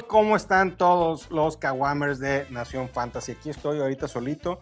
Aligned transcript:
¿cómo 0.00 0.36
están 0.36 0.76
todos 0.76 1.30
los 1.30 1.56
Kawamers 1.56 2.18
de 2.18 2.46
Nación 2.50 2.88
Fantasy? 2.88 3.32
Aquí 3.32 3.50
estoy 3.50 3.80
ahorita 3.80 4.08
solito, 4.08 4.60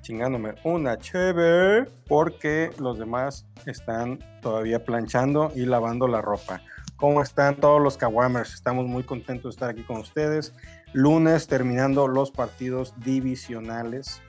chingándome 0.00 0.54
una 0.64 0.96
chévere, 0.96 1.90
porque 2.08 2.70
los 2.78 2.98
demás 2.98 3.46
están 3.66 4.18
todavía 4.40 4.84
planchando 4.84 5.52
y 5.54 5.66
lavando 5.66 6.08
la 6.08 6.22
ropa. 6.22 6.62
¿Cómo 6.96 7.20
están 7.20 7.56
todos 7.56 7.82
los 7.82 7.98
Kawamers? 7.98 8.54
Estamos 8.54 8.86
muy 8.86 9.02
contentos 9.02 9.44
de 9.44 9.50
estar 9.50 9.70
aquí 9.70 9.82
con 9.82 9.98
ustedes. 9.98 10.54
Lunes 10.94 11.46
terminando 11.46 12.08
los 12.08 12.30
partidos 12.30 12.94
divisionales 12.98 14.22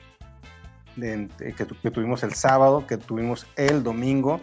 que, 1.00 1.90
tuvimos 1.90 2.22
el 2.22 2.34
sábado, 2.34 2.86
que 2.86 2.96
tuvimos 2.96 3.46
el 3.56 3.82
domingo, 3.82 4.40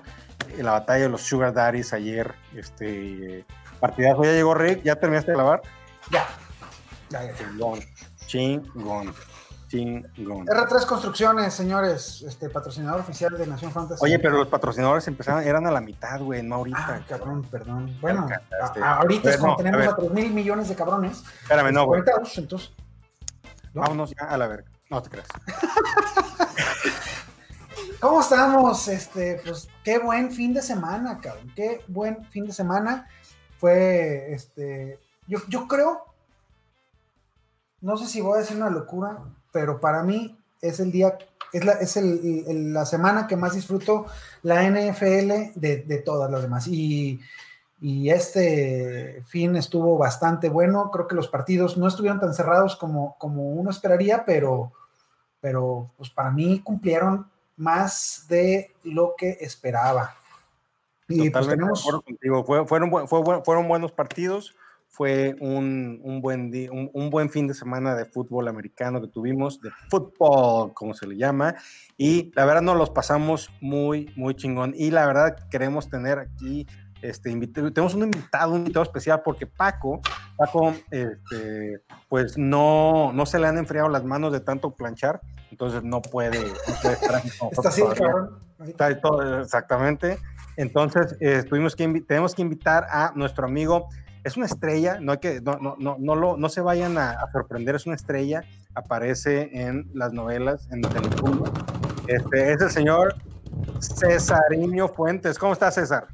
la 0.58 0.72
batalla 0.72 1.04
de 1.04 1.10
los 1.10 1.22
Sugar 1.22 1.54
Daddies 1.54 1.94
ayer, 1.94 2.34
este 2.56 3.46
partidazo. 3.80 4.24
Ya 4.24 4.32
llegó 4.32 4.54
Rick, 4.54 4.84
ya 4.84 4.96
terminaste 4.96 5.32
de 5.32 5.38
lavar. 5.38 5.62
Ya. 6.12 6.28
Ya, 7.10 7.24
ya. 7.24 7.36
Chingón, 7.36 7.80
chingón, 8.28 9.14
chingón. 9.70 10.48
R3 10.48 10.86
Construcciones, 10.86 11.54
señores, 11.54 12.24
este 12.24 12.50
patrocinador 12.50 13.02
oficial 13.02 13.38
de 13.38 13.48
Nación 13.48 13.72
Fantasy. 13.72 14.04
Oye, 14.04 14.20
pero 14.20 14.38
los 14.38 14.48
patrocinadores 14.48 15.08
empezaron, 15.08 15.44
eran 15.44 15.66
a 15.68 15.72
la 15.72 15.82
mitad, 15.82 16.20
güey, 16.20 16.42
no 16.44 16.56
ahorita. 16.56 16.80
Ah, 16.80 17.06
cabrón, 17.08 17.44
perdón. 17.44 17.98
Bueno, 18.02 18.28
a, 18.62 18.66
a, 18.84 18.96
ahorita 18.98 19.30
es 19.30 19.38
cuando 19.38 19.58
no, 19.58 19.64
tenemos 19.64 19.88
a, 19.88 19.92
a 19.92 19.96
3 19.96 20.12
mil 20.12 20.32
millones 20.32 20.70
de 20.70 20.76
cabrones. 20.76 21.24
Espérame, 21.44 21.72
no, 21.72 21.86
güey. 21.86 22.02
Entonces, 22.36 22.72
¿no? 23.74 23.82
Vámonos 23.82 24.14
ya 24.18 24.26
a 24.28 24.38
la 24.38 24.48
verga. 24.48 24.70
No 24.90 25.02
te 25.02 25.10
creas. 25.10 25.28
¿Cómo 28.00 28.22
estamos? 28.22 28.88
Este, 28.88 29.42
pues 29.44 29.68
qué 29.84 29.98
buen 30.00 30.32
fin 30.32 30.54
de 30.54 30.62
semana, 30.62 31.20
cabrón. 31.20 31.52
Qué 31.56 31.84
buen 31.88 32.24
fin 32.26 32.46
de 32.46 32.54
semana. 32.54 33.08
Fue, 33.58 34.32
este, 34.34 35.00
yo, 35.28 35.40
yo 35.48 35.68
creo, 35.68 36.04
no 37.82 37.98
sé 37.98 38.08
si 38.08 38.22
voy 38.22 38.38
a 38.38 38.42
decir 38.42 38.58
una 38.58 38.70
locura, 38.70 39.20
pero 39.52 39.80
para 39.80 40.04
mí 40.04 40.38
es 40.62 40.80
el 40.80 40.92
día, 40.92 41.18
es 41.54 41.66
la, 41.66 41.74
es 41.74 41.98
el, 41.98 42.46
el, 42.48 42.74
la 42.74 42.86
semana 42.86 43.28
que 43.28 43.36
más 43.36 43.54
disfruto 43.54 44.06
la 44.44 44.64
NFL 44.64 45.54
de, 45.56 45.84
de 45.86 45.98
todas 46.04 46.30
las 46.32 46.42
demás. 46.42 46.68
Y, 46.68 47.20
y 47.82 48.10
este 48.10 49.24
fin 49.28 49.56
estuvo 49.56 49.98
bastante 49.98 50.50
bueno. 50.50 50.90
Creo 50.92 51.08
que 51.08 51.16
los 51.16 51.28
partidos 51.28 51.78
no 51.78 51.88
estuvieron 51.88 52.20
tan 52.20 52.34
cerrados 52.34 52.76
como, 52.76 53.16
como 53.20 53.52
uno 53.52 53.70
esperaría, 53.70 54.26
pero, 54.26 54.72
pero 55.42 55.92
pues 55.98 56.10
para 56.10 56.32
mí 56.32 56.62
cumplieron 56.62 57.30
más 57.58 58.26
de 58.28 58.74
lo 58.84 59.14
que 59.18 59.38
esperaba. 59.42 60.16
Y 61.08 61.30
pues 61.30 61.48
tenemos... 61.48 61.84
contigo. 61.84 62.44
Fue, 62.44 62.66
fueron, 62.66 63.08
fue, 63.08 63.44
fueron 63.44 63.68
buenos 63.68 63.92
partidos. 63.92 64.56
Fue 64.96 65.36
un, 65.42 66.00
un 66.04 66.22
buen 66.22 66.52
día, 66.52 66.72
un, 66.72 66.90
un, 66.94 67.10
buen 67.10 67.30
fin 67.30 67.48
de 67.48 67.54
semana 67.54 67.96
de 67.96 68.06
fútbol 68.06 68.48
americano 68.48 69.02
que 69.02 69.08
tuvimos, 69.08 69.60
de 69.60 69.70
fútbol, 69.90 70.74
como 70.74 70.94
se 70.94 71.06
le 71.06 71.18
llama. 71.18 71.56
Y 71.98 72.32
la 72.36 72.46
verdad 72.46 72.62
nos 72.62 72.78
los 72.78 72.90
pasamos 72.92 73.52
muy, 73.60 74.10
muy 74.16 74.36
chingón. 74.36 74.74
Y 74.78 74.92
la 74.92 75.06
verdad 75.06 75.36
queremos 75.50 75.90
tener 75.90 76.20
aquí 76.20 76.66
este, 77.02 77.30
tenemos 77.48 77.94
un 77.94 78.04
invitado, 78.04 78.52
un 78.52 78.60
invitado 78.60 78.84
especial 78.84 79.22
porque 79.24 79.46
Paco, 79.46 80.02
Paco, 80.38 80.74
este, 80.90 81.82
pues 82.10 82.38
no, 82.38 83.12
no 83.14 83.26
se 83.26 83.38
le 83.38 83.48
han 83.48 83.58
enfriado 83.58 83.90
las 83.90 84.04
manos 84.04 84.32
de 84.32 84.40
tanto 84.40 84.72
planchar, 84.72 85.22
entonces 85.52 85.84
no 85.84 86.02
puede, 86.02 86.40
no 86.40 86.74
puede 86.82 86.96
estar 86.96 87.16
aquí 87.16 87.30
con 87.38 87.50
Está 87.52 87.70
así, 87.70 87.84
cabrón. 87.84 88.40
Está 88.66 89.00
todo, 89.00 89.42
exactamente. 89.42 90.18
Entonces, 90.58 91.16
eh, 91.20 91.44
tuvimos 91.44 91.76
que 91.76 91.88
tenemos 92.08 92.34
que 92.34 92.42
invitar 92.42 92.88
a 92.90 93.12
nuestro 93.16 93.46
amigo, 93.46 93.90
es 94.26 94.38
una 94.38 94.48
estrella, 94.48 94.98
no 95.00 95.12
hay 95.12 95.20
que, 95.20 95.40
no, 95.40 95.58
no, 95.62 95.76
no, 95.78 95.98
no, 96.00 96.16
lo, 96.16 96.36
no 96.36 96.50
se 96.50 96.60
vayan 96.60 96.98
a, 96.98 97.12
a, 97.12 97.32
sorprender, 97.32 97.76
es 97.76 97.86
una 97.86 97.96
estrella, 97.96 98.44
aparece 98.74 99.52
en 99.54 99.88
las 99.94 100.14
novelas, 100.14 100.68
en 100.72 100.82
Telemundo. 100.82 101.54
Este, 102.08 102.54
es 102.54 102.60
el 102.60 102.72
señor 102.72 103.16
Cesariño 103.80 104.88
Fuentes. 104.88 105.38
¿Cómo 105.38 105.54
está 105.54 105.70
César? 105.70 106.08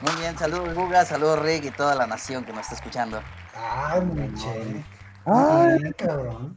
Muy 0.00 0.18
bien, 0.18 0.36
saludos 0.38 0.74
Guga, 0.74 1.04
saludos 1.04 1.38
Rick 1.42 1.66
y 1.66 1.70
toda 1.70 1.94
la 1.94 2.06
nación 2.06 2.42
que 2.42 2.52
nos 2.52 2.62
está 2.62 2.74
escuchando. 2.76 3.20
Ay, 3.54 4.00
Michelle. 4.00 4.84
Ay, 5.26 5.92
cabrón. 5.92 6.56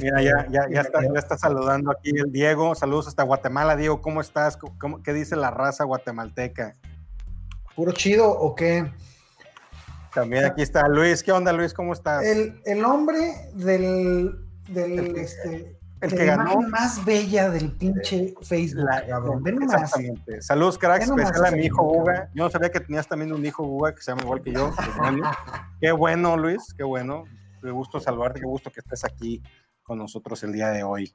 Mira, 0.00 0.22
ya, 0.22 0.46
ya, 0.48 0.68
ya, 0.70 0.80
está, 0.82 1.02
ya 1.02 1.18
está 1.18 1.36
saludando 1.36 1.90
aquí 1.90 2.10
el 2.10 2.30
Diego. 2.30 2.76
Saludos 2.76 3.08
hasta 3.08 3.24
Guatemala, 3.24 3.74
Diego. 3.74 4.00
¿Cómo 4.00 4.20
estás? 4.20 4.56
¿Cómo, 4.56 5.02
¿Qué 5.02 5.12
dice 5.12 5.34
la 5.34 5.50
raza 5.50 5.82
guatemalteca? 5.82 6.76
¿Puro 7.74 7.90
chido 7.90 8.30
o 8.30 8.54
qué? 8.54 8.88
También 10.16 10.44
aquí 10.46 10.62
está 10.62 10.88
Luis. 10.88 11.22
¿Qué 11.22 11.30
onda, 11.30 11.52
Luis? 11.52 11.74
¿Cómo 11.74 11.92
estás? 11.92 12.24
El, 12.24 12.60
el 12.64 12.84
hombre 12.84 13.50
del, 13.54 14.38
del 14.68 14.98
el, 14.98 15.16
este, 15.16 15.78
el 16.00 16.10
que 16.10 16.16
la 16.16 16.36
ganó 16.36 16.52
imagen 16.54 16.70
más 16.70 17.04
bella 17.04 17.50
del 17.50 17.70
pinche 17.72 18.34
Facebook, 18.42 18.84
La- 18.84 19.06
cabrón. 19.06 19.42
Ven. 19.42 19.62
Exactamente. 19.62 20.40
Saludos, 20.40 20.78
crack, 20.78 21.00
Ve 21.02 21.06
nomás, 21.06 21.24
especial 21.26 21.52
a 21.52 21.56
mi 21.56 21.66
hijo. 21.66 21.84
Buga. 21.84 22.30
Yo 22.34 22.44
no 22.44 22.50
sabía 22.50 22.70
que 22.70 22.80
tenías 22.80 23.06
también 23.06 23.32
un 23.32 23.44
hijo 23.44 23.62
Buga 23.62 23.94
que 23.94 24.00
se 24.00 24.10
llama 24.10 24.22
igual 24.22 24.42
que 24.42 24.52
yo. 24.52 24.72
Qué 24.74 24.98
bueno, 24.98 25.30
qué 25.80 25.92
bueno 25.92 26.36
Luis, 26.36 26.74
qué 26.74 26.82
bueno. 26.82 27.24
Qué 27.62 27.70
gusto 27.70 28.00
saludarte, 28.00 28.40
qué 28.40 28.46
gusto 28.46 28.70
que 28.70 28.80
estés 28.80 29.04
aquí 29.04 29.42
con 29.82 29.98
nosotros 29.98 30.42
el 30.44 30.52
día 30.52 30.70
de 30.70 30.82
hoy. 30.82 31.14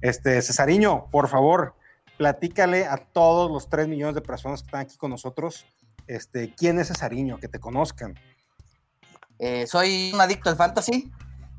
Este, 0.00 0.42
Cesariño, 0.42 1.08
por 1.10 1.28
favor, 1.28 1.74
platícale 2.18 2.86
a 2.86 2.96
todos 2.96 3.50
los 3.50 3.68
3 3.68 3.88
millones 3.88 4.14
de 4.14 4.20
personas 4.20 4.60
que 4.62 4.66
están 4.66 4.80
aquí 4.82 4.96
con 4.96 5.10
nosotros, 5.10 5.66
este, 6.06 6.52
quién 6.54 6.78
es 6.78 6.88
Cesariño, 6.88 7.38
que 7.38 7.48
te 7.48 7.58
conozcan. 7.58 8.14
Eh, 9.46 9.66
soy 9.66 10.10
un 10.14 10.22
adicto 10.22 10.48
al 10.48 10.56
fantasy 10.56 11.12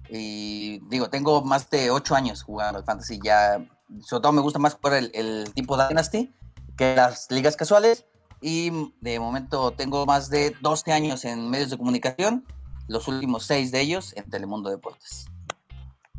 y 0.10 0.80
digo, 0.90 1.08
tengo 1.12 1.44
más 1.44 1.70
de 1.70 1.92
8 1.92 2.16
años 2.16 2.42
jugando 2.42 2.80
al 2.80 2.84
fantasy. 2.84 3.20
Ya, 3.24 3.64
sobre 4.02 4.24
todo 4.24 4.32
me 4.32 4.42
gusta 4.42 4.58
más 4.58 4.74
jugar 4.74 4.96
el, 4.96 5.12
el 5.14 5.54
tipo 5.54 5.78
Dynasty 5.78 6.34
que 6.76 6.96
las 6.96 7.30
ligas 7.30 7.56
casuales. 7.56 8.08
Y 8.42 8.92
de 9.02 9.20
momento 9.20 9.70
tengo 9.70 10.08
más 10.08 10.32
de 10.32 10.56
12 10.62 10.94
años 10.94 11.26
en 11.26 11.48
medios 11.48 11.70
de 11.70 11.78
comunicación, 11.78 12.44
los 12.88 13.08
últimos 13.08 13.46
6 13.46 13.72
de 13.72 13.82
ellos 13.82 14.14
en 14.18 14.32
Telemundo 14.32 14.72
Deportes. 14.72 15.28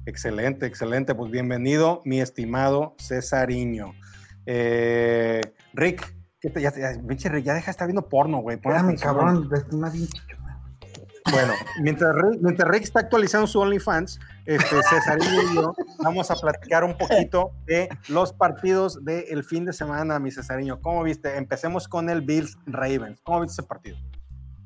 Excelente, 0.07 0.67
excelente. 0.67 1.17
Pues 1.17 1.33
bienvenido, 1.33 2.01
mi 2.05 2.21
estimado 2.21 2.95
Cesariño. 3.01 3.93
Eh, 4.47 5.41
Rick, 5.75 6.15
¿qué 6.41 6.49
te, 6.49 6.63
ya, 6.63 6.73
ya, 6.73 6.93
pinche 7.09 7.29
Rick, 7.29 7.45
ya 7.45 7.55
deja 7.55 7.67
de 7.67 7.71
estar 7.73 7.89
viendo 7.89 8.09
porno, 8.09 8.39
güey. 8.39 8.55
Espérame, 8.55 8.97
cabrón. 8.97 9.49
bien 9.49 10.07
chico. 10.07 10.46
Bueno, 11.31 11.55
mientras 11.81 12.15
Rick, 12.15 12.41
mientras 12.41 12.69
Rick 12.69 12.85
está 12.85 13.01
actualizando 13.01 13.47
su 13.47 13.59
OnlyFans, 13.61 14.21
este, 14.45 14.77
y 14.77 15.55
yo 15.55 15.75
vamos 15.99 16.31
a 16.31 16.37
platicar 16.37 16.85
un 16.85 16.97
poquito 16.97 17.51
de 17.67 17.89
los 18.09 18.33
partidos 18.33 19.05
del 19.05 19.43
fin 19.45 19.65
de 19.65 19.73
semana, 19.73 20.19
mi 20.19 20.31
Cesariño. 20.31 20.81
¿Cómo 20.81 21.03
viste? 21.03 21.37
Empecemos 21.37 21.89
con 21.89 22.09
el 22.11 22.23
Bills 22.23 22.57
Ravens. 22.67 23.21
¿Cómo 23.25 23.41
viste 23.41 23.61
ese 23.61 23.69
partido? 23.69 23.99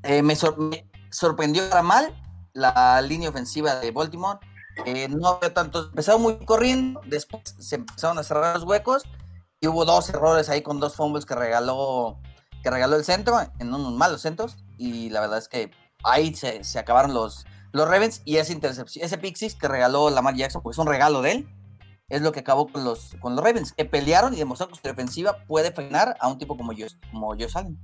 Eh, 0.03 0.23
me, 0.23 0.37
sor- 0.37 0.59
me 0.59 0.87
sorprendió 1.11 1.69
para 1.71 1.83
mal 1.83 2.15
la 2.53 3.01
línea 3.01 3.31
ofensiva 3.31 3.77
de 3.77 3.91
Baltimore. 3.91 4.39
Eh, 4.87 5.09
no 5.09 5.29
había 5.29 5.53
tanto, 5.53 5.87
empezaron 5.87 6.23
muy 6.23 6.39
corriendo, 6.45 7.01
después 7.07 7.43
se 7.59 7.77
empezaron 7.77 8.19
a 8.19 8.23
cerrar 8.23 8.55
los 8.55 8.65
huecos 8.65 9.03
y 9.61 9.67
hubo 9.67 9.85
dos 9.85 10.09
errores 10.09 10.49
ahí 10.49 10.63
con 10.63 10.81
dos 10.81 10.95
fumbles 10.95 11.27
que 11.27 11.35
regaló, 11.35 12.19
que 12.63 12.71
regaló 12.71 12.97
el 12.97 13.05
centro, 13.05 13.39
en 13.59 13.75
unos 13.75 13.93
malos 13.93 14.23
centros, 14.23 14.57
y 14.79 15.11
la 15.11 15.21
verdad 15.21 15.39
es 15.39 15.49
que 15.49 15.71
ahí 16.05 16.35
se, 16.35 16.63
se 16.65 16.79
acabaron 16.79 17.15
los, 17.15 17.47
los 17.73 17.89
Ravens 17.89 18.23
y 18.25 18.37
esa 18.37 18.53
intercepción, 18.53 19.05
ese 19.05 19.19
pick 19.19 19.37
six 19.37 19.55
que 19.55 19.69
regaló 19.69 20.11
Lamar 20.11 20.35
Jackson, 20.35 20.63
pues 20.63 20.75
es 20.75 20.79
un 20.79 20.87
regalo 20.87 21.23
de 21.23 21.33
él, 21.33 21.49
es 22.09 22.23
lo 22.23 22.33
que 22.33 22.41
acabó 22.41 22.67
con 22.69 22.85
los, 22.85 23.15
con 23.21 23.37
los 23.37 23.45
Ravens, 23.45 23.73
que 23.73 23.85
pelearon 23.85 24.35
y 24.35 24.39
demostraron 24.39 24.75
que 24.75 24.81
su 24.81 24.89
defensiva 24.89 25.37
puede 25.47 25.71
frenar 25.73 26.17
a 26.21 26.29
un 26.29 26.39
tipo 26.39 26.57
como 26.57 26.73
yo, 26.73 26.87
como 27.13 27.29
Josh 27.29 27.57
Allen. 27.57 27.79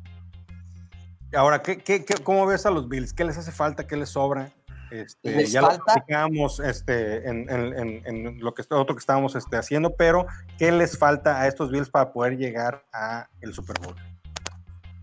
Ahora, 1.34 1.62
¿qué, 1.62 1.78
qué, 1.78 2.04
qué, 2.04 2.14
cómo 2.22 2.46
ves 2.46 2.66
a 2.66 2.70
los 2.70 2.88
Bills? 2.88 3.12
¿Qué 3.12 3.24
les 3.24 3.36
hace 3.36 3.52
falta? 3.52 3.86
¿Qué 3.86 3.96
les 3.96 4.10
sobra? 4.10 4.50
Este, 4.90 5.32
Les 5.32 5.50
ya 5.50 5.60
falta- 5.60 5.78
lo 5.78 5.84
platicamos 5.84 6.60
este, 6.60 7.28
en, 7.28 7.50
en- 7.50 7.76
en- 7.78 8.02
en 8.06 8.38
lo 8.40 8.54
que 8.54 8.62
otro 8.70 8.94
que 8.94 9.00
estábamos 9.00 9.34
este, 9.34 9.56
haciendo, 9.56 9.94
pero 9.96 10.26
¿qué 10.58 10.70
les 10.70 10.96
falta 10.96 11.40
a 11.40 11.48
estos 11.48 11.70
Bills 11.72 11.90
para 11.90 12.12
poder 12.12 12.36
llegar 12.38 12.84
a 12.92 13.28
el 13.40 13.52
Super 13.52 13.76
Bowl? 13.80 13.96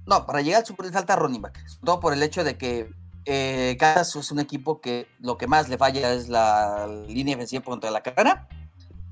No, 0.06 0.26
para 0.26 0.42
llegar 0.42 0.62
al 0.62 0.66
Super 0.66 0.86
Bowl 0.86 0.94
falta 0.94 1.16
running 1.18 1.42
back. 1.42 1.60
Todo 1.84 2.00
por 2.00 2.14
el 2.14 2.24
hecho 2.24 2.44
de 2.46 2.58
que 2.58 2.90
eh, 3.26 3.76
Kansas 3.80 4.16
es 4.16 4.32
un 4.32 4.40
equipo 4.40 4.82
que 4.82 5.08
lo 5.20 5.38
que 5.38 5.48
más 5.48 5.70
le 5.70 5.78
falla 5.78 6.14
es 6.14 6.30
la 6.30 6.88
línea 7.08 7.36
defensiva 7.36 7.64
contra 7.64 7.92
la 7.92 8.02
carrera. 8.02 8.48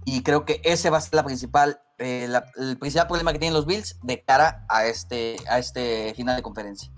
Y 0.03 0.23
creo 0.23 0.45
que 0.45 0.61
ese 0.63 0.89
va 0.89 0.97
a 0.97 1.01
ser 1.01 1.13
la 1.13 1.23
principal, 1.23 1.79
eh, 1.99 2.27
el 2.57 2.77
principal 2.77 3.07
problema 3.07 3.33
que 3.33 3.39
tienen 3.39 3.53
los 3.53 3.65
Bills 3.65 3.99
de 4.01 4.23
cara 4.23 4.65
a 4.67 4.85
este, 4.85 5.35
a 5.47 5.59
este 5.59 6.13
final 6.15 6.35
de 6.35 6.41
conferencia. 6.41 6.91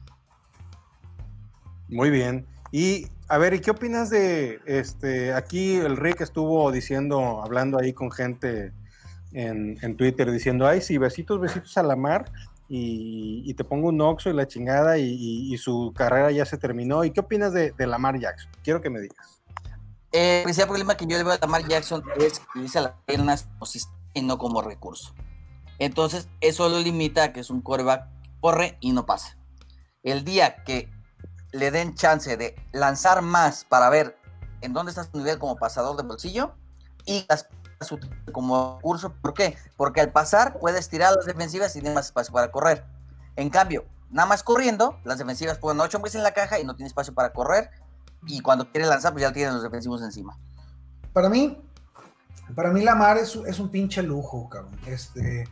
Muy 1.89 2.09
bien. 2.09 2.47
Y 2.71 3.07
a 3.27 3.37
ver, 3.37 3.53
¿y 3.53 3.59
qué 3.59 3.71
opinas 3.71 4.09
de 4.09 4.61
este? 4.65 5.33
Aquí 5.33 5.75
el 5.75 5.97
Rick 5.97 6.21
estuvo 6.21 6.71
diciendo, 6.71 7.41
hablando 7.43 7.77
ahí 7.77 7.93
con 7.93 8.09
gente 8.09 8.71
en, 9.33 9.77
en 9.81 9.97
Twitter, 9.97 10.31
diciendo, 10.31 10.65
ay, 10.65 10.81
sí, 10.81 10.97
besitos, 10.97 11.39
besitos 11.39 11.77
a 11.77 11.83
la 11.83 11.95
mar. 11.95 12.31
Y, 12.69 13.53
te 13.53 13.63
pongo 13.63 13.89
un 13.89 14.01
Oxo 14.01 14.29
y 14.29 14.33
la 14.33 14.47
chingada 14.47 14.97
y, 14.97 15.55
su 15.57 15.93
carrera 15.95 16.31
ya 16.31 16.45
se 16.45 16.57
terminó. 16.57 17.03
¿Y 17.03 17.11
qué 17.11 17.19
opinas 17.19 17.53
de, 17.53 17.73
Lamar 17.77 18.19
Jackson? 18.19 18.51
Quiero 18.63 18.81
que 18.81 18.89
me 18.89 18.99
digas. 18.99 19.41
Eh, 20.11 20.39
el 20.39 20.43
principal 20.43 20.67
problema 20.67 20.95
que 20.95 21.05
yo 21.07 21.17
le 21.17 21.23
veo 21.23 21.33
a 21.33 21.37
Lamar 21.39 21.67
Jackson 21.67 22.03
es 22.17 22.39
que 22.39 22.59
dice 22.59 22.81
las 22.81 22.93
piernas 23.05 23.47
y 24.13 24.21
no 24.21 24.37
como 24.37 24.61
recurso. 24.61 25.13
Entonces, 25.79 26.29
eso 26.39 26.69
lo 26.69 26.79
limita 26.79 27.23
a 27.23 27.33
que 27.33 27.39
es 27.39 27.49
un 27.49 27.61
coreback 27.61 28.07
corre 28.39 28.77
y 28.81 28.91
no 28.91 29.05
pasa. 29.05 29.37
El 30.03 30.23
día 30.23 30.63
que 30.63 30.89
le 31.51 31.71
den 31.71 31.95
chance 31.95 32.35
de 32.35 32.55
lanzar 32.73 33.21
más 33.21 33.63
para 33.63 33.89
ver 33.89 34.17
en 34.61 34.73
dónde 34.73 34.89
está 34.89 35.03
su 35.03 35.17
nivel 35.17 35.39
como 35.39 35.55
pasador 35.55 35.95
de 35.95 36.03
bolsillo 36.03 36.55
y 37.05 37.25
las 37.29 37.47
como 38.31 38.79
curso. 38.81 39.13
¿Por 39.21 39.33
qué? 39.33 39.57
Porque 39.77 40.01
al 40.01 40.11
pasar 40.11 40.59
puedes 40.59 40.89
tirar 40.89 41.13
las 41.15 41.25
defensivas 41.25 41.75
y 41.75 41.79
tienes 41.79 41.95
más 41.95 42.05
espacio 42.07 42.33
para 42.33 42.51
correr. 42.51 42.85
En 43.35 43.49
cambio, 43.49 43.85
nada 44.09 44.27
más 44.27 44.43
corriendo, 44.43 44.99
las 45.03 45.17
defensivas 45.17 45.57
ponen 45.57 45.81
ocho 45.81 45.97
hombres 45.97 46.15
en 46.15 46.23
la 46.23 46.31
caja 46.31 46.59
y 46.59 46.65
no 46.65 46.75
tiene 46.75 46.87
espacio 46.87 47.13
para 47.13 47.33
correr. 47.33 47.69
Y 48.25 48.41
cuando 48.41 48.69
quiere 48.71 48.87
lanzar, 48.87 49.11
pues 49.11 49.23
ya 49.23 49.33
tienen 49.33 49.53
los 49.53 49.63
defensivos 49.63 50.01
encima. 50.01 50.37
Para 51.11 51.29
mí, 51.29 51.61
para 52.55 52.71
mí 52.71 52.81
Lamar 52.81 53.17
es, 53.17 53.35
es 53.35 53.59
un 53.59 53.69
pinche 53.69 54.01
lujo, 54.01 54.49
cabrón. 54.49 54.77
Este, 54.85 55.45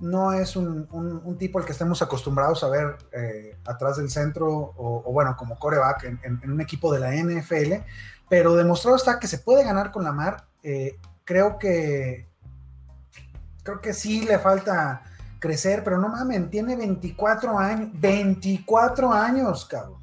no 0.00 0.32
es 0.32 0.56
un, 0.56 1.36
tipo 1.38 1.58
al 1.58 1.64
que 1.64 1.72
estemos 1.72 2.00
acostumbrados 2.02 2.62
a 2.62 2.68
ver 2.68 2.96
eh, 3.12 3.56
atrás 3.66 3.96
del 3.96 4.10
centro 4.10 4.72
o, 4.76 5.12
bueno, 5.12 5.36
como 5.36 5.58
coreback 5.58 6.04
en, 6.04 6.20
en, 6.22 6.50
un 6.50 6.60
equipo 6.60 6.92
de 6.92 7.00
la 7.00 7.14
NFL, 7.14 7.84
pero 8.28 8.54
demostrado 8.54 8.96
está 8.96 9.18
que 9.18 9.26
se 9.26 9.38
puede 9.38 9.64
ganar 9.64 9.90
con 9.90 10.04
Lamar. 10.04 10.44
Eh, 10.62 10.98
creo 11.28 11.58
que 11.58 12.26
creo 13.62 13.82
que 13.82 13.92
sí 13.92 14.24
le 14.24 14.38
falta 14.38 15.02
crecer, 15.38 15.84
pero 15.84 15.98
no 15.98 16.08
mames, 16.08 16.48
tiene 16.48 16.74
24 16.74 17.58
años, 17.58 17.90
24 17.92 19.12
años, 19.12 19.66
cabrón. 19.66 20.00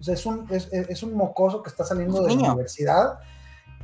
O 0.00 0.02
sea, 0.02 0.14
es 0.14 0.26
un, 0.26 0.44
es, 0.50 1.02
un 1.04 1.14
mocoso 1.14 1.62
que 1.62 1.70
está 1.70 1.84
saliendo 1.84 2.20
de 2.20 2.34
la 2.34 2.50
universidad 2.50 3.20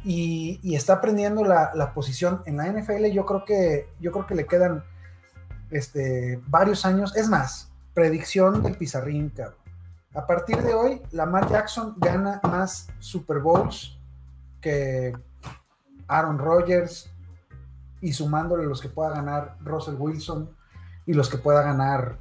y, 0.05 0.75
está 0.75 0.95
aprendiendo 0.95 1.45
la, 1.45 1.93
posición 1.95 2.43
en 2.47 2.57
la 2.57 2.67
NFL. 2.67 3.07
Yo 3.13 3.25
creo 3.27 3.45
que, 3.45 3.89
yo 4.01 4.11
creo 4.11 4.27
que 4.27 4.35
le 4.35 4.47
quedan 4.47 4.83
este, 5.71 6.41
varios 6.49 6.85
años. 6.85 7.17
Es 7.17 7.29
más, 7.29 7.71
predicción 7.95 8.61
del 8.61 8.77
pizarrín, 8.77 9.31
cabrón. 9.31 9.57
A 10.15 10.27
partir 10.27 10.61
de 10.61 10.75
hoy, 10.75 11.01
Lamar 11.13 11.49
Jackson 11.49 11.95
gana 11.99 12.41
más 12.43 12.89
Super 12.99 13.39
Bowls 13.39 13.97
que 14.61 15.13
Aaron 16.09 16.39
Rodgers 16.39 17.11
y 18.01 18.13
sumándole 18.13 18.65
los 18.65 18.81
que 18.81 18.89
pueda 18.89 19.11
ganar 19.11 19.57
Russell 19.61 19.95
Wilson 19.99 20.55
y 21.07 21.15
los 21.15 21.29
que 21.29 21.39
pueda 21.39 21.63
ganar 21.63 22.19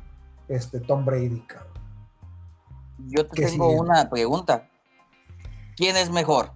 este 0.48 0.80
Tom 0.80 1.06
Brady, 1.06 1.44
Yo 2.98 3.26
te 3.26 3.46
tengo 3.48 3.72
una 3.72 4.10
pregunta. 4.10 4.70
¿Quién 5.76 5.96
es 5.96 6.10
mejor? 6.10 6.52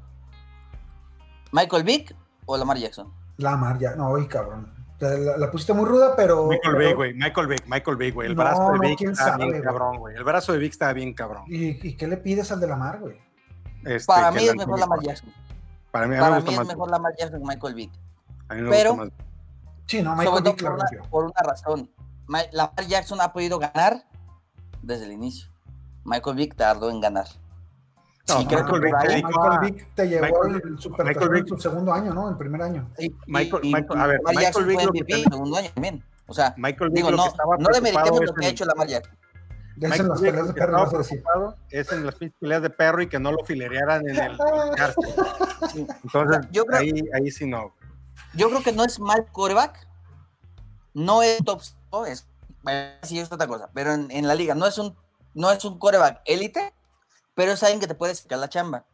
¿Michael 1.51 1.83
Vick 1.83 2.15
o 2.45 2.57
Lamar 2.57 2.77
Jackson? 2.77 3.11
Lamar 3.37 3.79
Jackson, 3.79 3.99
no, 3.99 4.09
oye, 4.09 4.27
cabrón. 4.27 4.73
La, 4.99 5.51
pusiste 5.51 5.73
muy 5.73 5.85
ruda, 5.85 6.15
pero. 6.15 6.47
Michael 6.47 6.75
Vick, 6.77 6.95
güey. 6.95 7.13
Michael 7.13 7.47
Vick, 7.47 7.67
Michael 7.67 7.97
Vick, 7.97 8.13
güey. 8.13 8.27
El 8.29 8.35
brazo 8.35 8.71
de 8.71 8.87
Vick 8.87 9.01
está 9.01 9.37
bien 9.37 9.61
cabrón, 9.61 9.97
güey. 9.97 10.15
El 10.15 10.23
brazo 10.23 10.53
de 10.53 10.59
Vick 10.59 10.71
está 10.71 10.93
bien 10.93 11.13
cabrón. 11.13 11.43
¿Y, 11.47 11.95
qué 11.95 12.07
le 12.07 12.17
pides 12.17 12.51
al 12.51 12.59
de 12.59 12.67
Lamar, 12.67 12.99
güey? 12.99 13.17
Este, 13.83 14.05
Para 14.07 14.31
mí 14.31 14.45
es 14.45 14.55
mejor 14.55 14.79
Lamar 14.79 14.99
Jackson. 15.01 15.31
Para 15.95 16.07
mí, 16.07 16.15
es 16.15 16.67
mejor 16.67 16.91
Lamar 16.91 17.13
Jackson 17.17 17.39
que 17.39 17.47
Michael 17.47 17.73
Vick. 17.73 17.91
Pero, 18.49 19.09
sí, 19.87 20.01
no, 20.01 20.13
Michael 20.13 20.43
Vick 20.43 20.61
por, 20.61 20.73
una, 20.73 20.85
por 21.09 21.23
una 21.23 21.41
razón. 21.41 21.89
Lamar 22.51 22.85
Jackson 22.85 23.21
ha 23.21 23.31
podido 23.31 23.59
ganar 23.59 24.03
desde 24.81 25.05
el 25.05 25.13
inicio. 25.13 25.47
Michael 26.03 26.35
Vick 26.35 26.55
tardó 26.57 26.89
en 26.89 26.99
ganar. 26.99 27.27
No, 28.27 28.39
sí, 28.39 28.45
Michael, 28.45 28.81
Vick, 28.81 29.25
Michael 29.25 29.59
Vick 29.61 29.95
te 29.95 30.09
llevó 30.09 30.43
el 30.43 30.79
Super 30.79 31.37
en 31.37 31.47
su 31.47 31.57
segundo 31.59 31.93
año, 31.93 32.13
¿no? 32.13 32.27
El 32.29 32.35
primer 32.35 32.61
año. 32.61 32.89
Sí, 32.97 33.15
Michael, 33.27 33.63
Michael, 33.63 34.01
a 34.01 34.07
ver, 34.07 34.19
Michael 34.25 34.65
Vick 34.65 34.81
fue 34.81 34.87
MVP 34.87 35.13
el 35.13 35.23
segundo 35.23 35.55
año 35.55 35.69
también. 35.73 36.03
O 36.27 36.33
sea, 36.33 36.53
Michael 36.57 36.91
digo, 36.91 37.09
no, 37.09 37.23
no 37.57 37.69
le 37.69 37.79
meritemos 37.79 38.19
lo 38.19 38.33
que 38.33 38.45
ha 38.47 38.49
hecho 38.49 38.65
Lamar 38.65 38.87
Jackson. 38.87 39.15
Es 39.81 39.99
en 39.99 40.07
las 40.07 40.21
peleas 40.21 40.47
de 40.47 40.53
perro, 40.53 41.57
es 41.69 41.91
en 41.91 42.05
las 42.05 42.15
peleas 42.15 42.61
de 42.61 42.69
perro 42.69 43.01
y 43.01 43.09
que 43.09 43.19
no 43.19 43.31
lo 43.31 43.43
filerearan 43.43 44.07
en 44.07 44.15
el 44.15 44.37
cárcel. 44.75 45.15
Entonces, 46.03 46.47
yo 46.51 46.65
creo, 46.65 46.79
ahí, 46.79 47.09
ahí 47.13 47.31
sí 47.31 47.45
no. 47.45 47.73
Yo 48.33 48.49
creo 48.49 48.63
que 48.63 48.71
no 48.71 48.85
es 48.85 48.99
mal 48.99 49.25
coreback, 49.31 49.87
no 50.93 51.23
es 51.23 51.43
top, 51.43 51.61
es, 52.07 52.25
sí 53.03 53.19
es 53.19 53.31
otra 53.31 53.47
cosa, 53.47 53.69
pero 53.73 53.93
en, 53.93 54.09
en, 54.11 54.27
la 54.27 54.35
liga 54.35 54.55
no 54.55 54.65
es 54.65 54.77
un, 54.77 54.95
no 55.33 55.51
es 55.51 55.65
un 55.65 55.77
coreback 55.77 56.21
élite, 56.25 56.73
pero 57.33 57.51
es 57.51 57.63
alguien 57.63 57.81
que 57.81 57.87
te 57.87 57.95
puede 57.95 58.15
sacar 58.15 58.39
la 58.39 58.49
chamba. 58.49 58.85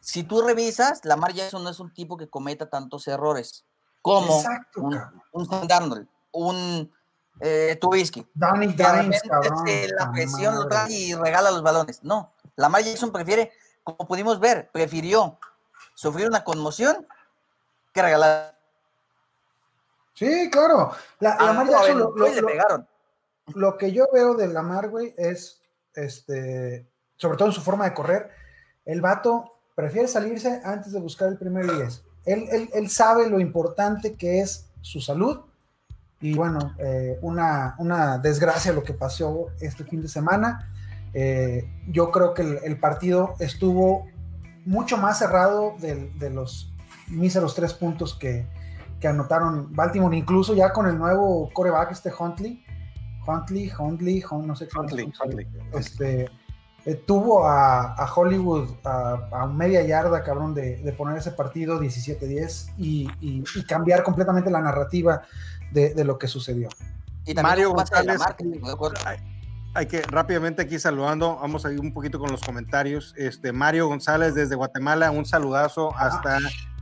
Si 0.00 0.22
tú 0.22 0.42
revisas, 0.42 1.04
Lamar 1.04 1.32
Jackson 1.32 1.64
no 1.64 1.70
es 1.70 1.80
un 1.80 1.92
tipo 1.92 2.16
que 2.16 2.28
cometa 2.28 2.70
tantos 2.70 3.08
errores 3.08 3.64
como 4.02 4.42
un, 4.76 5.00
un 5.32 5.68
Darnold, 5.68 6.08
un 6.30 6.92
eh, 7.40 7.76
Tubisky. 7.80 8.26
Danny 8.34 8.74
la 8.74 10.12
presión 10.12 10.54
lo 10.54 10.68
trae 10.68 10.92
y 10.92 11.14
regala 11.14 11.50
los 11.50 11.62
balones. 11.62 12.02
No, 12.02 12.32
Lamar 12.56 12.82
Jackson 12.82 13.12
prefiere, 13.12 13.52
como 13.84 14.06
pudimos 14.08 14.40
ver, 14.40 14.70
prefirió 14.72 15.38
sufrir 15.94 16.26
una 16.26 16.44
conmoción 16.44 17.06
que 17.92 18.02
regalar. 18.02 18.58
Sí, 20.14 20.50
claro. 20.50 20.92
La, 21.20 21.32
ah, 21.32 21.46
Lamar 21.46 21.68
Jackson 21.68 21.98
lo, 21.98 22.14
le 22.16 22.42
pegaron. 22.42 22.88
Lo 23.54 23.78
que 23.78 23.92
yo 23.92 24.06
veo 24.12 24.34
de 24.34 24.48
Lamar, 24.48 24.88
güey, 24.88 25.14
es, 25.16 25.62
este, 25.94 26.86
sobre 27.16 27.36
todo 27.36 27.48
en 27.48 27.54
su 27.54 27.62
forma 27.62 27.84
de 27.84 27.94
correr, 27.94 28.30
el 28.84 29.00
vato 29.00 29.60
prefiere 29.74 30.08
salirse 30.08 30.60
antes 30.64 30.92
de 30.92 31.00
buscar 31.00 31.28
el 31.28 31.38
primer 31.38 31.64
10. 31.72 32.02
Él, 32.26 32.48
él, 32.50 32.70
él 32.72 32.90
sabe 32.90 33.28
lo 33.28 33.38
importante 33.38 34.16
que 34.16 34.40
es 34.40 34.66
su 34.82 35.00
salud 35.00 35.40
y 36.20 36.34
bueno, 36.34 36.74
eh, 36.78 37.18
una, 37.22 37.76
una, 37.78 38.18
desgracia 38.18 38.72
lo 38.72 38.82
que 38.82 38.92
pasó 38.92 39.48
este 39.60 39.84
fin 39.84 40.02
de 40.02 40.08
semana. 40.08 40.68
Eh, 41.14 41.70
yo 41.88 42.10
creo 42.10 42.34
que 42.34 42.42
el, 42.42 42.78
partido 42.78 43.34
estuvo 43.38 44.06
mucho 44.66 44.96
más 44.96 45.18
cerrado 45.18 45.74
de, 45.78 46.10
de 46.18 46.30
los 46.30 46.74
míseros 47.06 47.54
tres 47.54 47.72
puntos 47.72 48.14
que, 48.14 48.46
que, 49.00 49.08
anotaron 49.08 49.74
Baltimore, 49.74 50.16
incluso 50.16 50.54
ya 50.54 50.72
con 50.72 50.86
el 50.86 50.98
nuevo 50.98 51.50
coreback, 51.52 51.92
este 51.92 52.12
Huntley. 52.16 52.64
Huntley, 53.26 53.70
Huntley, 53.78 54.24
no 54.44 54.56
sé 54.56 54.66
qué. 54.66 54.78
Huntley, 54.78 55.12
Huntley. 55.22 55.46
Este, 55.72 56.28
eh, 56.84 56.94
tuvo 56.94 57.46
a, 57.46 57.94
a 57.94 58.12
Hollywood 58.12 58.70
a, 58.82 59.28
a, 59.30 59.46
media 59.46 59.82
yarda, 59.82 60.24
cabrón, 60.24 60.54
de, 60.54 60.78
de 60.78 60.92
poner 60.92 61.18
ese 61.18 61.32
partido 61.32 61.80
17-10 61.80 62.72
y, 62.78 63.08
y, 63.20 63.44
y, 63.54 63.64
cambiar 63.64 64.02
completamente 64.02 64.50
la 64.50 64.62
narrativa 64.62 65.22
de, 65.72 66.04
lo 66.04 66.18
que 66.18 66.28
sucedió. 66.28 66.68
Y 67.24 67.34
Mario 67.34 67.72
González, 67.72 68.20
hay, 69.74 69.86
que 69.86 70.02
rápidamente 70.02 70.62
aquí 70.62 70.78
saludando, 70.78 71.36
vamos 71.40 71.64
a 71.64 71.72
ir 71.72 71.80
un 71.80 71.92
poquito 71.92 72.18
con 72.18 72.30
los 72.30 72.40
comentarios. 72.40 73.14
Este 73.16 73.52
Mario 73.52 73.86
González 73.86 74.34
desde 74.34 74.54
Guatemala, 74.54 75.10
un 75.10 75.24
saludazo 75.24 75.94
hasta 75.96 76.38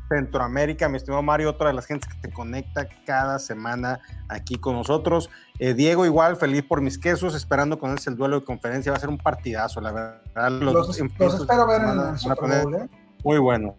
Centroamérica, 0.08 0.88
mi 0.88 0.96
estimado 0.96 1.22
Mario, 1.22 1.50
otra 1.50 1.68
de 1.68 1.74
las 1.74 1.86
gentes 1.86 2.08
que 2.12 2.20
te 2.20 2.32
conecta 2.32 2.88
cada 3.04 3.38
semana 3.38 4.00
aquí 4.28 4.54
con 4.54 4.74
nosotros. 4.74 5.30
Eh, 5.58 5.74
Diego, 5.74 6.06
igual, 6.06 6.36
feliz 6.36 6.62
por 6.62 6.80
mis 6.80 6.96
quesos, 6.96 7.34
esperando 7.34 7.78
con 7.78 7.90
él 7.90 7.98
el 8.06 8.16
duelo 8.16 8.40
de 8.40 8.46
conferencia, 8.46 8.92
va 8.92 8.98
a 8.98 9.00
ser 9.00 9.08
un 9.08 9.18
partidazo, 9.18 9.80
la 9.80 9.92
verdad. 9.92 10.50
Los, 10.52 10.88
espero 10.98 11.66
ver 11.66 11.82
en 11.82 12.10
el 12.10 12.18
Super 12.18 12.62
Bowl, 12.62 12.74
¿eh? 12.76 12.88
Muy 13.24 13.38
bueno 13.38 13.74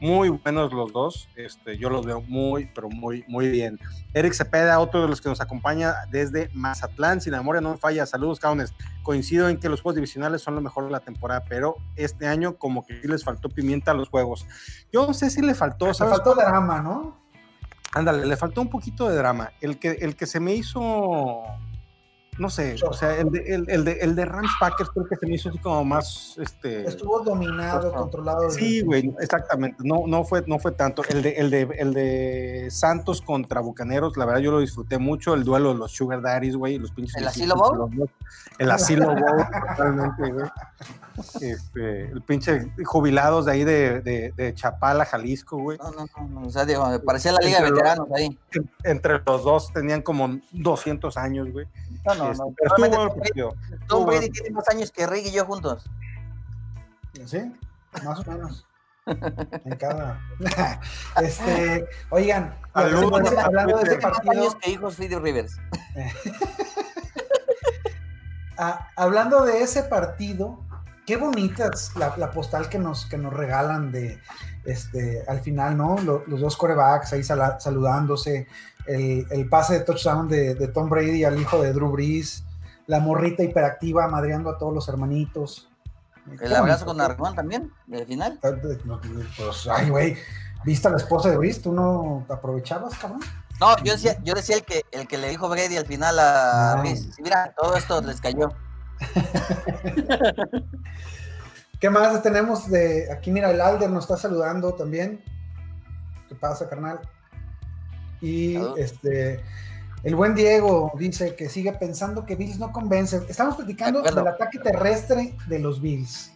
muy 0.00 0.28
buenos 0.28 0.72
los 0.72 0.92
dos. 0.92 1.28
Este, 1.36 1.78
yo 1.78 1.88
los 1.90 2.04
veo 2.04 2.20
muy, 2.22 2.70
pero 2.74 2.88
muy, 2.88 3.24
muy 3.28 3.48
bien. 3.48 3.78
Eric 4.12 4.34
Cepeda, 4.34 4.78
otro 4.78 5.02
de 5.02 5.08
los 5.08 5.20
que 5.20 5.28
nos 5.28 5.40
acompaña 5.40 5.94
desde 6.10 6.50
Mazatlán, 6.52 7.20
sin 7.20 7.32
memoria 7.32 7.60
no 7.60 7.70
me 7.70 7.76
falla. 7.76 8.06
Saludos, 8.06 8.40
cabrones. 8.40 8.74
Coincido 9.02 9.48
en 9.48 9.58
que 9.58 9.68
los 9.68 9.80
juegos 9.80 9.96
divisionales 9.96 10.42
son 10.42 10.54
lo 10.54 10.60
mejor 10.60 10.84
de 10.84 10.90
la 10.90 11.00
temporada, 11.00 11.44
pero 11.48 11.76
este 11.96 12.26
año 12.26 12.56
como 12.56 12.84
que 12.84 13.00
sí 13.00 13.08
les 13.08 13.24
faltó 13.24 13.48
pimienta 13.48 13.92
a 13.92 13.94
los 13.94 14.08
juegos. 14.08 14.46
Yo 14.92 15.06
no 15.06 15.14
sé 15.14 15.30
si 15.30 15.42
le 15.42 15.54
faltó. 15.54 15.86
Le 15.88 15.94
faltó 15.94 16.34
drama, 16.34 16.82
¿no? 16.82 17.16
Ándale, 17.92 18.26
le 18.26 18.36
faltó 18.36 18.60
un 18.60 18.68
poquito 18.68 19.08
de 19.08 19.16
drama. 19.16 19.52
El 19.60 19.78
que, 19.78 19.92
el 19.92 20.16
que 20.16 20.26
se 20.26 20.40
me 20.40 20.54
hizo 20.54 21.44
no 22.38 22.50
sé, 22.50 22.76
o 22.86 22.92
sea, 22.92 23.16
el 23.16 23.30
de, 23.30 23.64
el, 23.68 23.84
de, 23.84 23.92
el 24.00 24.14
de 24.14 24.24
Rams 24.24 24.50
Packers 24.60 24.90
creo 24.90 25.06
que 25.06 25.16
se 25.16 25.26
me 25.26 25.34
hizo 25.34 25.48
así 25.48 25.58
como 25.58 25.84
más, 25.84 26.36
este... 26.38 26.86
Estuvo 26.86 27.20
dominado, 27.20 27.92
controlado. 27.92 28.50
Sí, 28.50 28.82
güey, 28.82 29.14
exactamente, 29.20 29.78
no, 29.84 30.04
no, 30.06 30.24
fue, 30.24 30.44
no 30.46 30.58
fue 30.58 30.72
tanto. 30.72 31.02
El 31.08 31.22
de, 31.22 31.30
el, 31.30 31.50
de, 31.50 31.62
el 31.78 31.94
de 31.94 32.68
Santos 32.70 33.22
contra 33.22 33.60
Bucaneros, 33.60 34.16
la 34.16 34.26
verdad 34.26 34.40
yo 34.40 34.50
lo 34.50 34.60
disfruté 34.60 34.98
mucho, 34.98 35.34
el 35.34 35.44
duelo 35.44 35.72
de 35.72 35.78
los 35.78 35.92
Sugar 35.92 36.20
Daddies, 36.20 36.56
güey, 36.56 36.78
los 36.78 36.90
pinches... 36.92 37.16
¿El 37.16 37.28
asilo 37.28 37.56
bowl? 37.56 38.10
El 38.58 38.70
asilo 38.70 39.06
bowl, 39.06 39.46
totalmente, 39.76 40.32
güey. 40.32 40.46
Este, 41.40 42.10
el 42.10 42.20
pinche 42.22 42.70
jubilados 42.84 43.46
de 43.46 43.52
ahí 43.52 43.64
de, 43.64 44.00
de, 44.02 44.32
de, 44.36 44.54
Chapala, 44.54 45.06
Jalisco, 45.06 45.56
güey. 45.56 45.78
No, 45.78 45.90
no, 45.90 46.28
no, 46.28 46.46
o 46.46 46.50
sea, 46.50 46.66
digo, 46.66 46.84
parecía 47.04 47.32
la 47.32 47.40
liga 47.40 47.62
de 47.62 47.70
veteranos 47.70 48.08
ahí. 48.14 48.38
Entre 48.84 49.20
los 49.24 49.44
dos 49.44 49.72
tenían 49.72 50.02
como 50.02 50.38
200 50.52 51.16
años, 51.16 51.50
güey. 51.50 51.66
No, 52.06 52.14
no, 52.14 52.30
Este, 52.30 52.88
no. 52.88 53.08
estuvo 53.10 53.50
el 53.72 53.86
Tom. 53.88 54.06
Brady- 54.06 54.30
tiene 54.32 54.50
más 54.50 54.68
años 54.68 54.90
que 54.92 55.06
Rick 55.06 55.26
y 55.26 55.32
yo 55.32 55.44
juntos. 55.44 55.88
¿Sí? 57.26 57.52
Más 58.04 58.20
o 58.20 58.30
menos. 58.30 58.66
En 59.06 59.76
cada. 59.76 60.20
este, 61.22 61.88
oigan, 62.10 62.54
Saludos 62.74 63.04
hablando, 63.04 63.30
de- 63.30 63.38
a 63.38 63.44
hablando 63.44 63.76
de 63.78 63.82
ese. 63.84 63.94
Más 63.98 64.12
partido, 64.12 64.32
años 64.32 64.56
que 64.56 64.70
hijos 64.70 64.98
Rivers. 64.98 65.56
ah, 68.58 68.88
hablando 68.96 69.44
de 69.44 69.62
ese 69.62 69.82
partido, 69.84 70.60
qué 71.06 71.16
bonitas 71.16 71.92
la, 71.96 72.16
la 72.16 72.30
postal 72.32 72.68
que 72.68 72.78
nos, 72.78 73.06
que 73.06 73.18
nos 73.18 73.32
regalan 73.32 73.92
de 73.92 74.20
este 74.64 75.24
al 75.28 75.40
final, 75.40 75.76
¿no? 75.76 75.96
Lo- 75.98 76.24
los 76.26 76.40
dos 76.40 76.56
corebacks 76.56 77.12
ahí 77.12 77.22
saludándose, 77.22 78.48
el, 78.86 79.26
el 79.30 79.48
pase 79.48 79.74
de 79.74 79.80
touchdown 79.80 80.28
de, 80.28 80.54
de 80.54 80.68
Tom 80.68 80.88
Brady 80.88 81.24
al 81.24 81.40
hijo 81.40 81.60
de 81.62 81.72
Drew 81.72 81.90
Brees, 81.90 82.44
la 82.86 83.00
morrita 83.00 83.42
hiperactiva 83.42 84.06
madreando 84.08 84.50
a 84.50 84.58
todos 84.58 84.72
los 84.74 84.88
hermanitos. 84.88 85.68
El 86.40 86.54
abrazo 86.56 86.84
con 86.86 87.00
Aragón 87.00 87.34
también, 87.34 87.72
del 87.86 88.06
final. 88.06 88.40
No, 88.84 89.00
Pues, 89.36 89.68
ay, 89.70 89.90
güey, 89.90 90.16
¿viste 90.64 90.88
a 90.88 90.90
la 90.90 90.96
esposa 90.96 91.30
de 91.30 91.36
Brees? 91.36 91.62
¿Tú 91.62 91.72
no 91.72 92.24
te 92.26 92.32
aprovechabas, 92.34 92.96
cabrón? 92.98 93.20
No, 93.60 93.76
yo 93.84 93.92
decía, 93.92 94.16
yo 94.22 94.34
decía 94.34 94.56
el 94.56 94.64
que 94.64 94.82
el 94.92 95.06
que 95.08 95.16
le 95.18 95.28
dijo 95.30 95.48
Brady 95.48 95.76
al 95.76 95.86
final 95.86 96.18
a 96.18 96.74
No. 96.76 96.82
Breeze, 96.82 97.12
"Sí, 97.12 97.22
Mira, 97.22 97.54
todo 97.56 97.76
esto 97.76 98.00
les 98.02 98.20
cayó. 98.20 98.50
¿Qué 101.80 101.90
más 101.90 102.22
tenemos 102.22 102.70
de 102.70 103.10
aquí? 103.12 103.30
Mira, 103.30 103.50
el 103.50 103.60
Alder 103.60 103.90
nos 103.90 104.04
está 104.04 104.16
saludando 104.16 104.74
también. 104.74 105.22
¿Qué 106.28 106.34
pasa, 106.34 106.68
carnal? 106.68 107.00
Y 108.20 108.56
este, 108.78 109.40
el 110.02 110.14
buen 110.16 110.34
Diego 110.34 110.92
dice 110.98 111.34
que 111.34 111.48
sigue 111.48 111.72
pensando 111.72 112.24
que 112.24 112.36
Bills 112.36 112.58
no 112.58 112.72
convence. 112.72 113.20
Estamos 113.28 113.56
platicando 113.56 114.02
De 114.02 114.10
del 114.10 114.26
ataque 114.26 114.58
terrestre 114.58 115.36
de 115.48 115.58
los 115.58 115.80
Bills. 115.80 116.32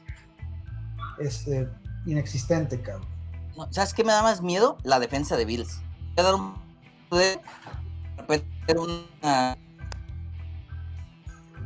Este, 1.19 1.69
inexistente, 2.07 2.81
cabrón. 2.81 3.09
No, 3.57 3.73
¿Sabes 3.73 3.95
qué 3.95 4.05
me 4.05 4.13
da 4.13 4.23
más 4.23 4.43
miedo? 4.43 4.79
La 4.85 4.99
defensa 4.99 5.37
de 5.37 5.45
Bills. 5.45 5.81
Voy 6.17 6.19
a 6.19 6.23
dar 6.23 6.35
un 6.35 6.55
de 7.11 7.41
repente 8.17 8.79
una 8.79 9.57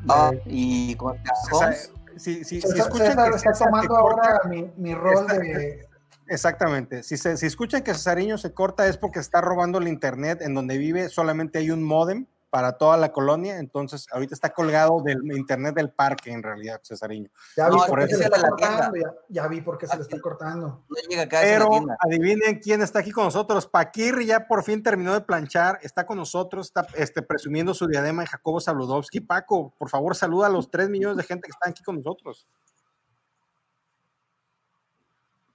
Ah, 0.09 0.33
y 0.47 0.94
con 0.97 1.16
Mahomes, 1.50 1.90
Si, 2.16 2.44
si, 2.44 2.44
si 2.44 2.61
César, 2.61 2.78
escuchan 2.78 3.06
César 3.09 3.30
que 3.30 3.37
está 3.37 3.52
César 3.54 3.68
tomando 3.71 3.97
ahora 3.97 4.40
mi, 4.49 4.71
mi 4.76 4.94
rol 4.94 5.23
Está- 5.23 5.38
de. 5.38 5.88
Exactamente. 6.28 7.02
Si, 7.02 7.16
se, 7.16 7.37
si 7.37 7.47
escuchan 7.47 7.83
que 7.83 7.93
Cesariño 7.93 8.38
se 8.38 8.52
corta 8.52 8.87
es 8.87 8.97
porque 8.97 9.19
está 9.19 9.40
robando 9.40 9.78
el 9.78 9.88
internet 9.88 10.40
en 10.43 10.54
donde 10.54 10.78
vive. 10.78 11.09
Solamente 11.09 11.59
hay 11.59 11.71
un 11.71 11.83
modem 11.83 12.26
para 12.54 12.78
toda 12.78 12.97
la 12.97 13.11
colonia. 13.11 13.59
Entonces, 13.59 14.07
ahorita 14.12 14.33
está 14.33 14.50
colgado 14.50 15.00
del 15.02 15.19
internet 15.37 15.75
del 15.75 15.90
parque, 15.90 16.31
en 16.31 16.40
realidad, 16.40 16.81
Cesariño. 16.85 17.28
Ya 17.57 17.69
vi 17.69 17.76
No, 17.76 17.87
por 17.87 18.07
qué 18.07 18.14
se 18.14 18.19
le 18.19 18.31
de 18.31 18.37
está 18.37 18.49
cortando. 18.49 18.97
Ya, 18.97 19.12
ya 19.28 19.49
vi 19.49 19.61
por 19.61 19.76
qué 19.76 19.88
se 19.88 19.97
le 19.97 20.02
está 20.02 20.21
cortando. 20.21 20.85
no 20.88 20.97
llega 21.09 21.23
acá 21.23 21.40
Pero 21.43 21.69
adivinen 21.99 22.61
quién 22.61 22.81
está 22.81 23.00
aquí 23.00 23.11
con 23.11 23.25
nosotros. 23.25 23.66
Paquirri 23.66 24.26
ya 24.26 24.47
por 24.47 24.62
fin 24.62 24.85
terminó 24.85 25.14
de 25.14 25.23
planchar. 25.23 25.81
Está 25.83 26.07
con 26.07 26.16
nosotros, 26.16 26.69
está 26.69 26.87
este, 26.95 27.23
presumiendo 27.23 27.75
su 27.75 27.88
diadema 27.88 28.23
en 28.23 28.28
Jacobo 28.28 28.61
Saludowski. 28.61 29.19
Paco, 29.19 29.75
por 29.76 29.90
favor, 29.90 30.14
saluda 30.14 30.47
a 30.47 30.50
los 30.50 30.71
tres 30.71 30.88
millones 30.88 31.16
de 31.16 31.25
gente 31.25 31.47
que 31.47 31.50
están 31.50 31.73
aquí 31.73 31.83
con 31.83 31.97
nosotros. 31.97 32.47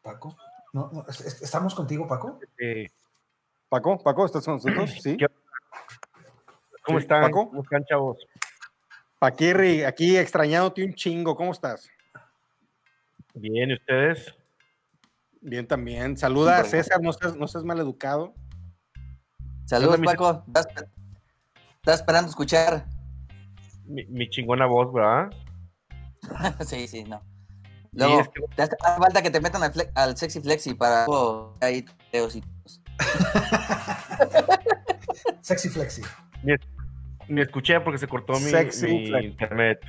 Paco. 0.02 0.36
No, 0.74 0.90
no, 0.94 1.06
es- 1.08 1.22
es- 1.22 1.42
¿Estamos 1.42 1.74
contigo, 1.76 2.08
Paco? 2.08 2.40
Eh, 2.60 2.88
Paco, 3.70 3.98
Paco, 4.04 4.26
¿estás 4.26 4.46
con 4.46 4.56
nosotros? 4.56 4.90
Sí. 5.04 5.18
¿qué- 5.18 5.28
¿Cómo 6.84 7.00
Sí, 7.00 7.04
están? 7.04 7.22
Paco. 7.24 7.50
¿Cómo 7.50 7.62
están, 7.64 7.86
chavos? 7.86 8.18
Paquirri, 9.20 9.84
aquí 9.84 10.18
extrañándote 10.18 10.84
un 10.84 10.94
chingo. 10.94 11.36
¿Cómo 11.36 11.52
estás? 11.52 11.90
Bien, 13.34 13.70
¿y 13.70 13.74
ustedes? 13.74 14.34
Bien 15.42 15.68
también. 15.68 16.18
Saluda 16.18 16.60
a. 16.60 16.64
César, 16.64 17.02
no 17.02 17.14
seas, 17.14 17.36
no 17.36 17.48
seas 17.48 17.64
mal 17.64 17.80
educado. 17.80 18.34
Saludos, 19.66 20.00
Paco. 20.04 20.44
Estás, 20.48 20.68
estás 21.76 22.00
esperando 22.00 22.30
escuchar. 22.30 22.86
Mi, 23.86 24.06
mi 24.06 24.30
chingona 24.30 24.66
voz, 24.66 24.92
¿verdad? 24.94 25.30
sí, 26.66 26.88
sí, 26.88 27.04
no. 27.04 27.22
Luego, 27.92 28.22
es 28.22 28.28
que- 28.30 28.42
te 28.56 28.62
hace 28.64 28.76
falta 28.82 29.22
que 29.22 29.30
te 29.32 29.42
metan 29.42 29.62
al, 29.96 30.18
sexy 30.18 30.42
flexi 30.42 30.74
para 30.74 31.06
oh, 31.08 31.56
ahí 31.62 31.86
videos 32.12 32.36
y 32.36 32.44
Sexy 35.42 35.70
Flexi. 35.70 36.02
Ni 37.28 37.42
escuché 37.42 37.80
porque 37.82 37.98
se 37.98 38.08
cortó 38.08 38.34
mi, 38.34 38.40
Sexy 38.50 38.88
mi 38.88 39.26
internet. 39.26 39.80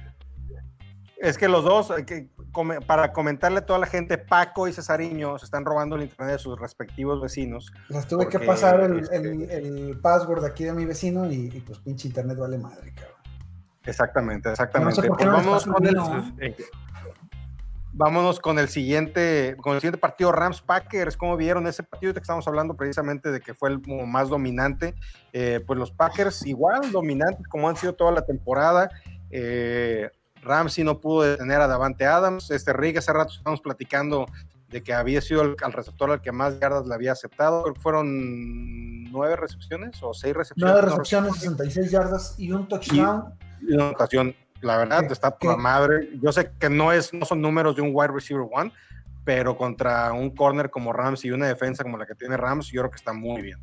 Es 1.16 1.37
que 1.37 1.49
los 1.49 1.64
dos, 1.64 1.90
eh, 1.90 2.04
que 2.07 2.28
come- 2.52 2.80
para 2.80 3.12
comentarle 3.12 3.59
a 3.59 3.66
toda 3.66 3.78
la 3.78 3.87
gente, 3.87 4.16
Paco 4.16 4.69
y 4.69 4.73
Cesariño 4.73 5.38
se 5.38 5.45
están 5.45 5.64
robando 5.66 5.97
el 5.97 6.02
internet 6.02 6.37
de 6.37 6.38
sus 6.38 6.59
respectivos 6.59 7.21
vecinos. 7.21 7.71
Les 7.88 8.07
tuve 8.07 8.28
que 8.28 8.38
pasar 8.38 8.80
el, 8.80 9.00
este- 9.00 9.16
el- 9.16 9.50
el 9.50 9.99
password 10.00 10.45
aquí 10.45 10.64
de 10.64 10.73
mi 10.73 10.87
vecino 10.87 11.30
y, 11.30 11.50
y, 11.52 11.61
pues 11.61 11.78
pinche 11.80 12.09
internet 12.09 12.38
vale 12.38 12.57
madre, 12.59 12.92
cabrón. 12.95 13.16
Exactamente, 13.85 14.50
exactamente. 14.50 14.97
No 14.97 15.02
sé 15.02 15.09
Pues 15.09 15.47
pasan 15.47 15.73
con 15.73 15.87
el, 15.87 15.97
eh, 16.38 16.57
vámonos 17.93 18.41
con 18.41 18.59
el 18.59 18.69
siguiente, 18.69 19.57
con 19.61 19.75
el 19.75 19.81
siguiente 19.81 19.99
partido, 19.99 20.33
Rams 20.33 20.61
Packers. 20.61 21.17
¿Cómo 21.17 21.37
vieron 21.37 21.67
ese 21.67 21.83
partido 21.83 22.13
que 22.13 22.21
estamos 22.21 22.47
hablando 22.47 22.75
precisamente 22.75 23.31
de 23.31 23.41
que 23.41 23.55
fue 23.55 23.71
el 23.71 23.83
como 23.83 24.07
más 24.07 24.29
dominante? 24.29 24.95
Eh, 25.33 25.63
pues 25.67 25.79
los 25.79 25.91
Packers 25.91 26.47
igual 26.47 26.93
dominantes 26.93 27.47
como 27.49 27.69
han 27.69 27.77
sido 27.77 27.95
toda 27.95 28.13
la 28.13 28.25
temporada. 28.25 28.91
Eh, 29.31 30.11
Ramsey 30.43 30.85
no 30.85 31.01
pudo 31.01 31.23
detener 31.23 31.61
a 31.61 31.67
Davante 31.67 32.07
Adams. 32.07 32.51
Este 32.51 32.73
Rick, 32.73 32.99
hace 32.99 33.13
rato 33.13 33.35
estamos 33.37 33.61
platicando 33.61 34.27
de 34.69 34.83
que 34.83 34.93
había 34.93 35.21
sido 35.21 35.43
el, 35.43 35.57
al 35.63 35.73
receptor 35.73 36.11
al 36.11 36.21
que 36.21 36.33
más 36.33 36.59
yardas 36.61 36.87
le 36.87 36.95
había 36.95 37.13
aceptado. 37.13 37.63
Creo 37.63 37.75
que 37.75 37.81
fueron 37.81 39.05
nueve 39.11 39.37
recepciones 39.37 40.01
o 40.03 40.15
seis 40.15 40.35
recepciones. 40.35 40.73
Nueve 40.73 40.89
no 40.89 40.97
recepciones, 40.97 41.33
recuerdo. 41.35 41.59
66 41.59 41.91
yardas 41.91 42.35
y 42.39 42.53
un 42.53 42.69
touchdown. 42.69 43.35
Y 43.61 43.75
una 43.75 43.91
ocasión, 43.91 44.35
la 44.61 44.76
verdad, 44.79 45.07
¿Qué? 45.07 45.12
está 45.12 45.37
por 45.37 45.57
madre. 45.57 46.11
Yo 46.23 46.33
sé 46.33 46.52
que 46.59 46.69
no, 46.69 46.93
es, 46.93 47.12
no 47.12 47.25
son 47.25 47.40
números 47.40 47.76
de 47.76 47.83
un 47.83 47.90
wide 47.93 48.09
receiver 48.09 48.47
one, 48.50 48.73
pero 49.25 49.57
contra 49.57 50.12
un 50.12 50.35
corner 50.35 50.71
como 50.71 50.93
Rams 50.93 51.25
y 51.25 51.31
una 51.31 51.47
defensa 51.47 51.83
como 51.83 51.97
la 51.97 52.07
que 52.07 52.14
tiene 52.14 52.37
Rams, 52.37 52.69
yo 52.69 52.83
creo 52.83 52.90
que 52.90 52.97
está 52.97 53.12
muy 53.12 53.43
bien. 53.43 53.59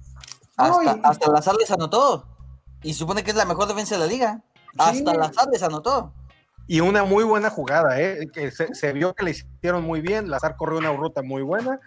Hasta, 0.56 1.00
hasta 1.04 1.32
Lazar 1.32 1.56
les 1.56 1.72
anotó. 1.72 2.28
Y 2.84 2.94
supone 2.94 3.24
que 3.24 3.32
es 3.32 3.38
la 3.38 3.46
mejor 3.46 3.68
defensa 3.68 3.96
de 3.96 4.02
la 4.02 4.08
liga. 4.08 4.42
Sí. 4.54 4.78
Hasta 4.78 5.14
Lazar 5.14 5.48
les 5.52 5.64
anotó. 5.64 6.14
Y 6.68 6.82
una 6.82 7.04
muy 7.04 7.24
buena 7.24 7.50
jugada, 7.50 8.02
¿eh? 8.02 8.28
que 8.34 8.52
se, 8.52 8.76
se 8.76 8.92
vio 8.92 9.14
que 9.14 9.24
le 9.24 9.32
hicieron 9.32 9.84
muy 9.84 10.02
bien. 10.02 10.30
Lazar 10.30 10.56
corrió 10.58 10.80
una 10.80 10.92
ruta 10.92 11.22
muy 11.22 11.42
buena. 11.42 11.80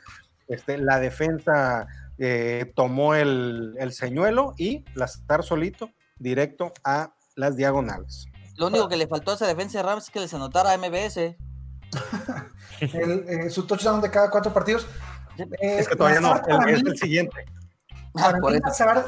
Este, 0.48 0.78
la 0.78 0.98
defensa 0.98 1.86
eh, 2.18 2.72
tomó 2.74 3.14
el, 3.14 3.74
el 3.78 3.92
señuelo 3.92 4.54
y 4.56 4.84
Lazar 4.94 5.42
solito, 5.42 5.90
directo 6.18 6.72
a 6.82 7.12
las 7.36 7.56
diagonales. 7.56 8.26
Lo 8.60 8.66
único 8.66 8.88
que 8.90 8.96
le 8.98 9.06
faltó 9.06 9.30
a 9.30 9.34
esa 9.36 9.46
defensa 9.46 9.78
de 9.78 9.84
Rams 9.84 10.04
es 10.04 10.10
que 10.10 10.20
les 10.20 10.34
anotara 10.34 10.72
a 10.72 10.76
MBS. 10.76 11.16
El, 12.80 13.24
eh, 13.26 13.48
su 13.50 13.66
touchdown 13.66 14.02
de 14.02 14.10
cada 14.10 14.28
cuatro 14.30 14.52
partidos. 14.52 14.86
Eh, 15.38 15.78
Es 15.78 15.88
que 15.88 15.96
todavía 15.96 16.20
no, 16.20 16.34
el- 16.36 16.68
es 16.74 16.82
el 16.82 16.98
siguiente. 16.98 17.46
Para 18.12 18.38
por 18.38 18.52
mí, 18.52 18.58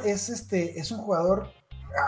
es, 0.06 0.28
este, 0.30 0.78
es 0.80 0.90
un 0.90 0.98
jugador, 1.00 1.52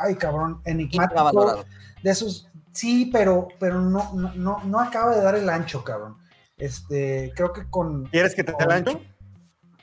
ay 0.02 0.14
cabrón, 0.14 0.62
enigmático. 0.64 1.64
De 2.02 2.10
esos, 2.10 2.48
sí, 2.72 3.10
pero, 3.12 3.48
pero 3.60 3.78
no, 3.80 4.14
no, 4.14 4.32
no, 4.34 4.64
no 4.64 4.80
acaba 4.80 5.14
de 5.14 5.20
dar 5.22 5.34
el 5.34 5.50
ancho, 5.50 5.84
cabrón. 5.84 6.16
Este, 6.56 7.30
creo 7.36 7.52
que 7.52 7.68
con. 7.68 8.04
¿Quieres 8.06 8.34
que 8.34 8.42
te 8.44 8.52
dé 8.52 8.64
el 8.64 8.70
ancho? 8.70 9.02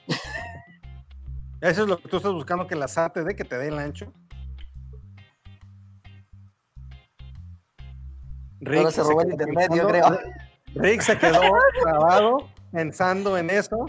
Eso 1.62 1.84
es 1.84 1.88
lo 1.88 2.00
que 2.00 2.10
tú 2.10 2.18
estás 2.18 2.32
buscando, 2.32 2.66
que 2.68 2.76
Lazar 2.76 3.14
te 3.14 3.24
dé, 3.24 3.36
que 3.36 3.44
te 3.46 3.58
dé 3.58 3.68
el 3.68 3.78
ancho. 3.78 4.12
Ahora 8.66 8.92
se 8.92 9.04
robó 9.04 9.22
el 9.22 9.28
quedó 9.28 9.32
internet, 9.34 9.70
yo 9.76 9.88
pensando- 9.88 10.18
creo. 10.18 10.34
Rick 10.76 11.02
se 11.02 11.18
quedó 11.18 11.42
grabado 11.84 12.38
pensando 12.72 13.38
en 13.38 13.50
eso. 13.50 13.86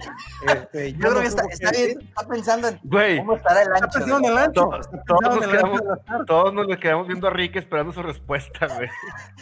Este, 0.49 0.93
Yo 0.95 0.99
creo 0.99 1.13
no 1.13 1.21
que 1.21 1.27
está, 1.29 1.45
bien, 1.71 2.01
está 2.01 2.27
pensando 2.27 2.67
en 2.67 2.81
Güey, 2.83 3.19
cómo 3.19 3.37
estará 3.37 3.63
el 3.63 3.69
Está 3.73 3.85
ancho. 3.85 3.99
pensando 4.01 4.27
en 4.29 4.33
el 4.33 4.39
ancho. 4.39 4.61
To- 4.69 4.81
está 4.81 5.03
todos 5.07 5.21
pensando 5.21 5.37
nos 5.37 5.45
en 5.45 5.51
el 5.51 5.57
ancho 5.65 5.79
quedamos- 6.07 6.27
todos 6.27 6.55
nos 6.55 6.77
quedamos 6.79 7.07
viendo 7.07 7.29
a 7.29 7.31
Rick 7.31 7.57
esperando 7.57 7.93
su 7.93 8.03
respuesta, 8.03 8.67
güey. 8.67 8.89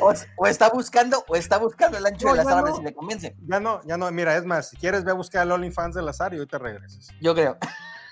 O, 0.00 0.12
o 0.36 0.46
está 0.46 0.68
buscando, 0.68 1.24
o 1.26 1.36
está 1.36 1.56
buscando 1.56 1.96
el 1.96 2.04
ancho 2.04 2.26
No, 2.26 2.32
de 2.34 2.38
ya 2.38 2.44
Lazar 2.44 2.58
a 2.58 2.62
ver 2.62 2.70
no. 2.72 2.76
si 2.76 2.82
le 2.84 2.92
convence. 2.94 3.34
Ya 3.46 3.60
no, 3.60 3.80
ya 3.86 3.96
no. 3.96 4.10
Mira, 4.10 4.36
es 4.36 4.44
más, 4.44 4.68
si 4.68 4.76
quieres, 4.76 5.04
ve 5.04 5.12
a 5.12 5.14
buscar 5.14 5.46
el 5.46 5.52
OnlyFans 5.52 5.94
de 5.94 6.02
Lazar 6.02 6.34
y 6.34 6.36
ahorita 6.36 6.58
regresas. 6.58 7.08
Yo 7.22 7.34
creo. 7.34 7.56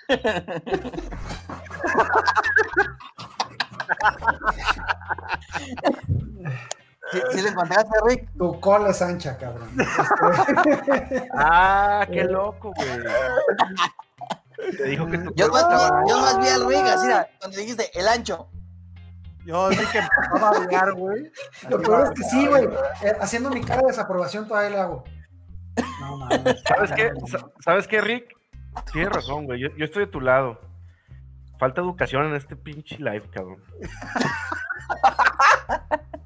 ¿Sí, 7.13 7.21
sí 7.33 7.43
lo 7.43 7.49
encontraste, 7.49 7.91
Rick? 8.07 8.29
Tu 8.37 8.61
cola 8.61 8.91
es 8.91 9.01
ancha, 9.03 9.37
cabrón. 9.39 9.69
Este, 9.79 11.29
Ah, 11.35 12.07
qué 12.11 12.25
loco, 12.25 12.73
güey. 12.75 12.89
Te 14.77 14.85
dijo 14.85 15.07
que 15.07 15.19
tu 15.19 15.33
Yo 15.35 15.49
cuerpo 15.49 15.71
más, 15.71 15.83
estaba- 15.85 16.05
yo 16.09 16.19
más 16.21 16.39
vi 16.41 16.49
al 16.49 16.67
Rick, 16.69 16.87
así, 16.87 17.09
cuando 17.39 17.57
dijiste 17.57 17.91
el 17.99 18.09
ancho. 18.09 18.49
Yo 19.47 19.69
dije, 19.71 19.99
empezaba 20.01 20.51
a 20.51 20.57
hablar, 20.61 20.93
güey. 20.93 21.33
Lo 21.71 21.81
peor 21.81 22.05
es 22.05 22.11
que 22.21 22.25
sí, 22.29 22.47
güey. 22.47 22.65
eh, 23.03 23.17
haciendo 23.21 23.49
mi 23.51 23.63
cara 23.63 23.81
de 23.81 23.87
desaprobación 23.89 24.47
todavía 24.47 24.71
le 24.71 24.79
hago. 24.81 25.05
No, 26.01 26.17
mames. 26.19 26.63
¿Sabes 26.67 26.93
qué? 26.93 27.13
Sa- 27.29 27.47
¿Sabes 27.65 27.89
qué, 27.89 28.01
Rick? 28.03 28.37
Tienes 28.93 29.11
razón, 29.13 29.47
güey. 29.47 29.59
Yo, 29.61 29.69
yo 29.77 29.85
estoy 29.87 30.05
de 30.05 30.11
tu 30.13 30.21
lado. 30.21 30.61
Falta 31.59 31.81
educación 31.81 32.27
en 32.27 32.35
este 32.37 32.55
pinche 32.57 32.99
live, 32.99 33.25
cabrón. 33.33 33.63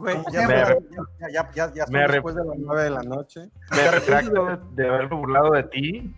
Güey, 0.00 0.16
ya, 0.32 0.46
siempre. 0.46 0.78
ya, 1.20 1.28
ya, 1.30 1.50
ya, 1.54 1.74
ya 1.74 1.84
son 1.86 1.92
Me 1.92 2.08
después 2.08 2.34
de 2.34 2.44
las 2.44 2.56
nueve 2.58 2.82
de 2.84 2.90
la 2.90 3.02
noche. 3.02 3.40
Me 3.70 3.90
retracto 3.90 4.44
de, 4.46 4.58
de 4.82 4.88
haberme 4.88 5.16
burlado 5.16 5.50
de 5.52 5.62
ti. 5.64 6.14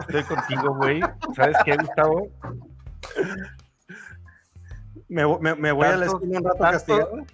Estoy 0.00 0.22
contigo, 0.24 0.74
güey. 0.76 1.00
¿Sabes 1.34 1.56
qué, 1.64 1.76
Gustavo? 1.76 2.28
Me, 5.08 5.22
me, 5.40 5.54
me 5.54 5.72
voy 5.72 5.86
a 5.86 5.96
la 5.96 6.06
Tanto- 6.06 6.16
esquina 6.18 6.38
un 6.38 6.44
rato 6.44 6.58
tanto- 6.58 6.72
castigado. 6.72 7.24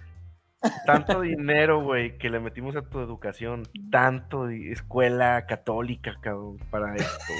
Tanto 0.87 1.21
dinero, 1.21 1.83
güey, 1.83 2.17
que 2.17 2.27
le 2.31 2.39
metimos 2.39 2.75
a 2.75 2.81
tu 2.81 2.99
educación. 2.99 3.67
Tanto 3.91 4.49
escuela 4.49 5.45
católica, 5.45 6.15
cabrón, 6.21 6.57
para 6.71 6.95
esto. 6.95 7.33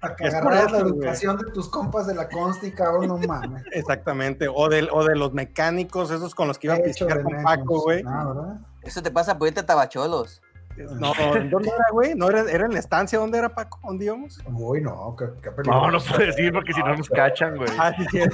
Para 0.00 0.16
que 0.16 0.24
Es 0.28 0.34
por 0.34 0.52
agarraras 0.52 0.72
la 0.72 0.78
educación 0.78 1.36
de 1.38 1.50
tus 1.50 1.68
compas 1.68 2.06
de 2.06 2.14
la 2.14 2.28
Consti, 2.28 2.72
cabrón, 2.72 3.08
no 3.08 3.18
mames. 3.18 3.64
Exactamente. 3.72 4.48
O 4.48 4.68
de, 4.68 4.88
o 4.90 5.04
de 5.04 5.16
los 5.16 5.32
mecánicos, 5.32 6.10
esos 6.10 6.34
con 6.34 6.48
los 6.48 6.58
que 6.58 6.68
iba 6.68 6.74
a 6.74 6.78
de 6.78 6.94
con 6.94 7.24
menos. 7.24 7.44
Paco, 7.44 7.82
güey. 7.82 8.02
No, 8.02 8.34
¿verdad? 8.34 8.60
Eso 8.82 9.02
te 9.02 9.10
pasa 9.10 9.38
por 9.38 9.48
irte 9.48 9.60
a 9.60 9.66
Tabacholos. 9.66 10.42
No, 10.76 11.12
¿en 11.36 11.50
¿dónde 11.50 11.68
era, 11.68 11.84
güey? 11.92 12.14
¿No 12.14 12.28
era, 12.30 12.40
era 12.50 12.64
en 12.66 12.72
la 12.72 12.78
estancia? 12.78 13.18
¿Dónde 13.18 13.38
era, 13.38 13.48
Paco? 13.54 13.78
¿Dónde 13.84 14.06
íbamos? 14.06 14.40
Uy, 14.46 14.80
no, 14.80 15.14
qué, 15.18 15.26
qué 15.42 15.50
No, 15.66 15.90
no 15.90 15.98
puedo 16.00 16.18
decir 16.18 16.52
porque 16.52 16.72
si 16.72 16.80
no 16.80 16.96
nos 16.96 17.08
cachan, 17.08 17.56
güey. 17.56 17.68
Ah, 17.78 17.92
sí, 17.96 18.06
güey. 18.10 18.28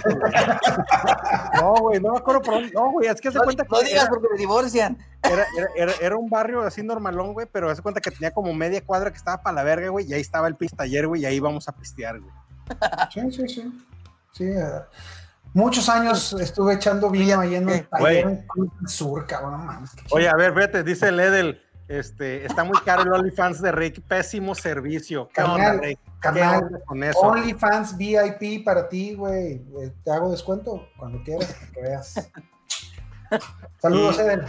No, 1.61 1.75
güey, 1.75 2.01
no 2.01 2.13
me 2.13 2.19
acuerdo 2.19 2.43
por 2.43 2.55
dónde. 2.55 2.71
No, 2.73 2.93
güey, 2.93 3.09
es 3.09 3.21
que 3.21 3.31
se 3.31 3.39
No, 3.39 3.45
cuenta 3.45 3.65
no 3.69 3.79
que 3.79 3.85
digas 3.87 4.03
era, 4.03 4.11
porque 4.11 4.29
me 4.33 4.39
divorcian. 4.39 4.99
era, 5.23 5.45
era- 5.57 5.69
era- 5.77 5.93
era 6.01 6.17
un 6.17 6.29
barrio 6.29 6.63
así 6.63 6.83
normalón, 6.83 7.33
güey, 7.33 7.47
pero 7.51 7.75
se 7.75 7.83
cuenta 7.83 8.01
que 8.01 8.11
tenía 8.11 8.31
como 8.31 8.53
media 8.55 8.85
cuadra 8.85 9.11
que 9.11 9.17
estaba 9.17 9.43
para 9.43 9.55
la 9.57 9.63
verga, 9.65 9.89
güey, 9.89 10.07
y 10.09 10.15
ahí 10.15 10.21
estaba 10.21 10.47
el 10.49 10.57
pistaller, 10.57 11.07
güey, 11.07 11.23
y 11.23 11.27
ahí 11.27 11.37
íbamos 11.37 11.69
a 11.69 11.73
pistear, 11.73 12.21
güey. 12.21 12.33
Sí, 13.13 13.21
sí, 13.33 13.49
sí. 13.49 13.85
Sí, 14.33 14.45
eh, 14.45 14.65
muchos 15.55 15.89
años 15.89 16.35
estuve 16.35 16.75
echando 16.75 17.11
vino 17.11 17.41
ahí 17.41 17.57
en 17.57 17.65
un 17.65 17.71
Eh, 17.71 17.87
taller 17.91 18.25
güey. 18.25 18.69
en 18.83 18.89
Sur, 18.89 19.27
cabrón, 19.27 19.67
no 19.67 19.83
Oye, 20.11 20.29
a 20.29 20.35
ver, 20.37 20.55
fíjate, 20.55 20.83
dice 20.85 21.09
el 21.09 21.19
Edel, 21.19 21.61
este, 21.89 22.45
está 22.47 22.65
muy 22.65 22.79
caro 22.81 23.03
el 23.03 23.13
OnlyFans 23.13 23.61
de 23.63 23.73
Rick, 23.73 24.03
pésimo 24.03 24.55
servicio. 24.55 25.29
¿Qué 25.35 25.43
onda, 25.43 25.57
Carnal, 25.57 25.79
Rick? 25.81 25.99
¿Qué 26.05 26.11
Carnal, 26.21 26.65
onda 26.65 26.81
con 26.85 27.05
eso? 27.05 27.19
OnlyFans 27.21 27.97
VIP 27.97 28.65
para 28.65 28.89
ti, 28.89 29.15
güey. 29.15 29.55
Eh, 29.81 29.93
Te 30.05 30.11
hago 30.11 30.31
descuento 30.31 30.87
cuando 30.99 31.23
quieras, 31.25 31.55
que 31.75 31.81
veas. 31.83 32.31
Saludos, 33.81 34.17
Y- 34.17 34.21
Eden. 34.21 34.43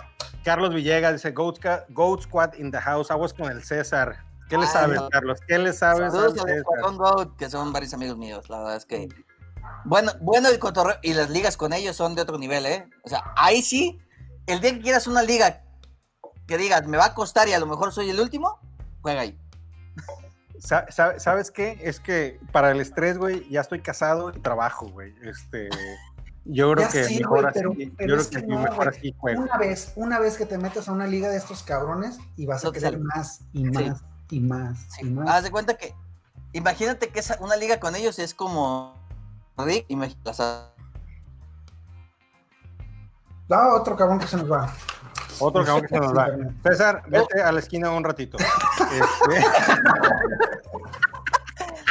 Carlos 0.44 0.74
Villegas 0.74 1.14
dice, 1.14 1.32
Goat, 1.32 1.58
Goat 1.90 2.22
Squad 2.22 2.54
in 2.56 2.72
the 2.72 2.80
house, 2.80 3.12
aguas 3.12 3.34
con 3.34 3.52
el 3.52 3.62
César. 3.64 4.24
¿Qué 4.48 4.58
le 4.58 4.66
sabes, 4.66 5.00
no. 5.00 5.10
Carlos? 5.10 5.40
¿Qué 5.48 5.60
le 5.60 5.74
sabes 5.74 6.02
al 6.06 6.12
Saludos 6.12 6.40
al? 6.44 6.50
Escuadrón 6.50 6.98
Goat, 6.98 7.36
que 7.38 7.50
son 7.50 7.72
varios 7.74 7.94
amigos 7.94 8.18
míos. 8.18 8.50
La 8.50 8.60
verdad 8.60 8.76
es 8.78 8.86
que. 8.86 9.08
Bueno, 9.86 10.12
bueno, 10.22 10.50
el 10.50 10.58
cotorreo 10.58 10.96
y 11.04 11.14
las 11.14 11.30
ligas 11.30 11.56
con 11.58 11.74
ellos 11.74 11.96
son 11.96 12.16
de 12.16 12.22
otro 12.24 12.38
nivel, 12.40 12.66
¿eh? 12.66 12.90
O 13.04 13.10
sea, 13.10 13.24
ahí 13.36 13.62
sí, 13.62 14.00
el 14.48 14.60
día 14.62 14.72
que 14.72 14.80
quieras 14.82 15.06
una 15.08 15.22
liga 15.22 15.62
que 16.50 16.58
digas, 16.58 16.88
me 16.88 16.98
va 16.98 17.06
a 17.06 17.14
costar 17.14 17.48
y 17.48 17.54
a 17.54 17.60
lo 17.60 17.68
mejor 17.68 17.94
soy 17.94 18.10
el 18.10 18.20
último, 18.20 18.60
juega 19.02 19.22
ahí. 19.22 19.40
Sa- 20.58 20.88
sa- 20.92 21.20
¿Sabes 21.20 21.52
qué? 21.52 21.80
Es 21.84 22.00
que 22.00 22.40
para 22.52 22.72
el 22.72 22.82
estrés, 22.82 23.18
güey, 23.20 23.48
ya 23.50 23.62
estoy 23.62 23.82
casado 23.82 24.32
y 24.36 24.40
trabajo, 24.42 24.88
güey. 24.90 25.14
Este, 25.22 25.70
yo 26.46 26.72
creo 26.74 26.88
Ya 26.88 26.92
que 26.92 27.04
sí, 27.06 27.20
mejor 27.20 27.42
güey, 27.42 27.46
así. 27.52 27.60
pero- 27.60 27.74
yo 27.74 27.92
pero 27.98 28.08
creo 28.08 28.18
es 28.22 28.28
que 28.28 28.36
que 28.36 28.42
sí, 28.42 28.48
no, 28.48 28.60
mejor 28.60 28.76
güey. 28.88 28.88
así 28.90 29.16
juego. 29.20 29.42
Una 29.44 29.58
vez, 29.58 29.94
una 29.96 30.20
vez 30.20 30.38
que 30.38 30.46
te 30.48 30.58
metes 30.58 30.90
a 30.90 30.92
una 30.92 31.06
liga 31.08 31.30
de 31.30 31.38
estos 31.38 31.62
cabrones 31.64 32.18
y 32.36 32.46
vas 32.48 32.64
a 32.64 32.68
No 32.68 32.72
querer 32.74 33.00
más 33.00 33.42
y 33.54 33.64
más 33.66 34.04
y 34.32 34.40
más 34.42 34.80
y 34.98 35.06
Sí, 35.06 35.10
más. 35.12 35.30
haz 35.30 35.44
de 35.44 35.52
cuenta 35.52 35.76
que, 35.78 35.94
imagínate 36.54 37.10
que 37.10 37.20
esa, 37.20 37.38
una 37.42 37.56
liga 37.56 37.80
con 37.80 37.96
ellos 37.96 38.18
es 38.20 38.34
como 38.34 38.96
Rick, 39.58 39.86
imagínate, 39.88 40.30
o 40.30 40.34
sea, 40.34 40.74
Da 43.48 43.74
otro 43.74 43.96
cabrón 43.96 44.20
que 44.20 44.28
se 44.28 44.38
nos 44.38 44.52
va. 44.52 44.72
Otro 45.40 45.64
cabrón 45.66 45.82
que 45.84 45.88
se 45.96 46.00
nos 46.00 46.16
va. 46.18 46.30
César, 46.64 47.04
vete 47.08 47.42
a 47.42 47.52
la 47.52 47.60
esquina 47.60 47.92
un 47.92 48.04
ratito. 48.04 48.38
Este, 48.80 49.46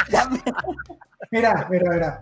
ya 0.11 0.27
me- 0.29 0.43
Mira, 1.31 1.67
mira, 1.69 1.91
mira. 1.91 2.19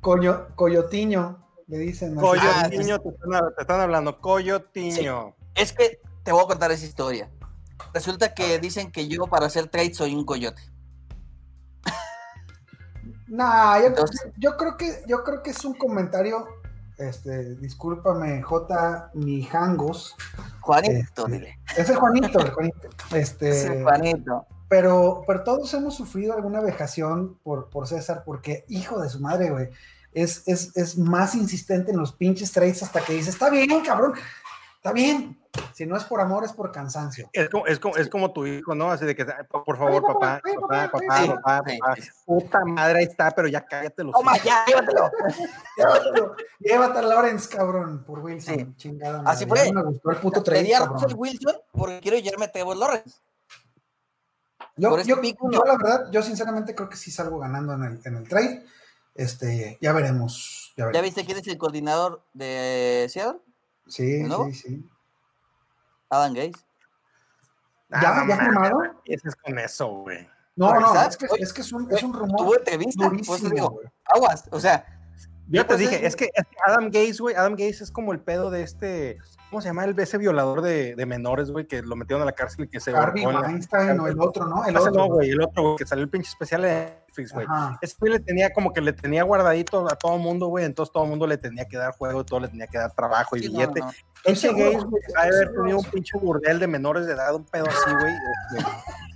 Coño, 0.00 0.54
coyotiño, 0.54 1.46
le 1.66 1.78
dicen. 1.78 2.12
así. 2.16 2.20
Coyotiño, 2.20 2.98
te 3.00 3.08
están, 3.10 3.54
te 3.56 3.60
están 3.62 3.80
hablando. 3.80 4.18
Coyotiño. 4.20 5.34
es 5.54 5.72
que 5.72 6.00
te 6.22 6.32
voy 6.32 6.44
a 6.44 6.46
contar 6.46 6.70
esa 6.70 6.86
historia. 6.86 7.28
Resulta 7.92 8.32
que 8.34 8.58
dicen 8.60 8.90
que 8.92 9.08
yo 9.08 9.26
para 9.26 9.46
hacer 9.46 9.68
trade 9.68 9.92
soy 9.94 10.14
un 10.14 10.24
coyote. 10.24 10.62
Nah, 13.26 13.78
yo, 13.80 13.86
Entonces- 13.86 14.26
yo 14.38 14.56
creo 14.56 14.76
que 14.76 15.02
yo 15.06 15.22
creo 15.24 15.42
que 15.42 15.50
es 15.50 15.64
un 15.64 15.74
comentario. 15.74 16.46
Este, 17.00 17.54
discúlpame, 17.56 18.42
J. 18.42 19.10
Mijangos. 19.14 20.14
Juanito, 20.60 21.26
Este, 21.26 21.32
dile. 21.32 21.58
Ese 21.76 21.92
es 21.92 21.98
Juanito, 21.98 22.40
el 22.40 22.50
Juanito. 22.50 22.88
Este, 23.14 23.82
Juanito. 23.82 24.46
pero, 24.68 25.24
pero 25.26 25.42
todos 25.42 25.72
hemos 25.74 25.94
sufrido 25.94 26.34
alguna 26.34 26.60
vejación 26.60 27.38
por, 27.42 27.70
por 27.70 27.88
César, 27.88 28.22
porque 28.24 28.64
hijo 28.68 29.00
de 29.00 29.08
su 29.08 29.20
madre, 29.20 29.50
güey. 29.50 29.70
Es, 30.12 30.46
es, 30.46 30.76
es 30.76 30.98
más 30.98 31.34
insistente 31.34 31.92
en 31.92 31.96
los 31.98 32.12
pinches 32.12 32.52
trades 32.52 32.82
hasta 32.82 33.00
que 33.00 33.14
dice, 33.14 33.30
está 33.30 33.48
bien, 33.48 33.80
cabrón, 33.84 34.12
está 34.76 34.92
bien. 34.92 35.39
Si 35.72 35.86
no 35.86 35.96
es 35.96 36.04
por 36.04 36.20
amor, 36.20 36.44
es 36.44 36.52
por 36.52 36.70
cansancio. 36.70 37.28
Es 37.32 37.48
como, 37.48 37.66
es, 37.66 37.80
como, 37.80 37.96
es 37.96 38.08
como 38.08 38.32
tu 38.32 38.46
hijo, 38.46 38.74
¿no? 38.74 38.90
Así 38.90 39.04
de 39.04 39.16
que, 39.16 39.24
por 39.24 39.76
favor, 39.78 40.02
papá, 40.02 40.40
papá, 40.60 40.90
papá, 40.92 41.42
papá. 41.42 41.96
Puta 42.26 42.64
madre, 42.64 42.98
ahí 43.00 43.04
está, 43.06 43.30
pero 43.30 43.48
ya 43.48 43.64
cállate 43.64 44.04
los 44.04 44.12
Toma, 44.12 44.36
ya, 44.44 44.64
llévatelo. 44.66 45.10
Llévatelo, 45.76 46.36
llévate 46.58 46.98
a 46.98 47.02
Lawrence, 47.02 47.48
cabrón, 47.48 48.04
por 48.04 48.18
Wilson. 48.20 48.76
Chingada 48.76 49.22
Así 49.24 49.46
fue. 49.46 49.66
ya 49.66 49.72
me 49.72 49.82
gustó 49.82 50.10
el 50.10 50.16
puto 50.18 50.42
trade, 50.42 50.74
a. 50.74 50.84
Russell 50.84 51.14
Wilson 51.16 51.56
porque 51.72 52.00
quiero 52.00 52.18
llevarme 52.18 52.44
a 52.44 52.52
Trevor 52.52 52.76
Lawrence. 52.76 53.18
Yo, 54.76 55.00
yo- 55.02 55.20
pico, 55.20 55.50
yo, 55.50 55.64
la 55.64 55.76
verdad, 55.76 56.10
yo 56.12 56.22
sinceramente 56.22 56.74
creo 56.74 56.88
que 56.88 56.96
sí 56.96 57.10
salgo 57.10 57.38
ganando 57.38 57.72
en 57.74 57.82
el, 57.84 58.00
en 58.04 58.16
el 58.16 58.28
trade. 58.28 58.64
Este, 59.14 59.78
ya 59.80 59.92
veremos. 59.92 60.72
Ya 60.76 60.82
¿Ya 60.82 60.86
veremos. 60.86 61.04
viste 61.06 61.24
quién 61.24 61.38
es 61.38 61.46
el 61.48 61.58
coordinador 61.58 62.22
de 62.34 63.06
Seattle? 63.10 63.40
Sí, 63.88 64.24
sí, 64.24 64.54
sí. 64.54 64.90
Adam 66.10 66.34
Gaze. 66.34 66.52
Ah, 67.90 68.00
¿Ya, 68.02 68.14
no 68.14 68.28
ya 68.28 68.36
firmado? 68.36 68.80
Ese 69.04 69.28
es 69.28 69.36
con 69.36 69.58
eso, 69.58 69.88
güey. 69.88 70.28
No, 70.56 70.78
no, 70.78 71.02
es 71.02 71.16
que, 71.16 71.26
Oye, 71.30 71.42
es, 71.42 71.52
que 71.52 71.62
es, 71.62 71.72
un, 71.72 71.90
es 71.90 72.02
un 72.02 72.12
Tuvo 72.12 72.20
rumor 72.26 72.58
entrevista. 72.58 73.04
Durísimo, 73.04 73.48
digo, 73.50 73.70
güey. 73.70 73.86
aguas. 74.04 74.46
O 74.52 74.60
sea, 74.60 74.84
Yo 75.48 75.62
te 75.62 75.68
pues, 75.68 75.78
dije, 75.80 75.96
es- 75.96 76.02
es 76.02 76.16
que, 76.16 76.24
es 76.34 76.44
que 76.46 76.56
Adam 76.66 76.90
Gaze, 76.90 77.16
güey, 77.18 77.34
Adam 77.34 77.52
Gaze 77.52 77.84
es 77.84 77.90
como 77.90 78.12
el 78.12 78.20
pedo 78.20 78.50
de 78.50 78.62
este, 78.62 79.18
¿cómo 79.50 79.60
se 79.60 79.68
llama? 79.68 79.84
El 79.84 79.98
ese 79.98 80.16
violador 80.16 80.62
de, 80.62 80.94
de 80.94 81.06
menores, 81.06 81.50
güey, 81.50 81.66
que 81.66 81.82
lo 81.82 81.96
metieron 81.96 82.22
a 82.22 82.24
la 82.24 82.32
cárcel 82.32 82.64
y 82.64 82.68
que 82.68 82.78
se 82.78 82.92
Harvey 82.92 83.26
Weinstein 83.26 83.98
o 83.98 84.06
el 84.06 84.20
otro, 84.20 84.46
¿no? 84.46 84.64
El 84.64 84.76
Ese 84.76 84.88
otro. 84.88 85.08
no, 85.08 85.14
güey, 85.14 85.30
el 85.30 85.42
otro, 85.42 85.62
güey, 85.62 85.76
que 85.76 85.86
salió 85.86 86.04
el 86.04 86.10
pinche 86.10 86.28
especial 86.28 86.62
de 86.62 86.68
Netflix, 87.06 87.32
güey. 87.32 87.46
Ese 87.82 87.96
güey 87.98 88.12
le 88.12 88.20
tenía 88.20 88.52
como 88.52 88.72
que 88.72 88.80
le 88.80 88.92
tenía 88.92 89.24
guardadito 89.24 89.86
a 89.90 89.96
todo 89.96 90.16
mundo, 90.18 90.46
güey, 90.46 90.64
entonces 90.64 90.92
todo 90.92 91.04
el 91.04 91.10
mundo 91.10 91.26
le 91.26 91.36
tenía 91.36 91.66
que 91.66 91.76
dar 91.76 91.92
juego, 91.92 92.24
todo 92.24 92.40
le 92.40 92.48
tenía 92.48 92.68
que 92.68 92.78
dar 92.78 92.92
trabajo 92.92 93.36
y 93.36 93.40
sí, 93.40 93.46
no, 93.48 93.58
billete. 93.58 93.80
no. 93.80 93.90
Estoy 94.24 94.32
Ese 94.32 94.52
güey, 94.52 94.74
estoy 94.74 95.00
ha 95.16 95.22
de 95.22 95.36
haber 95.36 95.52
tenido 95.52 95.78
un 95.78 95.84
pinche 95.84 96.18
burdel 96.18 96.58
de 96.60 96.66
menores 96.68 97.06
de 97.06 97.14
edad, 97.14 97.34
un 97.34 97.44
pedo 97.44 97.66
así, 97.66 97.90
güey. 98.00 98.14
este, 98.52 98.70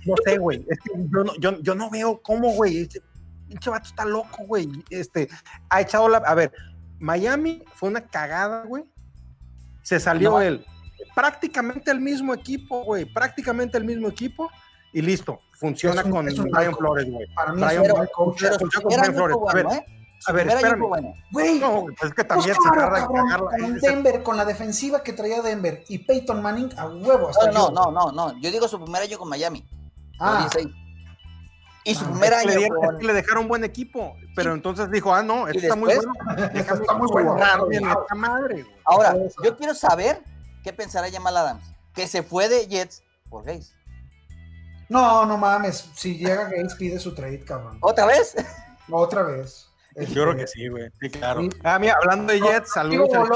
no 0.05 0.15
sé, 0.23 0.37
güey, 0.37 0.65
es 0.69 0.79
que 0.79 0.91
yo 0.95 1.23
no, 1.23 1.35
yo, 1.39 1.61
yo 1.61 1.75
no 1.75 1.89
veo 1.89 2.21
cómo, 2.21 2.51
güey, 2.51 2.81
este 2.81 3.01
pinche 3.47 3.69
vato 3.69 3.87
está 3.87 4.03
loco, 4.03 4.43
güey. 4.45 4.69
Este, 4.89 5.29
ha 5.69 5.81
echado 5.81 6.09
la, 6.09 6.17
a 6.17 6.35
ver, 6.35 6.51
Miami 6.99 7.63
fue 7.73 7.89
una 7.89 8.01
cagada, 8.01 8.63
güey. 8.65 8.83
Se 9.85 9.99
salió 9.99 10.31
No. 10.31 10.41
él. 10.41 10.65
Prácticamente 11.13 11.91
el 11.91 12.01
mismo 12.01 12.33
equipo, 12.33 12.83
güey, 12.83 13.05
prácticamente 13.05 13.77
el 13.77 13.85
mismo 13.85 14.07
equipo 14.07 14.49
y 14.91 15.01
listo. 15.01 15.39
Funciona 15.59 16.03
un- 16.03 16.11
con 16.11 16.25
Brian 16.25 16.75
Flores, 16.75 17.09
güey. 17.09 17.27
Para 17.35 17.53
mí 17.53 17.61
Brian 17.63 17.71
es 17.71 17.77
un 17.77 17.83
Pero- 17.83 17.97
mal 17.97 18.09
coach. 18.13 18.37
Pero 18.41 18.55
Funciona 18.57 18.57
su 18.57 18.59
con 18.59 18.69
primer 18.69 18.99
Brian 18.99 19.05
año 19.05 19.17
Flores. 19.17 19.37
A 19.47 19.53
ver, 19.53 19.65
¿eh? 19.77 19.85
A 20.27 20.31
ver, 20.31 20.47
espérame. 20.47 20.79
bueno. 20.79 21.59
No, 21.59 21.85
pues 21.85 22.09
es 22.09 22.15
que 22.15 22.23
pues 22.23 22.27
también 22.27 22.55
se 22.55 22.69
claro, 22.73 22.91
cabrón, 22.93 23.15
cagarla. 23.27 23.49
con 23.61 23.79
Denver, 23.79 24.23
con 24.23 24.37
la 24.37 24.45
defensiva 24.45 25.03
que 25.03 25.13
traía 25.13 25.41
Denver 25.43 25.83
y 25.87 25.99
Peyton 25.99 26.41
Manning 26.41 26.71
a 26.77 26.87
huevo 26.87 27.29
hasta 27.29 27.51
No, 27.51 27.69
no, 27.69 27.91
no, 27.91 28.11
no, 28.11 28.11
no. 28.31 28.39
Yo 28.41 28.49
digo 28.51 28.67
su 28.67 28.81
primer 28.81 29.03
año 29.03 29.17
con 29.19 29.29
Miami. 29.29 29.63
Ah, 30.19 30.47
16. 30.51 30.73
Y 31.85 31.95
su 31.95 32.03
primer 32.05 32.33
Es 32.33 32.39
que 32.41 32.45
le, 32.47 32.51
año 32.53 32.59
dieron- 32.61 32.77
con... 32.85 32.95
es 32.95 32.99
que 32.99 33.07
le 33.07 33.13
dejaron 33.13 33.47
buen 33.47 33.63
equipo, 33.63 34.17
pero 34.35 34.51
Sí. 34.51 34.55
entonces 34.57 34.91
dijo, 34.91 35.13
ah, 35.13 35.23
no, 35.23 35.47
esto 35.47 35.59
está 35.61 35.75
muy 35.75 35.93
bueno. 35.95 36.13
esto 36.53 36.73
está 36.73 36.93
muy 36.95 37.07
bueno. 37.11 37.37
Esta 37.71 38.15
madre, 38.15 38.63
güey. 38.63 38.75
Ahora, 38.83 39.15
yo 39.43 39.55
quiero 39.55 39.73
saber 39.73 40.21
qué 40.63 40.73
pensará 40.73 41.09
Jamal 41.11 41.37
Adams. 41.37 41.63
Que 41.93 42.07
se 42.07 42.23
fue 42.23 42.49
de 42.49 42.67
Jets 42.67 43.03
por 43.29 43.45
Gaze. 43.45 43.71
No, 44.89 45.25
no 45.25 45.37
mames. 45.37 45.89
Si 45.95 46.17
llega 46.17 46.43
Gates, 46.45 46.75
pide 46.75 46.99
su 46.99 47.15
trade, 47.15 47.43
cabrón. 47.45 47.77
¿Otra 47.81 48.05
vez? 48.05 48.35
Otra 48.91 49.23
vez. 49.23 49.69
Yo 49.95 50.23
creo 50.23 50.35
que 50.35 50.45
sí, 50.47 50.67
güey. 50.67 50.89
Sí, 50.99 51.09
claro. 51.09 51.41
Ah, 51.63 51.79
mira, 51.79 51.95
hablando 52.01 52.33
de 52.33 52.41
Jets, 52.41 52.71
saludos 52.73 53.13
al 53.13 53.29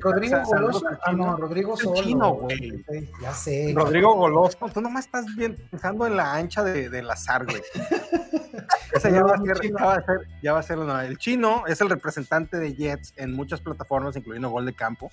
Rodrigo 0.00 0.42
Goloso. 0.44 0.86
Ah, 1.04 1.12
no, 1.12 1.36
Rodrigo 1.36 1.76
Solo. 1.76 2.02
chino, 2.02 2.34
güey. 2.34 2.84
Ya 3.22 3.32
sé. 3.32 3.72
Rodrigo 3.74 4.14
Goloso, 4.14 4.58
tú 4.72 4.80
nomás 4.80 5.06
estás 5.06 5.26
bien 5.36 5.56
pensando 5.70 6.06
en 6.06 6.16
la 6.16 6.34
ancha 6.34 6.62
de, 6.62 6.88
del 6.88 7.10
azar, 7.10 7.44
güey. 7.44 7.62
Esa 8.92 9.10
ya 9.10 9.22
va 9.22 9.34
a 9.34 9.38
ser, 9.38 9.60
ya 9.62 9.84
va 9.84 9.94
a 9.94 10.02
ser, 10.02 10.28
ya 10.42 10.52
va 10.52 10.58
a 10.60 10.62
ser 10.62 10.78
El 11.06 11.18
chino 11.18 11.66
es 11.66 11.80
el 11.80 11.90
representante 11.90 12.58
de 12.58 12.74
Jets 12.74 13.12
en 13.16 13.34
muchas 13.34 13.60
plataformas, 13.60 14.16
incluyendo 14.16 14.50
Gol 14.50 14.66
de 14.66 14.74
Campo. 14.74 15.10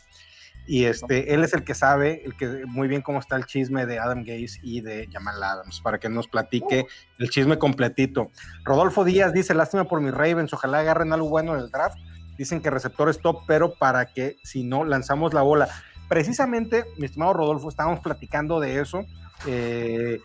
Y 0.68 0.86
este, 0.86 1.34
él 1.34 1.44
es 1.44 1.54
el 1.54 1.64
que 1.64 1.74
sabe, 1.74 2.24
el 2.24 2.38
que 2.38 2.66
muy 2.68 2.88
bien 2.88 3.02
cómo 3.02 3.20
está 3.20 3.36
el 3.36 3.46
chisme 3.46 3.86
de 3.86 4.00
Adam 4.00 4.20
Gaze 4.20 4.60
y 4.62 4.82
de 4.82 5.10
Jamal 5.12 5.42
Adams, 5.42 5.82
para 5.82 6.00
que 6.00 6.08
nos 6.08 6.28
platique 6.28 6.86
el 7.18 7.30
chisme 7.30 7.58
completito. 7.58 8.32
Rodolfo 8.64 9.04
Díaz 9.04 9.34
dice, 9.34 9.56
lástima 9.56 9.86
por 9.86 10.02
mis 10.02 10.14
Ravens, 10.14 10.54
ojalá 10.54 10.80
agarren 10.80 11.14
algo 11.14 11.30
bueno 11.30 11.56
en 11.56 11.62
el 11.62 11.72
draft. 11.72 11.98
Dicen 12.42 12.60
que 12.60 12.72
receptor 12.72 13.08
es 13.08 13.20
top, 13.20 13.44
pero 13.46 13.76
para 13.76 14.08
que 14.08 14.38
si 14.42 14.64
no 14.64 14.84
lanzamos 14.84 15.32
la 15.32 15.44
bola. 15.44 15.70
Precisamente, 16.10 16.86
mi 16.98 17.06
estimado 17.06 17.34
Rodolfo, 17.34 17.70
estábamos 17.70 18.00
platicando 18.00 18.60
de 18.60 18.80
eso. 18.80 19.06
eh, 19.46 20.20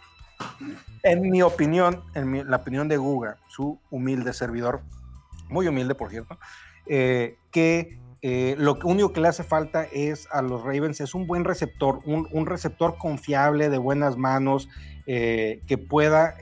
en 1.02 1.20
mi 1.28 1.42
opinión, 1.42 2.02
en 2.14 2.50
la 2.50 2.56
opinión 2.56 2.88
de 2.88 2.96
Guga, 2.96 3.36
su 3.48 3.78
humilde 3.90 4.32
servidor, 4.32 4.80
muy 5.50 5.68
humilde 5.68 5.94
por 5.94 6.08
cierto, 6.08 6.38
eh, 6.86 7.36
que 7.50 8.00
eh, 8.22 8.54
lo 8.56 8.78
único 8.84 9.12
que 9.12 9.20
le 9.20 9.28
hace 9.28 9.44
falta 9.44 9.84
es 9.84 10.26
a 10.32 10.40
los 10.40 10.62
Ravens 10.62 11.02
es 11.02 11.14
un 11.14 11.26
buen 11.26 11.44
receptor, 11.44 12.00
un, 12.06 12.26
un 12.32 12.46
receptor 12.46 12.96
confiable, 12.96 13.68
de 13.68 13.76
buenas 13.76 14.16
manos, 14.16 14.70
que 15.04 15.86
pueda 15.86 16.34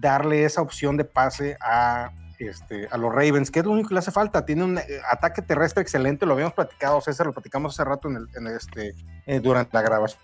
darle 0.00 0.44
esa 0.44 0.62
opción 0.62 0.96
de 0.96 1.04
pase 1.04 1.58
a, 1.60 2.10
este, 2.38 2.88
a 2.90 2.96
los 2.96 3.12
Ravens, 3.12 3.50
que 3.50 3.60
es 3.60 3.64
lo 3.64 3.72
único 3.72 3.88
que 3.88 3.94
le 3.94 4.00
hace 4.00 4.10
falta. 4.10 4.44
Tiene 4.44 4.64
un 4.64 4.78
eh, 4.78 4.84
ataque 5.10 5.42
terrestre 5.42 5.82
excelente, 5.82 6.26
lo 6.26 6.34
habíamos 6.34 6.54
platicado, 6.54 7.00
César, 7.00 7.26
lo 7.26 7.32
platicamos 7.32 7.74
hace 7.74 7.88
rato 7.88 8.08
en 8.08 8.46
este, 8.48 8.94
eh, 9.26 9.40
durante 9.40 9.76
la 9.76 9.82
grabación. 9.82 10.20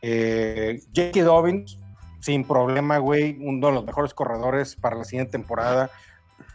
Eh, 0.00 0.80
J.K. 0.94 1.22
Dobbins, 1.24 1.78
sin 2.20 2.44
problema, 2.44 2.98
güey, 2.98 3.36
uno 3.40 3.68
de 3.68 3.74
los 3.74 3.84
mejores 3.84 4.14
corredores 4.14 4.76
para 4.76 4.96
la 4.96 5.04
siguiente 5.04 5.32
temporada. 5.32 5.90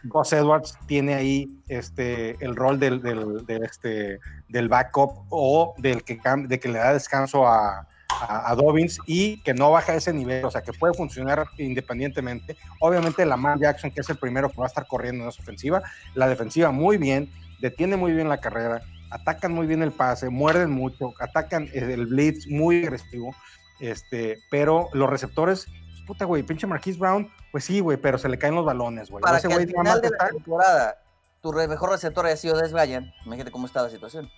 Gus 0.04 0.32
Edwards 0.32 0.78
tiene 0.86 1.14
ahí 1.14 1.48
este, 1.68 2.36
el 2.44 2.56
rol 2.56 2.78
del, 2.78 3.00
del, 3.00 3.44
este, 3.62 4.20
del 4.48 4.68
backup 4.68 5.26
o 5.30 5.74
del 5.78 6.04
que, 6.04 6.20
de 6.46 6.60
que 6.60 6.68
le 6.68 6.78
da 6.78 6.92
descanso 6.92 7.46
a, 7.46 7.86
a, 8.08 8.50
a 8.50 8.54
Dobbins 8.54 8.98
y 9.06 9.40
que 9.42 9.54
no 9.54 9.70
baja 9.70 9.94
ese 9.94 10.12
nivel, 10.12 10.44
o 10.44 10.50
sea, 10.50 10.62
que 10.62 10.72
puede 10.72 10.94
funcionar 10.94 11.46
independientemente. 11.58 12.56
Obviamente, 12.80 13.24
Lamar 13.26 13.58
Jackson, 13.58 13.90
que 13.90 14.00
es 14.00 14.10
el 14.10 14.16
primero 14.16 14.48
que 14.48 14.56
va 14.56 14.64
a 14.64 14.68
estar 14.68 14.86
corriendo 14.86 15.24
en 15.24 15.30
esa 15.30 15.42
ofensiva, 15.42 15.82
la 16.14 16.28
defensiva 16.28 16.70
muy 16.70 16.96
bien, 16.96 17.30
detiene 17.60 17.96
muy 17.96 18.12
bien 18.12 18.28
la 18.28 18.38
carrera, 18.38 18.82
atacan 19.10 19.52
muy 19.52 19.66
bien 19.66 19.82
el 19.82 19.92
pase, 19.92 20.28
muerden 20.28 20.70
mucho, 20.70 21.14
atacan 21.20 21.64
eh, 21.72 21.90
el 21.92 22.06
blitz 22.06 22.46
muy 22.48 22.84
agresivo, 22.84 23.34
este, 23.80 24.38
pero 24.50 24.88
los 24.92 25.08
receptores, 25.10 25.66
pues, 25.66 26.02
puta, 26.06 26.24
güey, 26.24 26.42
pinche 26.42 26.66
Marquise 26.66 26.98
Brown, 26.98 27.30
pues 27.52 27.64
sí, 27.64 27.80
güey, 27.80 27.96
pero 27.96 28.18
se 28.18 28.28
le 28.28 28.38
caen 28.38 28.54
los 28.54 28.64
balones, 28.64 29.10
güey. 29.10 29.22
Para 29.22 29.38
Ese 29.38 29.48
que 29.48 29.54
güey 29.54 29.66
al 29.66 29.72
nada 29.72 29.82
final 29.82 29.94
más 29.94 30.02
de 30.02 30.10
la 30.10 30.28
temporada 30.28 30.98
tu 31.44 31.52
mejor 31.52 31.90
receptor 31.90 32.24
haya 32.24 32.38
sido 32.38 32.56
Des 32.56 32.72
Bryant, 32.72 33.06
imagínate 33.26 33.50
cómo 33.50 33.66
está 33.66 33.82
la 33.82 33.90
situación. 33.90 34.30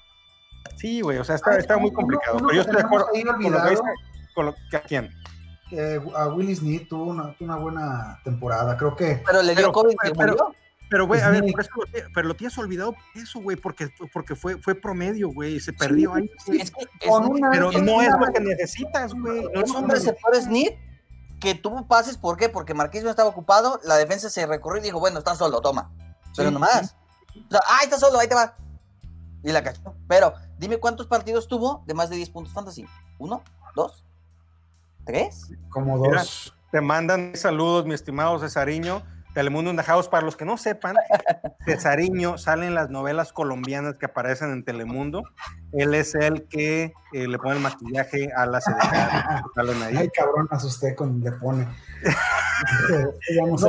Sí, 0.77 1.01
güey, 1.01 1.19
o 1.19 1.25
sea, 1.25 1.35
está, 1.37 1.53
Ay, 1.53 1.59
está 1.59 1.77
muy 1.79 1.93
complicado. 1.93 2.37
uno 2.39 2.47
pero 2.49 2.57
yo 2.57 2.61
estoy 2.63 2.77
de 2.77 2.83
acuerdo 2.83 3.07
con 3.09 3.15
lo 3.25 3.33
que 3.33 3.39
dice, 3.39 3.49
olvidado. 3.49 3.83
con 4.35 4.47
lo 4.47 4.55
que 4.71 4.77
a 4.77 4.83
quién. 4.83 5.11
Eh, 5.73 6.01
a 6.15 6.29
Willis 6.29 6.59
Smith 6.59 6.89
tuvo 6.89 7.05
una, 7.07 7.35
tuvo 7.37 7.45
una 7.47 7.57
buena 7.57 8.21
temporada. 8.25 8.77
Creo 8.77 8.95
que 8.95 9.23
Pero 9.27 9.43
le 9.43 9.49
dio 9.49 9.57
Pero- 9.57 9.73
COVID 9.73 9.97
pero- 10.01 10.15
murió. 10.15 10.55
Pero, 10.89 11.09
güey, 11.09 11.21
a 11.21 11.31
ver, 11.31 11.43
por 11.51 11.61
eso 11.61 11.71
pero 12.15 12.29
lo 12.29 12.37
tienes 12.37 12.57
olvidado 12.59 12.95
eso, 13.17 13.41
güey, 13.41 13.57
porque, 13.57 13.89
porque 14.13 14.37
fue, 14.37 14.57
fue 14.63 14.77
promedio, 14.77 15.31
güey, 15.33 15.57
y 15.57 15.61
se 15.61 15.73
perdió 15.73 16.15
ahí. 16.15 16.31
güey. 16.47 16.61
Es 16.61 16.71
que 16.71 16.83
es 17.01 17.11
con 17.11 17.25
un- 17.25 17.31
una- 17.39 17.51
Pero 17.51 17.73
es 17.73 17.83
no 17.83 18.01
es 18.01 18.09
lo 18.17 18.33
que 18.33 18.39
necesitas, 18.39 19.13
güey. 19.13 19.49
No 19.53 19.63
es 19.63 19.71
un 19.73 19.91
receptor 19.91 20.37
Snid 20.37 20.69
que 21.41 21.57
tuvo 21.57 21.89
pases, 21.89 22.17
¿por 22.17 22.37
qué? 22.37 22.49
Porque 22.49 22.73
Marqués 22.73 23.03
no 23.03 23.11
estaba 23.11 23.29
ocupado, 23.29 23.81
la 23.83 23.97
defensa 23.97 24.31
se 24.31 24.47
recorrió 24.47 24.81
y 24.81 24.85
dijo, 24.85 25.01
bueno, 25.01 25.19
está 25.19 25.35
solo, 25.35 25.61
toma. 25.61 25.91
Pero 26.37 26.51
Sí, 26.51 26.55
nomás. 26.55 26.95
O 27.35 27.51
sea, 27.51 27.61
ah, 27.67 27.81
está 27.83 27.99
solo, 27.99 28.21
ahí 28.21 28.29
te 28.29 28.37
va. 28.37 28.55
Y 29.43 29.51
la 29.51 29.65
cachó. 29.65 29.93
Pero 30.07 30.35
dime 30.59 30.79
cuántos 30.79 31.07
partidos 31.07 31.49
tuvo 31.49 31.83
de 31.87 31.95
más 31.95 32.11
de 32.11 32.17
10 32.17 32.31
puntos 32.31 32.53
fantasy. 32.53 32.87
¿Uno? 33.19 33.43
¿Dos? 33.75 34.05
¿Tres? 35.05 35.51
como 35.69 35.99
Mira, 35.99 36.21
dos. 36.21 36.55
Te 36.73 36.81
mandan 36.81 37.37
saludos, 37.37 37.87
mi 37.87 37.95
estimado 37.95 38.39
Cesariño. 38.39 39.03
Telemundo 39.35 39.71
House. 39.83 40.09
Para 40.09 40.25
los 40.25 40.35
que 40.35 40.47
no 40.47 40.57
sepan, 40.57 40.97
Cesariño 41.67 42.39
sale 42.39 42.67
en 42.67 42.75
las 42.75 42.89
novelas 42.89 43.35
colombianas 43.35 43.99
que 43.99 44.07
aparecen 44.07 44.51
en 44.51 44.65
Telemundo. 44.65 45.23
Él 45.73 45.95
es 45.95 46.15
el 46.15 46.49
que 46.49 46.95
eh, 47.13 47.29
le 47.29 47.39
pone 47.39 47.57
el 47.57 47.61
maquillaje 47.63 48.31
a 48.35 48.47
salen 49.55 49.83
ahí. 49.83 49.97
Ay, 49.99 50.09
cabrón, 50.09 50.49
me 50.51 50.57
asusté 50.57 50.95
con 50.97 51.21
le 51.21 51.33
pone. 51.33 51.69
ya 52.91 53.47
no 53.47 53.59
sé. 53.59 53.69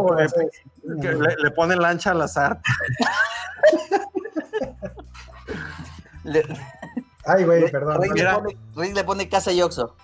Que 1.01 1.11
le, 1.11 1.35
le 1.35 1.51
pone 1.51 1.75
lancha 1.75 2.11
al 2.11 2.21
azar. 2.21 2.61
Le- 6.23 6.45
Ay, 7.27 7.43
güey, 7.45 7.69
perdón. 7.71 8.01
Rick, 8.01 8.13
le 8.15 8.25
pone, 8.33 8.57
Rick 8.75 8.95
le 8.95 9.03
pone 9.03 9.29
casa 9.29 9.51
y 9.51 9.61
oxo. 9.61 9.95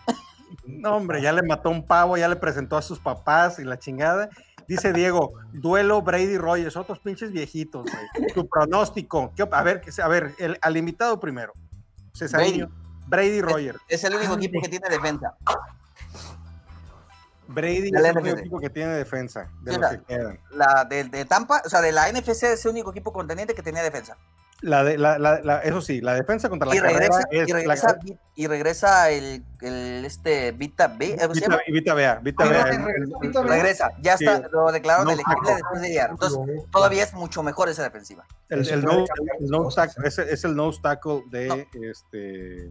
No, 0.66 0.98
hombre, 0.98 1.22
ya 1.22 1.32
le 1.32 1.42
mató 1.44 1.70
un 1.70 1.86
pavo, 1.86 2.16
ya 2.18 2.28
le 2.28 2.36
presentó 2.36 2.78
a 2.78 2.82
sus 2.82 3.00
papás 3.00 3.60
y 3.60 3.64
la 3.64 3.80
chingada. 3.80 4.30
Dice 4.68 4.94
Diego, 4.94 5.34
duelo 5.52 6.02
Brady 6.02 6.38
Rogers, 6.38 6.78
otros 6.78 7.00
pinches 7.00 7.32
viejitos, 7.32 7.84
güey. 7.84 8.32
Tu 8.34 8.48
pronóstico. 8.48 9.34
¿qué 9.36 9.44
op- 9.44 9.54
a 9.54 9.62
ver, 9.64 9.82
a 10.02 10.08
ver, 10.08 10.34
el, 10.40 10.58
al 10.62 10.78
invitado 10.78 11.20
primero. 11.20 11.54
Cesariño. 12.14 12.70
Brady 13.08 13.42
Rogers. 13.42 13.80
Es 13.90 14.04
el 14.06 14.16
único 14.16 14.36
equipo 14.36 14.62
que 14.62 14.70
tiene 14.70 14.88
defensa. 14.90 15.36
Brady 17.48 17.88
es 17.94 18.02
la 18.02 18.10
el 18.10 18.18
único 18.18 18.38
equipo 18.38 18.60
que 18.60 18.70
tiene 18.70 18.94
defensa, 18.94 19.50
de 19.62 19.72
Sí, 19.74 19.78
los 19.78 19.92
la- 19.92 19.98
que 19.98 20.04
quedan. 20.06 20.40
La 20.52 20.86
de, 20.86 21.04
de 21.04 21.26
Tampa, 21.26 21.62
o 21.66 21.70
sea, 21.70 21.82
de 21.82 21.92
la 21.92 22.08
NFC 22.10 22.44
es 22.54 22.64
el 22.66 22.72
único 22.72 22.92
equipo 22.92 23.12
contendiente 23.12 23.54
que 23.54 23.62
tenía 23.62 23.84
defensa. 23.84 24.18
La 24.64 24.84
de, 24.86 24.98
la, 24.98 25.20
la- 25.20 25.42
la- 25.44 25.60
eso 25.60 25.82
sí, 25.82 26.00
la 26.00 26.14
defensa 26.14 26.48
contra 26.48 26.70
la 26.70 26.76
Y 26.76 26.80
regresa, 26.80 27.10
carrera 27.10 27.28
es 27.32 27.48
y 27.48 27.52
la- 27.52 27.58
regresa, 27.60 28.00
y 28.36 28.48
regresa 28.48 29.10
el, 29.12 29.44
el 29.60 30.06
este 30.06 30.54
Vita 30.54 30.88
B, 30.88 31.18
¿cómo 31.22 31.36
se 31.36 31.42
Vita? 31.42 31.60
Vita 31.68 31.94
Vea, 31.94 32.16
Vita 32.24 32.44
Ah, 32.46 32.50
Vea. 32.50 33.44
regresa, 33.44 33.92
ya 34.02 34.18
Sí. 34.18 34.24
está, 34.26 34.48
lo 34.48 34.72
declararon 34.72 35.06
No, 35.08 35.12
elegible 35.12 35.54
después 35.54 35.82
de 35.82 35.90
llegar. 35.90 36.12
Entonces, 36.12 36.40
todavía 36.72 37.04
es 37.04 37.14
mucho 37.14 37.44
mejor 37.44 37.68
esa 37.68 37.84
defensiva. 37.84 38.26
El, 38.48 38.60
el 38.62 38.70
el 38.70 38.82
nose 38.86 39.12
cosas, 39.50 39.94
tackle, 39.96 40.08
ese 40.08 40.34
es 40.34 40.44
el 40.46 40.56
nose 40.56 40.80
tackle 40.82 41.24
de, 41.30 41.68
este, 41.92 42.70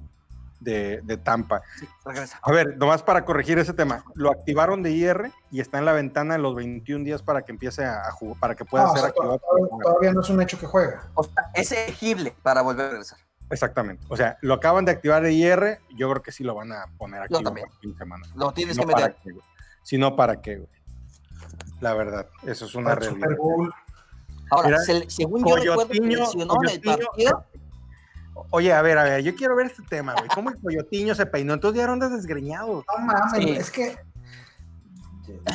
de, 0.62 1.00
de 1.02 1.16
Tampa. 1.16 1.62
Sí, 1.78 1.88
regresa. 2.04 2.38
A 2.42 2.52
ver, 2.52 2.76
nomás 2.76 3.02
para 3.02 3.24
corregir 3.24 3.58
ese 3.58 3.72
tema, 3.72 4.04
lo 4.14 4.30
activaron 4.30 4.82
de 4.82 4.90
IR 4.92 5.30
y 5.50 5.60
está 5.60 5.78
en 5.78 5.84
la 5.84 5.92
ventana 5.92 6.34
de 6.34 6.40
los 6.40 6.54
21 6.54 7.04
días 7.04 7.22
para 7.22 7.42
que 7.42 7.52
empiece 7.52 7.84
a, 7.84 8.06
a 8.06 8.12
jugar, 8.12 8.38
para 8.40 8.54
que 8.54 8.64
pueda 8.64 8.84
No, 8.84 8.90
o 8.90 8.92
ser 8.94 9.00
sea, 9.00 9.08
activado. 9.10 9.38
todavía, 9.38 9.68
todavía 9.82 10.12
no 10.12 10.20
es 10.20 10.30
un 10.30 10.40
hecho 10.42 10.58
que 10.58 10.66
juega. 10.66 11.10
O 11.14 11.24
sea, 11.24 11.50
es 11.54 11.72
elegible 11.72 12.34
para 12.42 12.62
volver 12.62 12.86
a 12.86 12.90
regresar. 12.90 13.18
Exactamente. 13.50 14.04
O 14.08 14.16
sea, 14.16 14.38
lo 14.40 14.54
acaban 14.54 14.84
de 14.84 14.92
activar 14.92 15.22
de 15.22 15.32
IR, 15.32 15.78
yo 15.96 16.08
creo 16.10 16.22
que 16.22 16.32
sí 16.32 16.42
lo 16.42 16.54
van 16.54 16.72
a 16.72 16.86
poner 16.96 17.26
fin 17.28 17.44
de 17.92 17.98
semana. 17.98 18.26
Lo 18.34 18.52
tienes 18.52 18.76
Si 18.76 18.80
que 18.80 18.86
no, 18.86 18.92
¿para 18.92 19.06
meter. 19.08 19.34
Si 19.82 19.98
no, 19.98 20.16
¿para 20.16 20.40
qué, 20.40 20.56
güey? 20.56 20.68
La 21.80 21.92
verdad, 21.94 22.28
eso 22.46 22.64
es 22.66 22.74
una 22.74 22.94
realidad. 22.94 23.20
Super 23.28 23.36
Bowl. 23.36 23.74
Ahora, 24.50 24.68
Mira, 24.68 24.78
se- 24.80 25.10
según 25.10 25.44
yo 25.44 25.56
recuerdo 25.56 25.92
lesionó 25.94 26.56
en 26.62 26.68
el 26.70 26.80
partido. 26.80 27.44
Oye, 28.50 28.72
a 28.72 28.82
ver, 28.82 28.98
a 28.98 29.04
ver, 29.04 29.22
yo 29.22 29.34
quiero 29.34 29.56
ver 29.56 29.66
este 29.66 29.82
tema, 29.88 30.14
güey. 30.14 30.28
¿Cómo 30.34 30.50
el 30.50 30.60
coyotiño 30.60 31.14
se 31.14 31.26
peinó? 31.26 31.54
Entonces 31.54 31.80
ya 31.82 31.90
andas 31.90 32.12
desgreñado. 32.12 32.84
No 32.96 33.04
mames, 33.04 33.32
Sí. 33.42 33.50
es 33.50 33.70
que 33.70 33.96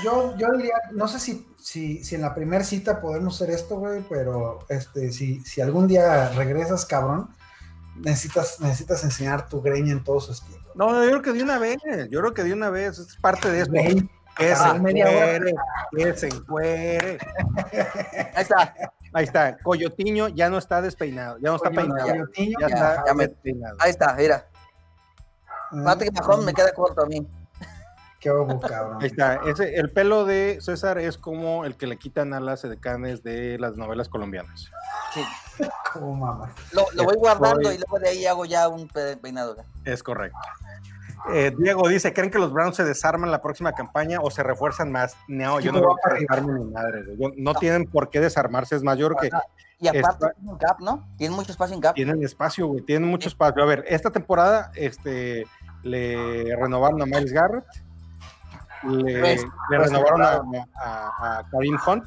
yo, 0.04 0.36
yo 0.38 0.52
diría, 0.54 0.76
no 0.94 1.08
sé 1.08 1.20
si, 1.20 1.48
si, 1.60 2.04
si 2.04 2.16
en 2.16 2.22
la 2.22 2.34
primera 2.34 2.64
cita 2.64 3.02
podemos 3.02 3.36
hacer 3.36 3.54
esto, 3.54 3.78
güey, 3.78 4.02
pero 4.10 4.60
este, 4.70 5.12
si, 5.12 5.42
si 5.42 5.62
algún 5.62 5.88
día 5.88 6.30
regresas, 6.30 6.86
cabrón, 6.86 7.30
necesitas, 7.96 8.60
necesitas 8.60 9.04
enseñar 9.04 9.48
tu 9.50 9.62
greña 9.62 9.92
en 9.92 10.04
todo 10.04 10.20
su 10.20 10.32
estilo. 10.32 10.60
No, 10.76 11.04
yo 11.04 11.10
creo 11.10 11.22
que 11.22 11.34
de 11.34 11.44
una 11.44 11.58
vez, 11.60 11.78
yo 12.10 12.20
creo 12.22 12.34
que 12.34 12.44
de 12.44 12.54
una 12.54 12.70
vez, 12.70 13.00
es 13.00 13.18
parte 13.18 13.50
de. 13.52 13.64
Güey, 13.66 14.10
Que 14.38 14.56
se 14.56 14.64
Ah, 14.64 14.76
encuere, 14.76 15.56
que 15.96 16.14
se 16.16 16.28
encuere. 16.28 17.18
Ahí 18.36 18.42
está. 18.44 18.74
Ahí 19.18 19.24
está, 19.24 19.58
Coyotiño 19.64 20.28
ya 20.28 20.48
no 20.50 20.58
está 20.60 20.80
despeinado, 20.82 21.38
ya 21.40 21.50
no 21.50 21.56
está 21.56 21.70
Coyotiño, 21.70 21.96
peinado. 21.96 22.12
Coyotiño, 22.20 22.58
Ya 22.60 22.68
ya, 22.68 22.76
está 22.76 23.04
ya 23.08 23.14
me- 23.16 23.28
despeinado. 23.28 23.78
Ahí 23.80 23.90
está, 23.90 24.14
mira. 24.14 24.48
Patrick 25.84 26.14
Mahomes 26.14 26.46
me 26.46 26.54
queda 26.54 26.72
corto 26.72 27.02
a 27.02 27.06
mí. 27.08 27.28
Qué 28.20 28.30
obo, 28.32 28.60
cabrón. 28.60 28.98
Ahí 29.02 29.08
está, 29.08 29.36
ese, 29.48 29.76
el 29.76 29.92
pelo 29.92 30.26
de 30.26 30.60
César 30.62 30.98
es 31.00 31.18
como 31.18 31.66
el 31.66 31.76
que 31.78 31.88
le 31.88 31.98
quitan 31.98 32.34
a 32.34 32.40
las 32.40 32.64
edecanes 32.64 33.24
de 33.24 33.58
las 33.60 33.76
novelas 33.76 34.08
colombianas. 34.10 34.70
Sí. 35.14 35.24
Como 35.94 36.14
mamá. 36.16 36.52
Lo, 36.74 36.86
lo 36.94 37.04
voy 37.04 37.16
guardando 37.16 37.72
y 37.72 37.78
luego 37.78 38.00
de 38.00 38.10
ahí 38.10 38.26
hago 38.28 38.46
ya 38.46 38.68
un 38.70 38.88
pe- 38.88 39.18
peinado. 39.18 39.56
Es 39.84 40.04
correcto. 40.04 40.38
Eh, 41.34 41.52
Diego 41.58 41.88
dice, 41.90 42.14
¿creen 42.14 42.30
que 42.32 42.40
los 42.40 42.52
Browns 42.54 42.76
se 42.76 42.84
desarman 42.84 43.32
la 43.32 43.42
próxima 43.42 43.74
campaña 43.74 44.20
o 44.22 44.32
se 44.32 44.44
refuerzan 44.44 44.92
más? 44.92 45.16
No, 45.28 45.60
yo 45.60 45.72
no 45.72 45.82
que 45.82 45.88
para 46.04 46.20
desarmen 46.20 46.56
ni 46.58 46.66
madre. 46.72 47.04
Yo- 47.20 47.30
no 47.38 47.54
tienen 47.56 47.86
por 47.86 48.10
qué 48.10 48.20
desarmarse, 48.20 48.76
es 48.76 48.84
mayor 48.84 49.16
que 49.20 49.30
Y 49.80 49.88
aparte 49.90 50.08
Está- 50.26 50.32
tienen 50.34 50.58
cap, 50.58 50.80
¿no? 50.80 51.08
Tienen 51.18 51.36
mucho 51.36 51.52
espacio 51.52 51.76
en 51.76 51.82
cap. 51.82 51.94
tienen 51.96 52.24
espacio, 52.24 52.66
güey, 52.68 52.82
tienen 52.82 53.08
mucho 53.10 53.30
espacio. 53.30 53.62
A 53.62 53.66
ver, 53.66 53.84
esta 53.88 54.10
temporada 54.10 54.72
este, 54.76 55.46
le 55.84 56.56
renovaron 56.56 57.00
a 57.02 57.06
Miles 57.06 57.32
Garrett, 57.32 57.66
le, 58.84 59.20
Pues, 59.20 59.46
le 59.70 59.78
renovaron 59.78 60.22
a, 60.24 60.42
a- 60.84 61.40
a 61.40 61.44
Karim 61.52 61.78
Hunt. 61.86 62.06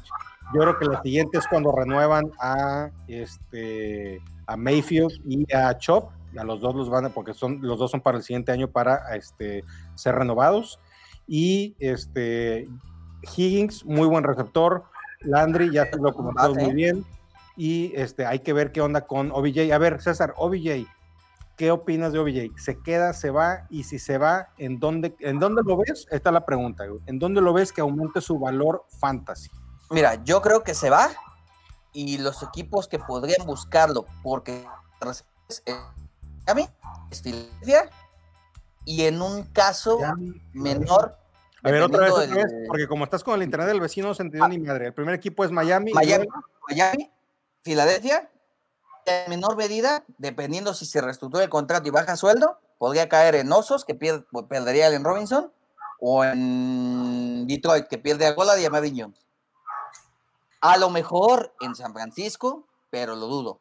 Yo 0.53 0.59
creo 0.61 0.77
que 0.79 0.85
la 0.85 1.01
siguiente 1.01 1.37
es 1.37 1.47
cuando 1.47 1.71
renuevan 1.71 2.29
a 2.41 2.89
este 3.07 4.21
a 4.47 4.57
Mayfield 4.57 5.13
y 5.25 5.45
a 5.55 5.77
Chop. 5.77 6.11
A 6.37 6.43
los 6.43 6.61
dos 6.61 6.75
los 6.75 6.89
van 6.89 7.05
a, 7.05 7.09
porque 7.09 7.33
son, 7.33 7.59
los 7.61 7.79
dos 7.79 7.91
son 7.91 8.01
para 8.01 8.17
el 8.17 8.23
siguiente 8.23 8.51
año 8.51 8.69
para 8.69 9.15
este, 9.15 9.63
ser 9.95 10.15
renovados. 10.15 10.79
Y 11.27 11.75
este 11.79 12.67
Higgins, 13.35 13.85
muy 13.85 14.07
buen 14.07 14.23
receptor. 14.23 14.85
Landry, 15.21 15.71
ya 15.71 15.85
se 15.85 15.97
lo 15.97 16.13
comentamos 16.13 16.57
muy 16.57 16.73
bien. 16.73 17.05
Y 17.55 17.93
este, 17.95 18.25
hay 18.25 18.39
que 18.39 18.53
ver 18.53 18.71
qué 18.71 18.81
onda 18.81 19.01
con 19.01 19.31
OBJ. 19.31 19.71
A 19.73 19.77
ver, 19.77 20.01
César, 20.01 20.33
OBJ, 20.37 20.87
¿qué 21.57 21.71
opinas 21.71 22.11
de 22.13 22.19
OBJ? 22.19 22.57
¿Se 22.57 22.79
queda, 22.79 23.13
se 23.13 23.29
va? 23.29 23.67
Y 23.69 23.83
si 23.83 23.99
se 23.99 24.17
va, 24.17 24.49
¿en 24.57 24.79
dónde, 24.79 25.15
¿en 25.19 25.39
dónde 25.39 25.61
lo 25.63 25.77
ves? 25.77 26.07
Esta 26.09 26.29
es 26.29 26.33
la 26.33 26.45
pregunta. 26.45 26.85
¿En 27.05 27.19
dónde 27.19 27.41
lo 27.41 27.53
ves 27.53 27.71
que 27.71 27.81
aumente 27.81 28.21
su 28.21 28.39
valor 28.39 28.85
fantasy? 28.99 29.49
Mira, 29.89 30.23
yo 30.23 30.41
creo 30.41 30.63
que 30.63 30.73
se 30.73 30.89
va 30.89 31.09
y 31.93 32.17
los 32.17 32.41
equipos 32.43 32.87
que 32.87 32.99
podrían 32.99 33.45
buscarlo 33.45 34.05
porque 34.23 34.65
es 35.01 35.25
Miami, 36.45 36.67
es 37.09 37.21
Filadelfia 37.21 37.89
y 38.85 39.03
en 39.05 39.21
un 39.21 39.43
caso 39.43 39.99
menor 40.53 41.15
A 41.63 41.69
ver, 41.71 41.81
otra 41.83 42.05
vez, 42.05 42.13
otra 42.13 42.47
porque 42.67 42.87
como 42.87 43.03
estás 43.03 43.23
con 43.23 43.35
el 43.35 43.43
internet 43.43 43.67
del 43.67 43.79
vecino, 43.79 44.07
no 44.07 44.13
se 44.15 44.23
entendió 44.23 44.47
ni 44.47 44.57
madre. 44.59 44.87
El 44.87 44.93
primer 44.93 45.13
equipo 45.15 45.43
es 45.45 45.51
Miami. 45.51 45.93
Miami, 45.93 46.27
Miami, 46.67 47.11
Filadelfia, 47.63 48.29
en 49.05 49.29
menor 49.29 49.55
medida, 49.55 50.03
dependiendo 50.17 50.73
si 50.73 50.85
se 50.85 51.01
reestructura 51.01 51.43
el 51.43 51.49
contrato 51.49 51.87
y 51.87 51.91
baja 51.91 52.15
sueldo, 52.15 52.59
podría 52.79 53.07
caer 53.07 53.35
en 53.35 53.51
Osos, 53.51 53.85
que 53.85 53.97
pier- 53.97 54.25
perdería 54.47 54.85
a 54.85 54.87
Allen 54.87 55.03
Robinson, 55.03 55.51
o 55.99 56.23
en 56.25 57.45
Detroit, 57.47 57.87
que 57.87 57.99
pierde 57.99 58.25
a 58.25 58.33
Gola 58.33 58.59
y 58.59 58.65
a 58.65 58.69
Marvin 58.71 58.99
Jones. 58.99 59.19
A 60.61 60.77
lo 60.77 60.89
mejor 60.89 61.53
en 61.61 61.75
San 61.75 61.93
Francisco, 61.93 62.67
pero 62.89 63.15
lo 63.15 63.27
dudo. 63.27 63.60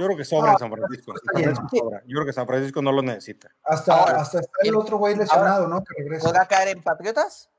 Yo 0.00 0.06
creo 0.06 0.16
que 0.16 0.24
sobra 0.24 0.46
No, 0.48 0.52
en 0.54 0.58
San 0.58 0.70
Francisco. 0.72 1.12
San 1.34 1.68
sobra. 1.68 2.00
Yo 2.06 2.14
creo 2.14 2.24
que 2.26 2.32
San 2.32 2.46
Francisco 2.46 2.80
no 2.82 2.90
lo 2.90 3.02
necesita. 3.02 3.50
Hasta, 3.62 3.94
Ahora, 3.94 4.20
hasta 4.22 4.40
está 4.40 4.52
el 4.64 4.74
otro 4.74 4.96
güey 4.98 5.14
lesionado, 5.14 5.68
¿no? 5.68 5.84
Que 5.84 5.94
regresa. 6.02 6.26
¿Podrá 6.26 6.46
caer 6.46 6.68
en 6.68 6.82
Patriotas? 6.82 7.50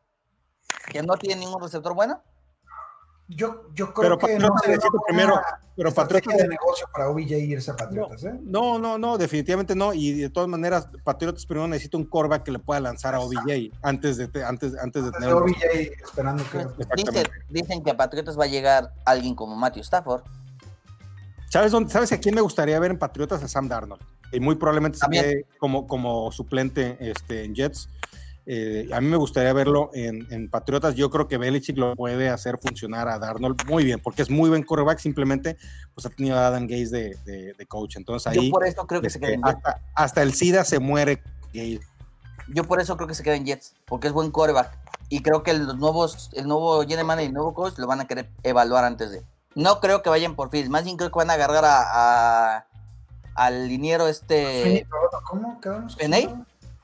Que 0.91 1.03
no 1.03 1.15
tiene 1.17 1.39
ningún 1.41 1.61
receptor 1.61 1.93
bueno. 1.93 2.21
Yo, 3.33 3.69
yo 3.73 3.93
creo 3.93 4.17
Pero 4.17 4.17
que 4.17 4.21
Patriotas 4.33 4.49
no 4.49 4.55
necesita 4.73 4.97
primero. 5.07 5.41
Pero 5.77 5.93
Patriotas. 5.93 6.35
de 6.37 6.47
negocio 6.49 6.85
para 6.91 7.07
OBJ 7.09 7.31
irse 7.31 7.71
a 7.71 7.77
Patriotas, 7.77 8.23
¿eh? 8.25 8.37
No, 8.41 8.77
no, 8.77 8.97
no, 8.97 9.17
definitivamente 9.17 9.73
no. 9.73 9.93
Y 9.93 10.13
de 10.19 10.29
todas 10.29 10.49
maneras, 10.49 10.89
Patriotas 11.05 11.45
primero 11.45 11.65
necesita 11.69 11.95
un 11.97 12.03
coreback 12.05 12.43
que 12.43 12.51
le 12.51 12.59
pueda 12.59 12.81
lanzar 12.81 13.15
a 13.15 13.21
OBJ 13.21 13.71
antes 13.81 14.17
de, 14.17 14.27
te- 14.27 14.43
antes, 14.43 14.77
antes 14.77 15.05
de 15.05 15.11
tener. 15.11 15.33
OBJ 15.33 15.63
esperando 16.03 16.43
que... 16.51 16.57
Dicen, 16.57 16.75
Exactamente. 16.79 17.31
dicen 17.49 17.83
que 17.83 17.91
a 17.91 17.97
Patriotas 17.97 18.37
va 18.37 18.43
a 18.43 18.47
llegar 18.47 18.91
alguien 19.05 19.33
como 19.33 19.55
Matthew 19.55 19.83
Stafford. 19.83 20.23
¿Sabes, 21.51 21.71
dónde, 21.73 21.91
¿Sabes 21.91 22.11
a 22.13 22.17
quién 22.19 22.33
me 22.33 22.39
gustaría 22.41 22.79
ver 22.79 22.91
en 22.91 22.97
Patriotas? 22.97 23.43
A 23.43 23.47
Sam 23.49 23.67
Darnold. 23.67 24.01
Y 24.31 24.39
muy 24.39 24.55
probablemente 24.55 24.97
quede 25.11 25.45
como, 25.59 25.85
como 25.85 26.31
suplente 26.31 26.95
este, 27.01 27.43
en 27.43 27.53
Jets. 27.53 27.89
Eh, 28.45 28.89
a 28.93 29.01
mí 29.01 29.07
me 29.07 29.17
gustaría 29.17 29.51
verlo 29.51 29.89
en, 29.93 30.25
en 30.31 30.49
Patriotas. 30.49 30.95
Yo 30.95 31.09
creo 31.09 31.27
que 31.27 31.37
Belichick 31.37 31.77
lo 31.77 31.95
puede 31.95 32.29
hacer 32.29 32.57
funcionar 32.57 33.09
a 33.09 33.19
Darnold 33.19 33.65
muy 33.67 33.83
bien, 33.83 33.99
porque 33.99 34.21
es 34.21 34.29
muy 34.29 34.49
buen 34.49 34.63
quarterback. 34.63 34.99
Simplemente 34.99 35.57
pues 35.93 36.05
ha 36.05 36.09
tenido 36.09 36.37
a 36.39 36.47
Adam 36.47 36.67
Gaze 36.67 36.87
de, 36.89 37.17
de- 37.25 37.53
de 37.53 37.65
coach. 37.67 37.97
Entonces 37.97 38.33
Yo 38.33 38.41
ahí 38.41 38.49
por 38.49 38.65
eso 38.65 38.87
creo 38.87 39.01
que 39.01 39.09
se 39.09 39.17
este, 39.17 39.27
queda 39.27 39.35
en 39.35 39.41
Jets. 39.43 39.55
hasta, 39.57 39.81
hasta 39.93 40.21
el 40.23 40.33
SIDA 40.33 40.63
se 40.63 40.79
muere 40.79 41.21
Gaze. 41.53 41.81
Yo 42.47 42.63
por 42.63 42.79
eso 42.79 42.95
creo 42.95 43.07
que 43.09 43.13
se 43.13 43.23
queda 43.23 43.35
en 43.35 43.45
Jets, 43.45 43.75
porque 43.85 44.07
es 44.07 44.13
buen 44.13 44.31
coreback. 44.31 44.77
Y 45.09 45.21
creo 45.21 45.43
que 45.43 45.53
los 45.53 45.77
nuevos, 45.77 46.29
el 46.33 46.47
nuevo 46.47 46.81
general 46.83 47.05
manager 47.05 47.25
y 47.25 47.27
el 47.27 47.33
nuevo 47.33 47.53
coach 47.53 47.73
lo 47.77 47.87
van 47.87 47.99
a 47.99 48.07
querer 48.07 48.29
evaluar 48.43 48.85
antes 48.85 49.11
de. 49.11 49.21
No 49.55 49.79
creo 49.79 50.01
que 50.01 50.09
vayan 50.09 50.35
por 50.35 50.49
Fields, 50.49 50.69
más 50.69 50.83
bien 50.85 50.97
creo 50.97 51.11
que 51.11 51.17
van 51.17 51.29
a 51.29 51.33
agarrar 51.33 51.65
a, 51.65 51.81
a- 52.57 52.65
al 53.35 53.67
liniero 53.67 54.07
este. 54.07 54.87
¿Cómo? 55.29 55.59
¿Peney? 55.97 56.33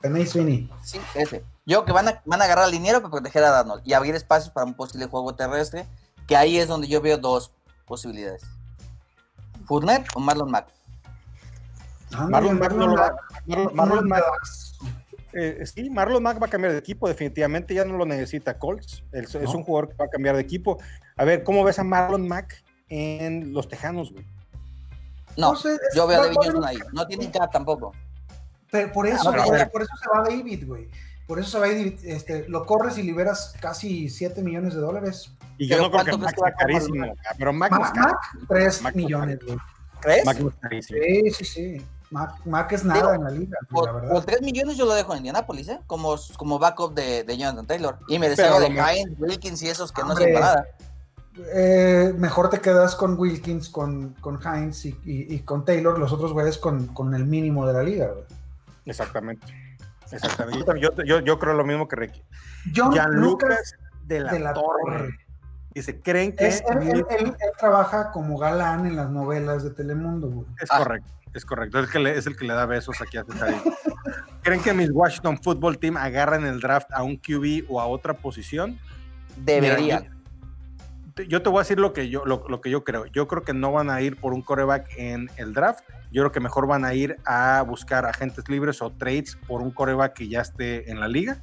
Peney 0.00 0.26
Sweeney. 0.26 0.70
Sí, 0.82 1.00
ese. 1.14 1.44
Yo 1.66 1.84
que 1.84 1.92
van 1.92 2.08
a, 2.08 2.22
van 2.24 2.40
a 2.40 2.44
agarrar 2.44 2.64
al 2.64 2.70
liniero 2.70 3.00
para 3.00 3.10
proteger 3.10 3.44
a 3.44 3.50
Darnold 3.50 3.82
y 3.86 3.92
abrir 3.92 4.14
espacios 4.14 4.50
para 4.52 4.64
un 4.66 4.74
posible 4.74 5.06
juego 5.06 5.34
terrestre, 5.34 5.86
que 6.26 6.36
ahí 6.36 6.58
es 6.58 6.68
donde 6.68 6.88
yo 6.88 7.00
veo 7.02 7.18
dos 7.18 7.52
posibilidades. 7.86 8.42
Fournette 9.66 10.06
o 10.14 10.20
Marlon 10.20 10.50
Mack. 10.50 10.68
Marlon 12.30 12.58
Mack 12.58 12.72
no 12.72 12.86
lo 12.86 12.96
va- 12.96 13.16
Marlon, 13.46 13.74
Marlon 13.76 14.08
Mack, 14.08 14.22
Mack. 14.24 14.42
Eh, 15.32 15.64
sí, 15.66 15.90
Marlon 15.90 16.22
Mack 16.22 16.40
va 16.40 16.46
a 16.46 16.50
cambiar 16.50 16.72
de 16.72 16.78
equipo, 16.78 17.08
definitivamente 17.08 17.74
ya 17.74 17.84
no 17.84 17.96
lo 17.96 18.06
necesita 18.06 18.58
Colts. 18.58 19.04
Es, 19.12 19.34
un 19.34 19.62
jugador 19.62 19.90
que 19.90 19.94
va 19.96 20.06
a 20.06 20.10
cambiar 20.10 20.36
de 20.36 20.42
equipo. 20.42 20.78
A 21.16 21.24
ver, 21.24 21.42
¿cómo 21.42 21.64
ves 21.64 21.78
a 21.78 21.84
Marlon 21.84 22.26
Mack 22.26 22.62
en 22.88 23.52
los 23.52 23.68
Tejanos, 23.68 24.12
güey? 24.12 24.24
No, 25.36 25.52
No 25.52 25.56
sé, 25.56 25.74
es- 25.74 25.94
yo 25.94 26.06
veo 26.06 26.22
a 26.22 26.26
David 26.26 26.64
ahí. 26.64 26.78
No 26.92 27.06
tienen 27.06 27.30
cap 27.30 27.50
tampoco. 27.52 27.92
Pero 28.70 28.92
por 28.92 29.06
eso, 29.06 29.30
Ah, 29.30 29.44
pero 29.46 29.70
por, 29.70 29.82
eso 29.82 29.92
se 29.96 30.08
va 30.10 30.28
David, 30.28 30.66
güey. 30.66 30.88
Por 31.26 31.38
eso 31.38 31.50
se 31.50 31.58
va 31.58 31.68
David. 31.68 32.00
Este, 32.04 32.48
lo 32.48 32.66
corres 32.66 32.98
y 32.98 33.02
liberas 33.02 33.54
casi 33.60 34.08
7 34.08 34.42
millones 34.42 34.74
de 34.74 34.80
dólares. 34.80 35.32
Y 35.58 35.66
yo 35.68 35.76
Pero 35.76 35.82
no 35.84 35.90
creo 35.90 36.04
que 36.04 36.10
¿cuánto 36.10 36.24
Mack 36.24 36.34
crees 36.34 36.34
que 36.34 36.40
sea 36.40 36.66
carísimo, 36.66 37.16
pero 37.38 37.52
Mac. 37.52 37.72
Mac 37.72 38.16
3 38.48 38.82
Mac 38.82 38.94
no 38.94 39.00
es 39.00 39.04
millones, 39.04 39.38
güey. 39.44 39.58
Es 40.06 40.24
carísimo. 40.60 41.00
Sí, 41.02 41.30
sí, 41.30 41.44
sí. 41.44 41.86
Mac, 42.10 42.34
Mac 42.46 42.72
es 42.72 42.84
nada 42.84 43.00
Digo, 43.00 43.12
en 43.14 43.24
la 43.24 43.30
liga, 43.30 43.58
güey, 43.70 43.84
la 43.86 43.92
Por, 43.92 44.00
verdad. 44.00 44.14
por 44.14 44.24
3 44.24 44.42
millones 44.42 44.76
yo 44.76 44.86
lo 44.86 44.94
dejo 44.94 45.12
en 45.12 45.18
Indianapolis, 45.18 45.68
¿eh? 45.68 45.80
Como, 45.86 46.16
como 46.36 46.58
backup 46.58 46.94
de, 46.94 47.22
de 47.24 47.36
Jonathan 47.36 47.66
Taylor. 47.66 47.98
Y 48.08 48.18
me 48.18 48.28
deseo 48.28 48.58
de 48.60 48.68
Hines, 48.68 49.18
Wilkins 49.18 49.62
y 49.62 49.68
esos 49.68 49.92
que 49.92 50.02
no 50.02 50.16
sirven 50.16 50.34
para 50.34 50.46
nada. 50.46 50.66
Eh, 51.54 52.12
mejor 52.16 52.50
te 52.50 52.60
quedas 52.60 52.96
con 52.96 53.18
Wilkins, 53.18 53.68
con, 53.68 54.14
con 54.20 54.40
Hines 54.42 54.84
y, 54.86 54.88
y- 55.04 55.34
y 55.34 55.40
con 55.40 55.64
Taylor, 55.64 55.98
los 55.98 56.12
otros 56.12 56.32
güeyes 56.32 56.58
con, 56.58 56.88
con 56.88 57.14
el 57.14 57.24
mínimo 57.26 57.66
de 57.66 57.72
la 57.74 57.82
liga, 57.82 58.08
güey. 58.08 58.24
Exactamente. 58.86 59.46
Exactamente. 60.10 60.64
Yo, 60.80 60.90
yo, 61.04 61.20
yo- 61.20 61.38
creo 61.38 61.54
lo 61.54 61.64
mismo 61.64 61.86
que 61.86 61.96
Ricky. 61.96 62.22
John 62.74 62.90
Gianluca 62.92 63.46
Lucas 63.46 63.74
de 64.04 64.20
la, 64.20 64.32
de 64.32 64.38
la 64.40 64.52
Torre. 64.54 64.80
Torre. 64.84 65.18
Dice, 65.74 66.00
¿creen 66.00 66.34
que 66.34 66.48
Es- 66.48 66.64
él, 66.70 66.78
él- 66.88 67.06
él- 67.10 67.36
él 67.38 67.52
trabaja 67.58 68.10
como 68.10 68.36
galán 68.38 68.86
en 68.86 68.96
las 68.96 69.10
novelas 69.10 69.62
de 69.62 69.70
Telemundo, 69.70 70.28
güey. 70.28 70.46
Es 70.60 70.68
Ah. 70.72 70.78
correcto, 70.78 71.12
es 71.34 71.44
correcto. 71.44 71.78
Es 71.78 71.86
el, 71.86 71.92
que 71.92 71.98
le, 71.98 72.16
es 72.16 72.26
el 72.26 72.36
que 72.36 72.44
le 72.46 72.54
da 72.54 72.66
besos 72.66 73.00
aquí 73.00 73.16
a 73.16 73.24
Cesarín. 73.24 73.60
¿Creen 74.42 74.60
que 74.62 74.72
mis 74.72 74.90
Washington 74.90 75.38
Football 75.42 75.78
Team 75.78 75.96
agarran 75.96 76.46
el 76.46 76.60
draft 76.60 76.90
a 76.92 77.02
un 77.02 77.16
QB 77.16 77.64
o 77.68 77.80
a 77.80 77.86
otra 77.86 78.14
posición? 78.14 78.78
Mira, 79.46 79.78
yo, 79.78 79.98
yo 81.24 81.42
te 81.42 81.48
voy 81.48 81.58
a 81.58 81.62
decir 81.62 81.78
lo 81.78 81.92
que 81.92 82.08
yo, 82.08 82.24
lo, 82.24 82.44
lo 82.48 82.60
que 82.60 82.70
yo 82.70 82.84
creo. 82.84 83.06
Yo 83.06 83.26
creo 83.28 83.42
que 83.42 83.52
no 83.52 83.72
van 83.72 83.90
a 83.90 84.00
ir 84.00 84.16
por 84.16 84.32
un 84.32 84.42
coreback 84.42 84.88
en 84.96 85.30
el 85.36 85.52
draft. 85.52 85.80
Yo 86.10 86.22
creo 86.22 86.32
que 86.32 86.40
mejor 86.40 86.66
van 86.66 86.84
a 86.84 86.94
ir 86.94 87.16
a 87.24 87.62
buscar 87.66 88.06
agentes 88.06 88.48
libres 88.48 88.80
o 88.82 88.90
trades 88.90 89.36
por 89.46 89.60
un 89.60 89.70
coreback 89.70 90.14
que 90.14 90.28
ya 90.28 90.40
esté 90.40 90.90
en 90.90 91.00
la 91.00 91.08
liga. 91.08 91.42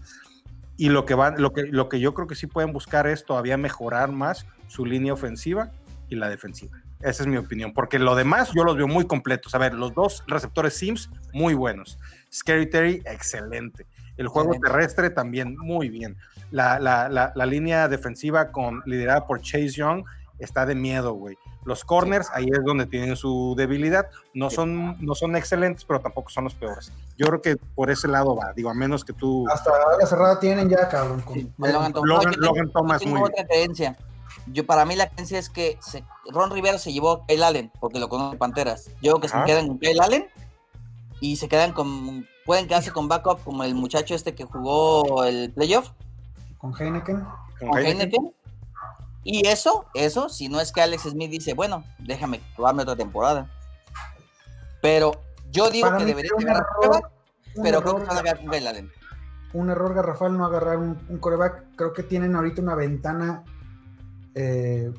Y 0.78 0.90
lo 0.90 1.06
que, 1.06 1.14
van, 1.14 1.42
lo, 1.42 1.54
que, 1.54 1.64
lo 1.64 1.88
que 1.88 2.00
yo 2.00 2.14
creo 2.14 2.28
que 2.28 2.36
sí 2.36 2.48
pueden 2.48 2.74
buscar 2.74 3.08
es 3.08 3.26
todavía 3.26 3.58
mejorar 3.58 4.12
más 4.12 4.46
su 4.68 4.86
línea 4.86 5.14
ofensiva 5.14 5.72
y 6.10 6.16
la 6.16 6.30
defensiva. 6.30 6.82
Esa 7.02 7.24
es 7.24 7.28
mi 7.28 7.38
opinión, 7.38 7.74
porque 7.74 8.00
lo 8.00 8.16
demás 8.16 8.52
yo 8.56 8.64
los 8.64 8.78
veo 8.78 8.88
muy 8.88 9.06
completos. 9.06 9.54
A 9.54 9.58
ver, 9.58 9.74
los 9.74 9.94
dos 9.94 10.24
receptores 10.28 10.76
Sims, 10.78 11.10
muy 11.34 11.54
buenos. 11.54 12.00
Scary 12.34 12.70
Terry, 12.70 13.02
excelente. 13.06 13.86
El 14.18 14.28
juego 14.30 14.54
Excelente. 14.54 14.68
terrestre 14.72 15.10
también 15.10 15.58
muy 15.58 15.90
bien. 15.90 16.16
La, 16.52 16.80
la, 16.80 17.10
la, 17.10 17.34
la 17.36 17.46
línea 17.46 17.88
defensiva 17.90 18.52
con, 18.52 18.82
liderada 18.86 19.28
por 19.28 19.42
Chase 19.42 19.70
Young 19.70 20.06
está 20.40 20.66
de 20.66 20.74
miedo, 20.74 21.14
güey. 21.14 21.38
Los 21.66 21.84
corners, 21.84 22.30
ahí 22.34 22.46
es 22.46 22.64
donde 22.64 22.86
tienen 22.86 23.16
su 23.18 23.56
debilidad. 23.58 24.08
No 24.34 24.50
son, 24.50 24.96
no 25.04 25.16
son 25.16 25.36
excelentes, 25.36 25.84
pero 25.84 26.00
tampoco 26.00 26.30
son 26.30 26.46
los 26.46 26.54
peores. 26.56 26.94
Yo 27.18 27.26
creo 27.28 27.42
que 27.42 27.56
por 27.76 27.90
ese 27.92 28.08
lado 28.08 28.36
va. 28.36 28.54
Digo, 28.54 28.70
a 28.70 28.74
menos 28.74 29.04
que 29.04 29.14
tú... 29.14 29.46
Hasta 29.52 29.72
la 30.00 30.06
cerrada 30.06 30.40
tienen 30.40 30.70
ya, 30.70 30.88
cabrón. 30.88 31.22
con- 31.22 31.34
Sí, 31.34 31.52
Logan 31.58 31.92
Thomas. 31.92 32.08
Logan- 32.10 32.32
tengo- 32.34 32.46
Logan 32.46 32.72
Thomas, 32.72 33.06
muy 33.06 33.22
otra 33.22 33.46
creencia. 33.46 33.98
Yo, 34.48 34.66
para 34.66 34.86
mí 34.86 34.96
la 34.96 35.10
creencia 35.10 35.40
es 35.40 35.50
que 35.50 35.78
se- 35.82 36.04
Ron 36.32 36.52
Rivera 36.52 36.78
se 36.78 36.94
llevó 36.94 37.12
a 37.12 37.26
Kyle 37.26 37.44
Allen, 37.44 37.72
porque 37.80 38.00
lo 38.00 38.10
conoce 38.10 38.38
Panteras. 38.38 38.88
Yo 39.02 39.14
creo 39.14 39.20
que 39.22 39.28
Ajá. 39.28 39.40
se 39.42 39.46
quedan 39.46 39.68
con 39.68 39.80
Kyle 39.80 40.00
Allen 40.02 40.28
y 41.20 41.36
se 41.38 41.48
quedan 41.48 41.74
con... 41.74 42.28
Pueden 42.46 42.68
quedarse 42.68 42.92
con 42.92 43.08
backup 43.08 43.44
como 43.44 43.64
el 43.64 43.74
muchacho 43.74 44.14
este 44.14 44.36
que 44.36 44.44
jugó 44.44 45.24
el 45.24 45.52
playoff, 45.52 45.90
con 46.60 46.74
Heineken. 46.80 47.22
con 47.60 47.70
con 47.70 47.78
Heineken. 47.80 48.02
Heineken. 48.12 48.36
Y 49.24 49.48
eso, 49.48 49.86
eso, 49.96 50.30
si 50.30 50.48
no 50.50 50.60
es 50.62 50.72
que 50.72 50.82
Alex 50.82 51.04
Smith 51.10 51.32
dice, 51.32 51.56
bueno, 51.56 51.84
déjame 51.98 52.42
probarme 52.56 52.84
otra 52.84 52.96
temporada. 52.96 53.50
Pero 54.82 55.14
yo 55.52 55.72
digo 55.72 55.88
Para 55.88 55.98
que 56.00 56.06
debería 56.06 56.32
llegar 56.38 56.58
a 56.58 56.60
error. 56.60 56.70
prueba 56.80 57.12
un 57.56 57.64
pero 57.64 57.82
creo 57.82 57.96
error, 57.96 57.96
que 57.96 58.02
se 58.02 58.08
van 58.10 58.18
a 58.18 58.22
quedar 58.24 58.38
con 58.38 58.50
Kyle 58.52 58.68
Allen. 58.68 58.92
un 59.54 59.70
error 59.72 59.94
garrafal 59.96 60.38
no 60.38 60.46
agarrar 60.46 60.78
un, 60.78 61.04
un 61.10 61.18
coreback. 61.18 61.64
Creo 61.76 61.94
que 61.94 62.04
tienen 62.04 62.36
ahorita 62.36 62.62
una 62.62 62.76
ventana 62.76 63.44
eh, 64.36 64.92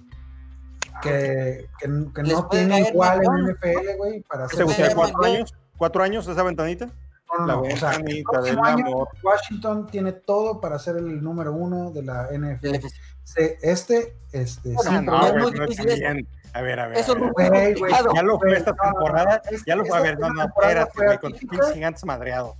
que, 1.02 1.68
que, 1.78 1.88
no 1.88 2.48
tiene 2.48 2.88
igual 2.88 3.20
en. 3.22 3.52
NFL, 3.52 3.96
güey, 3.98 4.20
para 4.22 4.46
¿Te 4.46 4.54
hacer. 4.54 4.64
gustaría 4.64 4.94
Bueno, 4.94 5.12
cuatro 5.12 5.32
años? 5.32 5.54
¿Cuatro 5.76 6.02
años 6.02 6.26
esa 6.26 6.42
ventanita? 6.42 6.86
No, 6.86 7.38
no, 7.40 7.46
La 7.46 7.54
no, 7.54 7.60
o 7.62 7.76
sea, 7.76 7.90
el 7.92 8.04
del 8.44 8.58
año 8.62 8.86
amor. 8.86 9.08
Washington 9.22 9.86
tiene 9.88 10.12
todo 10.12 10.60
para 10.60 10.78
ser 10.78 10.96
el 10.96 11.22
número 11.22 11.52
uno 11.52 11.90
de 11.90 12.02
la 12.02 12.28
NFL. 12.32 12.86
Se- 13.24 13.58
Este, 13.60 14.16
este, 14.32 14.72
Bueno, 14.72 14.90
sin 14.90 15.04
no, 15.04 15.26
es 15.26 15.34
muy 15.34 15.52
difícil 15.52 15.86
también- 15.86 16.28
A 16.54 16.62
ver, 16.62 16.80
a 16.80 16.86
ver. 16.86 16.98
Eso 16.98 17.12
a 17.12 17.50
ver. 17.50 17.76
no-. 18.06 18.14
Ya 18.14 18.22
lo 18.22 18.38
fue 18.38 18.56
esta 18.56 18.70
no, 18.70 18.76
no, 18.76 18.84
no, 18.84 18.92
temporada. 18.94 19.42
es- 19.50 19.64
Ya 19.66 19.76
lo 19.76 19.84
fue. 19.84 19.98
A 19.98 20.00
ver, 20.00 20.18
no, 20.18 20.30
no, 20.30 20.44
espérate, 20.44 20.92
güey. 21.04 21.18
Con 21.18 21.34
gigantes 21.74 22.04
madreados. 22.04 22.54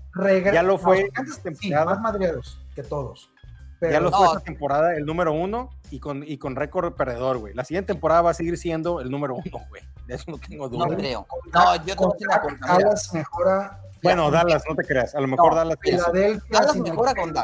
Ya 0.52 0.62
lo 0.62 0.72
no, 0.72 0.78
fue 0.78 0.96
gigantes, 1.04 1.36
esta 1.36 1.50
sí, 1.52 1.56
temporada. 1.60 1.84
más 1.86 2.00
madreados 2.00 2.60
que 2.74 2.82
todos. 2.82 3.30
Pero, 3.78 3.92
Ya 3.92 4.00
lo 4.00 4.10
No. 4.10 4.16
fue 4.18 4.26
esta 4.26 4.40
temporada 4.40 4.94
el 4.96 5.06
número 5.06 5.32
uno 5.32 5.70
y 5.90 6.00
con, 6.00 6.22
y 6.26 6.38
con 6.38 6.56
récord 6.56 6.94
perdedor, 6.94 7.38
güey. 7.38 7.54
La 7.54 7.64
siguiente 7.64 7.92
temporada 7.92 8.22
va 8.22 8.30
a 8.30 8.34
seguir 8.34 8.56
siendo 8.58 9.00
el 9.00 9.10
número 9.10 9.34
uno, 9.44 9.58
güey. 9.68 9.82
De 10.06 10.14
eso 10.14 10.30
no 10.30 10.38
tengo 10.38 10.68
No 10.68 10.84
duda. 10.86 10.96
creo. 10.96 11.26
con 11.26 11.38
No, 11.52 11.76
yo 11.76 11.84
te 11.84 11.96
con 11.96 12.08
voy 12.08 12.16
a 12.16 12.16
decir 12.16 12.26
una 12.28 12.36
Dak, 12.36 12.42
cosa, 12.42 12.56
mira. 12.60 12.74
Dallas 12.78 13.14
mejora. 13.14 13.80
Bueno, 14.02 14.30
Dallas, 14.30 14.62
no 14.68 14.76
te 14.76 14.84
creas. 14.84 15.14
A 15.14 15.20
lo 15.20 15.26
mejor 15.26 15.50
No, 15.50 15.56
Dallas. 15.56 15.78
Filadelfia 15.80 16.42
Dallas 16.60 16.76
mejora 16.76 17.14
con 17.14 17.34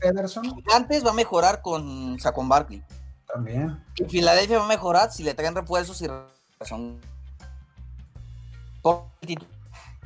Pederson 0.00 0.44
Gigantes 0.44 1.06
va 1.06 1.10
a 1.10 1.14
mejorar 1.14 1.62
con 1.62 2.18
Saquon 2.18 2.48
Barkley. 2.48 2.82
también. 3.32 3.82
Y 3.96 4.04
Filadelfia 4.04 4.58
va 4.58 4.64
a 4.64 4.68
mejorar 4.68 5.10
si 5.12 5.22
le 5.22 5.32
traen 5.34 5.54
refuerzos 5.54 6.02
y 6.02 6.08
son 6.66 7.00
por 8.82 9.04
el 9.20 9.28
título. 9.28 9.50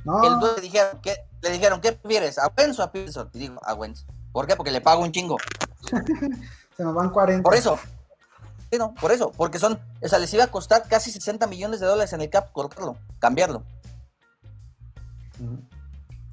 No, 0.05 0.23
El 0.23 0.55
le 0.57 0.61
dijeron, 0.61 1.01
¿qué, 1.03 1.17
le 1.43 1.51
dijeron, 1.51 1.81
¿qué 1.81 1.93
prefieres? 1.93 2.39
¿A 2.39 2.53
Wentz 2.57 2.79
o 2.79 2.83
a 2.85 2.93
Peterson? 2.93 3.29
Y 3.33 3.39
digo, 3.41 3.61
a 3.65 3.75
Wentz. 3.75 4.05
¿Por 4.33 4.47
qué? 4.47 4.55
Porque 4.55 4.71
le 4.71 4.81
pago 4.81 5.03
un 5.03 5.11
chingo. 5.11 5.37
se 6.77 6.83
nos 6.85 6.95
van 6.95 7.11
40. 7.11 7.43
Por 7.43 7.55
eso. 7.55 7.79
Sí, 8.71 8.79
no, 8.79 8.95
por 8.95 9.13
eso. 9.13 9.33
Porque 9.37 9.59
son, 9.59 9.79
o 10.03 10.09
sea, 10.09 10.19
les 10.19 10.33
iba 10.35 10.45
a 10.45 10.49
costar 10.49 10.85
casi 10.89 11.11
60 11.11 11.47
millones 11.47 11.81
de 11.81 11.87
dólares 11.87 12.13
en 12.13 12.21
el 12.21 12.31
cap 12.31 12.51
cortarlo, 12.53 12.97
cambiarlo. 13.19 13.63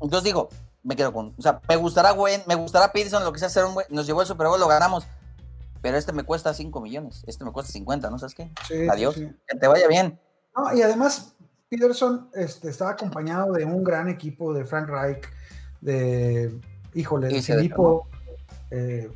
Entonces 0.02 0.24
digo, 0.24 0.50
me 0.84 0.96
quedo 0.96 1.14
con, 1.14 1.34
o 1.38 1.42
sea, 1.42 1.62
me 1.68 1.76
gustará 1.76 2.14
Wentz, 2.14 2.48
me 2.48 2.56
gustará 2.56 2.92
Peterson, 2.92 3.24
lo 3.24 3.32
que 3.32 3.40
sea 3.40 3.48
hacer 3.48 3.66
un 3.66 3.74
buen- 3.76 3.88
nos 3.90 4.06
llevó 4.06 4.22
el 4.22 4.28
Super 4.28 4.48
Bowl, 4.48 4.60
lo 4.60 4.68
ganamos. 4.68 5.06
Pero 5.82 5.98
este 5.98 6.14
me 6.14 6.24
cuesta 6.24 6.54
5 6.54 6.80
millones, 6.82 7.24
este 7.28 7.44
me 7.44 7.52
cuesta 7.52 7.72
50, 7.72 8.10
¿no 8.10 8.18
sabes 8.18 8.36
qué? 8.36 8.50
Sí, 8.68 8.88
Adiós. 8.90 9.16
sí. 9.16 9.30
Que 9.48 9.58
te 9.58 9.68
vaya 9.68 9.88
bien. 9.88 10.20
No, 10.56 10.74
y 10.74 10.82
además, 10.82 11.34
Peterson 11.70 12.30
este, 12.34 12.70
estaba 12.70 12.92
acompañado 12.92 13.52
de 13.54 13.66
un 13.66 13.84
gran 13.84 14.08
equipo 14.08 14.54
de 14.54 14.64
Frank 14.66 14.88
Reich, 14.88 15.26
de, 15.82 16.58
híjole, 16.94 17.28
de 17.28 17.42
Filippo. 17.42 18.08
eh, 18.72 19.12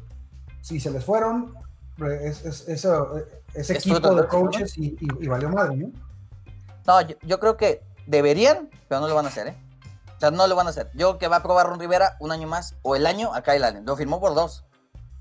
si 0.61 0.79
se 0.79 0.91
les 0.91 1.03
fueron, 1.03 1.53
es, 2.21 2.45
es- 2.45 2.67
eso, 2.67 3.17
eh, 3.17 3.25
ese 3.53 3.73
Es 3.73 3.79
equipo 3.85 4.13
de 4.15 4.27
coaches 4.27 4.77
y, 4.77 4.87
y- 4.99 5.23
y 5.23 5.27
valió 5.27 5.49
madre, 5.49 5.75
¿no? 5.77 5.91
No, 6.85 7.01
yo, 7.01 7.15
yo 7.23 7.39
creo 7.39 7.57
que 7.57 7.81
deberían, 8.05 8.69
pero 8.87 9.01
no 9.01 9.07
lo 9.07 9.15
van 9.15 9.25
a 9.25 9.29
hacer, 9.29 9.47
¿eh? 9.47 9.57
O 10.15 10.19
sea, 10.19 10.31
no 10.31 10.47
lo 10.47 10.55
van 10.55 10.67
a 10.67 10.71
hacer. 10.71 10.89
Yo 10.93 11.09
creo 11.09 11.17
que 11.19 11.27
va 11.27 11.37
a 11.37 11.43
probar 11.43 11.67
Ron 11.67 11.79
Rivera 11.79 12.17
un 12.19 12.31
año 12.31 12.47
más, 12.47 12.75
o 12.81 12.95
el 12.95 13.05
año 13.05 13.33
a 13.35 13.41
Kyle 13.43 13.63
Allen. 13.63 13.85
Lo 13.85 13.95
firmó 13.95 14.19
por 14.19 14.33
dos. 14.33 14.63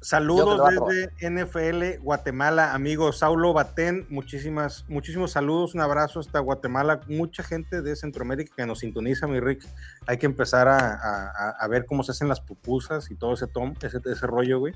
Saludos 0.02 0.58
desde 0.88 1.30
NFL 1.30 2.02
Guatemala, 2.02 2.74
amigo 2.74 3.12
Saulo 3.12 3.52
Batén. 3.52 4.06
Muchísimas, 4.10 4.84
muchísimos 4.88 5.32
saludos, 5.32 5.74
un 5.74 5.80
abrazo 5.80 6.20
hasta 6.20 6.38
Guatemala. 6.38 7.00
Mucha 7.08 7.42
gente 7.42 7.82
de 7.82 7.96
Centroamérica 7.96 8.54
que 8.56 8.66
nos 8.66 8.80
sintoniza, 8.80 9.26
mi 9.26 9.40
Rick. 9.40 9.66
Hay 10.06 10.18
que 10.18 10.26
empezar 10.26 10.68
a, 10.68 10.76
a- 10.78 11.30
a- 11.30 11.50
a 11.58 11.68
ver 11.68 11.86
cómo 11.86 12.02
se 12.04 12.12
hacen 12.12 12.28
las 12.28 12.40
pupusas 12.40 13.10
y 13.10 13.16
todo 13.16 13.32
ese 13.34 13.46
tom, 13.46 13.74
ese, 13.82 13.98
ese 14.04 14.26
rollo, 14.26 14.58
güey. 14.60 14.74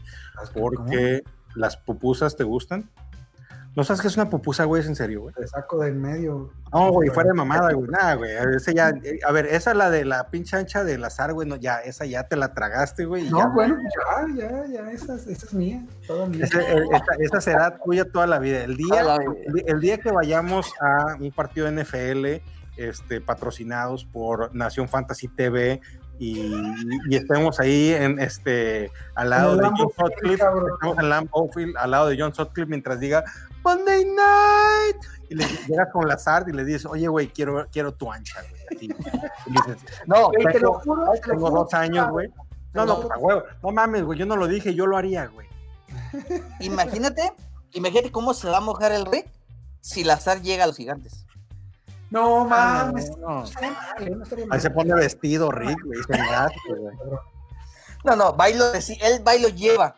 Porque 0.55 1.23
las 1.55 1.77
pupusas 1.77 2.37
te 2.37 2.45
gustan. 2.45 2.89
¿No 3.77 3.85
sabes 3.85 4.01
qué 4.03 4.09
es 4.09 4.17
una 4.17 4.29
pupusa, 4.29 4.65
güey? 4.65 4.83
¿Es 4.83 4.89
en 4.89 4.97
serio, 4.97 5.23
güey? 5.23 5.35
Te 5.35 5.47
saco 5.47 5.79
de 5.81 5.91
en 5.91 6.03
medio. 6.03 6.51
No, 6.73 6.91
güey, 6.91 7.09
fuera 7.09 7.29
de 7.29 7.35
mamada, 7.35 7.73
güey. 7.73 7.89
Nada, 7.89 8.15
güey. 8.15 8.37
A 8.37 8.45
ver, 8.45 8.57
ese 8.57 8.75
ya, 8.75 8.89
eh, 8.91 9.21
a 9.25 9.31
ver, 9.31 9.47
esa 9.47 9.75
la 9.75 9.91
de 9.91 10.05
la 10.05 10.29
pinche 10.29 10.57
ancha 10.57 10.83
del 10.83 11.05
azar, 11.05 11.33
güey. 11.33 11.47
No, 11.49 11.55
ya, 11.55 11.77
esa 11.79 12.05
ya 12.05 12.25
te 12.25 12.35
la 12.35 12.53
tragaste, 12.53 13.05
güey. 13.05 13.25
ya, 13.27 13.31
No, 13.31 13.53
bueno, 13.53 13.77
ya, 14.37 14.49
ya, 14.49 14.67
ya, 14.67 14.91
esa, 14.91 15.15
es- 15.15 15.29
esa 15.29 15.47
es 15.47 15.55
mía, 15.55 15.87
toda 16.07 16.27
mía. 16.27 16.45
Ese- 16.47 16.59
eh, 16.61 16.83
esa, 16.93 17.05
esa 17.21 17.41
será 17.41 17.79
tuya 17.79 18.05
toda 18.11 18.27
la 18.27 18.41
vida. 18.41 18.65
El 18.65 18.77
día, 18.77 18.89
Toda 19.03 19.03
la 19.05 19.19
vida. 19.19 19.33
el, 19.47 19.65
el 19.75 19.81
día 19.81 19.99
que 19.99 20.11
vayamos 20.11 20.73
a 20.81 21.15
un 21.21 21.31
partido 21.31 21.67
de 21.71 21.73
NFL 21.85 22.43
este, 22.77 23.21
patrocinados 23.21 24.05
por 24.05 24.55
Nación 24.55 24.89
Fantasy 24.89 25.29
TV 25.29 25.81
y, 26.21 26.53
y 27.09 27.17
estemos 27.17 27.59
ahí 27.59 27.93
en 27.93 28.19
este 28.21 28.93
al 29.15 29.31
lado 29.31 29.57
de 29.57 29.67
John 29.77 29.91
Sutcliffe, 29.97 30.45
estamos 30.75 31.57
en 31.57 31.77
al 31.77 31.91
lado 31.91 32.09
de 32.09 32.17
John 32.21 32.35
Sutcliffe 32.35 32.69
mientras 32.69 33.01
diga 33.01 33.25
Monday 33.65 34.05
Night 34.05 34.97
y 35.31 35.35
le 35.35 35.47
llegas 35.67 35.89
con 35.93 36.07
Lazard 36.07 36.49
y 36.49 36.53
le 36.53 36.65
dices, 36.65 36.87
oye, 36.87 37.09
güey, 37.09 37.29
quiero, 37.29 37.67
quiero 37.73 37.93
tu 37.93 38.11
ancha, 38.13 38.41
güey. 38.43 38.63
así. 38.77 38.87
Y 39.47 39.51
dices, 39.53 39.77
No, 40.07 40.29
Güey, 40.29 40.45
te 40.53 40.61
lo 40.61 40.73
tengo- 40.73 40.81
juro, 40.81 41.05
te 41.13 41.19
lo 41.21 41.21
tengo 41.35 41.49
juro, 41.49 41.63
dos 41.63 41.75
años, 41.75 42.11
güey. 42.11 42.29
No, 42.73 42.85
no, 42.87 43.03
lo 43.03 43.09
pues. 43.09 43.37
No 43.63 43.71
mames, 43.71 44.05
güey, 44.05 44.19
yo 44.19 44.27
no 44.27 44.37
lo 44.37 44.47
dije, 44.47 44.75
yo 44.75 44.87
lo 44.87 44.97
haría, 44.97 45.27
güey. 45.27 45.47
imagínate, 46.61 47.33
imagínate 47.73 48.11
cómo 48.13 48.35
se 48.35 48.49
va 48.49 48.59
a 48.59 48.61
mojar 48.61 48.93
el 48.93 49.07
Rick 49.07 49.27
si 49.81 50.05
Lazar 50.05 50.41
llega 50.43 50.65
a 50.65 50.67
los 50.67 50.77
gigantes. 50.77 51.27
No 52.11 52.45
mames, 52.45 53.17
No, 53.19 53.45
¿eh? 53.45 53.73
Ahí 54.51 54.61
se 54.61 54.71
pone 54.71 54.95
vestido 54.95 55.51
Rick, 55.51 55.79
güey, 55.85 56.01
se 56.07 56.13
engaste, 56.15 56.59
güey. 56.77 56.97
No, 58.05 58.17
no, 58.17 58.37
va 58.37 58.51
y 58.51 58.55
lo 58.55 58.73
deci- 58.73 58.99
él 59.01 59.23
va 59.27 59.37
y 59.37 59.43
lo 59.43 59.49
lleva 59.49 59.95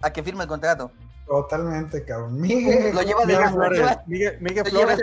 a 0.00 0.10
que 0.12 0.22
firme 0.22 0.42
el 0.44 0.48
contrato. 0.48 0.90
Totalmente, 1.26 2.04
cabrón. 2.04 2.40
Miguel, 2.40 2.94
Lo 2.94 3.02
lleva 3.02 3.20
de 3.20 3.26
Miguel 3.26 3.44
lo 3.44 3.50
Flores, 3.52 3.78
lleva- 3.78 4.02
Miguel, 4.06 4.38
Miguel 4.40 4.64
lleva 4.64 4.96
Flores. 4.96 5.00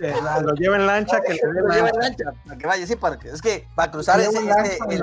Eh, 0.00 0.14
la- 0.22 0.40
lo 0.40 0.54
lleva 0.54 0.76
en 0.76 0.86
lancha, 0.86 1.20
que 1.20 1.32
le 1.34 1.40
dé 1.40 1.60
lo 1.60 1.68
lleva 1.70 1.88
en 1.88 1.96
lancha. 1.98 2.24
lancha, 2.24 2.42
para 2.44 2.58
que 2.58 2.66
vaya, 2.66 2.86
sí, 2.86 2.96
para 2.96 3.18
que, 3.18 3.30
es 3.30 3.42
que 3.42 3.66
para 3.74 3.90
cruzar 3.90 4.20
ese, 4.20 4.38
este, 4.38 4.78
el- 4.94 5.02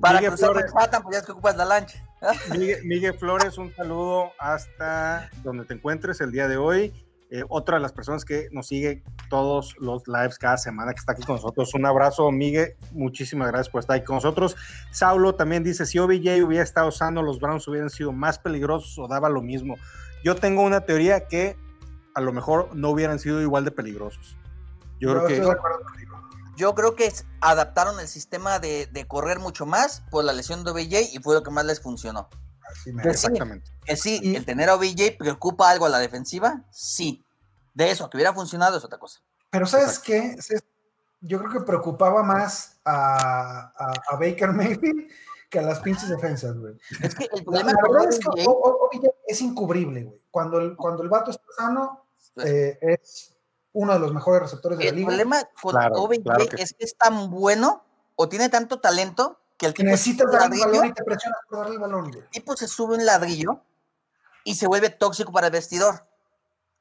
para 0.00 0.18
Miguel 0.20 0.30
cruzar 0.30 0.50
Flores. 0.52 0.72
Manhattan, 0.74 1.02
pues 1.02 1.12
ya 1.16 1.20
es 1.20 1.26
que 1.26 1.32
ocupas 1.32 1.56
la 1.56 1.64
lancha. 1.66 2.02
¿ah? 2.22 2.32
Miguel, 2.50 2.84
Miguel 2.84 3.18
Flores, 3.18 3.58
un 3.58 3.74
saludo 3.74 4.32
hasta 4.38 5.28
donde 5.42 5.64
te 5.66 5.74
encuentres 5.74 6.20
el 6.20 6.32
día 6.32 6.48
de 6.48 6.56
hoy. 6.56 6.94
Eh, 7.36 7.42
otra 7.48 7.78
de 7.78 7.82
las 7.82 7.92
personas 7.92 8.24
que 8.24 8.48
nos 8.52 8.68
sigue 8.68 9.02
todos 9.28 9.74
los 9.80 10.06
lives 10.06 10.38
cada 10.38 10.56
semana 10.56 10.92
que 10.92 11.00
está 11.00 11.14
aquí 11.14 11.24
con 11.24 11.34
nosotros. 11.34 11.74
Un 11.74 11.84
abrazo, 11.84 12.30
Miguel. 12.30 12.76
Muchísimas 12.92 13.48
gracias 13.48 13.70
por 13.70 13.80
estar 13.80 13.96
aquí 13.96 14.04
con 14.04 14.14
nosotros. 14.14 14.54
Saulo 14.92 15.34
también 15.34 15.64
dice: 15.64 15.84
si 15.84 15.98
OBJ 15.98 16.44
hubiera 16.44 16.62
estado 16.62 16.92
sano, 16.92 17.22
los 17.22 17.40
Browns 17.40 17.66
hubieran 17.66 17.90
sido 17.90 18.12
más 18.12 18.38
peligrosos 18.38 18.96
o 19.00 19.08
daba 19.08 19.28
lo 19.28 19.42
mismo. 19.42 19.74
Yo 20.22 20.36
tengo 20.36 20.62
una 20.62 20.82
teoría 20.82 21.26
que 21.26 21.56
a 22.14 22.20
lo 22.20 22.32
mejor 22.32 22.68
no 22.72 22.90
hubieran 22.90 23.18
sido 23.18 23.42
igual 23.42 23.64
de 23.64 23.72
peligrosos. 23.72 24.36
Yo 25.00 25.10
creo 25.10 25.22
estoy 25.22 25.40
que 25.40 25.44
de 25.44 25.50
acuerdo 25.50 25.80
contigo. 25.82 26.20
Yo 26.56 26.74
creo 26.76 26.94
que 26.94 27.06
es- 27.06 27.26
adaptaron 27.40 27.98
el 27.98 28.06
sistema 28.06 28.60
de, 28.60 28.86
de 28.86 29.06
correr 29.08 29.40
mucho 29.40 29.66
más 29.66 30.04
por 30.08 30.22
la 30.22 30.32
lesión 30.32 30.62
de 30.62 30.70
OBJ 30.70 31.12
y 31.12 31.18
fue 31.20 31.34
lo 31.34 31.42
que 31.42 31.50
más 31.50 31.64
les 31.64 31.80
funcionó. 31.80 32.28
Así 32.70 32.92
me- 32.92 33.02
sí. 33.02 33.08
exactamente. 33.08 33.72
Que 33.84 33.96
sí, 33.96 34.20
el 34.36 34.44
tener 34.44 34.68
a 34.70 34.76
OBJ 34.76 35.16
preocupa 35.18 35.68
algo 35.68 35.84
a 35.86 35.88
la 35.88 35.98
defensiva, 35.98 36.62
sí. 36.70 37.23
De 37.74 37.90
eso, 37.90 38.08
que 38.08 38.16
hubiera 38.16 38.32
funcionado 38.32 38.78
es 38.78 38.84
otra 38.84 38.98
cosa. 38.98 39.20
Pero 39.50 39.66
¿sabes 39.66 39.98
Exacto. 39.98 40.06
qué? 40.06 40.58
Yo 41.20 41.38
creo 41.38 41.50
que 41.52 41.60
preocupaba 41.60 42.22
más 42.22 42.78
a, 42.84 43.72
a- 43.76 43.92
a 44.10 44.16
Baker 44.16 44.52
Mayfield 44.52 45.10
que 45.50 45.58
a 45.58 45.62
las 45.62 45.80
pinches 45.80 46.08
defensas, 46.08 46.56
güey. 46.58 46.74
Es 47.02 47.14
que 47.14 47.24
el 47.24 47.30
La, 47.38 47.42
problema 47.44 47.72
la 47.72 47.78
con 47.80 47.92
verdad 47.92 48.08
es 48.10 48.18
que 48.18 48.28
OBJ, 48.46 49.06
O- 49.08 49.14
es 49.26 49.40
incubrible, 49.40 50.02
güey. 50.04 50.20
Cuando 50.30 50.58
el, 50.58 50.76
cuando 50.76 51.02
el 51.02 51.08
vato 51.08 51.30
está 51.30 51.44
sano, 51.56 52.04
eh, 52.44 52.78
es 52.82 53.34
uno 53.72 53.92
de 53.92 53.98
los 54.00 54.12
mejores 54.12 54.42
receptores 54.42 54.78
de 54.78 54.84
la 54.84 54.90
el 54.90 54.96
liga. 54.96 55.08
problema 55.08 55.42
con 55.62 55.70
Claro, 55.72 55.94
OBJ 56.02 56.22
claro 56.22 56.46
que 56.48 56.62
es 56.62 56.74
que 56.74 56.84
es 56.84 56.96
tan 56.96 57.30
bueno 57.30 57.84
o 58.16 58.28
tiene 58.28 58.48
tanto 58.48 58.80
talento 58.80 59.40
que 59.56 59.66
el 59.66 59.72
Que 59.74 59.82
tipo, 59.82 59.90
necesitas 59.92 60.30
darle 60.30 60.56
el 60.56 60.60
balón 60.60 60.72
ladrillo, 60.74 60.92
y 60.92 60.94
te 60.94 61.04
presionas 61.04 61.38
por 61.48 61.58
darle 61.58 61.74
el 61.74 61.80
balón, 61.80 62.08
güey. 62.10 62.18
el 62.22 62.28
tipo 62.30 62.56
se 62.56 62.68
sube 62.68 62.94
un 62.96 63.06
ladrillo 63.06 63.60
y 64.44 64.56
se 64.56 64.66
vuelve 64.66 64.90
tóxico 64.90 65.32
para 65.32 65.46
el 65.46 65.52
vestidor. 65.52 66.06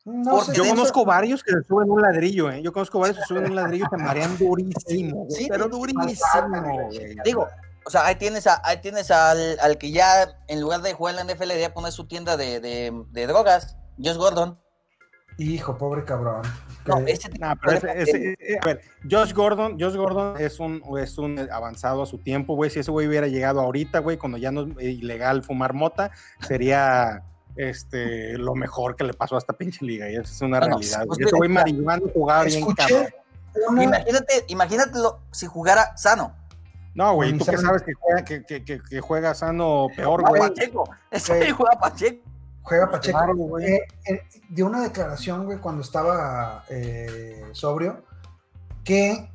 No 0.05 0.31
Porque 0.37 0.51
sé, 0.51 0.57
Yo 0.57 0.67
conozco 0.67 1.05
varios 1.05 1.43
que 1.43 1.53
se 1.53 1.63
suben 1.63 1.89
un 1.89 2.01
ladrillo, 2.01 2.51
¿eh? 2.51 2.61
Yo 2.61 2.73
conozco 2.73 2.99
varios 2.99 3.17
que 3.19 3.23
suben 3.25 3.45
un 3.45 3.55
ladrillo 3.55 3.85
y 3.85 3.89
te 3.89 3.97
marean 3.97 4.37
durísimo. 4.37 5.27
Sí, 5.29 5.47
pero 5.49 5.69
durísimo. 5.69 6.89
Digo, 7.23 7.47
o 7.85 7.89
sea, 7.89 8.05
ahí 8.05 8.15
tienes, 8.15 8.45
a, 8.47 8.61
ahí 8.65 8.81
tienes 8.81 9.11
al, 9.11 9.57
al 9.61 9.77
que 9.77 9.91
ya 9.91 10.37
en 10.47 10.59
lugar 10.61 10.81
de 10.81 10.93
jugar 10.93 11.15
en 11.17 11.25
la 11.27 11.33
NFL 11.33 11.47
debería 11.47 11.73
poner 11.73 11.91
su 11.93 12.05
tienda 12.07 12.35
de, 12.37 12.59
de, 12.59 12.91
de 13.11 13.27
drogas, 13.27 13.77
Josh 13.97 14.17
Gordon. 14.17 14.59
Hijo, 15.37 15.77
pobre 15.77 16.03
cabrón. 16.03 16.41
No, 16.85 16.99
ese 17.07 17.29
Nah, 17.39 17.55
pero 17.55 17.77
ese- 17.93 18.35
eh, 18.39 18.59
a 18.61 18.65
ver, 18.65 18.81
Josh 19.09 19.33
Gordon, 19.33 19.79
Josh 19.79 19.95
Gordon 19.95 20.35
es 20.39 20.59
un, 20.59 20.81
es 20.99 21.17
un 21.17 21.39
avanzado 21.51 22.03
a 22.03 22.05
su 22.05 22.19
tiempo, 22.19 22.55
güey. 22.55 22.69
Si 22.69 22.79
ese 22.79 22.91
güey 22.91 23.07
hubiera 23.07 23.27
llegado 23.27 23.61
ahorita, 23.61 23.99
güey, 23.99 24.17
cuando 24.17 24.37
ya 24.37 24.51
no 24.51 24.67
es 24.79 24.85
ilegal 24.89 25.43
fumar 25.43 25.73
mota, 25.73 26.11
sería 26.41 27.23
este 27.55 28.37
lo 28.37 28.55
mejor 28.55 28.95
que 28.95 29.03
le 29.03 29.13
pasó 29.13 29.35
a 29.35 29.39
esta 29.39 29.53
pinche 29.53 29.85
liga. 29.85 30.09
Y 30.09 30.15
esa 30.15 30.23
es 30.23 30.41
una 30.41 30.59
Bueno, 30.59 30.77
realidad. 30.77 31.05
pues. 31.07 31.19
Ese 31.19 31.35
güey 31.35 31.49
mira, 31.49 31.61
marihuana 31.61 32.03
jugaba 32.13 32.43
bien 32.43 32.65
cabrón. 32.73 33.07
una- 33.69 33.83
Imagínate, 33.83 34.45
imagínatelo 34.47 35.19
si 35.31 35.45
jugara 35.45 35.95
sano. 35.97 36.35
No, 36.95 37.13
güey, 37.15 37.35
¿tú 37.37 37.45
saben- 37.45 37.61
sabes 37.61 37.81
que 37.83 37.93
juega, 37.93 38.23
que, 38.23 38.43
que, 38.45 38.63
que, 38.63 38.79
que 38.81 39.01
juega 39.01 39.33
sano 39.33 39.87
peor, 39.95 40.21
Juega 40.21 40.29
güey? 40.29 40.49
Pacheco. 40.53 40.89
Ese 41.09 41.37
güey 41.37 41.51
juega 41.51 41.79
Pacheco. 41.79 42.23
Juega 42.61 42.89
Pacheco. 42.91 43.17
Claro, 43.17 43.35
güey. 43.35 43.65
Eh, 43.65 43.81
eh, 44.07 44.21
dio 44.49 44.65
una 44.67 44.81
declaración, 44.81 45.45
güey, 45.45 45.57
cuando 45.57 45.81
estaba 45.81 46.63
eh, 46.69 47.43
sobrio, 47.51 48.03
que 48.83 49.29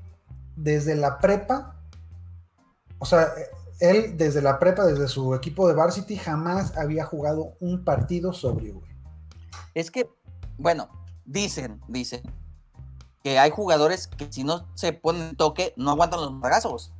desde 0.57 0.95
la 0.97 1.19
prepa, 1.19 1.77
o 2.99 3.05
sea, 3.07 3.23
eh, 3.23 3.51
él 3.81 4.16
desde 4.16 4.43
la 4.43 4.59
prepa, 4.59 4.85
desde 4.85 5.09
su 5.09 5.35
equipo 5.35 5.68
de 5.68 5.74
varsity, 5.74 6.16
jamás 6.16 6.76
había 6.76 7.05
jugado 7.05 7.55
un 7.61 7.85
partido 7.85 8.33
sobrio, 8.33 8.74
güey. 8.81 8.91
Es 9.74 9.91
que, 9.91 10.11
bueno, 10.57 10.89
dicen, 11.24 11.81
dicen 11.89 12.22
que 13.22 13.39
hay 13.39 13.51
jugadores 13.51 14.07
que 14.09 14.33
si 14.33 14.45
no 14.45 14.66
se 14.74 14.93
ponen 14.93 15.37
toque 15.37 15.74
no 15.76 15.91
aguantan 15.91 16.20
los 16.20 16.33
madrazos. 16.33 16.93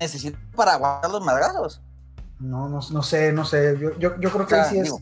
Necesitan 0.00 0.40
para 0.52 0.74
aguantar 0.74 1.10
los 1.10 1.24
madrazos. 1.24 1.82
No, 2.38 2.68
no, 2.68 2.80
no 2.90 3.02
sé, 3.02 3.32
no 3.32 3.44
sé. 3.44 3.76
Yo, 3.78 3.98
yo, 3.98 4.18
yo 4.18 4.30
creo 4.30 4.46
que 4.46 4.54
ahí 4.54 4.60
O 4.60 4.64
sea, 4.64 4.70
sí 4.72 4.78
es, 4.78 4.84
digo- 4.84 5.00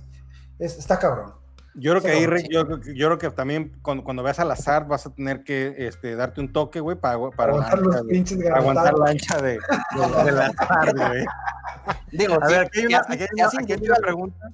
es- 0.59 0.79
está 0.79 0.99
cabrón. 0.99 1.35
Yo 1.81 1.93
creo 1.93 2.03
que 2.03 2.11
ahí, 2.11 2.49
yo, 2.51 2.67
yo 2.81 3.07
creo 3.07 3.19
que 3.19 3.31
también 3.31 3.79
cuando, 3.83 4.03
cuando 4.03 4.23
veas 4.23 4.39
al 4.41 4.51
azar 4.51 4.87
vas 4.89 5.07
a 5.07 5.15
tener 5.15 5.45
que 5.45 5.75
este, 5.79 6.17
darte 6.17 6.41
un 6.41 6.53
toque, 6.53 6.81
güey, 6.81 6.97
para, 6.99 7.19
para, 7.31 7.53
la 7.57 7.59
Aguantar 7.69 7.79
los 7.83 7.97
ancha 7.97 8.37
de- 8.37 8.51
aguantar 8.55 8.95
la 8.95 9.11
ancha 9.11 9.41
de, 9.43 9.53
de- 9.53 11.09
güey. 11.09 11.25
Digo, 12.13 12.35
A 12.43 12.49
sí, 12.49 12.53
ver, 12.55 12.67
aquí 12.67 12.79
hay 12.81 12.87
una, 12.87 12.99
así- 12.99 13.13
aquí 13.13 13.23
hay 13.23 13.29
que 13.29 13.35
una- 13.35 13.47
así 13.47 13.57
aquí 13.57 13.73
hay 13.73 13.77
individual- 13.77 13.99
una 13.99 14.07
pregunta. 14.07 14.47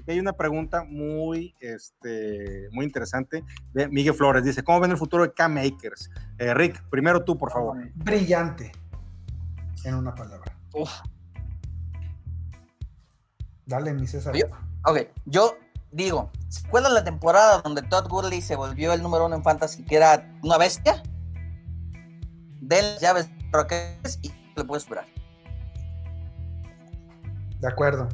Aquí 0.00 0.10
hay 0.12 0.20
una 0.20 0.32
pregunta 0.32 0.84
muy, 0.84 1.54
este, 1.60 2.68
muy 2.72 2.84
interesante 2.86 3.44
de 3.72 3.88
Miguel 3.88 4.14
Flores. 4.14 4.44
Dice, 4.44 4.62
¿cómo 4.62 4.80
ven 4.80 4.92
el 4.92 4.96
futuro 4.96 5.22
de 5.24 5.32
K-Makers? 5.32 6.10
Eh, 6.38 6.54
Rick, 6.54 6.82
primero 6.90 7.24
tú, 7.24 7.36
por 7.36 7.50
favor. 7.50 7.76
Brillante, 7.94 8.72
en 9.84 9.94
una 9.96 10.14
palabra. 10.14 10.56
Uf, 10.74 10.90
Dale, 13.66 13.92
mi 13.92 14.06
César. 14.06 14.34
Yo- 14.34 14.46
ok, 14.84 15.08
yo 15.26 15.56
digo, 15.92 16.30
¿se 16.48 16.66
acuerdan 16.66 16.94
la 16.94 17.04
temporada 17.04 17.60
donde 17.62 17.82
Todd 17.82 18.08
Gurley 18.08 18.40
se 18.40 18.56
volvió 18.56 18.92
el 18.92 19.02
número 19.02 19.26
uno 19.26 19.36
en 19.36 19.42
Fantasy, 19.42 19.84
que 19.84 19.96
era 19.96 20.30
una 20.42 20.58
bestia? 20.58 21.02
Den 22.60 22.84
las 22.84 23.00
llaves 23.00 23.28
de 23.28 23.48
Rockets 23.52 24.18
y 24.22 24.32
le 24.56 24.64
puedes 24.64 24.82
superar. 24.82 25.06
De 27.60 27.68
acuerdo. 27.68 28.08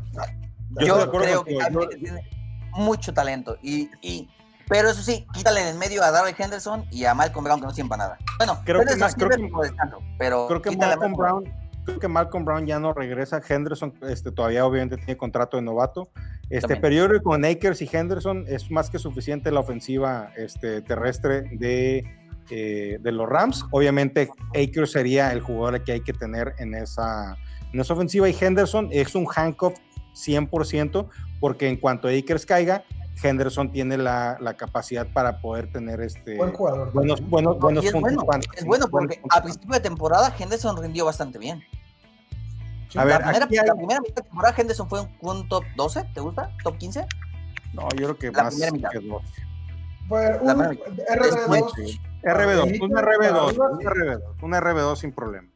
Yo 0.80 0.87
Yo, 0.87 0.97
de 0.97 1.03
acuerdo 1.05 1.45
creo 1.45 1.45
que 1.45 1.72
yo- 1.72 1.89
tiene 1.89 2.30
mucho 2.72 3.12
talento. 3.12 3.57
Y, 3.62 3.91
y- 4.03 4.28
pero 4.68 4.89
eso 4.89 5.03
sí, 5.03 5.26
quítale 5.35 5.61
en 5.61 5.68
el 5.68 5.78
medio 5.78 6.03
a 6.03 6.11
Darrell 6.11 6.35
Henderson 6.37 6.87
y 6.91 7.05
a 7.05 7.14
Malcolm 7.14 7.45
Brown 7.45 7.61
que 7.61 7.66
no 7.66 7.72
sirven 7.72 7.89
para 7.91 8.05
nada. 8.05 8.18
Bueno, 8.39 8.61
Creo 8.64 8.80
que 8.85 8.97
Ma- 8.97 9.12
creo 9.12 9.28
que- 9.30 9.43
descanso, 9.62 9.99
pero 10.18 10.47
Creo 10.49 10.62
que 10.62 10.76
Malcolm 10.76 11.12
Brown, 11.14 11.45
creo 11.85 11.99
que 11.99 12.09
Malcolm 12.09 12.45
Brown 12.45 12.66
ya 12.66 12.78
no 12.80 12.93
regresa. 12.95 13.41
Henderson, 13.47 13.93
este, 14.09 14.32
todavía 14.32 14.64
obviamente 14.64 14.97
tiene 14.97 15.16
contrato 15.18 15.59
de 15.59 15.62
novato. 15.62 16.09
Este 16.51 16.76
periodo 16.76 17.22
con 17.22 17.45
Akers 17.45 17.82
y 17.82 17.88
Henderson 17.90 18.45
es 18.49 18.70
más 18.70 18.90
que 18.90 18.99
suficiente 18.99 19.51
la 19.51 19.61
ofensiva 19.61 20.30
este, 20.36 20.82
terrestre 20.82 21.42
de, 21.53 22.05
eh, 22.51 22.99
de 23.01 23.12
los 23.12 23.28
Rams. 23.28 23.64
Obviamente, 23.70 24.28
Akers 24.51 24.92
sería 24.92 25.32
el 25.32 25.40
jugador 25.40 25.82
que 25.84 25.92
hay 25.92 26.01
que 26.01 26.12
tener 26.12 26.55
en 26.59 26.74
esa, 26.74 27.36
en 27.72 27.80
esa 27.80 27.95
ofensiva. 27.95 28.28
Y 28.28 28.36
Henderson 28.38 28.88
es 28.92 29.14
un 29.14 29.26
handcuff 29.34 29.74
100%, 30.14 31.09
porque 31.40 31.68
en 31.68 31.76
cuanto 31.76 32.09
Akers 32.09 32.47
caiga, 32.47 32.84
Henderson 33.22 33.70
tiene 33.70 33.97
la, 33.97 34.36
la 34.40 34.55
capacidad 34.55 35.07
para 35.12 35.40
poder 35.40 35.70
tener 35.70 36.01
este, 36.01 36.36
Buen 36.36 36.53
jugador. 36.53 36.92
buenos, 36.92 37.20
buenos, 37.28 37.59
buenos 37.59 37.84
es 37.84 37.92
puntos. 37.92 38.24
bueno, 38.24 38.42
es 38.57 38.64
bueno 38.64 38.88
porque 38.88 39.16
puntos 39.16 39.38
a 39.38 39.42
principio 39.42 39.74
de 39.74 39.80
temporada 39.80 40.34
Henderson 40.38 40.80
rindió 40.82 41.05
bastante 41.05 41.38
bien. 41.38 41.62
Sí, 42.95 43.01
A 43.01 43.05
ver, 43.05 43.20
la, 43.20 43.32
primera, 43.32 43.62
hay- 43.62 43.66
la 43.68 43.74
primera 43.74 44.01
mitad 44.01 44.14
de 44.14 44.22
temporada 44.22 44.55
Henderson 44.57 44.88
fue 44.88 45.01
un, 45.01 45.09
un 45.20 45.49
top 45.49 45.64
12, 45.74 46.05
¿te 46.14 46.20
gusta? 46.20 46.49
¿Top 46.62 46.78
15? 46.78 47.05
No, 47.72 47.88
yo 47.97 48.14
creo 48.14 48.18
que 48.18 48.30
La 48.30 48.45
más 48.45 48.55
primera 48.55 48.70
mitad. 48.72 48.90
que 48.90 49.01
dos. 49.01 49.22
Pues, 50.09 50.42
La 50.45 50.55
un 50.55 50.68
primera- 50.68 50.90
RB2. 51.16 51.72
Sí. 51.74 52.01
RB2, 52.22 52.68
Sí, 52.68 52.78
un 52.80 52.90
RB2, 52.92 53.57
para 53.57 53.70
un 53.72 53.80
RB2, 53.80 54.22
un 54.42 54.53
RB2 54.53 54.97
sin 54.97 55.12
problema. 55.12 55.49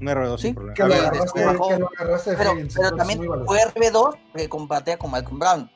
Un 0.00 0.06
RB2 0.08 0.36
Sí, 0.40 0.42
sin 0.48 0.54
problema. 0.54 0.74
Que 0.74 0.82
ver, 0.84 0.92
después 0.92 1.10
agarraste, 1.12 1.44
bajó. 1.44 1.68
que 1.68 1.78
lo 1.80 1.90
agarraste 1.98 2.30
de 2.30 2.36
Pero, 2.38 2.52
pero 2.74 2.96
también 2.96 3.18
fue 3.46 3.58
RB2 3.60 4.16
que 4.34 4.48
combatea 4.48 4.96
con 4.96 5.10
Malcolm 5.10 5.38
Brown. 5.38 5.70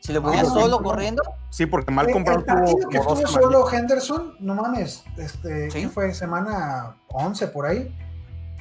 Si 0.00 0.12
lo 0.14 0.22
ponía 0.22 0.40
Ah, 0.40 0.44
solo 0.46 0.78
sí. 0.78 0.82
corriendo, 0.84 1.22
sí, 1.50 1.66
porque 1.66 1.90
Eh, 1.92 1.94
Malcolm 1.94 2.24
Brown 2.24 2.38
el 2.40 2.46
partido 2.46 2.78
tuvo 2.78 2.88
que 2.88 2.96
estuvo 2.96 3.26
solo 3.26 3.70
Henderson, 3.70 4.36
no 4.40 4.54
mames, 4.54 5.04
este, 5.18 5.70
Sí. 5.70 5.80
¿qué 5.82 5.88
fue? 5.90 6.14
Semana 6.14 6.96
11 7.08 7.48
por 7.48 7.66
ahí. 7.66 7.94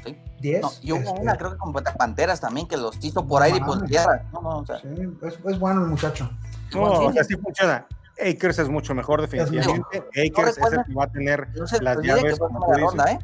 Sí. 0.05 0.17
10. 0.39 0.61
no, 0.61 0.71
y 0.81 0.91
hubo 0.91 0.99
este, 0.99 1.21
una, 1.21 1.35
creo 1.35 1.51
que 1.51 1.57
con 1.57 1.73
Panteras 1.73 2.39
también, 2.39 2.67
que 2.67 2.77
los 2.77 3.03
hizo 3.03 3.25
por 3.25 3.41
aire 3.41 3.57
y 3.57 3.61
por 3.61 3.83
tierra. 3.85 4.23
No, 4.31 4.41
no, 4.41 4.49
o 4.59 4.65
sea, 4.65 4.79
sí, 4.79 4.87
es, 5.23 5.39
es 5.45 5.59
bueno 5.59 5.81
el 5.81 5.87
muchacho. 5.87 6.29
No, 6.73 6.83
o 6.83 7.13
sea, 7.13 7.23
sí 7.23 7.35
funciona. 7.35 7.87
Akers 8.19 8.59
es 8.59 8.69
mucho 8.69 8.93
mejor 8.95 9.21
definitivamente. 9.21 9.99
Akers 10.09 10.57
es 10.57 10.73
el 10.73 10.83
que 10.85 10.93
va 10.93 11.03
a 11.03 11.11
tener 11.11 11.47
no 11.55 11.65
las 11.81 11.97
que 11.97 12.07
llaves, 12.07 12.39
como 12.39 12.59
primera 12.65 12.87
ronda, 12.87 13.11
¿eh? 13.11 13.19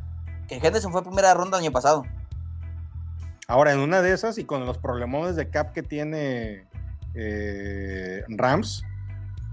Que 0.47 0.55
Henderson 0.57 0.91
fue 0.91 1.03
primera 1.03 1.33
ronda 1.33 1.57
el 1.57 1.63
año 1.63 1.71
pasado. 1.71 2.05
Ahora, 3.47 3.73
en 3.73 3.79
una 3.79 4.01
de 4.01 4.13
esas 4.13 4.37
y 4.37 4.45
con 4.45 4.65
los 4.65 4.77
problemones 4.77 5.35
de 5.35 5.49
cap 5.49 5.73
que 5.73 5.83
tiene 5.83 6.65
eh, 7.15 8.23
Rams, 8.29 8.83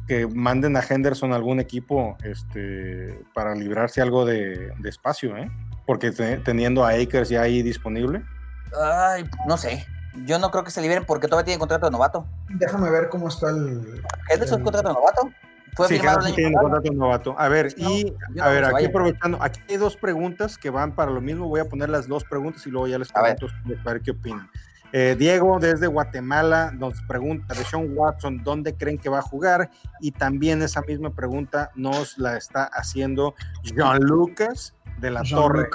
que 0.07 0.27
manden 0.27 0.77
a 0.77 0.83
Henderson 0.89 1.33
a 1.33 1.37
algún 1.37 1.61
equipo 1.61 2.17
este, 2.23 3.23
para 3.35 3.55
librarse 3.55 4.03
algo 4.03 4.25
de, 4.25 4.73
de 4.79 4.89
espacio, 4.89 5.37
¿eh? 5.37 5.51
Porque 5.87 6.11
te- 6.13 6.39
teniendo 6.39 6.85
a 6.85 6.91
Akers 6.91 7.29
ya 7.29 7.43
ahí 7.43 7.63
disponible. 7.63 8.23
Ay, 8.81 9.25
no 9.47 9.57
sé. 9.57 9.87
Yo 10.27 10.39
no 10.39 10.51
creo 10.51 10.65
que 10.65 10.71
se 10.71 10.81
liberen 10.83 11.05
porque 11.05 11.29
todavía 11.29 11.45
tiene 11.47 11.59
contrato 11.59 11.87
de 11.87 11.93
novato. 11.93 12.27
Déjame 12.49 12.91
ver 12.91 13.09
cómo 13.09 13.29
está 13.29 13.51
el. 13.51 14.03
Henderson 14.29 14.59
el- 14.59 14.65
contrato 14.65 14.89
de 14.89 14.95
novato. 14.95 15.31
Fue 15.77 15.87
Sí, 15.87 15.95
firmado 15.95 16.27
el 16.27 16.35
año 16.35 16.59
contrato 16.61 16.91
de 16.91 16.97
novato. 16.97 17.35
A 17.39 17.49
ver, 17.49 17.73
No, 17.79 17.89
y 17.91 18.15
a 18.41 18.45
no 18.45 18.51
ver, 18.51 18.65
aquí 18.65 18.73
vaya. 18.73 18.89
aprovechando, 18.89 19.39
aquí 19.41 19.61
hay 19.69 19.77
dos 19.77 19.97
preguntas 19.97 20.59
que 20.59 20.69
van 20.69 20.95
para 20.97 21.13
lo 21.13 21.21
mismo. 21.21 21.47
Voy 21.49 21.61
a 21.61 21.65
poner 21.65 21.89
las 21.89 22.09
dos 22.09 22.25
preguntas 22.25 22.67
y 22.67 22.71
luego 22.71 22.89
ya 22.89 22.99
les 22.99 23.15
A 23.15 23.23
ver. 23.23 23.37
pregunto 23.37 23.57
a 23.89 23.93
ver 23.93 24.03
qué 24.03 24.11
opinan. 24.11 24.51
Eh, 24.93 25.15
Diego 25.19 25.59
desde 25.61 25.87
Guatemala 25.87 26.73
nos 26.73 27.01
pregunta 27.03 27.55
de 27.55 27.65
Sean 27.65 27.97
Watson, 27.97 28.43
¿dónde 28.43 28.75
creen 28.75 28.99
que 28.99 29.09
va 29.09 29.21
a 29.21 29.23
jugar? 29.23 29.71
Y 30.01 30.11
también 30.13 30.63
esa 30.63 30.81
misma 30.83 31.11
pregunta 31.11 31.71
nos 31.77 32.19
la 32.19 32.37
está 32.37 32.65
haciendo 32.65 33.35
Jean 33.63 34.01
Lucas 34.01 34.75
de 34.99 35.11
la 35.11 35.23
Torre, 35.23 35.69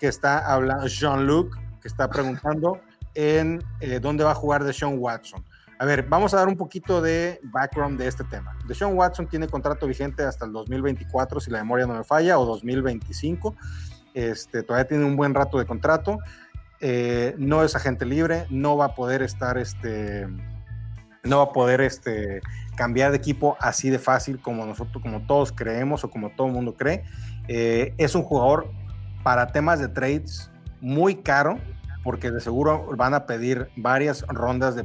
que 0.00 0.08
está 0.08 0.38
hablando, 0.52 0.86
Jean-Luc, 0.86 1.56
que 1.80 1.88
está 1.88 2.08
preguntando 2.10 2.80
en 3.14 3.62
eh, 3.80 4.00
dónde 4.00 4.24
va 4.24 4.32
a 4.32 4.34
jugar 4.34 4.64
de 4.64 4.72
Sean 4.72 4.98
Watson. 4.98 5.44
A 5.78 5.84
ver, 5.84 6.04
vamos 6.04 6.32
a 6.32 6.38
dar 6.38 6.48
un 6.48 6.56
poquito 6.56 7.02
de 7.02 7.38
background 7.44 7.98
de 7.98 8.06
este 8.06 8.24
tema. 8.24 8.56
Deshaun 8.66 8.96
Watson 8.96 9.28
tiene 9.28 9.46
contrato 9.46 9.86
vigente 9.86 10.22
hasta 10.22 10.46
el 10.46 10.52
2024, 10.52 11.38
si 11.38 11.50
la 11.50 11.58
memoria 11.58 11.86
no 11.86 11.94
me 11.94 12.04
falla, 12.04 12.38
o 12.38 12.46
2025. 12.46 13.54
Este, 14.14 14.62
todavía 14.62 14.88
tiene 14.88 15.04
un 15.04 15.16
buen 15.16 15.34
rato 15.34 15.58
de 15.58 15.66
contrato. 15.66 16.18
Eh, 16.80 17.34
no 17.38 17.64
es 17.64 17.74
agente 17.74 18.04
libre, 18.04 18.46
no 18.50 18.76
va 18.76 18.86
a 18.86 18.94
poder 18.94 19.22
estar, 19.22 19.56
este, 19.56 20.26
no 21.24 21.38
va 21.38 21.44
a 21.44 21.52
poder 21.52 21.80
este, 21.80 22.40
cambiar 22.76 23.10
de 23.10 23.16
equipo 23.16 23.56
así 23.60 23.90
de 23.90 23.98
fácil 23.98 24.40
como 24.40 24.66
nosotros, 24.66 25.02
como 25.02 25.26
todos 25.26 25.52
creemos 25.52 26.04
o 26.04 26.10
como 26.10 26.30
todo 26.30 26.48
el 26.48 26.52
mundo 26.52 26.74
cree. 26.74 27.02
Eh, 27.48 27.94
es 27.96 28.14
un 28.14 28.22
jugador 28.22 28.70
para 29.22 29.48
temas 29.48 29.80
de 29.80 29.88
trades 29.88 30.50
muy 30.80 31.16
caro, 31.16 31.58
porque 32.04 32.30
de 32.30 32.40
seguro 32.40 32.86
van 32.96 33.14
a 33.14 33.26
pedir 33.26 33.68
varias 33.76 34.22
rondas 34.28 34.76
de 34.76 34.84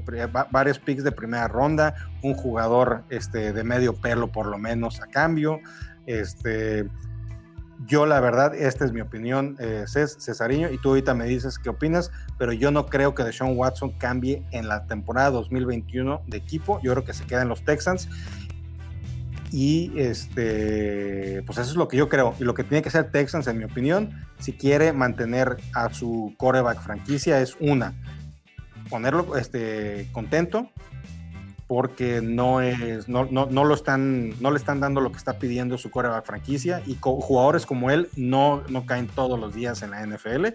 varios 0.50 0.80
picks 0.80 1.04
de 1.04 1.12
primera 1.12 1.48
ronda, 1.48 1.94
un 2.24 2.34
jugador 2.34 3.04
este, 3.10 3.54
de 3.54 3.64
medio 3.64 3.94
pelo 3.94 4.32
por 4.32 4.48
lo 4.48 4.58
menos 4.58 5.02
a 5.02 5.08
cambio. 5.08 5.60
Este, 6.08 6.88
yo 7.88 8.06
la 8.06 8.20
verdad, 8.20 8.54
esta 8.56 8.86
es 8.86 8.92
mi 8.92 9.02
opinión, 9.02 9.56
eh, 9.60 9.86
Cesariño, 9.88 10.70
y 10.70 10.78
tú 10.78 10.90
ahorita 10.90 11.14
me 11.14 11.26
dices 11.26 11.58
qué 11.58 11.70
opinas, 11.70 12.12
pero 12.38 12.54
yo 12.54 12.72
no 12.72 12.86
creo 12.86 13.16
que 13.16 13.24
Deshaun 13.24 13.58
Watson 13.58 13.92
cambie 13.98 14.44
en 14.52 14.68
la 14.68 14.86
temporada 14.86 15.32
2021 15.32 16.22
de 16.28 16.38
equipo. 16.38 16.80
Yo 16.84 16.92
creo 16.92 17.04
que 17.04 17.14
se 17.14 17.26
queda 17.26 17.42
en 17.42 17.50
los 17.50 17.64
Texans. 17.64 18.10
Y 19.52 19.92
este, 20.00 21.44
pues 21.46 21.58
eso 21.58 21.72
es 21.72 21.76
lo 21.76 21.88
que 21.88 21.98
yo 21.98 22.08
creo. 22.08 22.36
Y 22.40 22.46
lo 22.46 22.54
que 22.54 22.64
tiene 22.64 22.82
que 22.82 22.90
hacer 22.90 23.12
Texans, 23.12 23.48
en 23.48 23.58
mi 23.58 23.66
opinión, 23.66 24.12
si 24.40 24.54
quiere 24.54 24.94
mantener 24.94 25.58
a 25.74 25.94
su 25.94 26.34
coreback 26.38 26.82
franquicia, 26.82 27.42
es 27.42 27.58
una, 27.60 27.94
ponerlo 28.90 29.36
este, 29.36 30.08
contento, 30.14 30.70
porque 31.72 32.20
no 32.22 32.60
es, 32.60 33.08
no, 33.08 33.24
no, 33.32 33.46
no 33.46 33.64
lo 33.64 33.74
están, 33.74 34.38
no 34.42 34.52
le 34.52 34.58
están 34.58 34.82
dando 34.82 35.00
lo 35.00 35.10
que 35.14 35.18
está 35.18 35.40
pidiendo 35.40 35.78
su 35.78 35.90
coreback 35.90 36.26
franquicia, 36.26 36.84
y 36.86 36.98
jugadores 37.00 37.66
como 37.66 37.90
él 37.92 38.10
no, 38.18 38.62
no 38.68 38.86
caen 38.86 39.08
todos 39.08 39.40
los 39.40 39.56
días 39.56 39.82
en 39.82 39.92
la 39.92 40.06
NFL. 40.06 40.48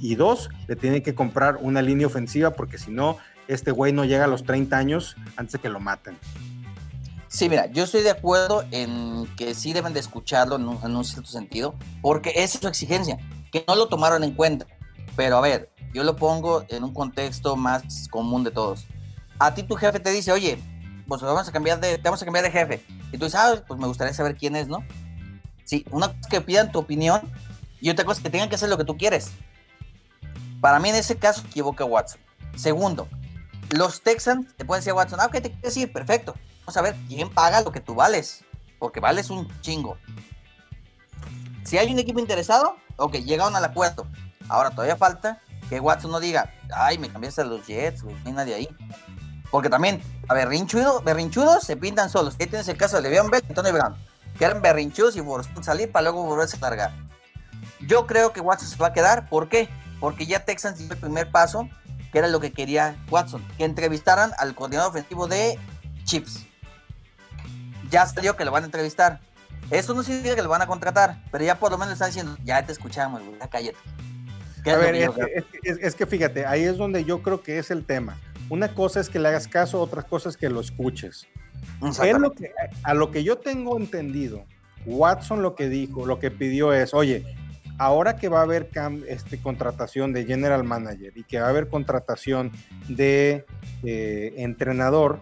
Y 0.00 0.16
dos, 0.16 0.50
le 0.66 0.74
tienen 0.74 1.04
que 1.04 1.14
comprar 1.14 1.58
una 1.60 1.82
línea 1.82 2.08
ofensiva, 2.08 2.50
porque 2.50 2.78
si 2.78 2.90
no, 2.90 3.16
este 3.46 3.70
güey 3.70 3.92
no 3.92 4.04
llega 4.04 4.24
a 4.24 4.26
los 4.26 4.42
30 4.42 4.76
años 4.76 5.14
antes 5.36 5.52
de 5.52 5.58
que 5.60 5.68
lo 5.68 5.78
maten. 5.78 6.18
Sí, 7.28 7.48
mira, 7.48 7.66
yo 7.66 7.84
estoy 7.84 8.02
de 8.02 8.10
acuerdo 8.10 8.64
en 8.72 9.28
que 9.36 9.54
sí 9.54 9.72
deben 9.72 9.92
de 9.92 10.00
escucharlo 10.00 10.56
en 10.56 10.66
un, 10.66 10.80
en 10.82 10.96
un 10.96 11.04
cierto 11.04 11.30
sentido, 11.30 11.76
porque 12.02 12.30
esa 12.30 12.58
es 12.58 12.60
su 12.60 12.66
exigencia, 12.66 13.18
que 13.52 13.64
no 13.68 13.76
lo 13.76 13.86
tomaron 13.86 14.24
en 14.24 14.32
cuenta. 14.32 14.66
Pero 15.14 15.36
a 15.36 15.40
ver, 15.40 15.70
yo 15.94 16.02
lo 16.02 16.16
pongo 16.16 16.64
en 16.70 16.82
un 16.82 16.92
contexto 16.92 17.54
más 17.54 18.08
común 18.10 18.42
de 18.42 18.50
todos. 18.50 18.88
A 19.38 19.54
ti 19.54 19.62
tu 19.62 19.76
jefe 19.76 20.00
te 20.00 20.10
dice, 20.10 20.32
oye, 20.32 20.58
pues 21.06 21.20
vamos 21.22 21.48
a 21.48 21.52
cambiar 21.52 21.80
de, 21.80 21.98
te 21.98 22.02
vamos 22.04 22.22
a 22.22 22.24
cambiar 22.24 22.44
de 22.44 22.50
jefe. 22.50 22.84
Y 23.12 23.18
tú 23.18 23.26
dices, 23.26 23.34
ah, 23.34 23.62
pues 23.66 23.78
me 23.78 23.86
gustaría 23.86 24.14
saber 24.14 24.36
quién 24.36 24.56
es, 24.56 24.68
¿no? 24.68 24.84
Sí, 25.64 25.84
una 25.90 26.08
cosa 26.08 26.28
que 26.28 26.40
pidan 26.40 26.72
tu 26.72 26.78
opinión 26.78 27.20
y 27.80 27.90
otra 27.90 28.04
cosa 28.04 28.22
que 28.22 28.30
tengan 28.30 28.48
que 28.48 28.54
hacer 28.54 28.68
lo 28.68 28.78
que 28.78 28.84
tú 28.84 28.96
quieres. 28.96 29.32
Para 30.60 30.78
mí 30.78 30.88
en 30.88 30.96
ese 30.96 31.16
caso 31.16 31.42
equivoca 31.46 31.84
Watson. 31.84 32.20
Segundo, 32.56 33.08
los 33.70 34.00
Texans 34.00 34.46
te 34.56 34.64
pueden 34.64 34.80
decir 34.80 34.92
a 34.92 34.94
Watson, 34.94 35.20
ah, 35.20 35.26
ok, 35.26 35.32
te 35.32 35.42
quieres 35.42 35.62
decir, 35.62 35.92
perfecto. 35.92 36.34
Vamos 36.60 36.76
a 36.76 36.82
ver 36.82 36.96
quién 37.08 37.30
paga 37.30 37.60
lo 37.60 37.70
que 37.70 37.80
tú 37.80 37.94
vales, 37.94 38.44
porque 38.78 39.00
vales 39.00 39.30
un 39.30 39.48
chingo. 39.60 39.98
Si 41.64 41.78
hay 41.78 41.92
un 41.92 41.98
equipo 41.98 42.20
interesado, 42.20 42.76
ok, 42.96 43.16
llegaron 43.16 43.54
al 43.56 43.64
acuerdo. 43.64 44.06
Ahora 44.48 44.70
todavía 44.70 44.96
falta 44.96 45.42
que 45.68 45.80
Watson 45.80 46.10
no 46.10 46.20
diga, 46.20 46.52
ay, 46.72 46.98
me 46.98 47.08
cambiaste 47.08 47.42
a 47.42 47.44
los 47.44 47.66
Jets, 47.66 48.04
no 48.04 48.12
hay 48.24 48.32
nadie 48.32 48.54
ahí. 48.54 48.68
Porque 49.56 49.70
también, 49.70 50.02
a 50.28 50.34
berrinchudo, 50.34 51.00
berrinchudos 51.00 51.62
se 51.64 51.78
pintan 51.78 52.10
solos. 52.10 52.36
Ahí 52.38 52.46
tienes 52.46 52.68
el 52.68 52.76
caso 52.76 52.96
de 52.96 53.02
Le'Veon 53.04 53.30
Bell 53.30 53.42
y 53.48 53.54
Tony 53.54 53.70
Brown, 53.72 53.96
que 54.38 54.44
eran 54.44 54.60
berrinchudos 54.60 55.16
y 55.16 55.22
por 55.22 55.46
salir 55.64 55.90
para 55.90 56.02
luego 56.02 56.24
volverse 56.24 56.58
a 56.58 56.60
largar. 56.60 56.90
Yo 57.80 58.06
creo 58.06 58.34
que 58.34 58.42
Watson 58.42 58.68
se 58.68 58.76
va 58.76 58.88
a 58.88 58.92
quedar, 58.92 59.30
¿por 59.30 59.48
qué? 59.48 59.70
Porque 59.98 60.26
ya 60.26 60.44
Texans 60.44 60.76
dio 60.78 60.92
el 60.92 60.98
primer 60.98 61.30
paso, 61.30 61.70
que 62.12 62.18
era 62.18 62.28
lo 62.28 62.38
que 62.38 62.52
quería 62.52 63.02
Watson, 63.08 63.42
que 63.56 63.64
entrevistaran 63.64 64.32
al 64.36 64.54
coordinador 64.54 64.90
ofensivo 64.90 65.26
de 65.26 65.58
Chips. 66.04 66.44
Ya 67.90 68.04
salió 68.04 68.36
que 68.36 68.44
lo 68.44 68.50
van 68.50 68.64
a 68.64 68.66
entrevistar. 68.66 69.20
Eso 69.70 69.94
no 69.94 70.02
significa 70.02 70.34
que 70.34 70.42
lo 70.42 70.50
van 70.50 70.60
a 70.60 70.66
contratar, 70.66 71.22
pero 71.32 71.44
ya 71.44 71.58
por 71.58 71.70
lo 71.70 71.78
menos 71.78 71.94
están 71.94 72.08
diciendo, 72.10 72.36
ya 72.44 72.62
te 72.66 72.72
escuchamos, 72.72 73.22
güey, 73.22 73.38
cállate. 73.50 73.78
¿Qué 74.62 74.72
A 74.72 74.74
es 74.74 74.80
ver, 74.80 74.94
es 74.96 75.10
que, 75.14 75.22
es 75.22 75.44
que- 75.46 75.70
es- 75.70 75.78
es 75.80 75.94
que 75.94 76.04
fíjate, 76.04 76.44
ahí 76.44 76.62
es 76.64 76.76
donde 76.76 77.06
yo 77.06 77.22
creo 77.22 77.42
que 77.42 77.58
es 77.58 77.70
el 77.70 77.86
tema. 77.86 78.18
Una 78.48 78.74
cosa 78.74 79.00
es 79.00 79.08
que 79.08 79.18
le 79.18 79.28
hagas 79.28 79.48
caso, 79.48 79.80
otra 79.80 80.02
cosa 80.02 80.28
es 80.28 80.36
que 80.36 80.48
lo 80.48 80.60
escuches. 80.60 81.26
Es 81.82 82.18
lo 82.18 82.32
que, 82.32 82.52
a 82.82 82.94
lo 82.94 83.10
que 83.10 83.24
yo 83.24 83.38
tengo 83.38 83.76
entendido, 83.76 84.44
Watson 84.84 85.42
lo 85.42 85.54
que 85.54 85.68
dijo, 85.68 86.06
lo 86.06 86.18
que 86.18 86.30
pidió 86.30 86.72
es, 86.72 86.94
oye, 86.94 87.24
ahora 87.78 88.16
que 88.16 88.28
va 88.28 88.40
a 88.40 88.42
haber 88.42 88.70
este, 89.08 89.40
contratación 89.40 90.12
de 90.12 90.24
general 90.24 90.64
manager 90.64 91.12
y 91.16 91.24
que 91.24 91.40
va 91.40 91.46
a 91.46 91.50
haber 91.50 91.68
contratación 91.68 92.52
de 92.88 93.44
eh, 93.82 94.34
entrenador, 94.36 95.20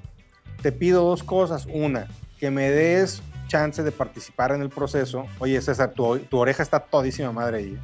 te 0.62 0.70
pido 0.70 1.04
dos 1.04 1.22
cosas. 1.22 1.66
Una, 1.72 2.08
que 2.38 2.50
me 2.50 2.70
des 2.70 3.22
chance 3.48 3.82
de 3.82 3.92
participar 3.92 4.52
en 4.52 4.62
el 4.62 4.68
proceso. 4.68 5.26
Oye, 5.38 5.60
César, 5.60 5.92
tu, 5.92 6.18
tu 6.18 6.38
oreja 6.38 6.62
está 6.62 6.80
todísima 6.80 7.32
madre 7.32 7.58
ahí. 7.58 7.78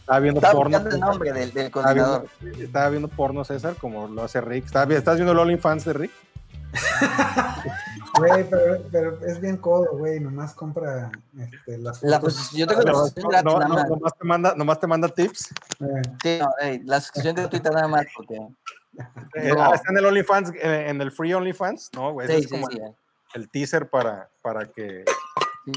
Estaba 0.00 0.18
viendo 0.20 0.40
Estaba 0.40 0.54
porno. 0.54 0.76
el 0.78 1.00
nombre 1.00 1.32
del, 1.32 1.52
del 1.52 1.66
Estaba 1.66 1.92
viendo, 1.92 2.24
estaba 2.58 2.88
viendo 2.90 3.08
porno, 3.08 3.44
César, 3.44 3.76
como 3.76 4.08
lo 4.08 4.24
hace 4.24 4.40
Rick. 4.40 4.66
Estaba 4.66 4.92
¿Estás 4.94 5.16
viendo 5.16 5.32
el 5.32 5.38
OnlyFans 5.38 5.84
de 5.84 5.92
Rick? 5.92 6.10
Güey, 8.18 8.48
pero, 8.50 8.82
pero 8.90 9.20
es 9.26 9.40
bien 9.40 9.56
codo, 9.56 9.96
güey. 9.96 10.20
Nomás 10.20 10.52
compra 10.54 11.10
este, 11.38 11.78
las 11.78 12.02
La 12.02 12.20
fotos. 12.20 12.34
posición- 12.34 12.60
yo 12.60 12.66
tengo 12.66 12.82
la 12.82 12.92
No, 12.92 12.98
posición 12.98 13.28
gratis 13.28 13.44
no, 13.44 13.58
nada 13.58 13.68
no, 13.68 13.74
más. 13.74 13.88
nomás, 13.88 14.12
te 14.18 14.24
manda, 14.24 14.54
nomás 14.56 14.80
te 14.80 14.86
manda 14.86 15.08
tips. 15.08 15.50
Eh, 15.80 16.02
Sí, 16.22 16.38
no, 16.40 16.48
ey, 16.60 16.80
la 16.84 17.00
suscripción 17.00 17.34
gratuita 17.36 17.70
nada 17.70 17.88
más, 17.88 18.06
porque 18.14 18.36
Eh, 19.34 19.52
No. 19.54 19.62
ah, 19.62 19.74
está 19.74 19.92
en 19.92 19.98
el 19.98 20.04
OnlyFans, 20.06 20.50
eh, 20.60 20.88
en 20.90 21.00
el 21.00 21.12
Free 21.12 21.32
OnlyFans, 21.32 21.90
¿no? 21.94 22.12
güey? 22.12 22.26
Sí, 22.26 22.34
es 22.34 22.42
sí, 22.44 22.48
como 22.50 22.66
sí, 22.68 22.76
el, 22.78 22.82
eh. 22.88 22.94
el 23.34 23.48
teaser 23.48 23.88
para, 23.88 24.28
para, 24.42 24.66
que, 24.66 25.04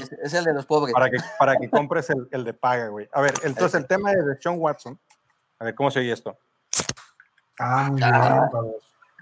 es- 0.02 0.12
es 0.12 0.34
el 0.34 0.44
de 0.44 0.52
los 0.54 0.66
pobres. 0.66 0.92
para, 0.92 1.10
que, 1.10 1.16
para 1.38 1.56
que 1.56 1.68
compres 1.70 2.10
el, 2.10 2.28
el 2.30 2.44
de 2.44 2.54
paga, 2.54 2.88
güey. 2.88 3.08
A 3.12 3.20
ver, 3.20 3.34
entonces 3.44 3.80
el 3.80 3.86
tema 3.86 4.12
de 4.12 4.36
Sean 4.40 4.56
Watson. 4.58 4.98
A 5.58 5.64
ver, 5.64 5.74
¿cómo 5.74 5.90
se 5.90 6.00
oye 6.00 6.12
esto? 6.12 6.36
Ah, 7.58 7.90
Ah. 8.02 8.50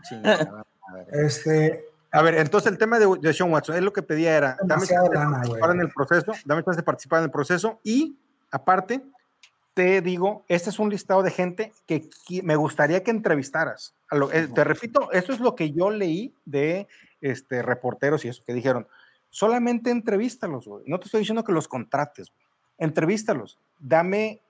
Chingada 0.09 0.45
madre. 0.91 1.07
Este, 1.13 1.85
A 2.11 2.23
ver, 2.23 2.35
entonces 2.37 2.71
el 2.73 2.79
tema 2.79 2.99
de, 2.99 3.07
de 3.21 3.33
Sean 3.33 3.53
Watson, 3.53 3.77
él 3.77 3.85
lo 3.85 3.93
que 3.93 4.03
pedía 4.03 4.37
era, 4.37 4.57
dame 4.63 4.87
chance 4.87 5.09
de 5.11 5.19
participar 5.19 5.71
en 5.71 5.81
el 5.81 5.91
proceso, 5.91 6.33
dame 6.45 6.63
chance 6.65 6.77
de 6.79 6.83
participar 6.83 7.19
en 7.21 7.25
el 7.25 7.31
proceso 7.31 7.81
y, 7.83 8.19
aparte, 8.51 9.03
te 9.75 10.03
digo, 10.03 10.45
este 10.49 10.69
es 10.71 10.79
un 10.79 10.91
listado 10.91 11.23
de 11.23 11.31
gente 11.31 11.73
que 11.87 12.11
me 12.43 12.57
gustaría 12.57 13.03
que 13.03 13.11
entrevistaras. 13.11 13.95
A 14.11 14.17
lo- 14.17 14.31
eh, 14.33 14.49
te 14.49 14.65
repito, 14.65 15.11
eso 15.13 15.33
es 15.33 15.41
lo 15.41 15.55
que 15.55 15.71
yo 15.73 15.91
leí 15.91 16.35
de 16.45 16.87
este, 17.23 17.63
reporteros 17.63 18.25
y 18.25 18.29
eso, 18.29 18.43
que 18.45 18.53
dijeron, 18.53 18.87
solamente 19.33 19.91
entrevístalos, 19.91 20.69
güey. 20.69 20.85
No 20.87 21.01
te 21.01 21.07
estoy 21.07 21.21
diciendo 21.21 21.43
que 21.43 21.53
los 21.53 21.67
contrates, 21.67 22.31
güey. 22.31 22.47
Entrevístalos. 22.79 23.59
Dame 23.79 24.43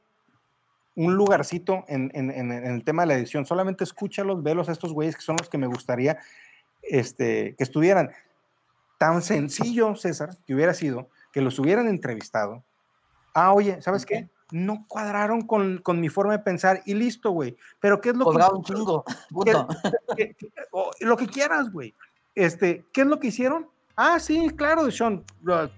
un 0.96 1.14
lugarcito 1.14 1.84
en, 1.86 2.10
en- 2.14 2.30
en- 2.30 2.50
el 2.52 2.84
tema 2.84 3.02
de 3.02 3.06
la 3.08 3.14
edición. 3.14 3.46
Solamente 3.46 3.84
escúchalos, 3.84 4.42
velos 4.42 4.68
a 4.68 4.72
estos 4.72 4.92
güeyes 4.92 5.14
que 5.16 5.22
son 5.22 5.36
los 5.38 5.48
que 5.48 5.56
me 5.56 5.66
gustaría 5.68 6.18
este, 6.82 7.54
que 7.56 7.64
estuvieran. 7.64 8.10
Tan 8.98 9.22
sencillo, 9.22 9.94
César, 9.94 10.30
que 10.46 10.54
hubiera 10.54 10.74
sido 10.74 11.08
que 11.32 11.40
los 11.40 11.58
hubieran 11.58 11.86
entrevistado. 11.88 12.62
Ah, 13.34 13.52
oye, 13.52 13.80
¿sabes 13.82 14.04
qué? 14.04 14.28
No 14.50 14.84
cuadraron 14.88 15.42
con, 15.46 15.78
con 15.78 16.00
mi 16.00 16.08
forma 16.08 16.32
de 16.32 16.40
pensar 16.40 16.82
y 16.84 16.94
listo, 16.94 17.30
güey. 17.30 17.56
Pero 17.80 18.00
¿qué 18.00 18.10
es 18.10 18.16
lo 18.16 18.24
que... 18.26 18.32
Colgado 18.32 18.56
un 18.58 18.64
chingo. 18.64 19.04
Punto. 19.30 19.68
que- 20.16 20.34
que- 20.34 20.52
lo 21.00 21.16
que 21.16 21.26
quieras, 21.28 21.70
güey. 21.72 21.94
Este, 22.34 22.84
¿qué 22.92 23.02
es 23.02 23.06
lo 23.06 23.18
que 23.18 23.28
hicieron? 23.28 23.68
Ah, 23.96 24.18
sí, 24.18 24.50
claro, 24.56 24.84
Deshaun, 24.84 25.24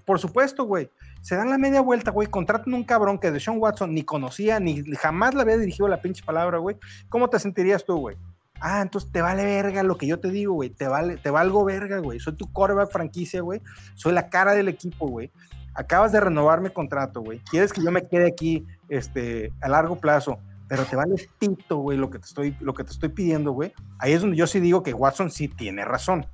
por 0.05 0.19
supuesto, 0.19 0.65
güey. 0.65 0.91
Se 1.21 1.37
dan 1.37 1.49
la 1.49 1.59
media 1.59 1.81
vuelta, 1.81 2.11
güey, 2.11 2.29
contratan 2.29 2.75
un 2.75 2.85
cabrón 2.85 3.19
que 3.19 3.31
Deshaun 3.31 3.59
Watson 3.59 3.95
ni 3.95 4.03
conocía, 4.03 4.61
ni 4.61 4.83
jamás 4.97 5.35
le 5.35 5.43
había 5.43 5.57
dirigido 5.57 5.89
la 5.89 6.03
pinche 6.03 6.23
palabra, 6.23 6.59
güey. 6.59 6.77
¿Cómo 7.09 7.29
te 7.29 7.39
sentirías 7.39 7.85
tú, 7.85 7.97
güey? 7.97 8.17
Ah, 8.61 8.83
entonces 8.83 9.11
te 9.11 9.21
vale 9.21 9.45
verga 9.45 9.83
lo 9.83 9.97
que 9.97 10.07
yo 10.07 10.21
te 10.21 10.31
digo, 10.31 10.55
güey. 10.55 10.71
Te 10.71 10.87
vale, 10.87 11.17
te 11.17 11.31
valgo 11.31 11.65
verga, 11.65 11.99
güey. 11.99 12.21
Soy 12.21 12.35
tu 12.35 12.51
quarterback 12.53 12.91
franquicia, 12.91 13.41
güey. 13.41 13.61
Soy 13.95 14.13
la 14.13 14.29
cara 14.29 14.55
del 14.55 14.69
equipo, 14.69 15.09
güey. 15.09 15.31
Acabas 15.75 16.13
de 16.13 16.21
renovar 16.21 16.61
mi 16.61 16.71
contrato, 16.71 17.21
güey. 17.21 17.41
Quieres 17.51 17.73
que 17.73 17.83
yo 17.83 17.91
me 17.91 18.07
quede 18.07 18.29
aquí, 18.29 18.65
este, 18.89 19.53
a 19.61 19.69
largo 19.69 19.97
plazo, 19.97 20.39
pero 20.69 20.85
te 20.85 20.97
vale 20.97 21.29
pito, 21.39 21.79
güey, 21.79 21.99
lo 21.99 22.11
que 22.11 22.19
te 22.19 22.27
estoy, 22.27 22.57
lo 22.61 22.75
que 22.75 22.85
te 22.85 22.93
estoy 22.93 23.09
pidiendo, 23.09 23.53
güey. 23.53 23.73
Ahí 23.99 24.13
es 24.13 24.21
donde 24.21 24.37
yo 24.37 24.47
sí 24.47 24.61
digo 24.61 24.83
que 24.83 24.95
Watson 24.95 25.31
sí 25.31 25.49
tiene 25.49 25.85
razón. 25.85 26.27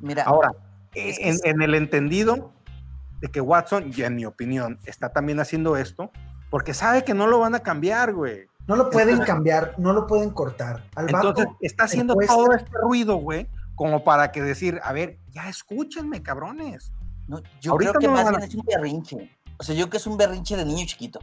Mira, 0.00 0.24
Ahora, 0.24 0.50
es 0.94 1.18
que 1.18 1.28
en, 1.28 1.34
sí. 1.38 1.48
en 1.48 1.62
el 1.62 1.74
entendido 1.74 2.52
de 3.20 3.28
que 3.28 3.40
Watson, 3.40 3.90
y 3.94 4.02
en 4.02 4.16
mi 4.16 4.24
opinión, 4.24 4.78
está 4.84 5.08
también 5.12 5.40
haciendo 5.40 5.76
esto 5.76 6.10
porque 6.50 6.72
sabe 6.74 7.04
que 7.04 7.14
no 7.14 7.26
lo 7.26 7.40
van 7.40 7.54
a 7.54 7.60
cambiar, 7.60 8.12
güey. 8.14 8.46
no 8.66 8.76
lo 8.76 8.90
pueden 8.90 9.18
cambiar, 9.20 9.74
no 9.78 9.92
lo 9.92 10.06
pueden 10.06 10.30
cortar. 10.30 10.84
Al 10.94 11.06
vato, 11.08 11.28
Entonces, 11.28 11.54
está 11.60 11.84
haciendo 11.84 12.14
cuesta. 12.14 12.34
todo 12.34 12.52
este 12.52 12.70
ruido, 12.82 13.16
güey, 13.16 13.48
como 13.74 14.02
para 14.04 14.30
que 14.32 14.42
decir, 14.42 14.80
a 14.82 14.92
ver, 14.92 15.18
ya 15.30 15.48
escúchenme, 15.48 16.22
cabrones. 16.22 16.92
no, 17.26 17.42
yo 17.60 17.72
ahorita 17.72 17.92
creo 17.92 18.00
que 18.00 18.06
no 18.08 18.12
más 18.14 18.26
a- 18.26 18.30
bien 18.30 18.42
es 18.48 18.54
un 18.54 18.64
berrinche. 18.66 19.30
O 19.58 19.62
sea, 19.62 19.74
yo 19.74 19.82
creo 19.84 19.90
que 19.90 19.96
es 19.98 20.06
un 20.06 20.16
berrinche 20.16 20.56
de 20.56 20.64
niño 20.64 20.86
chiquito. 20.86 21.20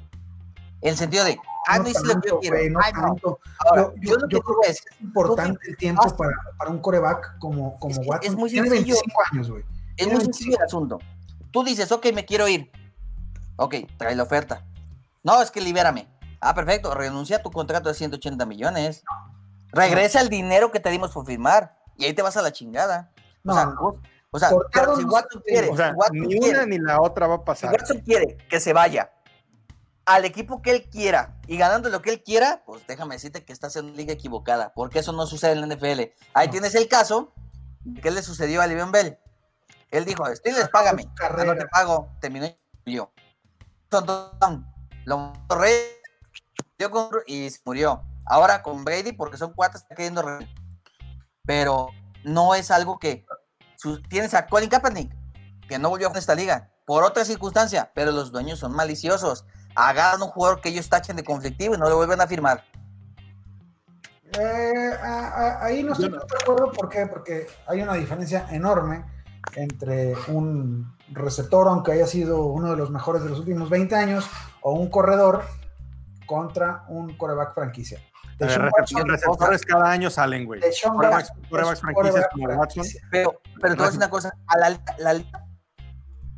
En 0.85 0.91
el 0.91 0.97
sentido 0.97 1.23
de, 1.25 1.39
ah, 1.67 1.77
no 1.77 1.83
no 1.83 1.89
hice 1.89 2.03
lo 2.05 2.21
que 2.21 2.29
yo 2.29 2.39
quiero. 2.39 2.57
no 2.69 2.79
Ay, 2.83 2.93
no. 2.93 3.01
tanto. 3.01 3.39
Ahora, 3.59 3.81
Yo- 3.81 3.93
yo, 3.95 4.01
yo- 4.11 4.17
lo 4.19 4.27
que 4.27 4.39
creo 4.39 4.61
es, 4.63 4.69
Es 4.69 5.01
importante 5.01 5.59
el 5.67 5.77
tiempo 5.77 6.15
para, 6.15 6.31
para 6.57 6.69
un 6.71 6.79
coreback 6.79 7.37
como, 7.39 7.79
como 7.79 8.01
Es 8.01 8.07
Watson. 8.07 8.31
es 8.31 8.35
muy 8.37 8.49
Tiene 8.51 8.69
sencillo. 8.69 8.93
25 8.95 9.21
años, 9.31 9.49
güey. 9.51 9.63
es 9.97 10.05
muy 10.07 10.15
25. 10.17 10.23
sencillo 10.33 10.57
el 10.57 10.63
asunto. 10.63 10.99
Tú 11.51 11.63
dices, 11.63 11.91
ok, 11.91 12.05
me 12.13 12.23
quiero 12.25 12.47
ir. 12.47 12.71
Ok, 13.55 13.75
trae 13.97 14.15
la 14.15 14.23
oferta. 14.23 14.63
No, 15.23 15.41
es 15.41 15.49
que 15.51 15.59
libérame. 15.61 16.07
Ah, 16.39 16.53
perfecto, 16.53 16.93
renuncia 16.93 17.37
a 17.37 17.41
tu 17.41 17.49
contrato 17.49 17.89
de 17.89 17.95
180 17.95 18.45
millones. 18.45 19.03
Regresa 19.71 20.21
el 20.21 20.29
dinero 20.29 20.71
que 20.71 20.79
te 20.79 20.89
dimos 20.91 21.11
por 21.11 21.25
firmar. 21.25 21.77
Y 21.97 22.05
ahí 22.05 22.13
te 22.13 22.21
vas 22.21 22.37
a 22.37 22.41
la 22.41 22.51
chingada. 22.51 23.11
No, 23.43 23.53
o 23.53 23.55
sea, 23.55 23.65
no. 23.65 24.01
o 24.31 24.39
sea, 24.39 24.49
si 24.49 25.03
Watson 25.05 25.41
quiere, 25.45 25.69
O 25.69 25.75
sea, 25.77 25.91
si 25.91 25.95
Watson 25.95 26.19
ni 26.19 26.27
quiere- 26.39 26.49
una 26.57 26.65
ni 26.65 26.77
la 26.77 27.01
otra 27.01 27.25
va 27.27 27.35
a 27.35 27.37
Si 27.39 27.43
pasar. 27.45 27.71
Watson 27.71 27.99
quiere 28.01 28.37
que 28.49 28.59
se 28.59 28.73
vaya 28.73 29.11
al 30.05 30.25
equipo 30.25 30.61
que 30.61 30.71
él 30.71 30.89
quiera 30.89 31.39
y 31.47 31.57
ganando 31.57 31.89
lo 31.89 32.01
que 32.01 32.11
él 32.11 32.23
quiera, 32.23 32.63
pues 32.65 32.85
déjame 32.87 33.15
decirte 33.15 33.43
que 33.43 33.53
estás 33.53 33.75
en 33.75 33.95
liga 33.95 34.13
equivocada, 34.13 34.73
porque 34.73 34.99
eso 34.99 35.11
no 35.13 35.25
sucede 35.25 35.53
en 35.53 35.61
la 35.61 35.67
NFL. 35.75 36.13
Ahí 36.33 36.47
No. 36.47 36.51
tienes 36.51 36.75
el 36.75 36.87
caso 36.87 37.33
de 37.83 38.01
que 38.01 38.11
le 38.11 38.21
sucedió 38.21 38.61
a 38.61 38.67
Livion 38.67 38.91
Bell. 38.91 39.17
Él 39.91 40.05
dijo, 40.05 40.25
Steelers, 40.35 40.69
págame. 40.69 41.05
no 41.45 41.55
te 41.55 41.65
pago. 41.67 42.09
Terminó 42.19 42.45
y 42.45 42.57
murió. 42.85 43.11
Tontón, 43.89 44.67
Lo 45.05 45.33
con- 46.91 47.11
y 47.27 47.49
se 47.49 47.59
murió. 47.65 48.03
Ahora 48.25 48.61
con 48.63 48.83
Brady, 48.83 49.11
porque 49.13 49.37
son 49.37 49.53
cuatro, 49.53 49.77
está 49.79 49.95
queriendo 49.95 50.21
re- 50.21 50.47
Pero 51.45 51.89
no 52.23 52.55
es 52.55 52.71
algo 52.71 52.97
que... 52.99 53.25
tienes 54.09 54.33
a 54.33 54.47
Colin 54.47 54.69
Kaepernick, 54.69 55.13
que 55.67 55.77
no 55.77 55.89
volvió 55.89 56.09
a 56.13 56.17
esta 56.17 56.33
liga, 56.35 56.71
por 56.85 57.03
otra 57.03 57.23
circunstancia, 57.23 57.91
pero 57.93 58.11
los 58.11 58.31
dueños 58.31 58.59
son 58.59 58.71
maliciosos. 58.73 59.45
Agarran 59.75 60.21
un 60.21 60.29
jugador 60.29 60.61
que 60.61 60.69
ellos 60.69 60.87
tachen 60.89 61.15
de 61.15 61.23
conflictivo 61.23 61.75
y 61.75 61.77
no 61.77 61.89
lo 61.89 61.97
vuelven 61.97 62.21
a 62.21 62.27
firmar. 62.27 62.63
Eh, 64.39 64.91
a- 65.01 65.27
a- 65.27 65.65
ahí 65.65 65.83
no 65.83 65.93
estoy 65.93 66.09
de 66.09 66.17
acuerdo. 66.17 66.71
¿Por 66.71 66.89
qué? 66.89 67.05
Porque 67.07 67.47
hay 67.67 67.81
una 67.81 67.93
diferencia 67.93 68.47
enorme 68.51 69.05
entre 69.55 70.15
un 70.27 70.93
receptor, 71.11 71.67
aunque 71.67 71.91
haya 71.93 72.07
sido 72.07 72.45
uno 72.45 72.71
de 72.71 72.77
los 72.77 72.89
mejores 72.89 73.23
de 73.23 73.29
los 73.29 73.39
últimos 73.39 73.69
20 73.69 73.95
años, 73.95 74.27
o 74.61 74.73
un 74.73 74.89
corredor 74.89 75.43
contra 76.25 76.83
un 76.87 77.15
coreback 77.17 77.53
franquicia. 77.53 77.99
Ver, 78.39 78.49
Watson- 78.81 79.07
receptores 79.07 79.61
cada 79.65 79.91
año 79.91 80.09
salen, 80.09 80.45
güey. 80.45 80.59
Es 80.63 80.81
franquicias 81.79 82.27
como 82.33 82.47
Watson. 82.59 82.83
Pero, 83.11 83.41
pero 83.61 83.73
te 83.73 83.77
voy 83.77 83.83
a 83.83 83.85
decir 83.85 83.97
una 83.99 84.09
cosa, 84.09 84.33
a 84.47 84.57
la, 84.57 84.81
la 84.97 85.13
liga- 85.13 85.44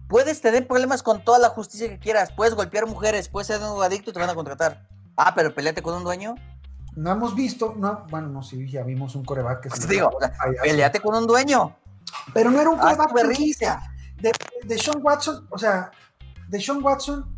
puedes 0.08 0.42
tener 0.42 0.68
problemas 0.68 1.04
con 1.04 1.24
toda 1.24 1.40
la 1.40 1.50
justicia 1.50 1.90
que 1.90 2.00
quieras, 2.00 2.32
puedes 2.32 2.56
golpear 2.56 2.88
mujeres, 2.88 3.30
puedes 3.30 3.48
ser 3.48 3.62
un 3.62 3.84
adicto 3.84 4.10
y 4.10 4.14
te 4.14 4.20
van 4.20 4.30
a 4.30 4.36
contratar. 4.36 4.88
Ah, 5.16 5.34
pero 5.36 5.54
peleate 5.54 5.82
con 5.82 5.96
un 5.96 6.04
dueño. 6.04 6.36
No 6.96 7.12
hemos 7.12 7.36
visto, 7.36 7.76
no, 7.78 8.06
bueno, 8.10 8.28
no, 8.28 8.42
sí, 8.42 8.70
ya 8.70 8.84
vimos 8.84 9.16
un 9.16 9.24
coreback 9.24 9.62
que 9.62 9.70
se 9.70 9.76
Pues 9.76 9.88
digo, 9.88 10.12
peleate 10.64 11.00
con 11.00 11.16
un 11.16 11.28
dueño. 11.28 11.76
Pero 12.34 12.50
no 12.50 12.60
era 12.60 12.70
un 12.70 12.80
tu 12.80 12.86
coreback. 12.86 13.38
De, 14.18 14.32
de 14.64 14.78
Sean 14.80 15.00
Watson, 15.04 15.48
o 15.52 15.58
sea, 15.60 15.92
de 16.48 16.60
Sean 16.60 16.84
Watson 16.84 17.38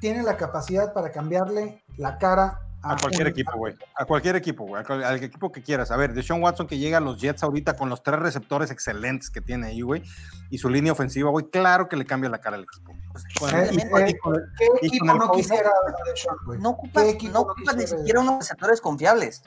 tiene 0.00 0.22
la 0.22 0.36
capacidad 0.36 0.92
para 0.92 1.10
cambiarle 1.10 1.82
la 1.96 2.18
cara 2.18 2.65
a, 2.90 2.92
A 2.94 2.96
cualquier 2.96 3.26
un- 3.26 3.30
equipo, 3.32 3.52
güey. 3.56 3.74
A 3.96 4.04
cualquier 4.04 4.36
equipo, 4.36 4.64
güey. 4.66 4.82
Al, 4.86 5.04
al 5.04 5.22
equipo 5.22 5.50
que 5.52 5.62
quieras. 5.62 5.90
A 5.90 5.96
ver, 5.96 6.14
Deshaun 6.14 6.42
Watson 6.42 6.66
que 6.66 6.78
llega 6.78 6.98
a 6.98 7.00
los 7.00 7.20
Jets 7.20 7.42
ahorita 7.42 7.76
con 7.76 7.88
los 7.88 8.02
tres 8.02 8.18
receptores 8.20 8.70
excelentes 8.70 9.30
que 9.30 9.40
tiene 9.40 9.68
ahí, 9.68 9.80
güey. 9.82 10.02
Y 10.50 10.58
su 10.58 10.68
línea 10.68 10.92
ofensiva, 10.92 11.30
güey. 11.30 11.46
Claro 11.50 11.88
que 11.88 11.96
le 11.96 12.04
cambia 12.06 12.30
la 12.30 12.38
cara 12.38 12.56
al 12.56 12.64
equipo. 12.64 12.92
Pues, 13.12 13.24
Bueno, 13.40 13.58
Eh, 13.58 13.68
y- 13.72 13.76
eh, 13.80 13.80
y 14.10 14.14
con 14.18 14.34
el- 14.36 14.42
¿Qué 14.56 14.66
y 14.82 14.86
equipo 14.88 15.04
no 15.06 15.30
quisiera 15.32 15.70
a 15.70 16.10
Deshaun, 16.10 16.36
güey? 16.46 16.60
No 16.60 16.70
ocupas, 16.70 17.04
¿Qué 17.18 17.28
no 17.28 17.40
ocupas 17.40 17.76
ni 17.76 17.86
siquiera 17.86 18.20
unos 18.20 18.38
receptores 18.40 18.80
confiables. 18.80 19.42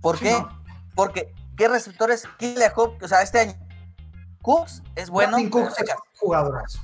¿Por 0.00 0.18
Sí, 0.18 0.24
qué? 0.24 0.32
no. 0.32 0.48
Porque, 0.94 1.32
¿qué 1.56 1.68
receptores? 1.68 2.24
¿Quién 2.38 2.54
le 2.54 2.60
dejó? 2.60 2.96
O 3.02 3.08
sea, 3.08 3.22
este 3.22 3.40
año. 3.40 3.54
Cooks 4.42 4.82
es 4.94 5.10
bueno. 5.10 5.36
Cooks 5.50 5.68
es 5.72 5.76
checa. 5.76 5.94
un 5.94 6.18
jugadorazo. 6.18 6.80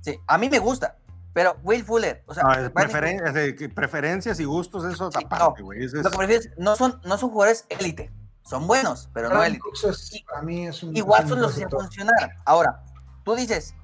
Sí, 0.00 0.18
a 0.26 0.36
mí 0.38 0.48
me 0.50 0.58
gusta. 0.58 0.96
Pero 1.34 1.58
Will 1.62 1.84
Fuller, 1.84 2.22
o 2.26 2.32
sea, 2.32 2.44
Ah, 2.46 2.60
es 2.60 2.70
preferen- 2.72 3.20
es 3.26 3.74
preferencias 3.74 4.38
y 4.40 4.44
gustos, 4.44 4.84
eso 4.84 5.10
Sí, 5.10 5.18
aparte, 5.24 5.60
no. 5.60 5.66
güey. 5.66 5.84
Es- 5.84 5.92
lo 5.92 6.08
que 6.10 6.16
prefieres, 6.16 6.50
no 6.56 6.76
son, 6.76 7.00
no 7.04 7.18
son 7.18 7.30
jugadores 7.30 7.66
élite. 7.68 8.10
Son 8.42 8.66
buenos, 8.66 9.10
pero 9.12 9.28
no 9.30 9.42
élite. 9.42 9.60
Cooks 9.60 9.84
es, 9.84 10.22
para 10.28 10.42
mí 10.42 10.66
es 10.68 10.82
un. 10.82 10.94
Y 10.96 11.00
es 11.00 11.04
Watson 11.04 11.32
un 11.32 11.42
los 11.42 11.52
hacía 11.52 11.68
funcionar. 11.68 12.36
Ahora, 12.44 12.84
tú 13.24 13.34
dices, 13.34 13.74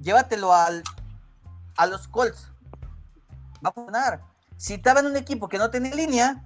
llévatelo 0.00 0.52
al, 0.54 0.82
a 1.76 1.86
los 1.86 2.06
Colts. 2.08 2.52
Va 3.64 3.70
a 3.70 3.72
funcionar. 3.72 4.20
Si 4.56 4.74
estaba 4.74 5.00
en 5.00 5.06
un 5.06 5.16
equipo 5.16 5.48
que 5.48 5.58
no 5.58 5.70
tenía 5.70 5.94
línea, 5.94 6.44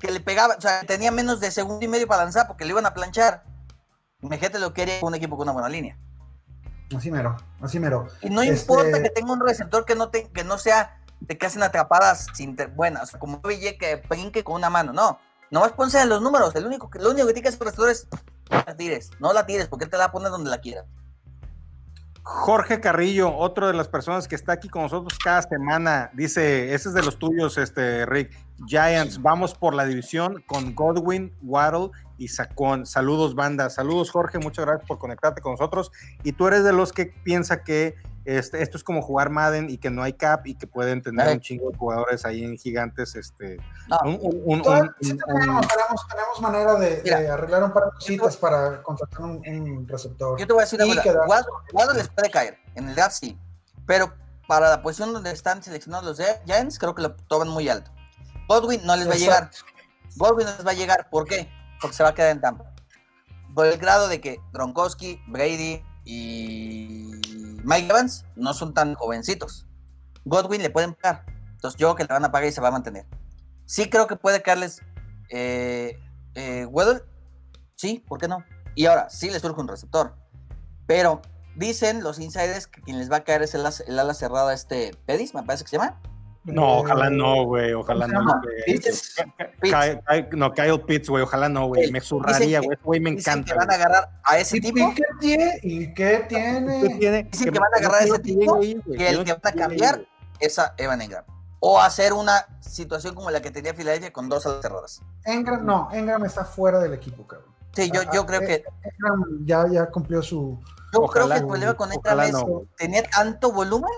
que 0.00 0.10
le 0.10 0.20
pegaba, 0.20 0.54
o 0.56 0.60
sea, 0.60 0.80
tenía 0.82 1.12
menos 1.12 1.38
de 1.38 1.50
segundo 1.50 1.84
y 1.84 1.88
medio 1.88 2.08
para 2.08 2.24
lanzar 2.24 2.46
porque 2.48 2.64
le 2.64 2.70
iban 2.70 2.86
a 2.86 2.94
planchar. 2.94 3.44
Imagínate 4.22 4.58
lo 4.58 4.72
que 4.74 4.82
haría 4.82 4.94
un 5.02 5.14
equipo 5.14 5.36
con 5.36 5.44
una 5.44 5.52
buena 5.52 5.68
línea. 5.68 5.96
Así 6.96 7.10
mero, 7.10 7.36
así 7.60 7.78
mero. 7.78 8.08
Y 8.22 8.30
no 8.30 8.42
Este- 8.42 8.60
importa 8.60 9.02
que 9.02 9.10
tenga 9.10 9.32
un 9.32 9.40
receptor 9.40 9.84
que 9.84 9.94
no, 9.94 10.10
te, 10.10 10.28
que 10.30 10.44
no 10.44 10.58
sea 10.58 10.96
de 11.20 11.36
que 11.38 11.46
hacen 11.46 11.62
atrapadas 11.62 12.26
sin 12.34 12.56
ter- 12.56 12.68
buenas, 12.68 13.12
como 13.12 13.36
OBJ 13.44 13.76
que 13.78 14.02
brinque 14.08 14.42
con 14.42 14.56
una 14.56 14.70
mano, 14.70 14.92
no. 14.92 15.18
Nomás 15.50 15.72
ponse 15.72 16.00
en 16.00 16.08
los 16.08 16.22
números, 16.22 16.54
el 16.56 16.66
único 16.66 16.88
lo 16.94 17.10
único 17.10 17.26
que 17.26 17.32
tiene 17.34 17.42
que 17.42 17.48
hacer 17.48 17.60
el 17.60 17.66
receptor 17.66 17.90
es 17.90 18.08
no 18.50 18.62
la 18.66 18.76
tires, 18.76 19.10
no 19.20 19.32
la 19.32 19.46
tires, 19.46 19.68
porque 19.68 19.84
él 19.84 19.90
te 19.90 19.98
la 19.98 20.10
poner 20.12 20.30
donde 20.30 20.50
la 20.50 20.58
quiera. 20.60 20.84
Jorge 22.22 22.80
Carrillo, 22.80 23.34
otro 23.34 23.66
de 23.66 23.72
las 23.72 23.88
personas 23.88 24.28
que 24.28 24.34
está 24.34 24.52
aquí 24.52 24.68
con 24.68 24.82
nosotros 24.82 25.18
cada 25.18 25.42
semana, 25.42 26.10
dice, 26.12 26.74
ese 26.74 26.90
es 26.90 26.94
de 26.94 27.02
los 27.02 27.18
tuyos, 27.18 27.58
este 27.58 28.06
Rick. 28.06 28.30
Giants, 28.66 29.22
vamos 29.22 29.54
por 29.54 29.74
la 29.74 29.86
división 29.86 30.42
con 30.46 30.74
Godwin, 30.74 31.32
Waddle 31.42 31.90
y 32.18 32.28
Sacón. 32.28 32.84
Saludos, 32.84 33.34
banda. 33.34 33.70
Saludos, 33.70 34.10
Jorge. 34.10 34.38
Muchas 34.38 34.66
gracias 34.66 34.86
por 34.86 34.98
conectarte 34.98 35.40
con 35.40 35.52
nosotros. 35.52 35.90
Y 36.22 36.32
tú 36.32 36.46
eres 36.46 36.62
de 36.62 36.74
los 36.74 36.92
que 36.92 37.06
piensa 37.06 37.64
que 37.64 37.94
este, 38.24 38.62
esto 38.62 38.76
es 38.76 38.84
como 38.84 39.00
jugar 39.02 39.30
Madden 39.30 39.70
y 39.70 39.78
que 39.78 39.90
no 39.90 40.02
hay 40.02 40.12
cap 40.12 40.46
y 40.46 40.54
que 40.54 40.66
pueden 40.66 41.02
tener 41.02 41.28
un 41.28 41.40
chingo 41.40 41.70
de 41.70 41.76
jugadores 41.78 42.24
ahí 42.24 42.44
en 42.44 42.56
gigantes. 42.58 43.14
Este, 43.16 43.56
No. 43.88 43.98
un- 44.04 44.18
un- 44.22 44.60
un- 44.68 44.94
sí 45.00 45.12
un- 45.12 45.18
tenemos, 45.18 45.66
tenemos, 45.68 46.08
tenemos 46.08 46.40
manera 46.40 46.74
de, 46.74 47.00
Mira. 47.04 47.20
de 47.20 47.28
arreglar 47.30 47.64
un 47.64 47.72
par 47.72 47.84
de 47.84 47.90
cositas 47.92 48.36
para 48.36 48.82
contratar 48.82 49.20
un, 49.22 49.42
un 49.48 49.88
receptor. 49.88 50.38
Yo 50.38 50.46
te 50.46 50.52
voy 50.52 50.62
a 50.62 50.64
decir 50.64 50.80
una 50.82 51.02
cosa, 51.02 51.18
Waddle, 51.26 51.46
Waddle 51.72 51.94
les 51.98 52.08
puede 52.08 52.30
caer, 52.30 52.58
en 52.74 52.88
el 52.88 52.94
draft 52.94 53.16
sí, 53.20 53.38
pero 53.86 54.12
para 54.46 54.68
la 54.68 54.82
posición 54.82 55.12
donde 55.12 55.30
están 55.30 55.62
seleccionados 55.62 56.18
los 56.18 56.28
Giants, 56.44 56.78
creo 56.78 56.94
que 56.94 57.02
lo 57.02 57.14
toman 57.14 57.48
muy 57.48 57.68
alto. 57.68 57.90
Godwin 58.48 58.80
no 58.84 58.96
les 58.96 59.08
va 59.08 59.12
a 59.12 59.16
llegar. 59.16 59.50
Godwin 60.16 60.44
no 60.46 60.52
les 60.56 60.66
va 60.66 60.72
a 60.72 60.74
llegar, 60.74 61.08
¿por 61.08 61.24
qué? 61.24 61.48
Porque 61.80 61.96
se 61.96 62.02
va 62.02 62.08
a 62.08 62.14
quedar 62.14 62.32
en 62.32 62.40
Tampa. 62.40 62.64
Por 63.54 63.66
el 63.66 63.78
grado 63.78 64.08
de 64.08 64.20
que 64.20 64.40
Gronkowski, 64.52 65.22
Brady 65.28 65.84
y 66.04 67.29
Mike 67.64 67.88
Evans 67.88 68.24
no 68.36 68.54
son 68.54 68.74
tan 68.74 68.94
jovencitos. 68.94 69.66
Godwin 70.24 70.62
le 70.62 70.70
pueden 70.70 70.94
pagar. 70.94 71.24
Entonces 71.52 71.78
yo 71.78 71.88
creo 71.88 71.96
que 71.96 72.04
le 72.04 72.14
van 72.14 72.24
a 72.24 72.32
pagar 72.32 72.48
y 72.48 72.52
se 72.52 72.60
va 72.60 72.68
a 72.68 72.72
mantener. 72.72 73.06
Sí 73.66 73.88
creo 73.88 74.06
que 74.06 74.16
puede 74.16 74.42
caerles 74.42 74.80
eh, 75.30 75.98
eh, 76.34 76.66
Waddle. 76.66 77.02
Sí, 77.76 78.04
¿por 78.06 78.18
qué 78.18 78.28
no? 78.28 78.44
Y 78.74 78.86
ahora, 78.86 79.08
sí 79.10 79.30
le 79.30 79.40
surge 79.40 79.60
un 79.60 79.68
receptor. 79.68 80.16
Pero 80.86 81.22
dicen 81.56 82.02
los 82.02 82.18
insiders 82.18 82.66
que 82.66 82.80
quien 82.82 82.98
les 82.98 83.10
va 83.10 83.18
a 83.18 83.24
caer 83.24 83.42
es 83.42 83.54
el, 83.54 83.64
el 83.86 83.98
ala 83.98 84.14
cerrada 84.14 84.52
este 84.54 84.96
Pedis, 85.06 85.34
me 85.34 85.42
parece 85.42 85.64
que 85.64 85.70
se 85.70 85.76
llama. 85.76 86.00
No, 86.44 86.78
ojalá 86.78 87.08
Eh, 87.08 87.10
no, 87.10 87.44
güey. 87.44 87.72
Ojalá 87.74 88.06
¿cómo 88.06 88.18
se 88.20 88.24
no. 88.26 88.40
Pitts. 88.64 89.14
Kyle- 89.60 90.00
Kyle- 90.08 90.28
no, 90.32 90.52
Kyle 90.52 90.80
Pitts, 90.80 91.08
güey. 91.10 91.22
Ojalá 91.22 91.48
no, 91.48 91.66
güey. 91.66 91.82
Dicen 91.82 91.92
Me 91.92 92.00
zurraría, 92.00 92.60
güey. 92.60 92.78
Güey, 92.82 93.00
me 93.00 93.10
Dicen 93.10 93.32
encanta. 93.40 93.52
que 93.52 93.58
van 93.58 93.70
a 93.70 93.74
agarrar 93.74 94.08
a 94.24 94.38
ese 94.38 94.56
¿Y, 94.56 94.60
tipo. 94.60 94.78
y 94.78 94.94
qué 94.94 95.02
tiene? 95.20 95.60
¿Y 95.62 95.86
qué 95.94 96.24
¿Qué 96.28 96.96
tiene? 96.98 97.24
Dicen 97.24 97.52
que 97.52 97.58
van 97.58 97.74
a 97.74 97.76
agarrar 97.78 98.02
a 98.02 98.04
ese 98.04 98.18
tipo, 98.20 98.56
ahí, 98.56 98.80
que 98.96 99.08
el 99.10 99.24
que 99.24 99.32
van 99.32 99.40
a 99.44 99.52
cambiar 99.52 100.06
es 100.38 100.58
a 100.58 100.74
Evan 100.78 101.02
Engram. 101.02 101.24
O 101.58 101.78
hacer 101.78 102.14
una 102.14 102.46
situación 102.60 103.14
como 103.14 103.30
la 103.30 103.42
que 103.42 103.50
tenía 103.50 103.74
Filadelfia 103.74 104.10
con 104.10 104.30
dos 104.30 104.44
cerradas. 104.44 105.02
Engram, 105.26 105.64
no, 105.66 105.90
Engram 105.92 106.24
está 106.24 106.46
fuera 106.46 106.78
del 106.78 106.94
equipo, 106.94 107.26
cabrón. 107.26 107.50
Sí, 107.74 107.90
yo, 107.92 108.00
yo 108.14 108.24
creo 108.24 108.40
eh, 108.40 108.46
que. 108.46 108.64
Engram 108.88 109.44
ya, 109.44 109.66
ya 109.70 109.86
cumplió 109.90 110.22
su. 110.22 110.58
Yo 110.94 111.00
ojalá, 111.02 111.10
creo 111.12 111.28
que 111.28 111.34
el 111.42 111.46
problema 111.46 111.74
con 111.74 111.92
Engram 111.92 112.20
es 112.20 112.32
no, 112.32 112.62
tenía 112.78 113.02
tanto 113.02 113.52
volumen 113.52 113.90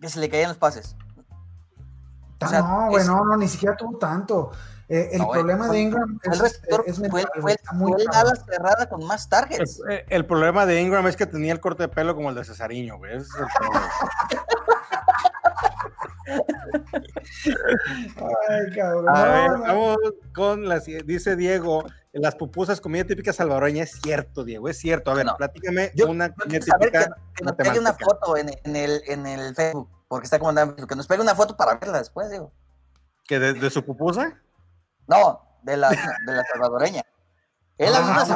que 0.00 0.08
se 0.08 0.20
le 0.20 0.28
caían 0.30 0.50
los 0.50 0.58
pases. 0.58 0.94
O 2.46 2.48
sea, 2.48 2.60
no, 2.62 2.88
güey, 2.88 3.02
es- 3.02 3.08
no, 3.08 3.24
no, 3.24 3.36
ni 3.36 3.48
siquiera 3.48 3.76
tuvo 3.76 3.98
tanto. 3.98 4.50
Eh, 4.88 5.10
el 5.14 5.18
No, 5.18 5.30
problema 5.30 5.66
fue- 5.66 5.76
de 5.76 5.82
Ingram 5.82 6.18
Fue 6.22 6.32
es, 6.32 6.38
el 6.38 6.44
receptor, 6.44 6.84
es 6.86 6.98
fue, 6.98 7.08
mental, 7.08 7.30
fue- 7.42 7.56
muy 7.72 7.92
fue 7.92 8.02
el 8.02 8.08
cabrón. 8.08 8.32
ala 8.32 8.44
cerrada 8.44 8.88
con 8.88 9.04
más 9.04 9.28
targets. 9.28 9.80
El, 9.88 10.04
el 10.08 10.26
problema 10.26 10.64
de 10.64 10.80
Ingram 10.80 11.06
es 11.08 11.16
que 11.16 11.26
tenía 11.26 11.52
el 11.52 11.58
corte 11.60 11.82
de 11.82 11.88
pelo 11.88 12.14
como 12.14 12.28
el 12.30 12.36
de 12.36 12.44
Cesariño, 12.44 12.96
güey. 12.98 13.16
Ese 13.16 13.26
es 13.26 13.34
el 13.34 13.46
problema. 13.58 13.90
Ay, 18.48 18.74
cabrón. 18.74 19.08
A 19.08 19.24
ver, 19.24 19.50
vamos 19.60 19.96
con 20.34 20.68
las. 20.68 20.84
Dice 20.84 21.36
Diego, 21.36 21.84
las 22.12 22.34
pupusas, 22.34 22.80
comida 22.80 23.04
típica 23.04 23.32
salvadoreña. 23.32 23.82
Es 23.84 23.98
cierto, 24.02 24.44
Diego, 24.44 24.68
es 24.68 24.78
cierto. 24.78 25.10
A 25.10 25.14
ver, 25.14 25.26
No. 25.26 25.36
platícame 25.36 25.90
Yo- 25.94 26.08
una 26.08 26.28
Yo 26.28 26.34
comida 26.34 26.60
que, 26.60 26.66
típica. 26.86 27.16
que 27.72 27.78
una 27.78 27.92
foto 27.94 28.36
en, 28.36 28.50
en 28.64 28.76
el, 28.76 29.02
en 29.06 29.26
el 29.26 29.54
Facebook, 29.54 29.88
porque 30.08 30.24
está 30.26 30.38
como 30.38 30.50
andando, 30.50 30.86
que 30.86 30.94
nos 30.96 31.06
pegue 31.06 31.20
una 31.22 31.34
foto 31.34 31.56
para 31.56 31.74
verla 31.76 31.98
después, 31.98 32.30
digo. 32.30 32.52
¿Que 33.26 33.38
de, 33.38 33.52
de 33.54 33.70
su 33.70 33.84
pupusa? 33.84 34.40
No, 35.06 35.42
de 35.62 35.76
la, 35.76 35.88
de 35.90 36.32
la 36.32 36.44
salvadoreña. 36.44 37.02
Él 37.78 37.92
Ah, 37.94 37.98
es 37.98 38.04
una 38.04 38.12
una- 38.12 38.22
¿A 38.22 38.26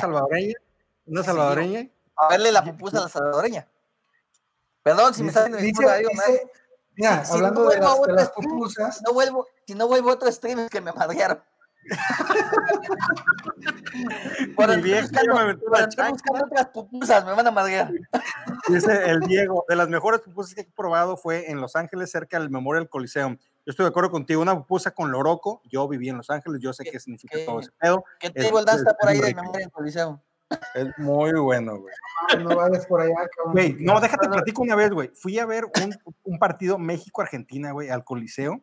salvadoreña. 0.00 0.54
una 1.06 1.22
salvadoreña? 1.22 1.88
A 2.16 2.28
verle 2.28 2.52
la 2.52 2.64
pupusa 2.64 2.98
a 2.98 3.02
la 3.02 3.08
salvadoreña. 3.08 3.68
Perdón 4.82 5.14
si 5.14 5.22
me 5.22 5.28
está 5.28 5.40
viendo 5.42 5.58
digo, 5.58 5.80
mira, 5.80 7.24
Si- 7.24 7.30
si 7.30 7.34
hablando 7.36 7.62
no 7.64 7.70
de 7.70 7.78
vuelvo 7.78 7.86
a 7.86 7.96
las, 7.98 8.06
de 8.06 8.12
las 8.14 8.26
stream, 8.28 8.50
pupusas, 8.50 8.96
si 8.98 9.04
no 9.04 9.12
vuelvo, 9.12 9.46
si 9.66 9.74
no 9.74 9.86
vuelvo 9.88 10.10
a 10.10 10.14
otro 10.14 10.30
stream 10.32 10.58
es 10.60 10.70
que 10.70 10.80
me 10.80 10.92
madrearon. 10.92 11.42
Por 14.56 14.80
vieja 14.80 15.08
ya 15.10 16.10
buscando, 16.10 16.44
otras 16.44 16.66
pupusas, 16.68 17.24
me 17.24 17.32
van 17.32 17.46
a 17.46 17.50
madrear. 17.50 17.90
Dice 18.68 19.10
el 19.10 19.20
Diego, 19.20 19.64
de 19.68 19.76
las 19.76 19.88
mejores 19.88 20.20
pupusas 20.20 20.54
que 20.54 20.62
he 20.62 20.64
probado 20.64 21.16
fue 21.16 21.50
en 21.50 21.60
Los 21.60 21.76
Ángeles, 21.76 22.10
cerca 22.10 22.38
del 22.38 22.50
Memorial 22.50 22.88
Coliseum. 22.88 23.36
Yo 23.64 23.70
estoy 23.70 23.84
de 23.84 23.90
acuerdo 23.90 24.10
contigo, 24.10 24.42
una 24.42 24.56
pupusa 24.56 24.90
con 24.92 25.10
loroco. 25.12 25.62
Yo 25.64 25.86
viví 25.88 26.08
en 26.08 26.16
Los 26.16 26.30
Ángeles, 26.30 26.60
yo 26.60 26.72
sé 26.72 26.84
¿Qué- 26.84 26.90
qué 26.92 27.00
significa 27.00 27.36
qué- 27.38 27.44
todo 27.44 27.60
ese 27.60 27.70
pedo. 27.78 28.04
¿Qué 28.18 28.30
table 28.30 28.64
dance 28.64 28.78
está 28.82 28.90
es 28.92 28.96
por 28.98 29.08
ahí 29.08 29.16
muy 29.16 29.22
de 29.22 29.28
rico. 29.28 29.42
memoria 29.42 29.64
en 29.64 29.70
Coliseo? 29.70 30.22
Es 30.74 30.86
muy 30.98 31.32
bueno, 31.32 31.78
güey. 31.78 31.94
no 32.44 32.56
vayas 32.56 32.86
por 32.86 33.00
allá. 33.00 33.14
Güey, 33.52 33.76
no, 33.80 33.98
déjate 34.00 34.28
platico 34.28 34.62
una 34.62 34.74
vez, 34.76 34.90
güey. 34.90 35.10
Fui 35.14 35.38
a 35.38 35.46
ver 35.46 35.64
un, 35.64 35.96
un 36.24 36.38
partido 36.38 36.76
México-Argentina, 36.78 37.72
güey, 37.72 37.88
al 37.88 38.04
Coliseo. 38.04 38.60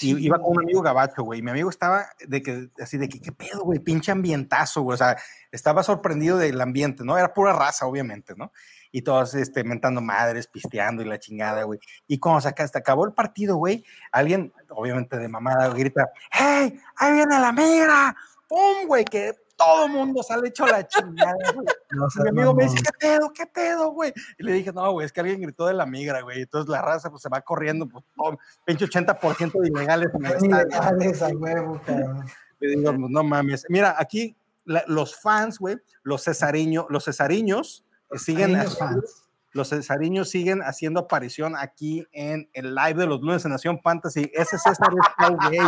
Y 0.00 0.26
iba 0.26 0.38
con 0.38 0.56
un 0.56 0.62
amigo 0.62 0.82
gabacho, 0.82 1.22
güey. 1.22 1.42
Mi 1.42 1.50
amigo 1.50 1.70
estaba 1.70 2.06
de 2.26 2.42
que, 2.42 2.68
así 2.80 2.98
de 2.98 3.08
que, 3.08 3.20
¿qué 3.20 3.32
pedo, 3.32 3.62
güey? 3.64 3.78
Pinche 3.78 4.12
ambientazo, 4.12 4.82
güey. 4.82 4.94
O 4.94 4.98
sea, 4.98 5.16
estaba 5.50 5.82
sorprendido 5.82 6.36
del 6.36 6.60
ambiente, 6.60 7.04
¿no? 7.04 7.16
Era 7.16 7.32
pura 7.32 7.52
raza, 7.52 7.86
obviamente, 7.86 8.34
¿no? 8.36 8.52
Y 8.92 9.02
todos, 9.02 9.34
este, 9.34 9.64
mentando 9.64 10.00
madres, 10.00 10.46
pisteando 10.46 11.02
y 11.02 11.06
la 11.06 11.18
chingada, 11.18 11.62
güey. 11.64 11.78
Y 12.06 12.18
cuando 12.18 12.42
se, 12.42 12.48
hasta 12.48 12.78
acabó 12.78 13.06
el 13.06 13.12
partido, 13.12 13.56
güey, 13.56 13.84
alguien, 14.12 14.52
obviamente 14.68 15.18
de 15.18 15.28
mamada, 15.28 15.68
grita, 15.68 16.10
¡Hey! 16.30 16.78
¡Ahí 16.96 17.14
viene 17.14 17.38
la 17.38 17.52
migra! 17.52 18.16
¡Pum, 18.46 18.86
güey! 18.86 19.04
Que 19.04 19.34
todo 19.58 19.84
el 19.86 19.92
mundo 19.92 20.22
sale 20.22 20.48
hecho 20.48 20.66
la 20.66 20.86
chingada, 20.86 21.34
güey. 21.54 21.66
No 21.90 22.06
mi 22.22 22.28
amigo 22.30 22.54
me 22.54 22.64
dice. 22.64 22.76
¿qué 22.76 22.90
pedo? 23.08 23.32
¿Qué 23.34 23.46
pedo, 23.46 23.90
güey? 23.90 24.12
Y 24.38 24.44
le 24.44 24.52
dije, 24.52 24.72
no, 24.72 24.90
güey, 24.92 25.04
es 25.04 25.12
que 25.12 25.20
alguien 25.20 25.40
gritó 25.42 25.66
de 25.66 25.74
la 25.74 25.84
migra, 25.84 26.22
güey. 26.22 26.42
Entonces 26.42 26.70
la 26.70 26.80
raza 26.80 27.10
pues 27.10 27.20
se 27.22 27.28
va 27.28 27.40
corriendo, 27.42 27.86
pues, 27.86 28.04
todo, 28.16 28.38
pinche 28.64 28.86
80% 28.86 29.60
de 29.60 29.68
ilegales 29.68 30.08
ilegales, 30.40 31.22
a 31.22 31.28
huevo, 31.28 31.80
cabrón. 31.84 32.24
Le 32.60 32.68
digo, 32.76 32.94
pues, 32.94 33.10
no 33.10 33.22
mames. 33.24 33.66
Mira, 33.68 33.94
aquí 33.98 34.36
la- 34.64 34.84
los 34.86 35.20
fans, 35.20 35.58
güey, 35.58 35.76
los 36.02 36.22
cesariños, 36.24 36.86
los 36.88 37.04
cesariños 37.04 37.84
eh, 38.12 38.18
siguen, 38.18 38.54
haciendo- 38.56 38.76
fans. 38.76 39.24
los 39.52 39.68
cesariños 39.70 40.28
siguen 40.30 40.60
haciendo 40.62 41.00
aparición 41.00 41.56
aquí 41.56 42.06
en 42.12 42.48
el 42.52 42.74
live 42.74 42.94
de 43.00 43.06
los 43.06 43.20
lunes 43.20 43.44
en 43.44 43.50
Nación 43.52 43.80
Fantasy. 43.82 44.30
Ese 44.34 44.56
César 44.58 44.90
es 44.92 45.50
Gay. 45.50 45.66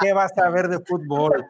¿Qué 0.00 0.12
vas 0.12 0.36
a 0.38 0.48
ver 0.50 0.68
de 0.68 0.80
fútbol? 0.80 1.46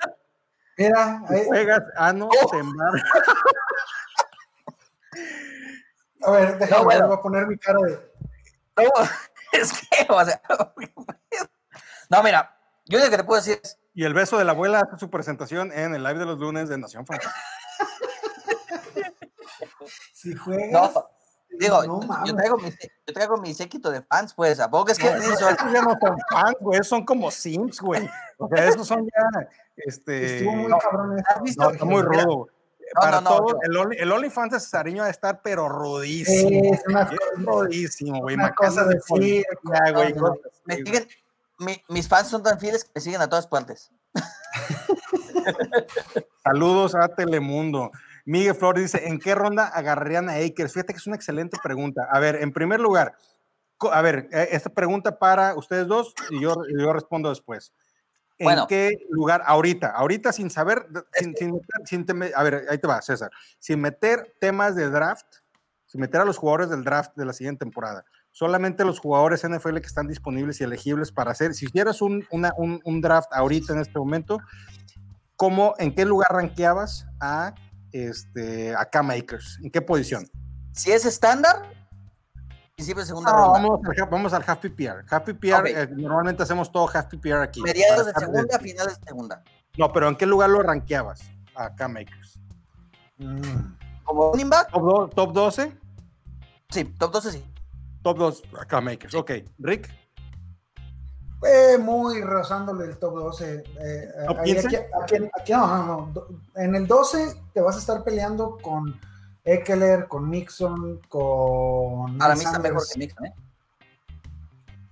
Mira, 0.78 1.22
ahí- 1.28 1.44
Juegas, 1.46 1.82
ah, 1.96 2.12
no, 2.12 2.28
temblar. 2.50 2.92
a 6.22 6.30
ver, 6.30 6.58
déjame, 6.58 6.78
No, 6.78 6.84
bueno. 6.84 7.06
voy 7.08 7.16
a 7.16 7.20
poner 7.20 7.46
mi 7.46 7.58
cara 7.58 7.78
de. 7.80 8.12
No, 8.76 8.84
es 9.52 9.72
que, 9.72 10.06
o 10.08 10.24
sea, 10.24 10.40
no, 12.10 12.22
mira, 12.22 12.56
yo 12.86 12.98
lo 12.98 13.10
que 13.10 13.16
te 13.16 13.24
puedo 13.24 13.40
decir 13.40 13.60
es, 13.62 13.78
Y 13.94 14.04
el 14.04 14.14
beso 14.14 14.38
de 14.38 14.44
la 14.44 14.52
abuela 14.52 14.80
hace 14.80 14.98
su 14.98 15.10
presentación 15.10 15.72
en 15.72 15.94
el 15.94 16.02
live 16.02 16.18
de 16.20 16.26
los 16.26 16.38
lunes 16.38 16.68
de 16.68 16.78
Nación 16.78 17.06
Fantasy. 17.06 17.28
Si 20.12 20.34
juegas. 20.34 20.92
no, 20.94 21.08
digo, 21.58 21.82
no 21.84 22.24
yo, 22.26 22.34
traigo 22.36 22.56
mi, 22.58 22.70
yo 22.70 23.14
traigo 23.14 23.36
mi 23.38 23.54
séquito 23.54 23.90
de 23.90 24.02
fans, 24.02 24.34
pues, 24.34 24.60
¿a 24.60 24.70
poco 24.70 24.90
es 24.92 24.98
que 24.98 25.10
No, 25.10 25.20
dices, 25.20 25.40
esos 25.40 25.72
ya 25.72 25.82
no 25.82 25.96
son 26.00 26.16
fans, 26.30 26.56
güey, 26.60 26.82
son 26.84 27.04
como 27.04 27.30
sims, 27.30 27.80
güey. 27.80 28.08
O 28.38 28.48
sea, 28.48 28.66
esos 28.66 28.86
son 28.86 29.06
ya, 29.06 29.48
este, 29.86 30.36
Estuvo 30.38 30.56
muy 30.56 30.70
no, 30.70 30.78
cabrón 30.78 31.16
¿has 31.28 31.42
visto? 31.42 31.62
no, 31.64 31.70
está 31.70 31.84
muy 31.84 32.02
rudo. 32.02 32.26
no, 32.26 32.46
Para 33.00 33.20
no, 33.20 33.30
no, 33.30 33.36
todo, 33.36 33.52
no. 33.54 33.58
el, 33.62 33.76
Only- 33.76 33.96
el 34.00 34.12
OnlyFans 34.12 34.52
de 34.52 34.60
Cesariño 34.60 35.02
va 35.02 35.08
a 35.08 35.10
estar, 35.10 35.40
pero 35.42 35.68
rudísimo. 35.68 36.74
Es 36.74 36.80
una, 36.86 37.04
Bien 37.04 37.46
rudísimo, 37.46 38.20
güey. 38.20 38.34
una 38.36 38.54
cosa 38.54 38.84
de 38.84 38.94
decir. 38.96 39.44
Ya, 39.72 39.92
güey, 39.92 40.14
me 40.64 40.76
siguen, 40.76 41.08
mi- 41.58 41.82
mis 41.88 42.08
fans 42.08 42.28
son 42.28 42.42
tan 42.42 42.58
fieles 42.58 42.84
que 42.84 42.90
me 42.94 43.00
siguen 43.00 43.20
a 43.20 43.28
todas 43.28 43.46
partes. 43.46 43.90
Saludos 46.44 46.94
a 46.94 47.08
Telemundo. 47.08 47.90
Miguel 48.24 48.54
Flores 48.54 48.92
dice, 48.92 49.08
¿en 49.08 49.18
qué 49.18 49.34
ronda 49.34 49.68
agarrarían 49.68 50.28
a 50.28 50.34
Akers? 50.34 50.72
Fíjate 50.74 50.92
que 50.92 50.98
es 50.98 51.06
una 51.06 51.16
excelente 51.16 51.56
pregunta. 51.62 52.06
A 52.10 52.20
ver, 52.20 52.36
en 52.36 52.52
primer 52.52 52.78
lugar, 52.80 53.14
a 53.90 54.02
ver, 54.02 54.28
eh, 54.32 54.48
esta 54.52 54.70
pregunta 54.70 55.18
para 55.18 55.54
ustedes 55.54 55.86
dos 55.86 56.14
y 56.30 56.40
yo, 56.42 56.54
y 56.68 56.80
yo 56.80 56.92
respondo 56.92 57.28
después. 57.30 57.72
¿En 58.38 58.44
Bueno. 58.44 58.66
qué 58.68 58.96
lugar? 59.10 59.42
Ahorita, 59.44 59.88
ahorita 59.90 60.32
sin 60.32 60.48
saber, 60.50 60.86
sin, 61.14 61.34
sin 61.36 61.52
meter- 61.52 61.86
sin 61.86 62.06
teme- 62.06 62.32
a 62.34 62.42
ver, 62.42 62.66
ahí 62.70 62.78
te 62.78 62.86
va, 62.86 63.02
César. 63.02 63.30
Sin 63.58 63.80
meter 63.80 64.34
temas 64.40 64.76
de 64.76 64.88
draft, 64.90 65.26
sin 65.86 66.00
meter 66.00 66.20
a 66.20 66.24
los 66.24 66.36
jugadores 66.38 66.70
del 66.70 66.84
draft 66.84 67.16
de 67.16 67.24
la 67.24 67.32
siguiente 67.32 67.60
temporada. 67.60 68.04
Solamente 68.30 68.84
los 68.84 69.00
jugadores 69.00 69.42
NFL 69.42 69.80
que 69.80 69.86
están 69.88 70.06
disponibles 70.06 70.60
y 70.60 70.64
elegibles 70.64 71.10
para 71.10 71.32
hacer. 71.32 71.54
Si 71.54 71.66
hicieras 71.66 72.00
un, 72.00 72.24
una- 72.30 72.52
un, 72.56 72.80
un 72.84 73.00
draft 73.00 73.28
ahorita 73.32 73.72
en 73.72 73.80
este 73.80 73.98
momento, 73.98 74.38
¿cómo, 75.36 75.74
en 75.78 75.94
qué 75.94 76.04
lugar 76.04 76.28
rankeabas 76.32 77.06
a, 77.20 77.54
este, 77.92 78.74
a 78.76 78.84
Cam 78.84 79.10
Akers? 79.10 79.58
¿En 79.64 79.70
qué 79.70 79.80
posición? 79.82 80.28
Si 80.72 80.92
es 80.92 81.04
estándar, 81.06 81.62
principio 82.78 83.02
de 83.02 83.06
segunda 83.08 83.32
No, 83.32 83.36
ronda. 83.38 83.52
vamos, 83.58 83.80
al, 83.84 84.08
vamos 84.08 84.32
al 84.32 84.44
half 84.46 84.58
PPR. 84.60 85.04
Half 85.10 85.24
PPR, 85.24 85.60
Ok. 85.62 85.66
eh, 85.66 85.88
normalmente 85.96 86.44
hacemos 86.44 86.70
todo 86.70 86.88
half 86.88 87.06
PPR 87.06 87.42
aquí. 87.42 87.60
Mediados 87.60 88.06
de 88.06 88.12
segunda, 88.12 88.56
de- 88.56 88.64
finales 88.64 89.00
de 89.00 89.04
segunda. 89.06 89.42
No, 89.76 89.92
pero 89.92 90.06
¿en 90.08 90.14
qué 90.16 90.26
lugar 90.26 90.48
lo 90.50 90.62
rankeabas 90.62 91.22
a 91.56 91.74
Cam 91.74 91.96
Akers? 91.96 92.38
Mm. 93.18 93.42
Como 94.04 94.30
running 94.30 94.48
back, 94.48 94.70
¿Top, 94.70 94.82
do- 94.82 95.08
top 95.08 95.32
12? 95.32 95.72
sí, 96.70 96.84
top 96.84 97.12
12 97.12 97.32
sí. 97.32 97.44
Top 98.02 98.16
2 98.16 98.42
a 98.60 98.64
Cam 98.64 98.86
Akers. 98.88 99.14
Ok, 99.16 99.32
Rick. 99.58 99.90
Eh, 101.42 101.78
muy 101.78 102.20
rozándole 102.22 102.84
el 102.84 102.96
top 102.98 103.14
12. 103.16 103.64
eh, 103.80 104.08
¿Top 104.28 104.38
ahí, 104.38 104.52
15? 104.54 104.66
aquí, 104.68 104.76
aquí- 104.76 105.30
aquí- 105.40 105.52
no, 105.52 105.66
no, 105.66 106.12
no. 106.14 106.26
En 106.54 106.76
el 106.76 106.86
12 106.86 107.34
te 107.52 107.60
vas 107.60 107.74
a 107.74 107.80
estar 107.80 108.04
peleando 108.04 108.56
con 108.62 109.00
Eckler, 109.52 110.08
con 110.08 110.28
Mixon, 110.28 111.00
con. 111.08 112.18
Para 112.18 112.34
mí 112.34 112.44
está 112.44 112.58
mejor 112.58 112.82
que 112.92 112.98
Mixon, 112.98 113.26
¿eh? 113.26 113.34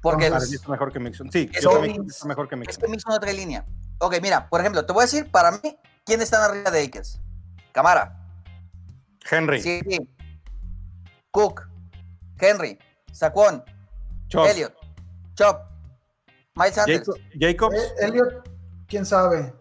Porque 0.00 0.30
mí 0.30 0.36
está 0.36 0.68
mejor 0.70 0.92
que 0.92 0.98
Mixon. 1.00 1.30
Sí, 1.32 1.50
Es 1.52 1.62
yo 1.62 1.70
también 1.70 2.04
está 2.06 2.26
mejor 2.26 2.48
que 2.48 2.54
es 2.54 2.58
Mixon. 2.60 2.80
que 2.82 2.88
Mixon 2.88 3.12
no 3.12 3.20
trae 3.20 3.34
línea. 3.34 3.64
Ok, 3.98 4.16
mira, 4.22 4.48
por 4.48 4.60
ejemplo, 4.60 4.84
te 4.86 4.92
voy 4.92 5.02
a 5.02 5.06
decir 5.06 5.30
para 5.30 5.50
mí 5.52 5.76
quién 6.04 6.20
están 6.22 6.42
arriba 6.42 6.70
de 6.70 6.84
Akers. 6.84 7.20
Camara, 7.72 8.16
Henry, 9.30 9.60
sí, 9.60 9.80
Cook, 11.30 11.62
Henry, 12.38 12.78
Saquon, 13.12 13.62
Chop, 14.28 14.46
Elliot, 14.46 14.72
Chop, 15.34 15.60
Miles 16.54 16.74
Sanders. 16.74 17.06
Jacob- 17.06 17.20
Jacobs. 17.38 17.76
Eh, 17.76 18.06
Elliot, 18.06 18.48
quién 18.86 19.04
sabe. 19.04 19.52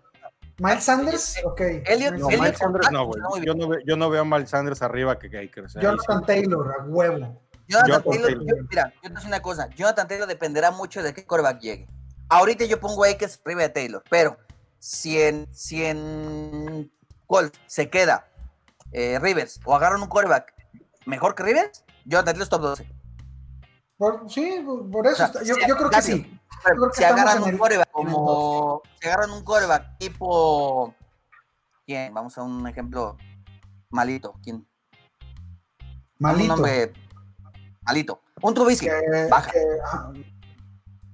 Miles 0.58 0.84
Sanders, 0.84 1.36
ok. 1.44 1.60
Elliot- 1.86 2.18
no, 2.18 2.28
Miles 2.28 2.42
Elliot- 2.42 2.56
Sanders 2.58 2.92
no, 2.92 3.06
güey. 3.08 3.46
Yo 3.46 3.54
no, 3.56 3.68
veo, 3.68 3.80
yo 3.86 3.98
no 3.98 4.10
veo 4.10 4.22
a 4.22 4.26
Miles 4.26 4.50
Sanders 4.50 4.82
arriba 4.82 5.20
que 5.20 5.30
sí. 5.68 5.80
Jonathan 5.82 6.26
Taylor, 6.26 6.76
a 6.80 6.84
huevo. 6.86 7.42
Jonathan 7.68 7.88
Jonathan 7.90 8.12
Taylor, 8.12 8.28
Taylor. 8.30 8.58
yo- 8.58 8.64
mira, 8.70 8.94
yo 8.96 9.10
te 9.10 9.16
decir 9.16 9.28
una 9.28 9.42
cosa. 9.42 9.70
Jonathan 9.72 10.08
Taylor 10.08 10.28
dependerá 10.28 10.72
mucho 10.72 11.04
de 11.04 11.14
qué 11.14 11.26
coreback 11.26 11.60
llegue. 11.60 11.88
Ahorita 12.30 12.64
yo 12.66 12.80
pongo 12.80 13.04
a 13.04 13.10
Akers 13.10 13.40
arriba 13.44 13.64
de 13.64 13.70
Taylor, 13.70 14.04
pero 14.10 14.38
si 14.80 15.20
en, 15.22 15.48
si 15.54 15.84
en 15.84 16.92
Colts 17.28 17.60
se 17.66 17.90
queda 17.90 18.28
eh, 18.92 19.20
Rivers 19.20 19.60
o 19.66 19.76
agarran 19.76 20.02
un 20.02 20.08
coreback 20.08 20.54
mejor 21.06 21.36
que 21.36 21.44
Rivers, 21.44 21.84
Jonathan 22.06 22.34
Taylor 22.34 22.44
es 22.44 22.50
top 22.50 22.62
12. 22.62 22.88
Por- 23.98 24.30
sí, 24.30 24.64
por- 24.92 25.08
eso. 25.08 25.14
O 25.14 25.16
sea, 25.18 25.26
está- 25.28 25.44
yo, 25.44 25.56
creo 25.76 25.90
que 25.90 26.02
sí. 26.02 26.40
Si 26.94 27.04
agarran 27.04 27.44
un 27.44 27.58
coreback 27.58 27.92
como 27.92 28.82
si 29.00 29.08
agarran 29.08 29.32
un 29.32 29.44
coreback 29.44 29.98
tipo 29.98 30.94
¿quién? 31.86 32.14
Vamos 32.14 32.38
a 32.38 32.44
un 32.44 32.68
ejemplo 32.68 33.18
malito, 33.90 34.34
¿quién? 34.44 34.56
Un 34.58 34.68
Malito. 36.20 36.56
nombre 36.56 36.94
malito. 37.82 38.22
Un 38.42 38.54
Trubisky. 38.54 38.86
Que- 38.88 39.28
baja. 39.30 39.52
que- 39.52 39.60
ah, 39.86 40.12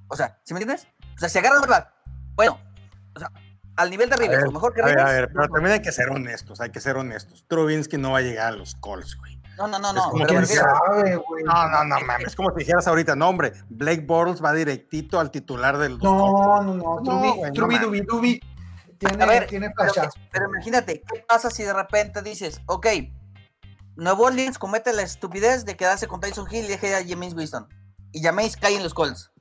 O 0.08 0.16
sea, 0.16 0.40
¿sí 0.44 0.54
me 0.54 0.60
entiendes? 0.62 0.88
O 1.16 1.20
sea, 1.20 1.30
si 1.30 1.38
agarran 1.40 1.58
un 1.60 1.64
coreback, 1.66 1.94
bueno, 2.36 2.60
o 3.16 3.20
sea, 3.20 3.32
al 3.78 3.90
nivel 3.90 4.10
de 4.10 4.16
Rivers, 4.18 4.42
ver, 4.44 4.48
o 4.48 4.52
mejor 4.52 4.74
que 4.74 4.82
A 4.82 4.86
ver, 4.86 5.00
a 5.00 5.06
ver, 5.12 5.30
pero 5.34 5.48
también 5.50 5.74
hay 5.74 5.82
que 5.82 5.92
ser 5.92 6.10
honestos, 6.10 6.62
hay 6.62 6.70
que 6.72 6.80
ser 6.80 6.98
honestos. 6.98 7.46
Trubinsky 7.48 7.98
no 7.98 8.12
va 8.12 8.20
a 8.20 8.22
llegar 8.22 8.54
a 8.54 8.56
los 8.56 8.76
Colts, 8.76 9.16
güey. 9.18 9.41
No, 9.58 9.68
no, 9.68 9.78
no, 9.80 9.94
no. 9.94 10.12
¿Quién 10.26 10.46
sabe, 10.48 11.16
güey? 11.18 11.44
No, 11.44 11.70
no, 11.70 11.84
no, 11.84 12.00
mames. 12.02 12.28
Es 12.28 12.36
como 12.36 12.52
si 12.52 12.60
dijeras 12.60 12.88
ahorita, 12.88 13.16
no, 13.16 13.30
hombre, 13.30 13.54
Blake 13.70 14.02
Bortles 14.02 14.44
va 14.44 14.54
directito 14.54 15.20
al 15.20 15.30
titular 15.30 15.78
del. 15.78 15.98
No, 16.00 16.64
no, 16.64 16.74
no. 16.74 17.00
No, 17.02 17.02
Trubi, 17.04 17.52
Trubi. 17.54 17.78
Dubi, 17.80 18.02
Dubi. 18.02 18.42
Tiene, 18.98 19.24
A 19.24 19.28
ver, 19.28 19.48
tiene 19.48 19.72
pero, 19.76 19.92
pero 20.32 20.46
imagínate, 20.50 21.02
¿qué 21.02 21.26
pasa 21.28 21.50
si 21.50 21.64
de 21.64 21.74
repente 21.74 22.22
dices, 22.22 22.62
ok, 22.68 22.86
Nuevo 23.96 24.26
Orleans 24.26 24.60
comete 24.60 24.94
la 24.94 25.02
estupidez 25.02 25.66
de 25.66 25.76
quedarse 25.76 26.08
con 26.08 26.20
Tyson 26.20 26.48
Hill 26.52 26.66
y 26.66 26.68
deje 26.68 26.96
a 26.96 27.04
James 27.06 27.34
Winston? 27.34 27.68
Y 28.12 28.22
Jameis 28.22 28.56
cae 28.58 28.76
en 28.76 28.84
los 28.84 28.94
Colts. 28.94 29.32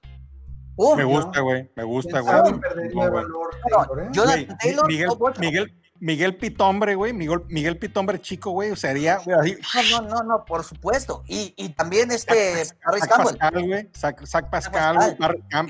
¡Pum! 0.77 0.97
Me 0.97 1.05
gusta, 1.05 1.41
güey, 1.41 1.71
me 1.77 1.85
gusta, 1.85 2.23
¿Quién 2.23 2.25
güey. 2.25 2.53
No, 2.95 3.21
¿eh? 3.21 3.25
yo- 3.71 4.25
Jonathan 4.25 4.59
Taylor, 4.59 4.87
Miguel. 4.87 5.11
Miguel, 5.39 5.80
Miguel 6.01 6.37
Pitombre, 6.37 6.95
güey, 6.95 7.13
Miguel, 7.13 7.43
Miguel 7.49 7.79
Pitombre 7.79 8.21
chico, 8.21 8.51
güey, 8.51 8.75
sería, 8.75 9.19
güey, 9.19 9.59
así, 9.63 9.91
No, 9.93 10.01
no, 10.01 10.09
no, 10.09 10.23
no, 10.23 10.45
por 10.45 10.65
supuesto. 10.65 11.23
Y, 11.29 11.53
y 11.57 11.69
también 11.71 12.11
este 12.11 12.65
Zach 12.65 12.79
Campbell. 12.81 13.37
Pascal, 13.39 13.67
güey, 13.67 13.89
Zach, 13.95 14.51
Pascal, 14.51 14.97
güey, 14.97 15.11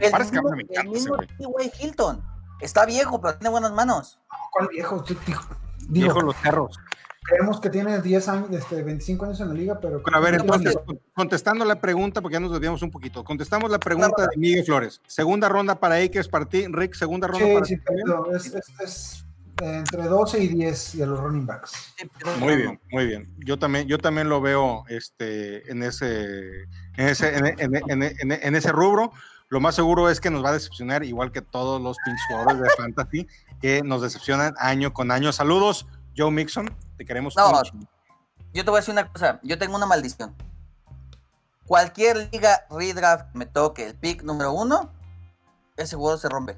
El 0.00 0.10
Paris 0.10 0.30
mismo, 0.32 0.48
Campbell 0.48 0.56
me 0.56 0.62
el 0.62 0.70
encanta 0.70 0.80
ese, 0.98 1.10
mismo 1.10 1.16
güey. 1.50 1.72
Hilton. 1.80 2.24
Está 2.60 2.86
viejo, 2.86 3.20
pero 3.20 3.36
tiene 3.38 3.50
buenas 3.50 3.72
manos. 3.72 4.18
¿Cuál 4.52 4.68
viejo? 4.68 5.02
Digo, 5.88 6.20
los 6.20 6.34
perros. 6.36 6.78
creemos 7.22 7.60
que 7.60 7.70
tiene 7.70 8.00
10 8.00 8.28
años, 8.28 8.48
este, 8.52 8.82
25 8.82 9.24
años 9.24 9.40
en 9.40 9.48
la 9.48 9.54
liga, 9.54 9.80
pero. 9.80 10.02
Pero 10.02 10.16
a 10.16 10.20
ver, 10.20 10.34
entonces, 10.34 10.76
contestando 11.14 11.64
la 11.64 11.80
pregunta, 11.80 12.20
porque 12.20 12.34
ya 12.34 12.40
nos 12.40 12.52
desviamos 12.52 12.82
un 12.82 12.90
poquito. 12.90 13.24
Contestamos 13.24 13.70
la 13.70 13.78
pregunta 13.78 14.28
de 14.28 14.36
Miguel 14.36 14.64
Flores. 14.64 15.00
Segunda 15.06 15.48
ronda 15.48 15.74
para 15.80 15.96
Akers 15.96 16.28
para 16.28 16.44
ti. 16.46 16.66
Rick, 16.68 16.94
segunda 16.94 17.26
ronda 17.26 17.46
Sí, 17.46 17.54
para 17.54 17.66
sí, 17.66 17.76
ti. 17.76 17.82
es, 18.34 18.46
es, 18.54 18.80
es, 18.80 19.26
entre 19.60 20.04
12 20.04 20.38
y 20.42 20.48
10 20.48 20.98
de 20.98 21.06
los 21.06 21.20
running 21.20 21.46
backs. 21.46 21.72
Muy 22.38 22.56
bien, 22.56 22.80
muy 22.90 23.06
bien. 23.06 23.34
Yo 23.38 23.58
también, 23.58 23.86
yo 23.88 23.98
también 23.98 24.28
lo 24.28 24.40
veo 24.40 24.84
este, 24.88 25.70
en 25.70 25.82
ese, 25.82 26.62
en 26.96 27.08
ese, 27.08 27.36
en, 27.36 27.46
en- 27.46 27.74
en- 27.88 28.02
en- 28.02 28.32
en 28.32 28.54
ese 28.54 28.72
rubro, 28.72 29.12
lo 29.48 29.60
más 29.60 29.74
seguro 29.74 30.08
es 30.10 30.20
que 30.20 30.30
nos 30.30 30.44
va 30.44 30.50
a 30.50 30.52
decepcionar, 30.52 31.04
igual 31.04 31.32
que 31.32 31.42
todos 31.42 31.80
los 31.80 31.96
pinches 32.04 32.22
jugadores 32.28 32.60
de 32.60 32.68
Fantasy, 32.76 33.26
que 33.60 33.82
nos 33.82 34.02
decepcionan 34.02 34.54
año 34.58 34.92
con 34.92 35.10
año. 35.10 35.32
Saludos, 35.32 35.86
Joe 36.16 36.30
Mixon, 36.30 36.74
te 36.96 37.04
queremos 37.04 37.36
No, 37.36 37.50
un 37.50 37.62
chingo. 37.62 37.86
Yo 38.52 38.64
te 38.64 38.70
voy 38.70 38.78
a 38.78 38.80
decir 38.80 38.92
una 38.92 39.06
cosa, 39.12 39.40
yo 39.42 39.58
tengo 39.58 39.76
una 39.76 39.86
maldición. 39.86 40.34
Cualquier 41.66 42.28
liga 42.32 42.66
redraft 42.70 43.30
que 43.32 43.38
me 43.38 43.46
toque 43.46 43.86
el 43.86 43.94
pick 43.94 44.22
número 44.24 44.52
uno, 44.52 44.92
ese 45.76 45.94
juego 45.96 46.16
se 46.18 46.28
rompe. 46.28 46.56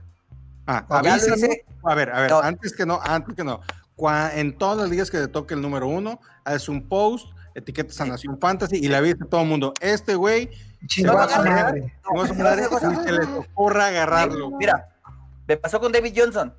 Ah, 0.66 0.84
hice. 1.16 1.64
A 1.84 1.94
ver, 1.94 2.10
a 2.10 2.20
ver, 2.20 2.30
No. 2.30 2.40
antes 2.40 2.72
que 2.74 2.86
no, 2.86 3.00
antes 3.02 3.34
que 3.34 3.44
no. 3.44 3.60
Cua- 3.96 4.30
en 4.34 4.56
todas 4.56 4.78
las 4.78 4.88
ligas 4.88 5.10
que 5.10 5.18
te 5.18 5.28
toque 5.28 5.54
el 5.54 5.60
número 5.62 5.86
uno, 5.88 6.20
haces 6.44 6.68
un 6.68 6.88
post, 6.88 7.26
etiquetas 7.54 8.00
a. 8.00 8.04
Nación 8.04 8.38
Fantasy 8.40 8.76
y 8.76 8.88
le 8.88 8.96
avisas 8.96 9.22
a 9.22 9.26
todo 9.26 9.42
el 9.42 9.48
mundo. 9.48 9.74
Este 9.80 10.14
güey, 10.14 10.50
a 10.88 11.02
No, 11.04 11.12
voy 11.12 11.22
a 11.22 11.26
cosa. 12.68 13.02
se 13.02 13.12
les 13.12 13.28
ocurra 13.28 13.86
agarrarlo. 13.86 14.50
Mira, 14.52 14.88
me 15.46 15.56
pasó 15.56 15.80
con 15.80 15.92
David 15.92 16.14
Johnson, 16.16 16.54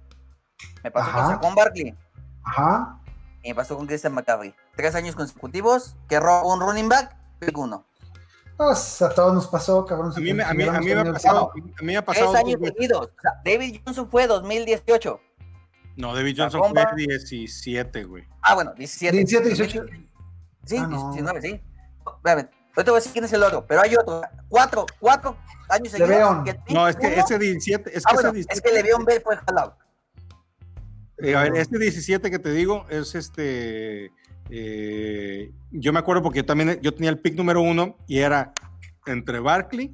me 0.84 0.92
pasó 0.92 1.10
Ajá. 1.10 1.22
con 1.24 1.32
Saquon 1.34 1.56
Barkley, 1.56 1.98
Ajá. 2.44 3.00
y 3.42 3.50
me 3.50 3.56
pasó 3.56 3.76
con 3.78 3.88
Christian 3.88 4.14
McCaffrey. 4.14 4.54
Tres 4.76 4.96
años 4.96 5.16
consecutivos 5.16 5.96
que 6.08 6.20
roba 6.20 6.44
un 6.46 6.60
running 6.60 6.90
back, 6.90 7.16
pick 7.40 7.58
uno. 7.58 7.86
Pues 8.58 9.02
a 9.02 9.10
todos 9.14 9.34
nos 9.34 9.48
pasó, 9.48 9.86
cabrón. 9.86 10.14
A 10.16 10.20
mí, 10.20 10.34
me- 10.34 10.44
a 10.44 10.54
mí, 10.54 10.64
a 10.64 10.80
mí 10.80 10.86
me 10.86 11.00
ha 11.02 11.14
pasado, 11.14 11.52
a 11.52 11.56
mí 11.56 11.64
me 11.82 11.98
ha 11.98 12.02
Tres 12.06 12.20
pasado. 12.20 12.36
años 12.38 12.52
dos 12.54 12.60
veces. 12.62 12.76
seguidos. 12.78 13.08
O 13.08 13.22
sea, 13.22 13.32
David 13.44 13.82
Johnson 13.86 14.10
fue 14.10 14.28
2018. 14.28 15.20
No, 15.96 16.16
David 16.16 16.36
Johnson 16.38 16.62
fue 16.62 16.74
Bar- 16.74 16.96
17, 16.96 18.04
güey. 18.04 18.24
Ah, 18.42 18.56
bueno, 18.56 18.74
17. 18.76 19.16
17, 19.18 19.48
18. 19.50 19.86
Sí, 20.66 20.78
Ah, 20.78 20.88
no. 20.88 21.12
19, 21.14 21.42
sí. 21.42 21.62
Espérame, 22.18 22.50
yo 22.76 22.84
te 22.84 22.92
voy 22.92 22.98
a 22.98 23.00
decir 23.00 23.12
quién 23.12 23.26
es 23.26 23.34
el 23.34 23.44
otro, 23.44 23.66
pero 23.68 23.82
hay 23.82 23.96
otro. 23.96 24.22
Cuatro, 24.50 24.86
cuatro 25.00 25.36
años 25.70 25.90
seguidos. 25.90 26.20
No, 26.70 26.88
es 26.88 26.96
que 26.96 27.08
uno- 27.08 27.16
ese 27.24 27.38
17, 27.40 27.98
es 27.98 28.04
Ah, 28.06 28.10
que 28.10 28.16
bueno, 28.16 28.30
ese 28.30 28.40
es 28.40 28.48
17, 28.48 28.70
que 28.70 28.76
Le'Veon 28.84 29.06
Bell 29.06 29.22
fue 29.24 29.38
jalado. 29.38 29.78
eh, 31.20 31.36
a 31.36 31.44
ver, 31.44 31.56
este 31.58 31.78
17 31.78 32.30
que 32.32 32.40
te 32.40 32.52
digo 32.52 32.86
es 32.90 33.16
este. 33.16 34.12
Eh, 34.50 35.52
yo 35.72 35.94
me 35.94 36.00
acuerdo 36.00 36.22
porque 36.24 36.40
yo 36.40 36.46
también 36.46 36.80
yo 36.82 36.94
tenía 36.94 37.10
el 37.10 37.20
pick 37.20 37.36
número 37.36 37.62
uno 37.62 37.96
y 38.08 38.18
era 38.20 38.54
entre 39.06 39.40
Barkley, 39.40 39.92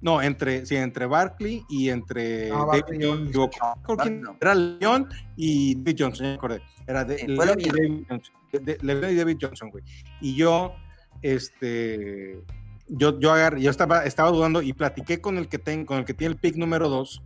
no, 0.00 0.22
entre, 0.22 0.64
sí, 0.66 0.76
entre 0.76 1.06
Barkley 1.06 1.62
y 1.68 1.90
entre 1.90 2.48
No, 2.48 2.66
David 2.66 2.82
Johnson. 3.04 4.20
no. 4.22 4.36
Era 4.40 4.54
León 4.54 5.08
y 5.36 5.74
David 5.76 5.96
Johnson, 5.98 6.26
me 6.26 6.32
acordé. 6.34 6.62
Era 6.86 7.04
de, 7.04 7.26
León 7.28 7.58
y. 7.58 7.68
David 7.68 8.04
Johnson. 8.08 8.34
De- 8.52 8.60
de- 8.76 9.12
y 9.12 9.14
David 9.16 9.36
Johnson, 9.40 9.70
güey. 9.70 9.84
Y 10.20 10.34
yo, 10.34 10.74
este, 11.22 12.40
yo, 12.88 13.18
yo 13.20 13.32
agarré, 13.32 13.60
yo 13.62 13.70
estaba, 13.70 14.04
estaba 14.04 14.30
dudando 14.30 14.62
y 14.62 14.72
platiqué 14.72 15.20
con 15.20 15.38
el 15.38 15.48
que 15.48 15.58
ten- 15.58 15.84
con 15.84 15.98
el 15.98 16.04
que 16.04 16.14
tiene 16.14 16.34
el 16.34 16.40
pick 16.40 16.56
número 16.56 16.88
2 16.88 17.22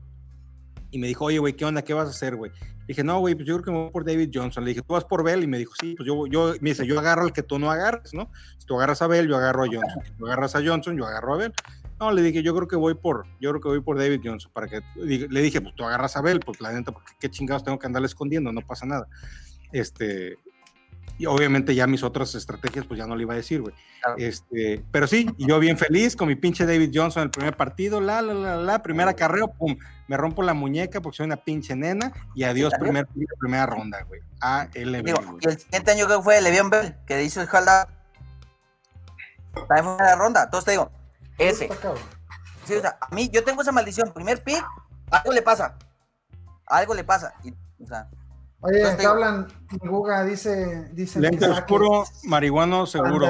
y 0.94 0.98
me 0.98 1.08
dijo, 1.08 1.24
oye, 1.24 1.40
güey, 1.40 1.54
¿qué 1.54 1.64
onda? 1.64 1.82
¿Qué 1.82 1.92
vas 1.92 2.06
a 2.06 2.10
hacer, 2.10 2.36
güey? 2.36 2.52
Dije, 2.86 3.02
no, 3.02 3.18
güey, 3.18 3.34
pues 3.34 3.48
yo 3.48 3.54
creo 3.54 3.64
que 3.64 3.70
me 3.72 3.78
voy 3.78 3.90
por 3.90 4.04
David 4.04 4.30
Johnson. 4.32 4.62
Le 4.62 4.70
dije, 4.70 4.82
¿tú 4.82 4.92
vas 4.92 5.04
por 5.04 5.24
Bell? 5.24 5.42
Y 5.42 5.48
me 5.48 5.58
dijo, 5.58 5.72
sí, 5.80 5.96
pues 5.96 6.06
yo, 6.06 6.28
yo, 6.28 6.54
me 6.60 6.70
dice, 6.70 6.86
yo 6.86 7.00
agarro 7.00 7.22
al 7.22 7.32
que 7.32 7.42
tú 7.42 7.58
no 7.58 7.68
agarres, 7.68 8.14
¿no? 8.14 8.30
Si 8.58 8.64
tú 8.64 8.76
agarras 8.76 9.02
a 9.02 9.08
Bell, 9.08 9.26
yo 9.26 9.36
agarro 9.36 9.64
a 9.64 9.66
Johnson. 9.66 10.04
Si 10.06 10.12
tú 10.12 10.26
agarras 10.26 10.54
a 10.54 10.64
Johnson, 10.64 10.96
yo 10.96 11.04
agarro 11.04 11.34
a 11.34 11.38
Bell. 11.38 11.52
No, 11.98 12.12
le 12.12 12.22
dije, 12.22 12.44
yo 12.44 12.54
creo 12.54 12.68
que 12.68 12.76
voy 12.76 12.94
por, 12.94 13.26
yo 13.40 13.50
creo 13.50 13.60
que 13.60 13.68
voy 13.70 13.80
por 13.80 13.98
David 13.98 14.20
Johnson, 14.22 14.52
para 14.54 14.68
que, 14.68 14.82
le 14.94 15.42
dije, 15.42 15.60
pues 15.60 15.74
tú 15.74 15.84
agarras 15.84 16.16
a 16.16 16.22
Bell, 16.22 16.38
pues 16.38 16.60
la 16.60 16.72
neta, 16.72 16.92
porque 16.92 17.12
qué 17.18 17.28
chingados 17.28 17.64
tengo 17.64 17.76
que 17.76 17.86
andarle 17.88 18.06
escondiendo, 18.06 18.52
no 18.52 18.60
pasa 18.60 18.86
nada. 18.86 19.08
Este, 19.72 20.38
y 21.16 21.26
obviamente 21.26 21.74
ya 21.74 21.86
mis 21.86 22.02
otras 22.02 22.34
estrategias, 22.34 22.86
pues 22.86 22.98
ya 22.98 23.06
no 23.06 23.14
le 23.14 23.22
iba 23.22 23.34
a 23.34 23.36
decir, 23.36 23.60
güey. 23.60 23.74
Claro. 24.00 24.16
Este, 24.18 24.84
pero 24.90 25.06
sí, 25.06 25.28
yo 25.38 25.58
bien 25.60 25.78
feliz 25.78 26.16
con 26.16 26.28
mi 26.28 26.34
pinche 26.34 26.66
David 26.66 26.90
Johnson 26.92 27.22
en 27.22 27.26
el 27.26 27.30
primer 27.30 27.56
partido, 27.56 28.00
la, 28.00 28.20
la, 28.20 28.34
la, 28.34 28.56
la, 28.56 28.82
primera 28.82 29.14
carrera, 29.14 29.46
pum, 29.46 29.76
me 30.08 30.16
rompo 30.16 30.42
la 30.42 30.54
muñeca 30.54 31.00
porque 31.00 31.16
soy 31.16 31.26
una 31.26 31.36
pinche 31.36 31.76
nena 31.76 32.12
y 32.34 32.44
adiós, 32.44 32.72
primer, 32.78 33.06
primera 33.38 33.66
ronda, 33.66 34.02
güey. 34.02 34.20
A 34.40 34.68
L 34.74 35.02
Digo, 35.02 35.38
y 35.40 35.48
el 35.48 35.58
siguiente 35.58 35.92
año 35.92 36.06
creo 36.06 36.18
que 36.18 36.24
fue 36.24 36.40
Le'Veon 36.42 36.70
Bell, 36.70 36.96
que 37.06 37.22
hizo 37.22 37.40
el 37.40 37.46
jalado. 37.46 37.88
También 39.68 39.96
fue 39.96 40.04
la 40.04 40.16
ronda. 40.16 40.44
Entonces 40.44 40.64
te 40.64 40.70
digo, 40.72 40.90
ese. 41.38 41.68
Sí, 42.64 42.74
o 42.74 42.80
sea, 42.80 42.98
a 43.00 43.14
mí, 43.14 43.30
yo 43.32 43.44
tengo 43.44 43.62
esa 43.62 43.72
maldición. 43.72 44.12
Primer 44.12 44.42
pick, 44.42 44.64
algo 45.10 45.32
le 45.32 45.42
pasa. 45.42 45.76
Algo 46.66 46.94
le 46.94 47.04
pasa. 47.04 47.34
Y, 47.44 47.52
o 47.82 47.86
sea, 47.86 48.08
Oye, 48.66 48.76
Entonces, 48.78 48.98
te 48.98 49.06
hablan, 49.06 49.46
Guga 49.82 50.24
dice, 50.24 50.88
dice 50.92 51.20
Lente 51.20 51.46
oscuro, 51.48 52.04
marihuano 52.24 52.86
seguro. 52.86 53.26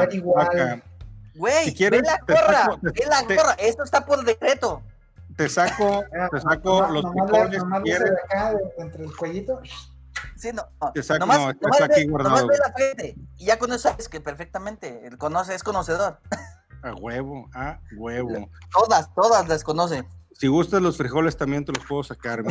Güey, 1.34 1.64
Si 1.64 1.74
quieres, 1.74 2.02
ve 2.02 2.06
la 2.06 2.18
te 2.24 2.32
gorra, 2.32 2.62
saco- 2.64 2.78
te- 2.80 2.90
ve 3.02 3.06
la 3.08 3.26
te- 3.26 3.34
gorra. 3.36 3.52
Esto 3.58 3.82
está 3.82 4.04
por 4.06 4.24
decreto. 4.24 4.82
Te 5.36 5.48
saco, 5.48 6.04
te 6.30 6.40
saco 6.40 6.82
Nomás- 6.82 6.92
los 6.92 7.02
nomás 7.02 7.50
si 7.50 7.82
quieres. 7.82 8.10
de 8.10 8.16
acá, 8.24 8.52
de- 8.54 8.72
entre 8.78 9.04
el 9.04 9.16
cuellito. 9.16 9.60
Sí, 10.36 10.50
no. 10.52 10.62
Exacto, 10.94 11.18
nomás, 11.26 11.38
no, 11.40 11.50
está 11.50 11.66
nomás 11.66 11.80
aquí 11.82 12.04
ve, 12.04 12.10
guardado, 12.10 12.36
nomás 12.36 12.46
ve 12.46 12.58
la 12.64 12.72
frente. 12.72 13.16
Y 13.36 13.46
ya 13.46 13.58
con 13.58 13.70
eso 13.72 13.88
sabes 13.88 14.08
que 14.08 14.20
perfectamente 14.20 15.04
él 15.08 15.18
conoce, 15.18 15.54
es 15.56 15.64
conocedor. 15.64 16.20
A 16.84 16.92
huevo, 16.94 17.48
a 17.54 17.80
huevo. 17.96 18.48
Todas, 18.72 19.12
todas 19.14 19.48
las 19.48 19.64
conoce. 19.64 20.04
Si 20.36 20.48
gustas 20.48 20.82
los 20.82 20.96
frijoles 20.96 21.36
también 21.36 21.64
te 21.64 21.72
los 21.72 21.84
puedo 21.86 22.02
sacar. 22.02 22.44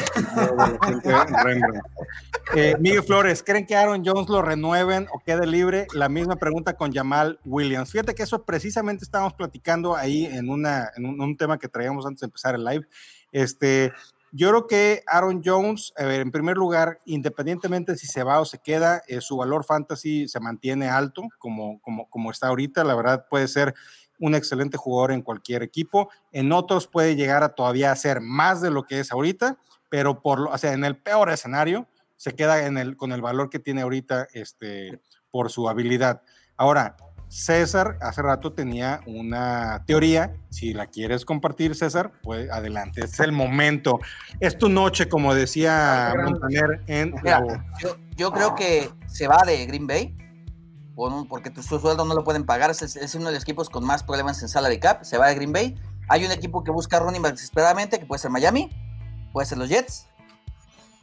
Eh, 2.56 2.76
Miguel 2.80 3.04
Flores, 3.04 3.44
¿creen 3.44 3.66
que 3.66 3.76
Aaron 3.76 4.04
Jones 4.06 4.30
lo 4.30 4.42
renueven 4.42 5.08
o 5.14 5.20
quede 5.20 5.46
libre? 5.46 5.88
La 5.94 6.10
misma 6.10 6.36
pregunta 6.38 6.74
con 6.76 6.94
Jamal 6.94 7.40
Williams. 7.46 7.92
Fíjate 7.92 8.16
que 8.16 8.24
eso 8.24 8.44
precisamente 8.44 9.04
estábamos 9.04 9.34
platicando 9.34 9.96
ahí 9.96 10.26
en, 10.26 10.50
una, 10.50 10.90
en 10.96 11.06
un, 11.06 11.20
un 11.20 11.38
tema 11.38 11.58
que 11.58 11.68
traíamos 11.68 12.06
antes 12.06 12.22
de 12.22 12.26
empezar 12.26 12.56
el 12.56 12.64
live. 12.64 12.88
Este, 13.32 13.92
yo 14.32 14.50
creo 14.50 14.66
que 14.66 15.04
Aaron 15.06 15.42
Jones, 15.46 15.94
a 15.96 16.06
ver, 16.06 16.22
en 16.22 16.32
primer 16.32 16.58
lugar, 16.58 17.02
independientemente 17.06 17.96
si 17.98 18.08
se 18.08 18.24
va 18.24 18.40
o 18.40 18.46
se 18.46 18.58
queda, 18.58 19.04
eh, 19.08 19.22
su 19.22 19.38
valor 19.38 19.64
fantasy 19.64 20.28
se 20.28 20.40
mantiene 20.40 20.90
alto 20.90 21.24
como, 21.38 21.80
como, 21.82 22.10
como 22.10 22.32
está 22.32 22.48
ahorita. 22.48 22.84
La 22.84 22.96
verdad 22.96 23.28
puede 23.30 23.48
ser 23.48 23.76
un 24.24 24.36
excelente 24.36 24.78
jugador 24.78 25.12
en 25.12 25.22
cualquier 25.22 25.64
equipo. 25.64 26.10
En 26.32 26.54
otros 26.54 26.88
puede 26.88 27.18
llegar 27.18 27.44
a 27.44 27.50
todavía 27.50 27.92
a 27.92 27.96
ser 27.98 28.22
más 28.22 28.62
de 28.62 28.72
lo 28.72 28.84
que 28.84 29.02
es 29.02 29.12
ahorita, 29.12 29.58
pero 29.90 30.22
por 30.22 30.40
lo, 30.40 30.50
o 30.50 30.58
sea, 30.58 30.72
en 30.72 30.86
el 30.86 30.96
peor 30.96 31.30
escenario 31.30 31.88
se 32.16 32.34
queda 32.34 32.66
en 32.66 32.78
el, 32.78 32.96
con 32.96 33.12
el 33.12 33.22
valor 33.22 33.50
que 33.50 33.60
tiene 33.60 33.82
ahorita 33.82 34.30
este, 34.34 35.02
por 35.30 35.52
su 35.52 35.68
habilidad. 35.68 36.22
Ahora, 36.56 36.96
César 37.28 37.98
hace 38.00 38.22
rato 38.22 38.54
tenía 38.54 39.02
una 39.08 39.84
teoría, 39.86 40.34
si 40.50 40.74
la 40.74 40.86
quieres 40.86 41.26
compartir, 41.26 41.76
César, 41.76 42.14
pues 42.22 42.50
adelante, 42.50 43.04
es 43.04 43.20
el 43.20 43.34
momento. 43.34 44.00
Es 44.40 44.58
tu 44.58 44.70
noche, 44.70 45.10
como 45.10 45.36
decía 45.36 46.14
Montaner 46.24 46.82
en 46.88 47.14
Mira, 47.24 47.42
la- 47.42 47.66
yo, 47.82 47.98
yo 48.16 48.32
creo 48.32 48.56
que 48.56 48.90
se 49.08 49.28
va 49.28 49.44
de 49.46 49.66
Green 49.66 49.86
Bay 49.86 50.16
por 50.96 51.12
un- 51.12 51.28
porque 51.28 51.52
su 51.62 51.80
sueldo 51.80 52.06
no 52.06 52.14
lo 52.14 52.24
pueden 52.24 52.46
pagar. 52.46 52.72
Es, 52.72 53.16
uno 53.16 53.28
de 53.28 53.34
los 53.34 53.44
equipos 53.44 53.70
con 53.70 53.84
más 53.86 54.04
problemas 54.04 54.42
en 54.42 54.50
salary 54.50 54.80
cap. 54.80 55.04
Se 55.04 55.18
va 55.18 55.28
de 55.28 55.36
Green 55.36 55.52
Bay. 55.54 55.76
Hay 56.10 56.26
un 56.26 56.32
equipo 56.32 56.64
que 56.64 56.72
busca 56.72 57.00
running 57.00 57.22
back 57.22 57.34
desesperadamente, 57.34 58.00
que 58.00 58.06
puede 58.06 58.20
ser 58.20 58.30
Miami, 58.32 58.70
puede 59.32 59.48
ser 59.48 59.58
los 59.58 59.70
Jets. 59.70 60.08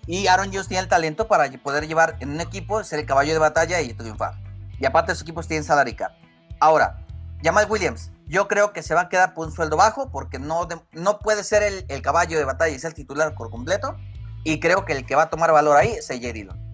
Y 0.06 0.26
Aaron 0.26 0.50
Jones 0.52 0.68
tiene 0.68 0.82
el 0.82 0.88
talento 0.88 1.28
para 1.28 1.50
poder 1.62 1.86
llevar 1.86 2.16
en 2.20 2.30
un 2.30 2.40
equipo, 2.40 2.82
ser 2.84 2.98
el 3.00 3.06
caballo 3.06 3.32
de 3.32 3.38
batalla 3.38 3.80
y 3.80 3.92
triunfar. 3.94 4.34
Y 4.78 4.86
aparte, 4.86 5.12
los 5.12 5.22
equipos 5.22 5.46
tienen 5.46 5.64
salary 5.64 5.94
cap. 5.94 6.12
Ahora, 6.58 7.04
Jamal 7.42 7.66
Williams, 7.70 8.10
yo 8.26 8.48
creo 8.48 8.72
que 8.72 8.82
se 8.82 8.94
va 8.94 9.02
a 9.02 9.08
quedar 9.08 9.34
por 9.34 9.46
un 9.46 9.52
sueldo 9.52 9.76
bajo 9.76 10.10
porque 10.10 10.38
no, 10.38 10.66
no 10.92 11.18
puede 11.18 11.44
ser 11.44 11.62
el, 11.62 11.84
el 11.88 12.02
caballo 12.02 12.38
de 12.38 12.44
batalla 12.44 12.74
y 12.74 12.78
ser 12.78 12.92
titular 12.92 13.34
por 13.34 13.50
completo. 13.50 13.96
Y 14.44 14.58
creo 14.60 14.84
que 14.84 14.92
el 14.94 15.04
que 15.06 15.14
va 15.16 15.24
a 15.24 15.30
tomar 15.30 15.52
valor 15.52 15.76
ahí 15.76 15.90
es 15.90 16.10
AJ 16.10 16.32
Dillon. 16.32 16.69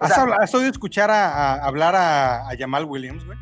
¿Has, 0.00 0.14
sea, 0.14 0.22
habla- 0.22 0.36
has 0.40 0.54
oído 0.54 0.70
escuchar 0.70 1.10
a, 1.10 1.28
a- 1.54 1.64
hablar 1.66 1.94
a, 1.96 2.48
a 2.48 2.56
Jamal 2.58 2.84
Williams, 2.84 3.24
güey? 3.24 3.38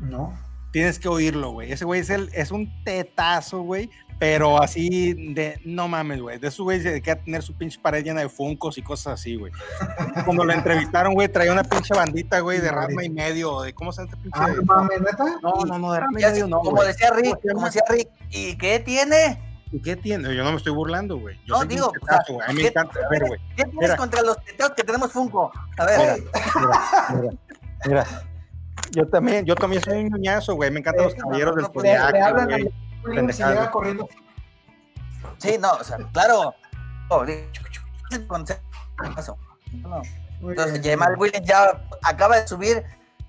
No. 0.00 0.38
Tienes 0.72 0.98
que 0.98 1.08
oírlo, 1.08 1.52
güey. 1.52 1.72
Ese 1.72 1.84
güey 1.84 2.00
es, 2.00 2.10
el, 2.10 2.30
es 2.34 2.50
un 2.50 2.70
tetazo, 2.84 3.60
güey. 3.62 3.90
Pero 4.18 4.62
así 4.62 5.12
de, 5.34 5.60
no 5.66 5.88
mames, 5.88 6.22
güey. 6.22 6.38
De 6.38 6.48
esos 6.48 6.64
güey 6.64 6.80
se 6.80 6.88
dedica 6.88 7.12
a 7.12 7.16
tener 7.16 7.42
su 7.42 7.52
pinche 7.54 7.78
pared 7.78 8.02
llena 8.02 8.20
de 8.22 8.30
funcos 8.30 8.78
y 8.78 8.82
cosas 8.82 9.20
así, 9.20 9.36
güey. 9.36 9.52
Cuando 10.24 10.42
lo 10.42 10.54
entrevistaron, 10.54 11.12
güey, 11.12 11.28
traía 11.28 11.52
una 11.52 11.62
pinche 11.64 11.92
bandita, 11.94 12.40
güey, 12.40 12.60
de 12.60 12.70
rama 12.70 13.04
y 13.04 13.10
medio. 13.10 13.60
De, 13.60 13.74
¿Cómo 13.74 13.92
se 13.92 14.00
llama 14.02 14.10
este 14.14 14.22
pinche? 14.22 14.40
Ah, 14.40 14.48
no 14.56 14.62
mames, 14.62 15.00
neta. 15.02 15.24
no, 15.42 15.52
no, 15.66 15.78
no, 15.78 15.92
de 15.92 16.00
rama 16.00 16.18
y 16.18 16.22
medio, 16.24 16.46
no, 16.48 16.60
como 16.60 16.82
decía 16.82 17.08
¿Cómo 17.10 17.20
Rick, 17.20 17.38
como 17.52 17.66
decía 17.66 17.82
Rick, 17.90 18.08
¿y 18.30 18.56
qué 18.56 18.80
tiene? 18.80 19.38
¿Y 19.72 19.82
qué 19.82 19.96
tiene? 19.96 20.34
Yo 20.34 20.44
no 20.44 20.50
me 20.52 20.56
estoy 20.58 20.72
burlando, 20.72 21.18
güey. 21.18 21.38
Yo 21.44 21.56
No, 21.58 21.64
digo, 21.64 21.88
o 22.00 22.06
sea. 22.06 22.18
A 22.46 22.48
mí 22.52 22.54
me 22.54 22.62
¿qué- 22.62 22.68
encanta. 22.68 23.00
A 23.04 23.08
ver, 23.08 23.26
güey. 23.26 23.40
¿Qué 23.56 23.64
tienes 23.64 23.74
Mira. 23.80 23.96
contra 23.96 24.22
los 24.22 24.42
teteos 24.44 24.70
que 24.70 24.84
tenemos 24.84 25.12
Funko? 25.12 25.50
A 25.78 25.84
ver, 25.84 26.22
Mira, 26.54 26.80
mira, 27.14 27.30
mira. 27.86 28.06
Yo 28.92 29.08
también, 29.08 29.44
yo 29.44 29.56
también 29.56 29.82
soy 29.82 30.04
un 30.04 30.10
ñañazo, 30.10 30.54
güey. 30.54 30.70
Me 30.70 30.78
encantan 30.80 31.04
los 31.06 31.14
caballeros 31.14 31.56
del 31.56 31.64
le 31.64 31.70
zodiaco, 31.72 32.44
güey. 32.46 32.70
Corriendo. 33.70 34.08
sí, 35.38 35.56
no, 35.60 35.72
o 35.72 35.84
sea, 35.84 35.98
claro. 36.12 36.54
Oh, 37.08 37.24
Entonces. 40.42 40.80
Jamal 40.84 41.14
Williams 41.18 41.46
ya 41.46 41.82
acaba 42.02 42.40
de 42.40 42.46
subir 42.46 42.84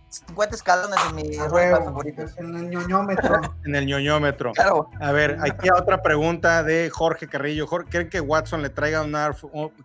50 0.09 0.55
escalones 0.55 0.97
en 1.09 1.15
mi 1.15 1.21
A 1.21 1.25
running 1.25 1.39
back 1.39 1.53
huevo, 1.53 1.85
favorito. 1.85 2.25
en 2.37 2.55
el 2.55 2.69
ñoñómetro. 2.69 3.41
En 3.65 3.75
el 3.75 3.85
ñoñómetro. 3.85 4.53
Claro. 4.53 4.89
A 4.99 5.11
ver, 5.11 5.37
aquí 5.41 5.69
otra 5.69 6.01
pregunta 6.01 6.63
de 6.63 6.89
Jorge 6.89 7.27
Carrillo. 7.27 7.67
Jorge, 7.67 7.89
¿Creen 7.89 8.09
que 8.09 8.21
Watson 8.21 8.61
le 8.61 8.69
traiga 8.69 9.01
una, 9.01 9.31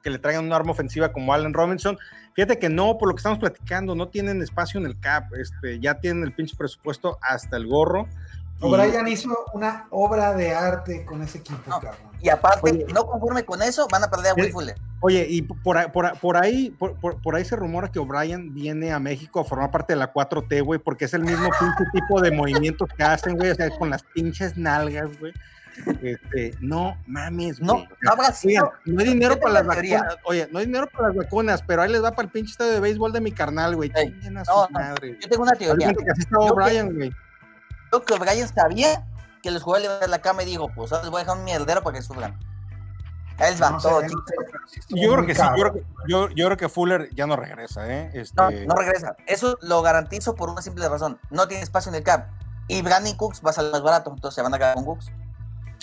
que 0.02 0.10
le 0.10 0.18
traigan 0.18 0.44
una 0.44 0.56
arma 0.56 0.70
ofensiva 0.70 1.12
como 1.12 1.34
Allen 1.34 1.52
Robinson? 1.52 1.98
Fíjate 2.34 2.58
que 2.58 2.68
no, 2.68 2.96
por 2.98 3.08
lo 3.08 3.14
que 3.14 3.18
estamos 3.18 3.38
platicando, 3.38 3.94
no 3.94 4.08
tienen 4.08 4.40
espacio 4.42 4.78
en 4.80 4.86
el 4.86 4.98
cap. 4.98 5.32
Este, 5.34 5.80
ya 5.80 5.94
tienen 6.00 6.22
el 6.22 6.32
pinche 6.32 6.56
presupuesto 6.56 7.18
hasta 7.20 7.56
el 7.56 7.66
gorro. 7.66 8.08
O'Brien 8.62 9.08
hizo 9.08 9.30
una 9.52 9.86
obra 9.90 10.32
de 10.34 10.54
arte 10.54 11.04
con 11.04 11.22
ese 11.22 11.38
equipo, 11.38 11.58
No. 11.66 11.80
cabrón. 11.80 12.12
Y 12.20 12.28
aparte, 12.28 12.70
Oye. 12.70 12.86
no 12.94 13.04
conforme 13.06 13.44
con 13.44 13.62
eso, 13.62 13.88
van 13.90 14.04
a 14.04 14.10
perder 14.10 14.32
a 14.32 14.34
Will 14.34 14.52
Fuller. 14.52 14.76
Oye, 15.00 15.26
y 15.28 15.42
por, 15.42 15.76
ahí- 15.76 15.88
por, 15.92 16.16
por 16.20 16.36
ahí, 16.36 16.70
por, 16.70 16.94
por- 17.00 17.20
por 17.20 17.34
ahí 17.34 17.44
se 17.44 17.56
rumora 17.56 17.90
que 17.90 17.98
O'Brien 17.98 18.54
viene 18.54 18.92
a 18.92 19.00
México 19.00 19.40
a 19.40 19.44
formar 19.44 19.72
parte 19.72 19.94
de 19.94 19.98
la 19.98 20.12
4T, 20.12 20.62
güey, 20.64 20.78
porque 20.78 21.06
es 21.06 21.14
el 21.14 21.22
mismo 21.24 21.48
pinche 21.58 21.84
tipo 21.92 22.20
de 22.20 22.30
movimientos 22.30 22.88
que 22.96 23.02
hacen, 23.02 23.36
güey, 23.36 23.50
o 23.50 23.54
sea, 23.56 23.68
con 23.70 23.90
las 23.90 24.04
pinches 24.04 24.56
nalgas, 24.56 25.10
güey. 25.18 25.32
Este, 26.02 26.54
no 26.60 26.96
mames, 27.06 27.58
No, 27.60 27.72
güey. 27.74 27.88
no 28.02 28.12
habrá 28.12 28.30
sido. 28.32 28.70
no 28.84 29.00
hay 29.00 29.08
dinero 29.08 29.40
para 29.40 29.54
las 29.54 29.68
teoría. 29.68 29.98
vacunas. 30.02 30.18
Oye, 30.24 30.48
no 30.52 30.58
hay 30.58 30.66
dinero 30.66 30.86
para 30.92 31.08
las 31.08 31.16
vacunas, 31.16 31.62
pero 31.66 31.82
ahí 31.82 31.90
les 31.90 32.04
va 32.04 32.10
para 32.12 32.26
el 32.26 32.32
pinche 32.32 32.52
estadio 32.52 32.72
de 32.72 32.80
béisbol 32.80 33.12
de 33.12 33.20
mi 33.22 33.32
carnal, 33.32 33.74
güey. 33.74 33.90
Ey, 33.96 34.14
no, 34.30 34.42
madre. 34.70 35.18
Yo 35.20 35.28
tengo 35.28 35.42
una 35.44 35.54
teoría. 35.54 35.92
Que 35.94 36.10
así 36.10 36.22
Yo 36.30 36.38
O'Brien, 36.40 36.94
güey. 36.94 37.10
Creo 37.92 38.04
que 38.06 38.14
O'Brien 38.14 38.48
sabía 38.48 39.06
que 39.42 39.50
los 39.50 39.62
jugadores 39.62 39.90
le 39.90 39.96
iban 39.96 40.08
a 40.08 40.10
la 40.10 40.22
cama 40.22 40.42
y 40.44 40.46
dijo, 40.46 40.70
pues 40.74 40.92
ahora 40.92 41.04
les 41.04 41.10
voy 41.10 41.20
a 41.20 41.24
dejar 41.24 41.36
un 41.36 41.44
mierdero 41.44 41.82
para 41.82 41.98
que 41.98 42.02
sufran. 42.02 42.38
Les 43.38 43.60
va, 43.60 43.70
No 43.70 43.80
sé, 43.80 43.88
todo, 43.88 44.00
Yo 44.88 45.12
creo 45.12 45.26
que 45.26 45.34
sí, 45.34 45.42
yo 45.42 45.62
creo 45.62 45.72
que, 45.74 45.84
yo, 46.08 46.28
yo 46.30 46.46
creo 46.46 46.56
que 46.56 46.68
Fuller 46.70 47.10
ya 47.14 47.26
no 47.26 47.36
regresa, 47.36 47.86
¿eh? 47.92 48.10
Este, 48.14 48.34
No, 48.34 48.50
no 48.50 48.74
regresa. 48.76 49.14
Eso 49.26 49.58
lo 49.60 49.82
garantizo 49.82 50.34
por 50.34 50.48
una 50.48 50.62
simple 50.62 50.88
razón. 50.88 51.20
No 51.28 51.48
tiene 51.48 51.62
espacio 51.62 51.90
en 51.90 51.96
el 51.96 52.02
cap. 52.02 52.28
Y 52.66 52.80
Brandon 52.80 53.14
Cooks 53.14 53.42
va 53.44 53.50
a 53.50 53.52
salir 53.52 53.72
más 53.72 53.82
barato, 53.82 54.10
entonces 54.10 54.36
se 54.36 54.42
van 54.42 54.54
a 54.54 54.58
quedar 54.58 54.74
con 54.74 54.86
Cooks. 54.86 55.12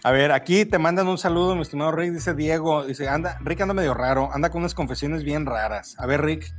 A 0.03 0.12
ver, 0.12 0.32
aquí 0.32 0.66
te 0.66 0.80
mandan 0.80 1.07
un 1.07 1.20
saludo, 1.20 1.53
mi 1.53 1.62
estimado 1.62 1.91
Rick, 1.91 2.14
dice 2.14 2.34
Diego, 2.34 2.86
dice, 2.86 3.07
anda, 3.07 3.38
Rick 3.41 3.62
anda 3.62 3.76
medio 3.76 3.93
raro, 3.93 4.30
anda 4.34 4.49
con 4.49 4.62
unas 4.62 4.74
confesiones 4.74 5.24
bien 5.24 5.45
raras. 5.45 5.93
A 5.99 6.07
ver, 6.07 6.22
Rick, 6.22 6.51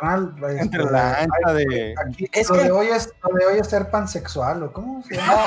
Carnal, 0.00 0.34
este, 0.48 0.60
entre 0.62 0.84
la 0.84 1.14
ancha 1.20 1.52
de... 1.54 1.94
aquí, 2.06 2.28
Es 2.32 2.48
lo, 2.48 2.56
que- 2.56 2.64
de 2.64 2.70
hoy 2.70 2.86
es, 2.88 3.12
lo 3.22 3.34
de 3.38 3.46
hoy 3.46 3.58
es 3.60 3.68
ser 3.68 3.90
pansexual, 3.90 4.62
¿o 4.64 4.72
cómo 4.72 5.02
se 5.04 5.16
llama? 5.16 5.46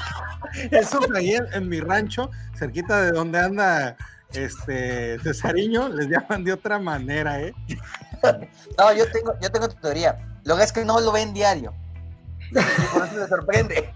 Eso 0.70 1.00
ahí 1.14 1.34
en, 1.34 1.46
en 1.52 1.68
mi 1.68 1.80
rancho, 1.80 2.30
cerquita 2.56 3.00
de 3.02 3.12
donde 3.12 3.38
anda 3.38 3.96
este 4.34 5.18
Cesariño, 5.20 5.88
les 5.88 6.08
llaman 6.08 6.42
de 6.44 6.52
otra 6.52 6.78
manera, 6.78 7.40
¿eh? 7.40 7.54
No, 8.78 8.92
yo 8.92 9.10
tengo, 9.10 9.34
yo 9.40 9.50
tengo 9.50 9.68
tu 9.68 9.76
teoría. 9.76 10.18
Lo 10.44 10.56
que 10.56 10.62
es 10.64 10.72
que 10.72 10.84
no 10.84 11.00
lo 11.00 11.12
ven 11.12 11.32
diario. 11.34 11.72
Y 12.50 12.54
por 12.54 13.06
eso 13.06 13.16
me 13.20 13.26
sorprende. 13.28 13.94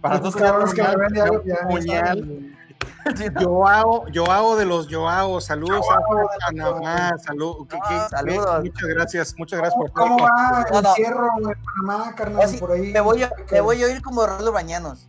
Para 0.00 0.18
nosotros 0.18 0.42
cabrones 0.42 0.74
que 0.74 0.82
me 0.82 0.96
ven 0.96 1.12
diario, 1.12 1.42
un 1.68 2.56
puñal. 3.04 3.32
saben. 3.32 3.44
Joao, 3.44 4.04
Joao 4.14 4.56
de 4.56 4.64
los 4.64 4.88
Joao, 4.90 5.40
saludos 5.40 5.84
Joao 5.86 6.28
a 6.28 6.46
Panamá, 6.46 7.18
salud, 7.18 7.66
que- 7.68 7.76
que- 7.78 8.08
saludos. 8.10 8.64
muchas 8.64 8.88
gracias, 8.88 9.34
muchas 9.38 9.58
gracias 9.60 9.78
por 9.80 9.92
¿Cómo 9.92 10.16
todo. 10.16 10.26
va 10.26 10.64
No, 10.70 10.76
el 10.78 10.82
no. 10.84 10.94
cierro 10.94 11.28
en 11.38 11.54
Panamá, 11.86 12.14
carnal? 12.14 12.42
Así, 12.42 12.58
por 12.58 12.72
ahí. 12.72 12.92
me, 12.92 13.00
voy 13.00 13.22
a, 13.22 13.32
me 13.50 13.60
voy 13.60 13.82
a 13.82 13.88
ir 13.88 14.02
como 14.02 14.26
Raúl 14.26 14.50
Bañanos. 14.50 15.08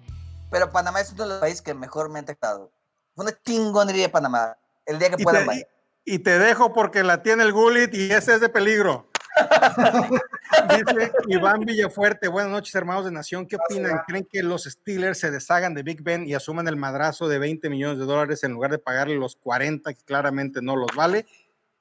Pero 0.51 0.71
Panamá 0.71 1.01
es 1.01 1.11
uno 1.11 1.23
de 1.23 1.29
los 1.29 1.39
países 1.39 1.61
que 1.61 1.73
mejor 1.73 2.09
me 2.09 2.19
han 2.19 2.25
tratado. 2.25 2.71
Fue 3.15 3.25
una 3.25 3.33
chingonería 3.43 4.03
de 4.03 4.09
Panamá. 4.09 4.55
El 4.85 4.99
día 4.99 5.09
que 5.09 5.15
Y 5.19 5.23
puedan 5.23 5.41
te, 5.43 5.47
vaya. 5.47 5.67
y 6.05 6.19
te 6.19 6.37
dejo 6.37 6.73
porque 6.73 7.03
la 7.03 7.23
tiene 7.23 7.43
el 7.43 7.53
Gulit 7.53 7.93
y 7.93 8.11
ese 8.11 8.35
es 8.35 8.41
de 8.41 8.49
peligro. 8.49 9.07
Dice 10.69 11.11
Iván 11.27 11.61
Villafuerte, 11.61 12.27
buenas 12.27 12.51
noches 12.51 12.73
hermanos 12.75 13.05
de 13.05 13.11
Nación, 13.11 13.47
¿qué 13.47 13.55
opinan? 13.55 14.01
¿Creen 14.07 14.27
que 14.31 14.43
los 14.43 14.63
Steelers 14.63 15.19
se 15.19 15.31
deshagan 15.31 15.73
de 15.73 15.83
Big 15.83 16.03
Ben 16.03 16.27
y 16.27 16.33
asuman 16.33 16.67
el 16.67 16.75
madrazo 16.75 17.27
de 17.27 17.39
20 17.39 17.69
millones 17.69 17.97
de 17.97 18.05
dólares 18.05 18.43
en 18.43 18.51
lugar 18.51 18.71
de 18.71 18.79
pagarle 18.79 19.15
los 19.15 19.35
40 19.35 19.93
que 19.93 20.03
claramente 20.03 20.61
no 20.61 20.75
los 20.75 20.89
vale? 20.95 21.25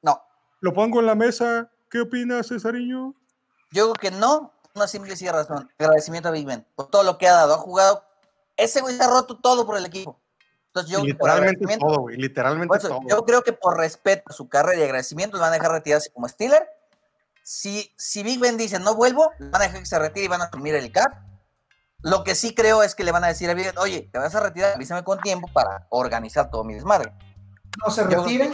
No, 0.01 0.23
Lo 0.61 0.73
pongo 0.73 1.01
en 1.01 1.07
la 1.07 1.15
mesa, 1.15 1.71
¿qué 1.91 2.01
opinas 2.01 2.49
Cesariño? 2.49 3.15
yo 3.73 3.93
creo 3.93 4.13
que 4.13 4.17
no. 4.17 4.53
Una 4.75 4.87
simple 4.87 5.15
y 5.19 5.29
razón. 5.29 5.71
Agradecimiento 5.79 6.29
a 6.29 6.33
Big 6.33 6.47
Ben 6.47 6.67
por 6.75 6.89
todo 6.89 7.03
lo 7.03 7.19
que 7.19 7.29
ha 7.29 7.33
dado. 7.33 7.55
Ha 7.55 7.59
jugado. 7.59 8.05
Ese 8.57 8.81
güey 8.81 8.97
se 8.97 9.03
ha 9.03 9.09
roto 9.09 9.39
todo 9.39 9.67
por 9.67 9.77
el 9.77 9.85
equipo. 9.85 10.19
Entonces 10.69 10.91
yo, 10.91 11.05
literalmente 11.05 11.77
todo, 11.77 12.01
güey, 12.01 12.17
literalmente 12.17 12.69
por 12.69 12.79
eso, 12.79 12.89
todo. 12.89 13.01
yo 13.07 13.23
creo 13.27 13.43
que 13.43 13.53
por 13.53 13.77
respeto 13.77 14.23
a 14.27 14.33
su 14.33 14.49
carrera 14.49 14.81
y 14.81 14.85
agradecimiento, 14.85 15.37
lo 15.37 15.43
van 15.43 15.53
a 15.53 15.57
dejar 15.57 15.73
retirarse 15.73 16.11
como 16.11 16.27
Steeler. 16.27 16.67
Si, 17.45 17.93
si 17.97 18.22
Big 18.22 18.38
Ben 18.40 18.57
dice 18.57 18.78
no 18.78 18.95
vuelvo, 18.95 19.30
van 19.38 19.57
a 19.62 19.64
dejar 19.64 19.80
que 19.80 19.86
se 19.86 19.99
retire 19.99 20.26
y 20.26 20.28
van 20.28 20.40
a 20.43 20.45
asumir 20.45 20.74
el 20.74 20.90
cap. 20.93 21.12
Lo 22.01 22.24
que 22.24 22.34
sí 22.34 22.55
creo 22.55 22.82
es 22.82 22.95
que 22.95 23.05
le 23.05 23.12
van 23.12 23.24
a 23.24 23.28
decir 23.28 23.49
a 23.51 23.55
Big 23.55 23.66
Ben, 23.66 23.78
oye, 23.78 24.09
te 24.12 24.18
vas 24.18 24.34
a 24.34 24.40
retirar, 24.40 24.74
avísame 24.74 25.05
con 25.05 25.20
tiempo 25.20 25.49
para 25.53 25.86
organizar 25.90 26.51
todo 26.51 26.64
mi 26.64 26.74
desmadre. 26.74 27.12
No 27.84 27.90
se 27.90 28.03
yo- 28.03 28.22
retire. 28.22 28.49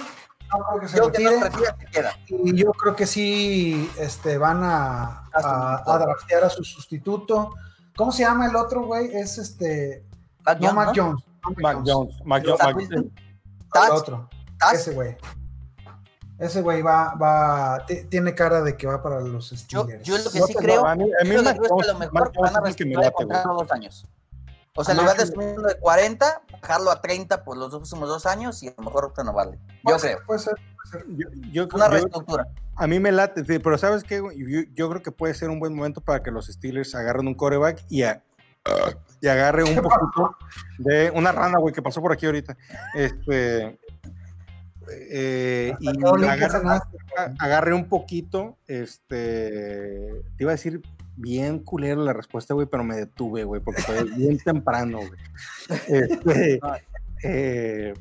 No 0.51 0.65
creo 0.65 0.81
que 0.81 0.89
se 0.89 0.97
Yo 0.97 1.13
que 1.13 1.23
no 1.25 1.31
retire. 1.31 1.39
se 1.41 1.45
retira, 1.51 1.77
se 1.79 1.87
queda. 1.87 2.13
Y 2.29 2.57
yo 2.57 2.71
creo 2.73 2.97
que 2.97 3.07
sí 3.07 3.91
este, 3.99 4.39
van 4.39 4.61
a, 4.65 5.25
draftear 5.35 6.45
a 6.45 6.49
su 6.51 6.65
sustituto. 6.65 7.55
¿Cómo 7.97 8.13
se 8.13 8.23
llama 8.23 8.47
el 8.47 8.57
otro, 8.57 8.87
güey? 8.87 9.15
Es 9.15 9.37
este. 9.37 10.07
Mac 10.47 10.59
No, 10.61 10.69
Jones, 10.69 10.75
Mac 10.77 10.87
¿no? 10.87 10.95
Jones. 11.05 11.25
Mac 11.43 11.59
Mac 11.61 11.77
Jones. 11.77 11.91
Jones, 11.91 12.15
Mac 12.25 12.43
Jones, 12.47 12.61
Mac- 12.65 12.77
Wilson, 12.77 12.99
El 12.99 13.69
Taz, 13.71 13.91
otro. 13.91 14.31
Taz, 14.59 14.73
Ese 14.75 14.93
güey. 14.93 15.17
Ese 16.39 16.63
güey 16.63 16.83
va, 16.83 17.15
va, 17.15 17.85
ti- 17.87 18.05
tiene 18.05 18.35
cara 18.35 18.63
de 18.63 18.77
que 18.77 18.87
va 18.87 19.03
para 19.03 19.21
los 19.21 19.51
Yo, 19.51 19.83
Steelers. 19.83 20.05
yo 20.05 20.19
lo 20.19 20.31
que 20.31 20.39
Yo 20.39 20.47
sí 20.47 20.55
creo, 20.55 20.87
a 20.87 20.95
mí- 20.95 21.11
a 21.21 21.25
mí 21.25 21.31
yo 21.31 21.37
lo 21.39 21.43
Mac 21.43 21.55
que 21.55 21.61
creo 21.61 21.79
es 21.81 21.85
que 21.85 21.91
a 21.91 21.93
lo 21.95 21.99
mejor 21.99 22.33
van 22.39 22.57
a 22.67 22.73
que 22.73 22.85
me 22.87 22.95
late, 22.95 23.25
dos 23.25 23.73
años. 23.73 24.07
O 24.77 24.85
sea, 24.85 24.93
en 24.93 24.99
Mac 24.99 25.05
lugar 25.07 25.17
de 25.17 25.23
Jones- 25.25 25.35
subirlo 25.35 25.69
de 25.69 25.79
40, 25.81 26.43
bajarlo 26.63 26.91
a 26.93 27.01
30 27.01 27.43
por 27.43 27.57
los 27.57 27.75
últimos 27.75 28.09
dos 28.09 28.25
años 28.27 28.63
y 28.63 28.69
a 28.69 28.75
lo 28.79 28.85
mejor 28.85 29.13
renovarle. 29.17 29.59
Yo 29.59 29.69
Puede 29.83 29.99
ser, 29.99 30.15
creo. 30.15 30.27
puede 30.27 30.39
ser. 30.39 30.55
Yo, 31.09 31.29
yo- 31.51 31.69
Una 31.75 31.87
yo- 31.87 31.91
reestructura. 31.91 32.47
a 32.77 32.87
mí 32.87 33.01
me 33.01 33.11
late, 33.11 33.43
pero 33.59 33.77
¿sabes 33.77 34.05
qué? 34.05 34.17
Yo, 34.19 34.61
yo 34.75 34.89
creo 34.91 35.03
que 35.03 35.11
puede 35.11 35.35
ser 35.35 35.51
un 35.51 35.59
buen 35.59 35.75
momento 35.75 36.01
para 36.01 36.23
que 36.23 36.31
los 36.31 36.47
Steelers 36.47 36.95
agarren 36.95 37.27
un 37.27 37.35
coreback 37.35 37.85
y, 37.89 38.05
a- 38.05 38.23
y 39.21 39.27
agarre 39.27 39.65
un 39.65 39.75
poquito 39.83 40.37
de 40.79 41.11
una 41.11 41.33
rana, 41.33 41.59
güey, 41.59 41.75
que 41.75 41.83
pasó 41.83 42.01
por 42.01 42.13
aquí 42.13 42.27
ahorita. 42.27 42.57
Este. 42.95 43.79
Eh, 44.91 45.75
y 45.81 45.89
agarre 47.39 47.75
un 47.75 47.89
poquito, 47.89 48.57
este. 48.67 50.23
Te 50.37 50.43
iba 50.45 50.51
a 50.53 50.55
decir 50.57 50.83
bien 51.17 51.59
culero 51.59 52.03
la 52.05 52.13
respuesta, 52.13 52.55
güey, 52.55 52.67
pero 52.67 52.85
me 52.85 52.97
detuve, 52.97 53.45
güey, 53.45 53.61
porque 53.61 53.83
fue 53.83 54.05
bien 54.05 54.39
temprano, 54.45 54.99
güey. 54.99 55.21
Este, 55.89 56.61
eh, 57.25 57.95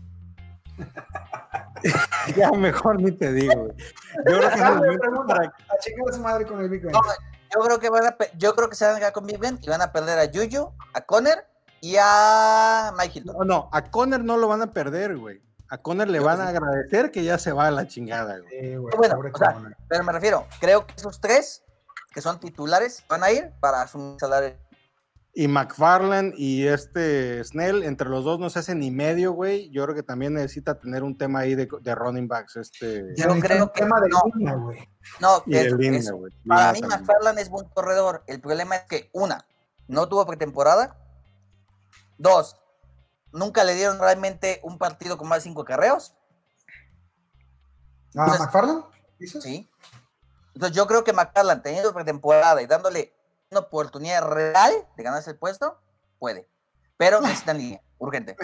ya 2.35 2.51
mejor 2.51 3.01
ni 3.01 3.11
te 3.11 3.31
digo, 3.33 3.53
güey. 3.55 3.77
Yo 3.77 4.37
creo 4.37 4.39
que 4.49 4.55
es 4.55 4.61
el 4.61 4.75
momento 4.75 4.99
Pregunta. 5.01 5.35
para 5.35 5.47
A 5.47 5.77
chingar 5.79 6.09
a 6.09 6.13
su 6.13 6.21
madre 6.21 6.45
con 6.45 6.61
el 6.61 6.69
Big 6.69 6.81
Ben. 6.83 6.91
No, 6.91 6.99
yo 7.53 7.61
creo 7.61 7.79
que 7.79 7.89
van 7.89 8.05
a, 8.05 8.11
pe- 8.17 8.31
yo 8.37 8.53
creo 8.55 8.69
que 8.69 8.75
se 8.75 8.85
van 8.85 8.95
a 8.95 8.99
quedar 8.99 9.13
con 9.13 9.25
Big 9.25 9.37
Ben 9.39 9.57
y 9.61 9.69
van 9.69 9.81
a 9.81 9.91
perder 9.91 10.19
a 10.19 10.25
Juju, 10.31 10.71
a 10.93 11.01
Conner 11.01 11.45
y 11.81 11.95
a 11.99 12.91
Mike 12.97 13.19
Hilton. 13.19 13.35
No, 13.39 13.43
no, 13.45 13.69
a 13.71 13.89
Conner 13.89 14.23
no 14.23 14.37
lo 14.37 14.47
van 14.47 14.61
a 14.61 14.71
perder, 14.73 15.17
güey. 15.17 15.41
A 15.69 15.77
Conner 15.79 16.07
le 16.09 16.19
van 16.19 16.39
a 16.41 16.47
agradecer 16.49 17.11
que 17.11 17.23
ya 17.23 17.37
se 17.37 17.51
va 17.51 17.67
a 17.67 17.71
la 17.71 17.87
chingada, 17.87 18.39
güey. 18.39 18.49
Sí, 18.49 18.75
güey, 18.77 18.95
Bueno, 18.97 19.15
pobre 19.15 19.31
o 19.33 19.37
sea, 19.37 19.53
cabrón. 19.53 19.75
Pero 19.89 20.03
me 20.03 20.11
refiero, 20.13 20.47
creo 20.59 20.85
que 20.87 20.93
esos 20.95 21.19
tres 21.19 21.63
que 22.13 22.21
son 22.21 22.39
titulares 22.39 23.03
van 23.09 23.23
a 23.23 23.31
ir 23.31 23.51
para 23.59 23.81
asumir 23.81 24.17
salario. 24.19 24.55
Y 25.33 25.47
McFarland 25.47 26.33
y 26.35 26.65
este 26.67 27.43
Snell, 27.43 27.83
entre 27.83 28.09
los 28.09 28.23
dos 28.23 28.39
no 28.39 28.49
se 28.49 28.57
hace 28.57 28.73
ni 28.73 28.89
medio, 28.89 29.33
güey. 29.33 29.69
Yo 29.69 29.83
creo 29.83 29.93
que 29.93 30.01
también 30.01 30.33
necesita 30.33 30.79
tener 30.79 31.03
un 31.03 31.15
tema 31.15 31.39
ahí 31.41 31.53
de, 31.53 31.67
de 31.81 31.93
running 31.95 32.27
backs, 32.27 32.55
este. 32.55 33.13
Yo 33.15 33.35
ni 33.35 33.41
creo 33.41 33.65
un 33.65 33.69
que 33.69 33.81
tema 33.81 34.01
de 34.01 34.09
no. 34.09 34.21
línea, 34.33 34.55
güey. 34.55 34.89
No, 35.19 35.43
que 35.43 35.61
es- 35.61 35.73
línea, 35.73 35.99
es- 35.99 36.09
güey. 36.11 36.33
para 36.47 36.71
mí 36.73 36.79
también. 36.81 37.01
McFarland 37.01 37.37
es 37.39 37.49
buen 37.49 37.67
corredor. 37.69 38.23
El 38.25 38.41
problema 38.41 38.77
es 38.77 38.83
que, 38.85 39.09
una, 39.13 39.45
no 39.87 40.07
tuvo 40.09 40.25
pretemporada. 40.25 40.97
Dos, 42.17 42.57
nunca 43.31 43.63
le 43.63 43.75
dieron 43.75 43.99
realmente 43.99 44.59
un 44.63 44.77
partido 44.77 45.17
con 45.17 45.27
más 45.27 45.39
de 45.39 45.49
cinco 45.49 45.65
carreos. 45.65 46.15
Ah, 48.15 48.25
Pues- 48.27 48.39
¿McFarland? 48.39 48.83
¿Dices? 49.19 49.43
Sí. 49.43 49.69
Entonces 50.53 50.75
yo 50.75 50.87
creo 50.87 51.03
que 51.03 51.13
McFarland 51.13 51.61
teniendo 51.61 51.93
pretemporada 51.93 52.61
y 52.61 52.67
dándole 52.67 53.13
una 53.51 53.61
oportunidad 53.61 54.23
real 54.27 54.73
de 54.95 55.03
ganarse 55.03 55.31
el 55.31 55.37
puesto, 55.37 55.79
puede. 56.19 56.47
Pero 56.97 57.21
necesitan 57.21 57.57
línea, 57.57 57.81
urgente. 57.99 58.35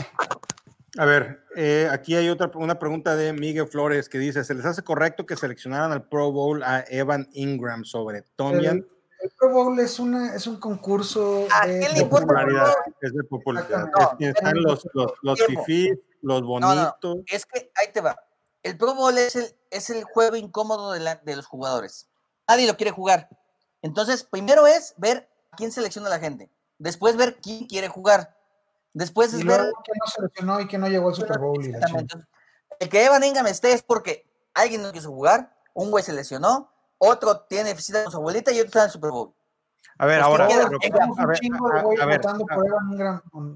A 0.98 1.06
ver, 1.06 1.44
eh, 1.56 1.90
aquí 1.92 2.16
hay 2.16 2.30
otra 2.30 2.52
una 2.54 2.78
pregunta 2.78 3.16
de 3.16 3.34
Miguel 3.34 3.68
Flores 3.68 4.10
que 4.10 4.20
dice: 4.20 4.44
¿Se 4.44 4.54
les 4.54 4.64
hace 4.66 4.84
correcto 4.84 5.26
que 5.26 5.36
seleccionaran 5.36 5.92
al 5.92 6.08
Pro 6.08 6.32
Bowl 6.32 6.62
a 6.64 6.86
Evan 6.88 7.28
Ingram 7.34 7.84
sobre 7.84 8.22
Tomian? 8.36 8.86
El, 9.24 9.32
Pro 9.32 9.50
Bowl 9.50 9.80
es, 9.80 10.00
una, 10.00 10.36
es 10.36 10.46
un 10.48 10.60
concurso 10.60 11.48
¿A 11.52 11.66
de, 11.66 12.06
popularidad, 12.10 12.74
es 13.02 13.14
de 13.14 13.24
popularidad. 13.24 13.86
Exactamente. 13.86 14.28
Es 14.28 14.34
que 14.34 14.40
están 14.40 14.62
los, 14.62 14.88
los, 14.94 15.14
los 15.22 15.40
fifís, 15.46 15.98
los 16.22 16.42
no. 16.42 16.48
bonitos. 16.50 17.18
Es 17.28 17.46
que 17.46 17.72
ahí 17.76 17.92
te 17.94 18.02
va. 18.02 18.16
El 18.62 18.78
Pro 18.78 18.96
Bowl 18.96 19.18
es 19.18 19.36
el, 19.36 19.56
es 19.72 19.90
el 19.90 20.04
juego 20.04 20.36
incómodo 20.36 20.92
de, 20.92 21.00
la- 21.00 21.16
de 21.16 21.36
los 21.36 21.46
jugadores. 21.46 22.08
Nadie 22.48 22.68
lo 22.68 22.76
quiere 22.78 22.92
jugar. 22.92 23.30
Entonces, 23.82 24.24
primero 24.24 24.68
es 24.68 24.94
ver 24.98 25.30
a 25.52 25.56
quién 25.56 25.72
selecciona 25.72 26.10
la 26.10 26.20
gente. 26.20 26.50
Después 26.78 27.16
ver 27.18 27.38
quién 27.42 27.66
quiere 27.68 27.88
jugar. 27.88 28.38
Después 28.94 29.34
es 29.34 29.42
Y 29.42 29.44
ver. 29.44 29.62
luego 29.62 29.82
que 29.84 29.92
no 29.98 30.06
seleccionó 30.08 30.60
y 30.62 30.68
que 30.68 30.78
no 30.78 30.88
llegó 30.88 31.10
al 31.10 31.16
Super 31.16 31.40
Bowl. 31.40 31.66
Y. 31.66 31.74
El 32.80 32.90
que 32.90 33.06
Evan 33.06 33.24
Ingram 33.24 33.48
esté 33.48 33.72
es 33.74 33.84
porque 33.84 34.26
alguien 34.54 34.82
no 34.82 34.92
quiso 34.92 35.10
jugar, 35.10 35.56
un 35.74 35.92
güey 35.92 36.04
se 36.04 36.12
lesionó, 36.14 36.73
otro 37.10 37.42
tiene 37.42 37.74
visita 37.74 38.04
con 38.04 38.12
su 38.12 38.18
abuelita 38.18 38.52
y 38.52 38.56
otro 38.60 38.68
está 38.68 38.80
en 38.80 38.86
el 38.86 38.92
Super 38.92 39.12
Bowl. 39.12 39.34
A 40.00 40.06
ver, 40.08 40.22
Pues, 40.22 40.26
ahora, 40.28 40.46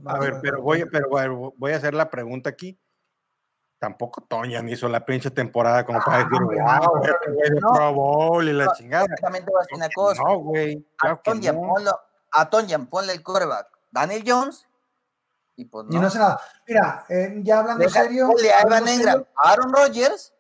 a 0.06 0.20
ver, 0.20 0.34
pero 0.42 0.62
voy, 0.62 0.86
pero 0.86 1.10
voy- 1.10 1.54
voy 1.58 1.72
a 1.74 1.78
hacer 1.78 1.94
la 1.94 2.10
pregunta 2.10 2.50
aquí. 2.50 2.80
Tampoco 3.80 4.22
Toñan 4.22 4.68
hizo 4.70 4.88
la 4.88 5.06
pinche 5.06 5.30
temporada 5.30 5.86
como 5.86 6.00
para 6.00 6.18
Ah, 6.18 6.24
decir, 6.24 6.42
hombre, 6.42 6.58
wow, 6.62 6.96
no, 6.96 7.04
este 7.04 7.32
güey 7.32 7.50
de 7.52 7.60
no. 7.62 7.72
Pro 7.74 7.94
Bowl 7.94 8.50
y 8.50 8.54
la 8.54 8.66
No, 8.66 8.74
chingada. 8.76 9.04
Exactamente 9.06 9.52
voy 9.52 9.60
a 9.60 9.62
decir 9.62 9.76
una 9.78 9.90
cosa. 9.94 10.24
No, 10.24 10.38
güey. 10.40 10.88
a 10.98 10.98
Claro 10.98 11.22
no. 11.54 12.00
a 12.32 12.50
Tonyan, 12.50 12.88
ponle 12.88 13.14
el 13.14 13.24
quarterback. 13.24 13.68
Daniel 13.92 14.24
Jones. 14.26 14.68
Y 15.56 15.66
pues 15.66 15.88
Y 15.90 15.96
no. 15.96 16.02
no 16.02 16.08
hace 16.08 16.20
nada. 16.20 16.40
Mira, 16.68 17.06
eh, 17.10 17.36
ya 17.44 17.60
hablando 17.60 17.84
en 17.84 17.90
Deja- 17.90 18.04
serio. 18.04 18.28
ponle 18.28 18.52
a 18.54 18.62
Evan 18.62 19.26
Aaron 19.44 19.74
Rodgers. 19.74 20.34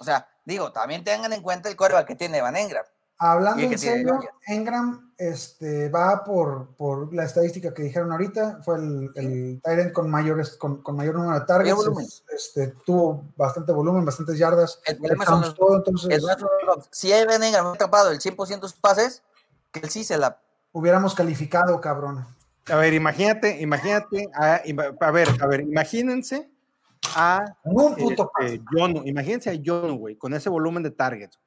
O 0.00 0.04
sea, 0.04 0.26
digo, 0.44 0.72
también 0.72 1.04
tengan 1.04 1.32
en 1.32 1.42
cuenta 1.42 1.68
el 1.68 1.76
quarterback 1.76 2.06
que 2.06 2.16
tiene 2.16 2.38
Evan 2.38 2.56
Ingram. 2.56 2.84
Hablando 3.16 3.62
en 3.62 3.78
serio. 3.78 4.18
Engram 4.48 5.12
este, 5.16 5.88
va 5.88 6.24
por, 6.24 6.74
por 6.76 7.14
la 7.14 7.24
estadística 7.24 7.72
que 7.72 7.84
dijeron 7.84 8.10
ahorita. 8.10 8.60
Fue 8.64 8.76
el, 8.76 9.10
el 9.14 9.60
end 9.64 9.92
con, 9.92 10.10
mayores, 10.10 10.56
con, 10.56 10.82
con 10.82 10.96
mayor 10.96 11.14
número 11.14 11.38
de 11.38 11.46
targets. 11.46 11.78
es- 12.00 12.24
Este, 12.28 12.74
tuvo 12.84 13.32
bastante 13.36 13.70
volumen, 13.72 14.04
bastantes 14.04 14.36
yardas. 14.36 14.80
El 14.84 14.98
problema 14.98 15.24
son 15.24 15.40
los- 15.42 15.54
touchdowns, 15.54 15.58
todo, 15.58 15.76
entonces 15.78 16.10
El 16.10 16.22
nuestro- 16.22 16.48
si 16.90 17.12
Evan 17.12 17.42
Ingram 17.44 17.66
hubiera 17.66 17.74
atrapado 17.74 18.10
el 18.10 18.18
100% 18.20 18.66
de 18.66 18.68
sus 18.68 18.80
pases, 18.80 19.22
que 19.70 19.80
él 19.80 19.90
sí 19.90 20.02
se 20.04 20.18
la. 20.18 20.40
hubiéramos 20.72 21.14
calificado, 21.14 21.80
cabrón. 21.80 22.26
A 22.68 22.76
ver, 22.76 22.94
imagínate, 22.94 23.60
imagínate, 23.60 24.28
a, 24.34 24.60
ima- 24.64 24.96
a 24.98 25.10
ver, 25.12 25.28
a 25.40 25.46
ver, 25.46 25.60
imagínense 25.60 26.50
a 27.16 27.44
Un 27.64 27.94
puto 27.94 28.30
este, 28.40 28.58
pase. 28.58 28.62
Jonu, 28.72 29.02
imagínense 29.04 29.50
a 29.50 29.54
Jonu, 29.62 29.96
güey, 29.96 30.16
con 30.16 30.34
ese 30.34 30.48
volumen 30.48 30.82
de 30.82 30.90
targets. 30.90 31.38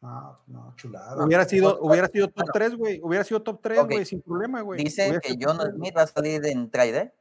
No, 0.00 0.38
no, 0.48 0.74
chulada. 0.76 1.24
Hubiera 1.24 1.44
sido, 1.46 1.78
hubiera 1.80 2.08
sido 2.08 2.28
top 2.28 2.46
3, 2.52 2.76
güey, 2.76 3.00
hubiera 3.02 3.24
sido 3.24 3.40
top 3.42 3.60
3, 3.62 3.78
Ok. 3.78 3.90
güey, 3.92 4.04
sin 4.04 4.20
problema, 4.20 4.60
güey. 4.60 4.84
Dicen 4.84 5.18
que 5.20 5.34
John. 5.40 5.58
Smith 5.74 5.96
va 5.96 6.02
a 6.02 6.06
salir 6.06 6.44
en 6.46 6.70
trade, 6.70 6.98
¿eh? 6.98 7.12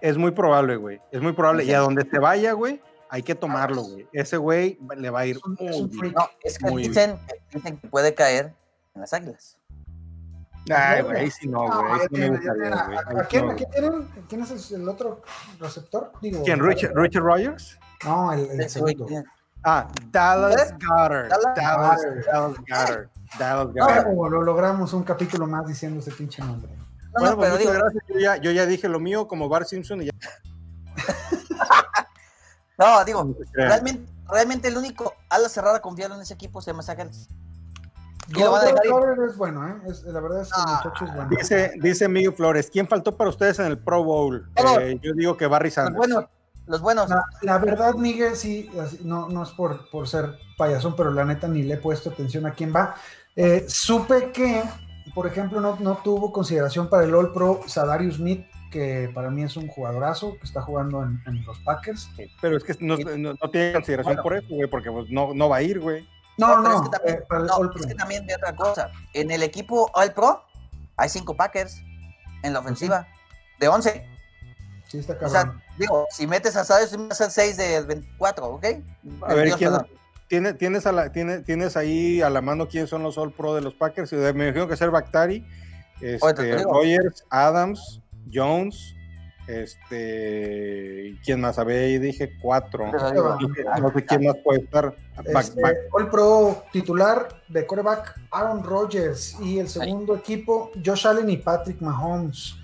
Es 0.00 0.16
muy 0.16 0.30
probable, 0.30 0.76
güey, 0.76 1.00
es 1.10 1.20
muy 1.20 1.32
probable. 1.32 1.64
Y 1.64 1.72
a 1.74 1.80
donde 1.80 2.08
se 2.08 2.18
vaya, 2.18 2.52
güey, 2.52 2.80
hay 3.10 3.22
que 3.22 3.34
tomarlo, 3.34 3.82
güey. 3.82 4.06
Ese 4.12 4.38
güey 4.38 4.78
le 4.96 5.10
va 5.10 5.20
a 5.20 5.26
ir 5.26 5.36
Es 5.36 5.44
un- 5.44 5.56
es 5.60 5.80
muy 5.94 6.08
un. 6.08 6.14
No, 6.14 6.28
es 6.42 6.58
que 6.58 6.70
dicen, 6.76 7.18
dicen 7.52 7.76
que 7.78 7.88
puede 7.88 8.14
caer 8.14 8.54
en 8.94 9.00
las 9.02 9.12
águilas. 9.12 9.58
Ay, 10.70 11.02
güey, 11.02 11.16
ahí 11.16 11.30
sí 11.30 11.48
no, 11.48 11.66
No, 11.66 11.80
güey. 11.82 11.92
ahí 11.92 11.98
ya 11.98 12.02
sí 12.04 12.08
me 12.12 12.18
tienen, 12.18 12.42
ya 12.42 12.52
gustaría, 12.52 12.70
tienen. 12.70 12.86
güey, 12.86 12.98
¿A- 12.98 13.00
ahí 13.08 13.16
¿A 13.16 13.20
sí 13.22 13.26
quién, 13.30 13.46
no, 13.46 13.52
a 13.52 13.54
quién 13.56 13.70
tienen? 13.70 14.08
¿Quién 14.28 14.42
es 14.42 14.70
el 14.72 14.88
otro 14.88 15.22
receptor? 15.58 16.12
Digo, 16.22 16.42
¿Quién? 16.44 16.60
¿Richard, 16.64 16.92
Richard 16.94 17.22
Rogers? 17.24 17.78
No, 18.04 18.32
el, 18.32 18.60
el 18.60 18.70
segundo. 18.70 19.06
Ah, 19.64 19.88
Dallas 20.10 20.70
¿Eh? 20.72 20.74
Goddard. 20.86 21.28
Dallas 21.28 21.54
Dallas. 21.56 22.00
Dallas 22.26 22.56
Goddard. 22.56 23.08
Dallas 23.38 23.66
No, 23.66 23.72
Goddard. 23.72 24.04
Pero 24.04 24.28
lo 24.30 24.42
logramos 24.42 24.92
un 24.92 25.02
capítulo 25.04 25.46
más 25.46 25.66
diciendo 25.66 26.00
ese 26.00 26.10
pinche 26.10 26.42
nombre. 26.42 26.72
No, 26.74 27.20
Bueno, 27.20 27.30
no, 27.30 27.36
pues 27.36 27.50
pero 27.50 27.52
muchas 27.52 27.58
digo, 27.58 27.72
gracias. 27.84 28.04
Yo 28.08 28.18
ya, 28.18 28.36
yo 28.38 28.50
ya 28.50 28.66
dije 28.66 28.88
lo 28.88 28.98
mío 29.00 29.28
como 29.28 29.48
Bart 29.48 29.66
Simpson 29.68 30.02
y 30.02 30.06
ya. 30.06 30.12
no, 32.78 33.04
digo, 33.04 33.24
no 33.24 33.34
realmente, 33.52 34.10
realmente 34.28 34.68
el 34.68 34.76
único 34.76 35.14
ala 35.28 35.48
cerrada 35.48 35.80
confiado 35.80 36.14
en 36.14 36.22
ese 36.22 36.34
equipo 36.34 36.60
se 36.60 36.70
llama 36.70 36.82
Zach 36.82 36.98
Ertz. 36.98 37.28
Es 38.30 39.36
bueno, 39.36 39.66
¿eh? 39.68 39.74
Es- 39.88 40.02
la 40.04 40.20
verdad 40.20 40.42
es 40.42 40.48
que 40.52 40.60
el 40.60 40.64
Ah, 40.66 40.80
muchacho 40.84 41.04
es 41.04 41.14
bueno. 41.14 41.30
Dice, 41.30 41.72
dice 41.80 42.08
Miguel 42.08 42.32
Flores, 42.32 42.70
¿quién 42.72 42.86
faltó 42.88 43.16
para 43.16 43.30
ustedes 43.30 43.58
en 43.58 43.66
el 43.66 43.78
Pro 43.78 44.04
Bowl? 44.04 44.48
Eh, 44.56 44.98
yo 45.02 45.12
digo 45.14 45.36
que 45.36 45.46
Barry 45.46 45.68
Los 45.68 45.74
Sanders. 45.74 45.96
buenos, 45.96 46.24
los 46.66 46.80
buenos. 46.80 47.10
La, 47.10 47.24
la 47.42 47.58
verdad, 47.58 47.94
Miguel, 47.94 48.36
sí, 48.36 48.70
así- 48.80 49.00
no, 49.02 49.28
no 49.28 49.42
es 49.42 49.50
por, 49.50 49.90
por 49.90 50.08
ser 50.08 50.36
payasón, 50.56 50.94
pero 50.96 51.10
la 51.10 51.24
neta 51.24 51.48
ni 51.48 51.62
le 51.62 51.74
he 51.74 51.78
puesto 51.78 52.10
atención 52.10 52.46
a 52.46 52.52
quién 52.52 52.72
va. 52.74 52.94
Eh, 53.36 53.64
supe 53.68 54.30
que, 54.32 54.62
por 55.14 55.26
ejemplo, 55.26 55.60
no, 55.60 55.76
no 55.80 55.96
tuvo 56.04 56.32
consideración 56.32 56.88
para 56.88 57.04
el 57.04 57.14
All 57.14 57.32
Pro 57.32 57.60
Sadarius 57.66 58.16
Smith, 58.16 58.46
que 58.70 59.10
para 59.14 59.30
mí 59.30 59.42
es 59.42 59.56
un 59.56 59.68
jugadorazo 59.68 60.34
que 60.38 60.44
está 60.44 60.62
jugando 60.62 61.02
en, 61.02 61.20
en 61.26 61.44
los 61.44 61.58
Packers. 61.60 62.08
Pero 62.40 62.56
es 62.56 62.64
que 62.64 62.74
no, 62.80 62.96
no- 62.96 63.34
no 63.34 63.50
tiene 63.50 63.72
consideración 63.74 64.14
Bueno. 64.16 64.22
por 64.22 64.36
eso, 64.36 64.46
güey, 64.54 64.68
porque 64.70 64.90
pues, 64.90 65.10
no, 65.10 65.34
no 65.34 65.48
va 65.48 65.56
a 65.56 65.62
ir, 65.62 65.80
güey. 65.80 66.08
No, 66.38 66.60
no, 66.60 66.62
pero 66.62 66.74
no, 66.74 66.82
es 66.82 66.88
que 66.88 66.90
también, 66.90 67.16
eh, 67.16 67.24
no, 67.30 67.72
es 67.80 67.86
que 67.86 67.94
también 67.94 68.26
de 68.26 68.34
otra 68.34 68.56
cosa. 68.56 68.90
En 69.12 69.30
el 69.30 69.42
equipo 69.42 69.90
All 69.94 70.12
Pro 70.12 70.42
hay 70.96 71.08
cinco 71.08 71.36
Packers 71.36 71.82
en 72.42 72.52
la 72.52 72.60
ofensiva 72.60 73.06
de 73.60 73.68
11. 73.68 74.08
Sí, 74.88 74.98
está 74.98 75.16
O 75.24 75.28
sea, 75.28 75.54
digo, 75.78 76.06
si 76.10 76.26
metes 76.26 76.56
a 76.56 76.64
Sadarius 76.64 76.96
vas 77.08 77.20
a 77.20 77.30
ser 77.30 77.54
6 77.54 77.56
de 77.56 77.80
24, 77.82 78.46
¿ok? 78.46 78.64
A 79.22 79.34
ver, 79.34 79.52
¿quién, 79.52 79.72
tiene- 80.28 80.54
tienes, 80.54 80.86
a 80.86 80.92
la, 80.92 81.12
tiene- 81.12 81.40
tienes 81.40 81.76
ahí 81.76 82.20
a 82.22 82.28
la 82.30 82.40
mano 82.40 82.68
quiénes 82.68 82.90
son 82.90 83.02
los 83.02 83.16
All 83.18 83.32
Pro 83.32 83.54
de 83.54 83.60
los 83.60 83.74
Packers? 83.74 84.12
Me 84.12 84.28
imagino 84.30 84.66
que 84.68 84.76
ser 84.76 84.90
Bactari, 84.90 85.46
este. 86.00 86.62
Rogers, 86.64 87.24
Adams, 87.30 88.00
Jones, 88.32 88.94
este, 89.46 91.08
¿y 91.08 91.16
¿quién 91.24 91.40
más? 91.40 91.58
A 91.58 91.64
ver, 91.64 91.84
ahí 91.84 91.98
dije 91.98 92.32
cuatro. 92.40 92.86
No 92.86 92.98
sé- 93.92 94.04
quién 94.06 94.24
más 94.24 94.36
puede 94.44 94.60
estar. 94.60 94.94
Este, 95.24 95.62
bac- 95.62 95.76
All 95.92 96.10
Pro 96.10 96.64
titular 96.72 97.28
de 97.48 97.66
quarterback 97.66 98.14
Aaron 98.30 98.62
Rodgers 98.64 99.36
y 99.40 99.58
el 99.58 99.68
segundo 99.68 100.16
equipo 100.16 100.70
Josh 100.84 101.06
Allen 101.06 101.28
y 101.30 101.36
Patrick 101.38 101.80
Mahomes. 101.80 102.54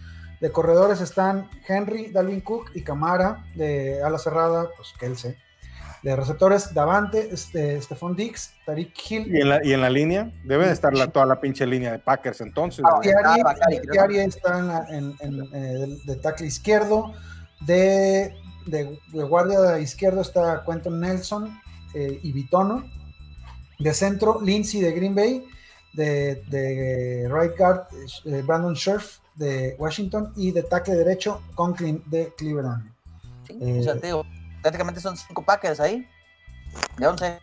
De 0.41 0.53
corredores 0.53 1.01
están 1.01 1.51
Henry, 1.67 2.13
Dalvin 2.13 2.41
Cook 2.41 2.71
y 2.75 2.83
Camara. 2.83 3.45
De 3.55 4.01
ala 4.03 4.19
cerrada, 4.19 4.69
pues 4.77 4.93
Kelsey. 4.99 5.37
De 6.09 6.17
receptores 6.17 6.73
Davante, 6.73 7.29
este, 7.33 7.79
Stephon 7.83 8.17
Diggs, 8.17 8.55
Tariq 8.65 8.95
Hill. 9.11 9.27
y, 9.37 9.43
en 9.43 9.49
la, 9.51 9.61
y 9.63 9.75
en 9.75 9.83
la 9.83 9.91
línea, 9.91 10.33
deben 10.43 10.71
estar 10.71 10.95
la, 10.95 11.09
toda 11.09 11.27
la 11.27 11.39
pinche 11.39 11.67
línea 11.67 11.93
de 11.93 11.99
Packers 11.99 12.41
entonces. 12.41 12.83
Ah, 12.89 12.99
Ah, 13.27 13.55
está 14.17 14.59
en, 14.59 14.69
la- 14.69 14.87
en- 14.89 15.15
en, 15.21 15.43
eh, 15.55 15.59
de, 15.87 15.99
de 16.07 16.17
tackle 16.17 16.47
izquierdo. 16.47 17.13
De, 17.61 18.35
de- 18.65 18.99
de 19.13 19.23
guardia 19.25 19.79
izquierdo 19.81 20.23
está 20.23 20.65
Quentin 20.65 20.99
Nelson 20.99 21.61
eh, 21.93 22.19
y 22.23 22.33
Vitono. 22.33 22.85
De 23.79 23.93
centro, 23.93 24.41
Lindsay 24.43 24.81
de 24.81 24.93
Green 24.93 25.15
Bay. 25.15 25.45
De, 25.93 26.37
de 26.49 27.29
right 27.31 27.53
guard, 27.59 27.83
eh, 28.25 28.43
Brandon 28.47 28.75
Scherf 28.75 29.19
de 29.35 29.77
Washington. 29.79 30.33
Y 30.37 30.53
de 30.53 30.63
tackle 30.63 30.95
derecho, 30.95 31.43
Conklin 31.55 32.03
de 32.07 32.33
Cleveland. 32.35 32.91
Sí, 33.47 33.59
Eh, 33.61 33.81
o 33.81 33.83
sea, 33.83 33.95
te 34.01 34.07
digo, 34.07 34.25
prácticamente 34.69 35.01
son 35.01 35.17
cinco 35.17 35.43
Packers 35.43 35.81
ahí. 35.81 36.07
De 36.99 37.07
11. 37.07 37.39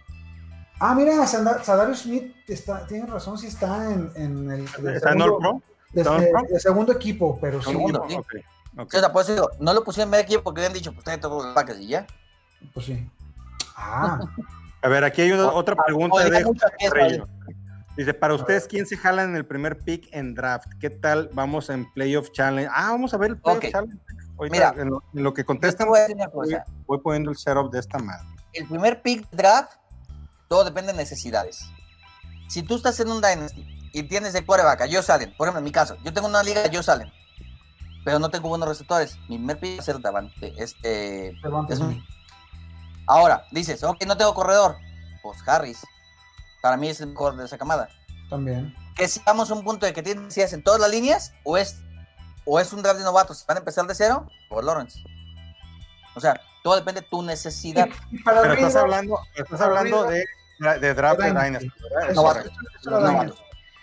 Ah, 0.80 0.94
mira, 0.94 1.26
Sadarius 1.26 2.00
Smith 2.02 2.36
está, 2.48 2.86
tiene 2.86 3.06
razón, 3.08 3.38
si 3.38 3.48
está 3.48 3.92
en, 3.92 4.12
en 4.16 4.52
el 4.52 4.66
de 4.66 4.96
¿Está 4.96 5.12
en 5.14 5.20
segundo, 5.20 5.36
All 5.36 5.40
Pro? 5.40 5.62
de- 5.94 6.02
¿Está 6.02 6.16
en 6.18 6.22
de- 6.22 6.30
Pro? 6.32 6.42
de 6.50 6.60
segundo 6.60 6.92
equipo, 6.94 7.38
pero 7.42 7.62
sí, 7.62 7.72
Segundo. 7.72 8.06
sí. 8.08 8.16
Ok, 8.16 8.26
ok. 8.78 8.92
Sí, 8.92 8.98
o 8.98 9.00
sea, 9.00 9.12
por 9.12 9.22
eso 9.24 9.34
digo, 9.34 9.50
no 9.60 9.74
lo 9.74 9.84
pusieron 9.84 10.08
en 10.08 10.12
medio 10.12 10.24
equipo 10.26 10.44
porque 10.44 10.62
habían 10.62 10.74
dicho, 10.74 10.92
pues 10.92 11.04
trae 11.04 11.18
todos 11.18 11.46
los 11.46 11.54
Packers 11.56 11.80
y 11.80 11.88
ya. 11.88 12.06
pues 12.74 12.86
sí. 12.86 13.10
Ah, 13.78 14.20
A 14.82 14.88
ver, 14.88 15.04
aquí 15.04 15.22
hay 15.22 15.32
una, 15.34 15.48
O- 15.48 15.56
otra 15.56 15.76
pregunta 15.76 16.16
o 16.16 16.20
de. 16.20 17.24
Dice, 17.97 18.14
para 18.14 18.34
ustedes, 18.34 18.68
¿quién 18.68 18.86
se 18.86 18.96
jala 18.97 19.24
en 19.24 19.36
el 19.36 19.46
primer 19.46 19.80
pick 19.80 20.08
en 20.12 20.34
draft? 20.36 20.68
¿Qué 20.80 20.89
tal? 20.89 21.30
Vamos 21.34 21.70
en 21.70 21.89
Playoff 21.93 22.30
Challenge. 22.32 22.70
Ah, 22.74 22.92
vamos 22.92 23.14
a 23.14 23.18
ver 23.18 23.32
el 23.32 23.38
Playoff 23.38 23.64
Ok. 23.64 23.72
Challenge. 23.72 23.97
Ahorita, 24.37 24.71
Mira. 24.71 24.74
en, 24.82 24.89
lo, 24.89 25.03
en 25.13 25.24
lo 25.24 25.33
que 25.33 25.45
contestan, 25.45 25.87
voy 26.86 26.99
poniendo 26.99 27.32
el 27.32 27.37
setup 27.37 27.71
de 27.71 27.79
esta 27.79 27.97
madre. 27.99 28.28
El 28.53 28.67
primer 28.67 29.01
pick 29.01 29.29
de 29.29 29.37
draft, 29.37 29.74
todo 30.47 30.63
depende 30.63 30.91
de 30.91 30.97
necesidades. 30.97 31.66
Si 32.47 32.62
tú 32.63 32.75
estás 32.75 32.99
en 32.99 33.09
un 33.09 33.21
Dynasty 33.21 33.66
y 33.93 34.03
tienes 34.03 34.33
de 34.33 34.45
quarterback 34.45 34.82
a 34.82 34.87
Joe 34.87 35.03
Allen, 35.07 35.33
por 35.37 35.47
ejemplo, 35.47 35.59
en 35.59 35.63
mi 35.63 35.71
caso, 35.71 35.95
yo 36.03 36.13
tengo 36.13 36.28
una 36.28 36.43
liga 36.43 36.62
de 36.62 36.70
Joe 36.75 36.93
Allen, 36.93 37.12
pero 38.03 38.20
no 38.20 38.29
tengo 38.29 38.49
buenos 38.49 38.67
receptores. 38.67 39.17
Mi 39.29 39.37
primer 39.37 39.59
pick 39.59 39.78
va 39.78 39.82
a 39.82 39.86
ser 39.86 39.99
Davante. 39.99 40.53
Este, 40.57 41.29
es 41.29 41.78
Smith. 41.78 42.03
Ahora, 43.07 43.45
dices, 43.51 43.83
ok, 43.83 44.03
no 44.05 44.17
tengo 44.17 44.33
corredor. 44.33 44.75
Pues 45.24 45.37
Harris. 45.47 45.79
Para 46.62 46.78
mí 46.78 46.89
es 46.89 46.99
el 47.01 47.07
mejor 47.07 47.36
de 47.37 47.45
esa 47.45 47.57
camada. 47.57 47.87
también. 48.29 48.75
Que 48.95 49.07
si 49.07 49.21
vamos 49.25 49.51
a 49.51 49.53
un 49.53 49.63
punto 49.63 49.86
de 49.86 49.93
que 49.93 50.01
tienes 50.03 50.24
necesidades 50.24 50.53
en 50.53 50.63
todas 50.63 50.79
las 50.79 50.89
líneas, 50.89 51.33
o 51.43 51.57
es, 51.57 51.82
o 52.46 52.59
es 52.59 52.72
un 52.74 52.82
draft 52.82 53.00
de 53.00 53.04
novatos, 53.04 53.46
van 53.47 53.58
a 53.58 53.59
empezar 53.59 53.86
de 53.88 53.96
cero, 53.96 54.28
por 54.50 54.63
Lawrence. 54.63 55.00
O 56.16 56.20
sea, 56.20 56.39
todo 56.63 56.76
depende 56.76 57.01
de 57.01 57.08
tu 57.08 57.22
necesidad. 57.22 57.89
Para 58.24 58.42
Pero 58.42 58.54
estás 58.54 58.76
hablando, 58.76 59.20
estás 59.36 59.59
para 59.59 59.66
hablando 59.66 60.04
de, 60.05 60.24
de 60.80 60.93
draft 60.93 61.20
de 61.20 61.28
Dynasty. 61.28 61.72
¿verdad? 61.92 62.13
Novatos. 62.13 62.51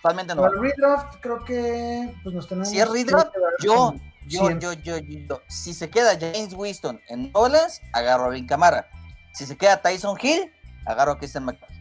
Totalmente 0.03 0.35
Para 0.35 0.49
novatos. 0.49 0.57
el 0.57 0.63
redraft, 0.63 1.21
creo 1.21 1.45
que 1.45 2.15
pues 2.23 2.35
nos 2.35 2.49
tenemos. 2.49 2.71
Si 2.71 2.81
es 2.81 2.89
redraft, 2.89 3.33
Yo, 3.63 3.95
yo, 4.27 4.47
100. 4.47 4.61
yo, 4.61 4.73
yo, 4.73 4.99
yo, 4.99 5.41
si 5.49 5.75
se 5.75 5.91
queda 5.91 6.19
James 6.19 6.55
Winston 6.55 7.01
en 7.09 7.31
Orleans, 7.35 7.81
agarro 7.93 8.25
a 8.25 8.29
Vin 8.31 8.47
Camara. 8.47 8.89
Si 9.35 9.47
se 9.47 9.57
queda 9.57 9.81
Tyson 9.81 10.19
Hill, 10.21 10.53
agarro 10.87 11.13
a 11.13 11.19
Christian 11.19 11.45
McCaffrey. 11.45 11.79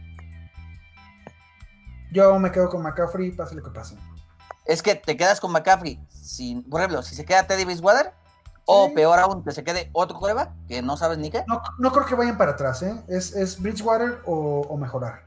Yo 2.12 2.38
me 2.38 2.52
quedo 2.52 2.68
con 2.68 2.82
McCaffrey, 2.82 3.32
pase 3.32 3.54
lo 3.54 3.62
que 3.62 3.70
pase. 3.70 3.96
Es 4.64 4.82
que 4.82 4.94
te 4.94 5.16
quedas 5.16 5.40
con 5.40 5.50
McCaffrey, 5.52 6.00
sin, 6.08 6.62
por 6.68 6.80
ejemplo, 6.80 7.02
si 7.02 7.14
se 7.14 7.24
queda 7.24 7.46
Teddy 7.46 7.64
Bridgewater, 7.64 8.12
o 8.64 8.86
Sí. 8.86 8.94
peor 8.94 9.18
aún, 9.18 9.42
que 9.42 9.50
se 9.50 9.64
quede 9.64 9.90
otro 9.92 10.16
coreback, 10.18 10.50
que 10.68 10.82
no 10.82 10.96
sabes 10.96 11.18
ni 11.18 11.30
qué. 11.30 11.42
No, 11.48 11.60
no 11.78 11.90
creo 11.92 12.06
que 12.06 12.14
vayan 12.14 12.38
para 12.38 12.52
atrás, 12.52 12.82
¿eh? 12.82 12.94
Es, 13.08 13.34
es 13.34 13.60
Bridgewater 13.60 14.20
o, 14.24 14.60
o 14.60 14.76
mejorar. 14.76 15.24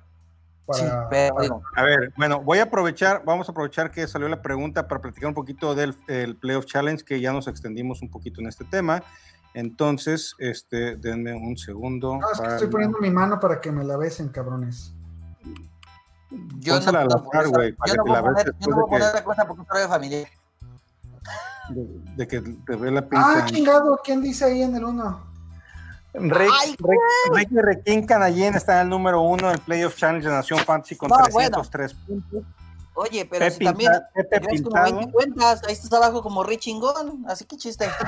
Para, 0.66 0.80
Sí, 0.80 0.86
pero 1.10 1.36
para- 1.36 1.44
digo, 1.44 1.62
A 1.76 1.84
ver, 1.84 2.14
bueno, 2.18 2.42
voy 2.42 2.60
a 2.60 2.64
aprovechar, 2.64 3.24
vamos 3.26 3.48
a 3.50 3.52
aprovechar 3.52 3.92
que 3.92 4.08
salió 4.08 4.28
la 4.30 4.42
pregunta 4.42 4.88
para 4.88 5.02
platicar 5.02 5.28
un 5.28 5.36
poquito 5.36 5.76
del 5.76 5.96
el 6.08 6.38
Playoff 6.38 6.66
Challenge, 6.66 7.04
que 7.04 7.20
ya 7.20 7.34
nos 7.34 7.48
extendimos 7.48 8.02
un 8.02 8.10
poquito 8.10 8.40
en 8.42 8.48
este 8.48 8.64
tema. 8.64 9.04
Entonces, 9.54 10.34
este, 10.40 10.96
denme 10.96 11.34
un 11.34 11.58
segundo. 11.58 12.18
No, 12.18 12.32
es 12.32 12.40
que 12.42 12.48
estoy 12.48 12.68
poniendo 12.70 12.98
mi 13.00 13.10
mano 13.10 13.40
para 13.40 13.62
que 13.62 13.72
me 13.72 13.84
la 13.84 13.96
besen, 13.98 14.30
cabrones. 14.30 14.94
Yo 16.60 16.80
no 16.80 16.92
poner- 17.24 17.48
güey, 17.50 17.74
para 17.74 17.92
yo 17.92 17.98
no 17.98 18.04
que 18.04 18.10
la 18.12 18.22
veas 18.22 18.34
poner, 18.34 18.46
yo 18.46 18.52
no 18.54 18.58
de 18.60 18.74
puedo 18.74 18.88
poner 18.88 19.08
que- 19.10 19.14
la 19.16 19.24
cosa 19.24 19.48
porque 19.48 19.62
es 19.62 19.84
un 19.84 19.90
familiar. 19.90 20.28
de, 21.70 21.88
de 22.16 22.28
que 22.28 22.42
te 22.42 22.76
ve 22.76 22.92
la 22.92 23.00
Ah, 23.00 23.04
pinta. 23.10 23.46
chingado, 23.46 24.00
¿quién 24.04 24.22
dice 24.22 24.46
ahí 24.46 24.62
en 24.62 24.76
el 24.76 24.84
1? 24.84 25.36
Rick, 26.18 26.50
Ay, 26.62 26.76
Rick, 27.34 27.50
Requín 27.52 28.06
Canallén 28.06 28.56
está 28.56 28.76
en 28.76 28.82
el 28.84 28.90
número 28.90 29.22
uno 29.22 29.50
del 29.50 29.60
Playoff 29.60 29.96
Challenge 29.98 30.26
de 30.26 30.34
Nación 30.34 30.60
Fantasy 30.60 30.96
con 30.96 31.10
No, 31.10 31.18
303 31.18 31.94
puntos. 31.94 32.44
Oye, 32.94 33.26
pero 33.30 33.44
si 33.52 33.52
Pepe 33.58 33.66
también 33.66 33.92
Pinta- 33.92 34.10
Pepe 34.14 34.40
tienes 34.40 34.62
como 34.62 34.76
Pintado. 34.76 34.96
20 34.98 35.12
cuentas, 35.12 35.62
ahí 35.68 35.74
estás 35.74 35.92
abajo 35.92 36.22
como 36.22 36.42
Rich 36.44 36.62
Chingón, 36.62 37.26
así 37.28 37.44
que 37.44 37.58
chiste. 37.58 37.90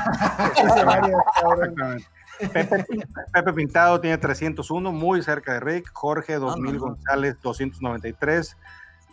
Pepe, 2.53 2.85
Pepe 3.33 3.53
Pintado 3.53 3.99
tiene 3.99 4.17
301, 4.17 4.91
muy 4.91 5.21
cerca 5.23 5.53
de 5.53 5.59
Rick. 5.59 5.89
Jorge 5.93 6.35
2000 6.35 6.63
no, 6.65 6.71
no. 6.73 6.79
González 6.79 7.37
293. 7.41 8.57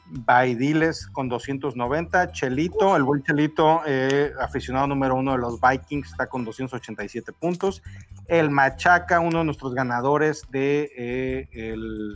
Baidiles 0.07 1.07
con 1.09 1.29
290. 1.29 2.33
Chelito, 2.33 2.95
el 2.97 3.05
buen 3.05 3.23
Chelito, 3.23 3.81
eh, 3.87 4.33
aficionado 4.41 4.87
número 4.87 5.15
uno 5.17 5.33
de 5.33 5.39
los 5.39 5.59
Vikings, 5.61 6.11
está 6.11 6.27
con 6.27 6.45
287 6.45 7.33
puntos. 7.33 7.83
El 8.29 8.51
Machaca, 8.51 9.21
uno 9.21 9.39
de 9.39 9.45
nuestros 9.45 9.75
ganadores 9.75 10.43
de 10.51 10.91
eh, 10.97 11.49
el, 11.53 12.15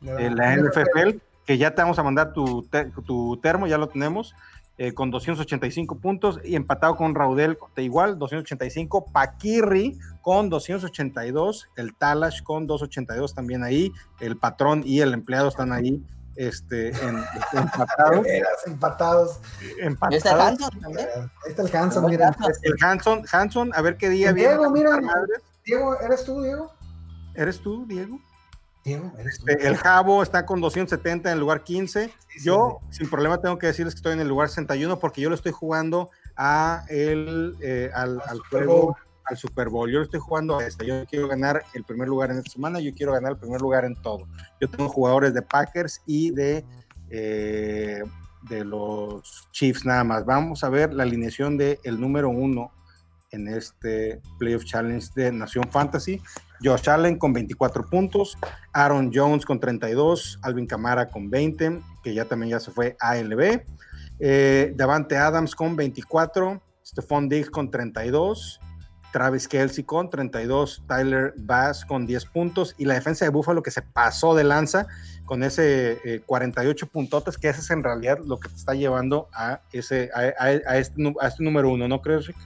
de 0.00 0.30
la 0.30 0.56
NFL, 0.56 1.18
que 1.44 1.58
ya 1.58 1.74
te 1.74 1.82
vamos 1.82 1.98
a 1.98 2.02
mandar 2.02 2.32
tu, 2.32 2.62
te- 2.64 2.90
tu 3.04 3.36
termo, 3.42 3.66
ya 3.66 3.76
lo 3.78 3.88
tenemos, 3.88 4.34
eh, 4.78 4.94
con 4.94 5.10
285 5.10 5.98
puntos 5.98 6.40
y 6.44 6.54
empatado 6.56 6.96
con 6.96 7.14
Raudel 7.14 7.58
de 7.74 7.82
igual, 7.82 8.18
285, 8.18 9.06
Paquirri 9.12 9.98
con 10.22 10.48
282, 10.48 11.68
el 11.76 11.96
Talash 11.96 12.42
con 12.42 12.66
282 12.66 13.34
también 13.34 13.64
ahí, 13.64 13.92
el 14.20 14.36
patrón 14.36 14.82
y 14.84 15.00
el 15.00 15.12
empleado 15.14 15.48
están 15.48 15.72
ahí 15.72 16.02
este, 16.38 16.90
en, 16.90 17.24
empatados. 17.52 18.22
Veras, 18.22 18.66
empatados. 18.66 19.40
¿Y 19.60 19.64
está 19.66 19.80
el 19.80 19.88
empatados. 19.88 20.40
Hanson 20.40 20.80
también? 20.80 21.08
Ahí 21.08 21.50
está 21.50 21.62
el 21.62 21.76
Hanson, 21.76 22.06
mira. 22.06 22.36
El 22.62 22.74
Hanson, 22.80 23.24
Hanson, 23.32 23.70
a 23.74 23.82
ver 23.82 23.96
qué 23.96 24.08
día 24.08 24.32
viene. 24.32 24.50
Diego, 24.50 24.70
mira. 24.70 25.00
Diego, 25.64 26.00
¿eres 26.00 26.24
tú, 26.24 26.40
Diego? 26.40 26.72
¿Eres 27.34 27.60
tú, 27.60 27.84
Diego? 27.86 28.20
Diego, 28.88 29.12
¿eres 29.18 29.38
tú? 29.38 29.46
Este, 29.48 29.66
el 29.68 29.76
Jabo 29.76 30.22
está 30.22 30.44
con 30.46 30.60
270 30.60 31.28
en 31.30 31.34
el 31.34 31.40
lugar 31.40 31.62
15. 31.64 32.08
Sí, 32.08 32.12
sí, 32.38 32.44
Yo, 32.44 32.80
sin 32.90 33.08
problema, 33.08 33.40
tengo 33.40 33.58
que 33.58 33.66
decirles 33.68 33.94
que 33.94 33.98
estoy 33.98 34.12
en 34.14 34.20
el 34.20 34.28
lugar 34.28 34.48
61 34.48 34.98
porque 34.98 35.20
yo 35.20 35.28
le 35.30 35.36
estoy 35.36 35.52
jugando 35.52 36.10
a 36.36 36.84
el, 36.88 37.56
eh, 37.60 37.90
al, 37.94 38.20
al 38.26 38.36
Super 38.38 38.64
juego- 38.66 38.82
Bowl. 38.82 38.94
al 39.24 39.36
Super 39.36 39.68
Bowl. 39.68 39.90
Yo 39.90 39.98
le 39.98 40.04
estoy 40.04 40.20
jugando 40.20 40.58
a 40.58 40.64
este. 40.66 40.86
Yo 40.86 41.04
quiero 41.06 41.28
ganar 41.28 41.62
el 41.74 41.84
primer 41.84 42.08
lugar 42.08 42.30
en 42.30 42.38
esta 42.38 42.50
semana. 42.50 42.80
Yo 42.80 42.92
quiero 42.94 43.12
ganar 43.12 43.32
el 43.32 43.38
primer 43.38 43.60
lugar 43.60 43.84
en 43.84 43.94
todo. 44.00 44.26
Yo 44.60 44.68
tengo 44.70 44.88
jugadores 44.88 45.34
de 45.34 45.42
Packers 45.42 46.00
y 46.06 46.30
de, 46.30 46.64
eh, 47.10 48.02
de 48.48 48.64
los 48.64 49.48
Chiefs 49.52 49.84
nada 49.84 50.04
más. 50.04 50.24
Vamos 50.24 50.64
a 50.64 50.68
ver 50.68 50.94
la 50.94 51.02
alineación 51.02 51.56
del 51.58 51.78
el 51.82 52.00
número 52.00 52.28
uno 52.30 52.72
en 53.30 53.48
este 53.48 54.20
Playoff 54.38 54.64
Challenge 54.64 55.06
de 55.14 55.32
Nación 55.32 55.64
Fantasy. 55.70 56.20
Josh 56.62 56.88
Allen 56.88 57.18
con 57.18 57.32
24 57.32 57.86
puntos, 57.86 58.36
Aaron 58.72 59.10
Jones 59.14 59.44
con 59.44 59.60
32, 59.60 60.40
Alvin 60.42 60.66
Camara 60.66 61.08
con 61.08 61.30
20, 61.30 61.80
que 62.02 62.14
ya 62.14 62.24
también 62.24 62.50
ya 62.50 62.60
se 62.60 62.70
fue 62.70 62.96
a 63.00 63.10
ALB, 63.10 63.62
eh, 64.18 64.72
Davante 64.76 65.16
Adams 65.16 65.54
con 65.54 65.76
24, 65.76 66.60
Stephon 66.84 67.28
Diggs 67.28 67.50
con 67.50 67.70
32, 67.70 68.60
Travis 69.12 69.46
Kelsey 69.46 69.84
con 69.84 70.10
32, 70.10 70.82
Tyler 70.86 71.32
Bass 71.36 71.84
con 71.84 72.06
10 72.06 72.24
puntos 72.26 72.74
y 72.76 72.84
la 72.84 72.94
defensa 72.94 73.24
de 73.24 73.30
Buffalo 73.30 73.62
que 73.62 73.70
se 73.70 73.82
pasó 73.82 74.34
de 74.34 74.44
lanza 74.44 74.86
con 75.24 75.42
ese 75.42 75.98
eh, 76.04 76.22
48 76.26 76.86
puntotes, 76.88 77.38
que 77.38 77.48
ese 77.48 77.60
es 77.60 77.70
en 77.70 77.84
realidad 77.84 78.18
lo 78.24 78.40
que 78.40 78.48
te 78.48 78.56
está 78.56 78.74
llevando 78.74 79.28
a, 79.32 79.60
ese, 79.72 80.10
a, 80.14 80.50
este, 80.76 81.14
este 81.22 81.44
número 81.44 81.70
uno, 81.70 81.86
¿no 81.86 82.02
crees, 82.02 82.26
Rick? 82.26 82.36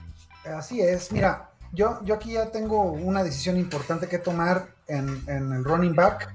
Así 0.45 0.81
es, 0.81 1.11
mira, 1.11 1.51
yo, 1.71 1.99
yo 2.03 2.15
aquí 2.15 2.33
ya 2.33 2.51
tengo 2.51 2.91
una 2.91 3.23
decisión 3.23 3.57
importante 3.57 4.07
que 4.07 4.19
tomar 4.19 4.67
en, 4.87 5.23
en 5.27 5.51
el 5.53 5.63
running 5.63 5.95
back. 5.95 6.33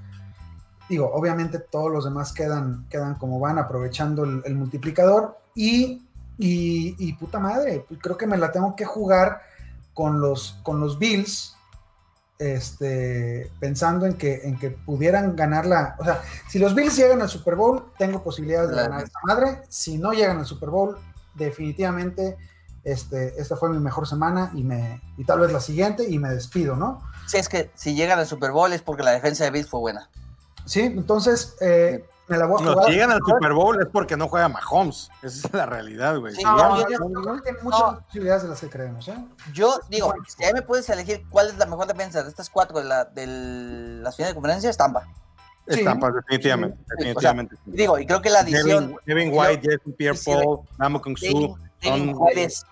Digo, 0.88 1.10
obviamente 1.12 1.58
todos 1.58 1.92
los 1.92 2.04
demás 2.04 2.32
quedan, 2.32 2.86
quedan 2.88 3.16
como 3.16 3.38
van, 3.38 3.58
aprovechando 3.58 4.24
el, 4.24 4.42
el 4.46 4.54
multiplicador. 4.54 5.38
Y, 5.54 6.06
y, 6.38 6.96
y 6.98 7.12
puta 7.14 7.38
madre, 7.38 7.84
creo 8.00 8.16
que 8.16 8.26
me 8.26 8.38
la 8.38 8.50
tengo 8.50 8.74
que 8.74 8.86
jugar 8.86 9.42
con 9.92 10.20
los, 10.20 10.58
con 10.62 10.80
los 10.80 10.98
Bills, 10.98 11.54
este, 12.38 13.50
pensando 13.60 14.06
en 14.06 14.14
que, 14.14 14.42
en 14.44 14.58
que 14.58 14.70
pudieran 14.70 15.36
ganar 15.36 15.66
la. 15.66 15.96
O 15.98 16.04
sea, 16.04 16.22
si 16.48 16.58
los 16.58 16.74
Bills 16.74 16.96
llegan 16.96 17.20
al 17.20 17.28
Super 17.28 17.56
Bowl, 17.56 17.92
tengo 17.98 18.22
posibilidades 18.22 18.70
de 18.70 18.76
ganar 18.76 19.02
esta 19.04 19.18
madre. 19.24 19.62
Si 19.68 19.98
no 19.98 20.12
llegan 20.12 20.38
al 20.38 20.46
Super 20.46 20.70
Bowl, 20.70 20.96
definitivamente 21.34 22.38
este, 22.84 23.40
esta 23.40 23.56
fue 23.56 23.68
mi 23.70 23.78
mejor 23.78 24.06
semana 24.08 24.50
y, 24.54 24.62
me, 24.64 25.00
y 25.16 25.24
tal 25.24 25.40
vez 25.40 25.52
la 25.52 25.60
siguiente 25.60 26.08
y 26.08 26.18
me 26.18 26.30
despido, 26.30 26.76
¿no? 26.76 27.02
Si 27.26 27.36
es 27.36 27.48
que 27.48 27.70
si 27.74 27.94
llegan 27.94 28.18
al 28.18 28.26
Super 28.26 28.50
Bowl 28.52 28.72
es 28.72 28.82
porque 28.82 29.02
la 29.02 29.10
defensa 29.12 29.44
de 29.44 29.50
Bills 29.50 29.68
fue 29.68 29.80
buena. 29.80 30.08
Sí, 30.64 30.80
entonces 30.82 31.56
eh, 31.60 32.04
me 32.28 32.36
la 32.38 32.46
voy 32.46 32.62
a 32.62 32.64
No, 32.64 32.72
jugar. 32.72 32.86
si 32.86 32.92
llegan 32.92 33.10
al 33.10 33.20
Super 33.26 33.52
Bowl 33.52 33.80
es 33.80 33.88
porque 33.92 34.16
no 34.16 34.28
juega 34.28 34.48
Mahomes. 34.48 35.10
Esa 35.22 35.48
es 35.48 35.54
la 35.54 35.66
realidad, 35.66 36.18
güey. 36.18 36.32
Sí, 36.34 36.40
Si 36.40 36.44
No, 36.44 36.78
yo- 36.78 36.84
creo 36.86 37.42
que 37.42 37.52
muchas 37.62 37.80
No. 37.80 38.00
posibilidades 38.06 38.42
de 38.44 38.48
las 38.48 38.60
que 38.60 38.68
creemos, 38.70 39.08
¿eh? 39.08 39.18
Yo 39.52 39.78
digo, 39.90 40.14
si 40.26 40.44
ahí 40.44 40.52
me 40.52 40.62
puedes 40.62 40.88
elegir 40.90 41.24
cuál 41.30 41.48
es 41.48 41.58
la 41.58 41.66
mejor 41.66 41.86
defensa 41.86 42.22
de 42.22 42.28
estas 42.28 42.48
cuatro 42.50 42.78
de, 42.78 42.84
la, 42.84 43.04
de 43.04 43.26
las 43.26 44.16
finales 44.16 44.32
de 44.34 44.40
conferencia, 44.40 44.70
es 44.70 44.76
Tampa. 44.76 45.06
Sí. 45.70 45.80
Estampas, 45.80 46.14
definitivamente. 46.14 46.76
Sí, 46.78 46.82
o 46.82 46.86
sea, 46.88 46.96
definitivamente. 46.96 47.56
Digo, 47.66 47.98
y 47.98 48.06
creo 48.06 48.22
que 48.22 48.30
la 48.30 48.40
adición 48.40 48.96
Devin, 49.04 49.30
White, 49.34 49.60
Jason 49.70 49.92
Pierre 49.92 50.18
Paul, 50.24 50.60
Namo 50.78 51.02
Kung 51.02 51.14
Devin, 51.20 51.42
Su. 51.54 51.58
Devin 51.82 52.10
son- 52.14 52.22
White 52.22 52.44
es- 52.44 52.64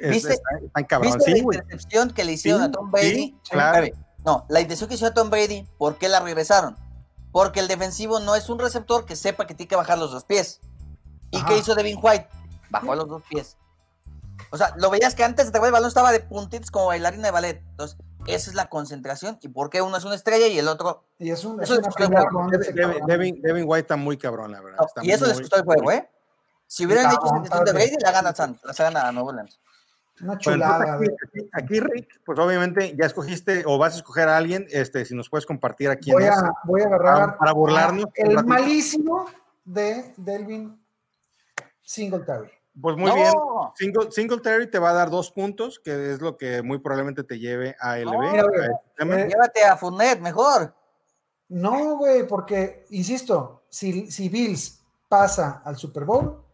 es- 0.00 0.10
¿viste? 0.10 0.34
están-. 0.34 1.00
¿Viste 1.02 1.24
Sí, 1.24 1.32
la 1.32 1.38
intercepción 1.38 2.10
que 2.10 2.24
le 2.24 2.32
hicieron 2.32 2.60
Sí, 2.62 2.66
a 2.68 2.70
Tom 2.72 2.90
Brady? 2.90 3.14
sí, 3.14 3.36
claro. 3.50 3.86
No, 4.24 4.44
la 4.48 4.60
intercepción 4.60 4.88
que 4.88 4.94
hicieron 4.94 5.12
a 5.12 5.14
Tom 5.14 5.30
Brady, 5.30 5.66
¿por 5.78 5.96
qué 5.98 6.08
la 6.08 6.20
regresaron? 6.20 6.76
Porque 7.32 7.60
el 7.60 7.68
defensivo 7.68 8.18
no 8.20 8.34
es 8.34 8.48
un 8.48 8.58
receptor 8.58 9.04
que 9.04 9.14
sepa 9.16 9.46
que 9.46 9.54
tiene 9.54 9.68
que 9.68 9.76
bajar 9.76 9.98
los 9.98 10.10
dos 10.10 10.24
pies. 10.24 10.60
¿Y 11.30 11.38
Ajá. 11.38 11.46
qué 11.48 11.58
hizo 11.58 11.74
Devin 11.74 11.98
White? 12.02 12.28
Bajó 12.70 12.94
los 12.94 13.08
dos 13.08 13.22
pies. 13.28 13.56
O 14.50 14.56
sea, 14.56 14.74
lo 14.76 14.90
veías 14.90 15.14
que 15.14 15.24
antes 15.24 15.52
de 15.52 15.58
el 15.58 15.72
balón 15.72 15.88
estaba 15.88 16.12
de 16.12 16.20
puntitos 16.20 16.70
como 16.70 16.86
bailarina 16.86 17.24
de 17.24 17.30
ballet. 17.30 17.62
Entonces, 17.70 17.98
esa 18.26 18.50
es 18.50 18.54
la 18.54 18.68
concentración. 18.68 19.38
¿Y 19.42 19.48
por 19.48 19.70
qué 19.70 19.82
uno 19.82 19.96
es 19.96 20.04
una 20.04 20.14
estrella 20.14 20.46
y 20.46 20.58
el 20.58 20.68
otro? 20.68 21.04
Y 21.18 21.30
es, 21.30 21.44
un, 21.44 21.60
es 21.62 21.70
Eso 21.70 21.80
ese 21.80 22.72
Devin, 23.06 23.64
White 23.66 23.80
está 23.80 23.96
muy 23.96 24.16
cabrón, 24.16 24.52
la 24.52 24.60
verdad. 24.60 24.78
No, 24.80 24.86
Está 24.86 25.04
y 25.04 25.10
eso 25.10 25.26
les 25.26 25.40
costó 25.40 25.56
el 25.56 25.62
juego, 25.64 25.90
¿eh? 25.92 26.08
Si 26.66 26.84
hubieran 26.86 27.04
intercepción 27.04 27.42
de 27.42 27.50
padre. 27.50 27.72
Brady, 27.72 27.96
la 28.02 28.12
gana 28.12 28.34
San, 28.34 28.58
la 28.62 28.72
gana 28.72 29.12
Nuevo 29.12 29.28
Orleans. 29.30 29.60
Una 30.22 30.38
chulada. 30.38 30.94
aquí, 30.94 31.06
aquí, 31.52 31.80
Rick, 31.80 32.20
pues 32.24 32.38
obviamente 32.38 32.96
ya 32.98 33.04
escogiste 33.06 33.64
o 33.66 33.76
vas 33.76 33.94
a 33.94 33.96
escoger 33.98 34.28
a 34.28 34.36
alguien, 34.38 34.66
este, 34.70 35.04
si 35.04 35.14
nos 35.14 35.28
puedes 35.28 35.44
compartir 35.44 35.90
a 35.90 35.96
quién 35.96 36.14
voy, 36.14 36.24
es. 36.24 36.30
a, 36.30 36.52
voy 36.64 36.80
a 36.80 36.86
agarrar 36.86 37.14
Para- 37.18 37.38
para 37.38 37.52
burlarnos 37.52 38.06
el 38.14 38.44
malísimo 38.44 39.26
de 39.64 40.14
Delvin 40.16 40.82
Singletary. 41.82 42.50
Pues 42.80 42.96
muy 42.96 43.10
¡No! 43.10 43.14
bien. 43.14 43.32
Single, 43.74 44.10
Singletary 44.10 44.70
te 44.70 44.78
va 44.78 44.90
a 44.90 44.94
dar 44.94 45.10
dos 45.10 45.30
puntos, 45.30 45.78
que 45.78 46.12
es 46.12 46.20
lo 46.20 46.36
que 46.36 46.62
muy 46.62 46.78
probablemente 46.78 47.22
te 47.24 47.38
lleve 47.38 47.76
a 47.80 47.98
LB. 47.98 48.12
No, 48.12 48.22
a 48.22 49.16
eh, 49.16 49.28
Llévate 49.28 49.64
a 49.64 49.76
Fournette, 49.76 50.20
mejor. 50.20 50.74
No, 51.48 51.96
güey, 51.96 52.26
porque, 52.26 52.86
insisto, 52.90 53.64
si, 53.68 54.10
si 54.10 54.28
Bills 54.28 54.82
pasa 55.08 55.62
al 55.64 55.76
Super 55.76 56.04
Bowl, 56.04 56.45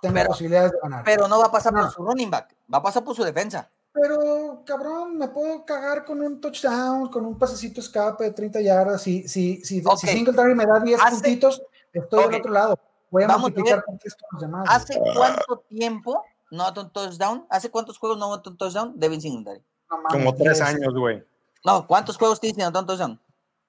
tengo 0.00 0.14
Pero- 0.14 0.28
posibilidades 0.28 0.72
de 0.72 0.78
ganar. 0.82 1.04
Pero 1.04 1.28
no 1.28 1.38
va 1.38 1.46
a 1.46 1.52
pasar 1.52 1.72
No. 1.72 1.82
por 1.82 1.90
su 1.92 2.02
running 2.04 2.30
back, 2.30 2.54
va 2.72 2.78
a 2.78 2.82
pasar 2.82 3.04
por 3.04 3.14
su 3.16 3.24
defensa. 3.24 3.70
Pero, 3.92 4.62
cabrón, 4.64 5.16
me 5.18 5.28
puedo 5.28 5.64
cagar 5.64 6.04
con 6.04 6.20
un 6.20 6.40
touchdown, 6.40 7.08
con 7.10 7.24
un 7.26 7.36
pasecito 7.38 7.80
escape 7.80 8.24
de 8.24 8.30
30 8.32 8.60
yardas. 8.60 9.02
Si, 9.02 9.26
si, 9.26 9.60
si, 9.64 9.82
Ok. 9.84 9.96
si 9.98 10.06
Singletary 10.08 10.54
me 10.54 10.66
da 10.66 10.78
10 10.78 11.00
Hace- 11.00 11.14
puntitos, 11.14 11.62
estoy 11.92 12.24
Ok. 12.24 12.30
del 12.30 12.40
otro 12.40 12.52
lado. 12.52 12.78
Voy 13.10 13.24
a 13.24 13.26
Vamos 13.26 13.40
a 13.40 13.42
multiplicar 13.46 13.84
por 13.84 13.98
tres 13.98 14.14
con 14.14 14.28
los 14.32 14.42
demás. 14.42 14.66
güey. 14.66 14.76
¿Hace 14.76 15.00
cuánto 15.16 15.64
tiempo 15.68 16.22
no 16.50 16.62
ha 16.64 16.80
un 16.80 16.90
touchdown? 16.92 17.46
¿Hace 17.48 17.70
cuántos 17.70 17.98
juegos 17.98 18.18
no 18.18 18.26
ha 18.32 18.36
un 18.36 18.56
touchdown? 18.56 18.92
Devin 18.96 19.20
Singletary. 19.20 19.64
No 19.90 19.96
mames, 19.96 20.12
Como 20.12 20.34
tres 20.36 20.58
10, 20.58 20.60
años, 20.60 20.94
güey. 20.94 21.26
No, 21.64 21.86
¿cuántos 21.86 22.18
juegos 22.18 22.38
tiene 22.38 22.62
sin 22.62 22.72
touchdown? 22.72 23.20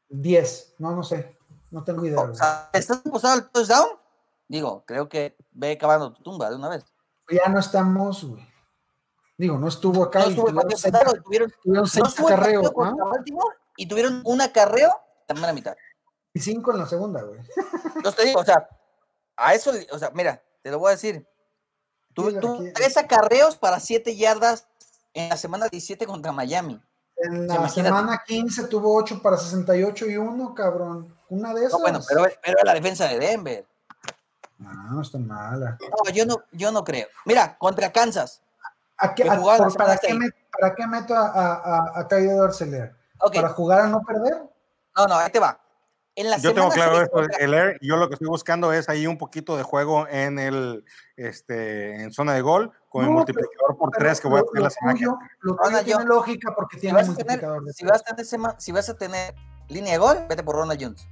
10, 0.10 0.76
no, 0.78 0.92
no 0.92 1.04
sé. 1.04 1.38
No 1.72 1.84
tengo 1.84 2.06
idea. 2.06 2.20
O 2.20 2.26
güey. 2.26 2.36
sea, 2.36 2.70
¿estás 2.74 3.02
apostado 3.06 3.36
al 3.36 3.50
touchdown? 3.50 3.88
Digo, 4.50 4.84
creo 4.86 5.08
que 5.08 5.38
ve 5.52 5.78
cavando 5.78 6.12
tu 6.12 6.24
tumba 6.24 6.50
de 6.50 6.56
una 6.56 6.70
vez. 6.70 6.84
ya 7.30 7.48
no 7.50 7.60
estamos, 7.60 8.26
güey. 8.26 8.46
Digo, 9.38 9.58
no 9.58 9.70
estuvo 9.70 10.04
acá 10.04 10.20
No 10.20 10.26
y 10.26 10.30
estuvo 10.32 10.48
tuvieron 10.48 10.72
seis, 10.72 10.94
tuvieron, 11.24 11.24
tuvieron 11.24 11.54
no 11.64 11.88
seis 11.88 12.04
partido 12.04 12.28
acarreos, 12.28 12.74
¿no? 12.76 13.12
Y 13.78 13.88
tuvieron 13.88 14.22
un 14.26 14.42
acarreo 14.42 14.92
también 15.28 15.46
a 15.46 15.48
la 15.48 15.54
mitad. 15.54 15.78
Y 16.34 16.40
cinco 16.40 16.72
en 16.72 16.80
la 16.80 16.88
segunda, 16.88 17.22
güey. 17.22 17.40
Entonces 17.96 18.16
te 18.16 18.26
digo, 18.26 18.42
o 18.42 18.44
sea, 18.44 18.68
a 19.38 19.54
eso, 19.54 19.72
o 19.92 20.00
sea, 20.00 20.10
mira, 20.14 20.44
te 20.62 20.72
lo 20.72 20.80
voy 20.80 20.90
a 20.90 20.92
decir. 20.92 21.26
Aquí- 22.18 22.72
tres 22.74 22.98
acarreos 22.98 23.56
para 23.56 23.80
siete 23.80 24.18
yardas 24.18 24.68
en 25.14 25.30
la 25.30 25.38
semana 25.38 25.70
17 25.70 26.06
contra 26.06 26.32
Miami. 26.32 26.82
En 27.16 27.48
la 27.48 27.70
semana 27.70 28.24
15 28.26 28.68
tuvo 28.68 28.96
8 28.96 29.22
para 29.22 29.38
68 29.38 30.10
y 30.10 30.18
1, 30.18 30.54
cabrón. 30.56 31.16
Una 31.30 31.54
de 31.54 31.62
esas. 31.62 31.74
No, 31.74 31.80
bueno, 31.80 32.00
pero, 32.08 32.26
pero 32.44 32.58
la 32.64 32.74
defensa 32.74 33.08
de 33.08 33.20
Denver. 33.20 33.66
No, 34.60 34.72
no 34.92 35.02
está 35.02 35.18
mala. 35.18 35.78
No, 35.82 36.12
yo 36.12 36.26
no, 36.26 36.44
yo 36.52 36.72
no 36.72 36.84
creo. 36.84 37.08
Mira, 37.26 37.58
contra 37.58 37.92
Kansas. 37.92 38.42
¿A 38.98 39.16
qué- 39.16 39.24
a- 39.30 39.38
por- 39.40 39.76
para, 39.78 39.96
qué 39.98 40.08
seis. 40.08 40.20
me- 40.20 40.30
¿Para 40.52 40.76
qué 40.76 40.86
meto 40.86 41.16
a, 41.16 41.28
a, 41.30 42.00
a, 42.02 42.08
Kyle 42.08 42.36
Dorceler? 42.36 42.94
¿Para 43.34 43.50
jugar 43.50 43.82
a 43.82 43.88
no 43.88 44.02
perder? 44.04 44.44
no, 44.98 45.08
no, 45.08 45.16
ahí 45.16 45.32
te 45.32 45.40
va. 45.40 45.60
En 46.16 46.30
la 46.30 46.38
Yo 46.38 46.54
tengo 46.54 46.70
claro 46.70 47.02
esto 47.02 47.16
contra- 47.16 47.38
el 47.38 47.54
Air, 47.54 47.78
yo 47.82 47.96
lo 47.96 48.10
que 48.10 48.16
estoy 48.16 48.28
buscando 48.28 48.74
es 48.74 48.90
ahí 48.90 49.08
un 49.08 49.18
poquito 49.18 49.56
de 49.56 49.64
juego 49.64 50.06
en 50.10 50.38
el 50.38 50.84
este 51.16 52.02
en 52.04 52.12
zona 52.12 52.34
de 52.34 52.42
gol 52.42 52.74
con 52.90 53.06
el 53.06 53.12
multiplicador 53.12 53.78
por 53.78 53.92
Pero 53.92 54.00
tres 54.06 54.20
que 54.20 54.28
voy 54.28 54.40
a 54.40 54.44
tener 54.44 54.56
lo 54.56 54.64
la 54.64 54.70
semana 54.70 54.94
tuyo- 55.00 55.18
Lo 55.42 55.54
Ronald 55.56 55.86
tiene 55.86 55.94
Jones. 56.04 56.08
lógica 56.10 56.54
porque 56.54 56.76
si 56.76 56.82
tiene 56.82 57.00
a 57.00 57.02
tener, 57.04 57.16
multiplicador 57.16 57.64
de 57.64 57.74
si, 57.74 57.86
vas 57.86 58.02
a 58.02 58.04
tener 58.04 58.26
sema- 58.26 58.56
si 58.60 58.72
vas 58.74 58.90
a 58.90 58.98
tener 58.98 59.34
línea 59.70 59.94
de 59.94 59.98
gol, 60.00 60.26
vete 60.28 60.44
por 60.44 60.56
Ronald 60.56 60.82
Jones. 60.82 61.08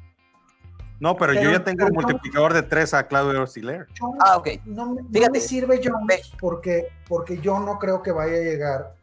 No, 1.00 1.16
pero, 1.16 1.34
yo 1.34 1.52
ya 1.52 1.64
tengo 1.64 1.86
no- 1.86 1.92
multiplicador 1.94 2.54
de 2.54 2.64
tres 2.64 2.94
a 2.94 3.08
Claudio 3.08 3.42
Orsiler. 3.42 3.88
Ah, 4.20 4.38
ok. 4.38 4.48
No, 4.66 4.88
no 4.96 5.08
Fíjate, 5.14 5.32
me 5.32 5.40
sirve 5.40 5.80
Jones 5.84 6.32
porque, 6.40 6.88
porque 7.08 7.40
yo 7.40 7.60
no 7.60 7.78
creo 7.78 8.02
que 8.02 8.12
vaya 8.12 8.36
a 8.38 8.40
llegar 8.40 8.96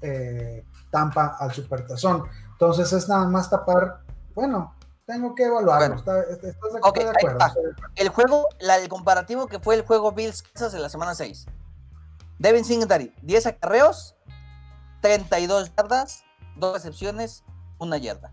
eh, 0.00 0.64
Tampa 0.90 1.36
al 1.40 1.52
Supertazón. 1.52 2.24
Entonces 2.52 2.92
es 2.92 3.08
nada 3.08 3.26
más 3.26 3.50
tapar. 3.50 4.00
Bueno, 4.34 4.74
tengo 5.06 5.34
que 5.34 5.44
evaluarlo. 5.44 5.86
Bueno. 5.88 5.94
está- 5.96 6.20
está- 6.22 6.48
¿Estás 6.48 6.72
de, 6.72 6.78
Ok, 6.80 6.86
estoy 6.98 7.02
de 7.04 7.08
ahí 7.10 7.14
acuerdo? 7.16 7.38
está. 7.38 7.46
estoy 7.48 7.64
de 7.64 7.70
acuerdo. 7.72 7.92
El 7.96 8.08
juego, 8.10 8.48
la, 8.60 8.76
el 8.78 8.88
comparativo 8.88 9.46
que 9.48 9.58
fue 9.58 9.74
el 9.74 9.82
juego 9.82 10.12
Bills 10.12 10.42
Kansas 10.42 10.72
en 10.74 10.82
la 10.82 10.88
semana 10.88 11.14
6. 11.14 11.46
Devin 12.38 12.64
Singletary, 12.64 13.12
10 13.22 13.46
acarreos, 13.46 14.14
32 15.00 15.72
yardas, 15.76 16.24
2 16.56 16.74
recepciones, 16.74 17.44
1 17.78 17.96
yarda. 17.96 18.32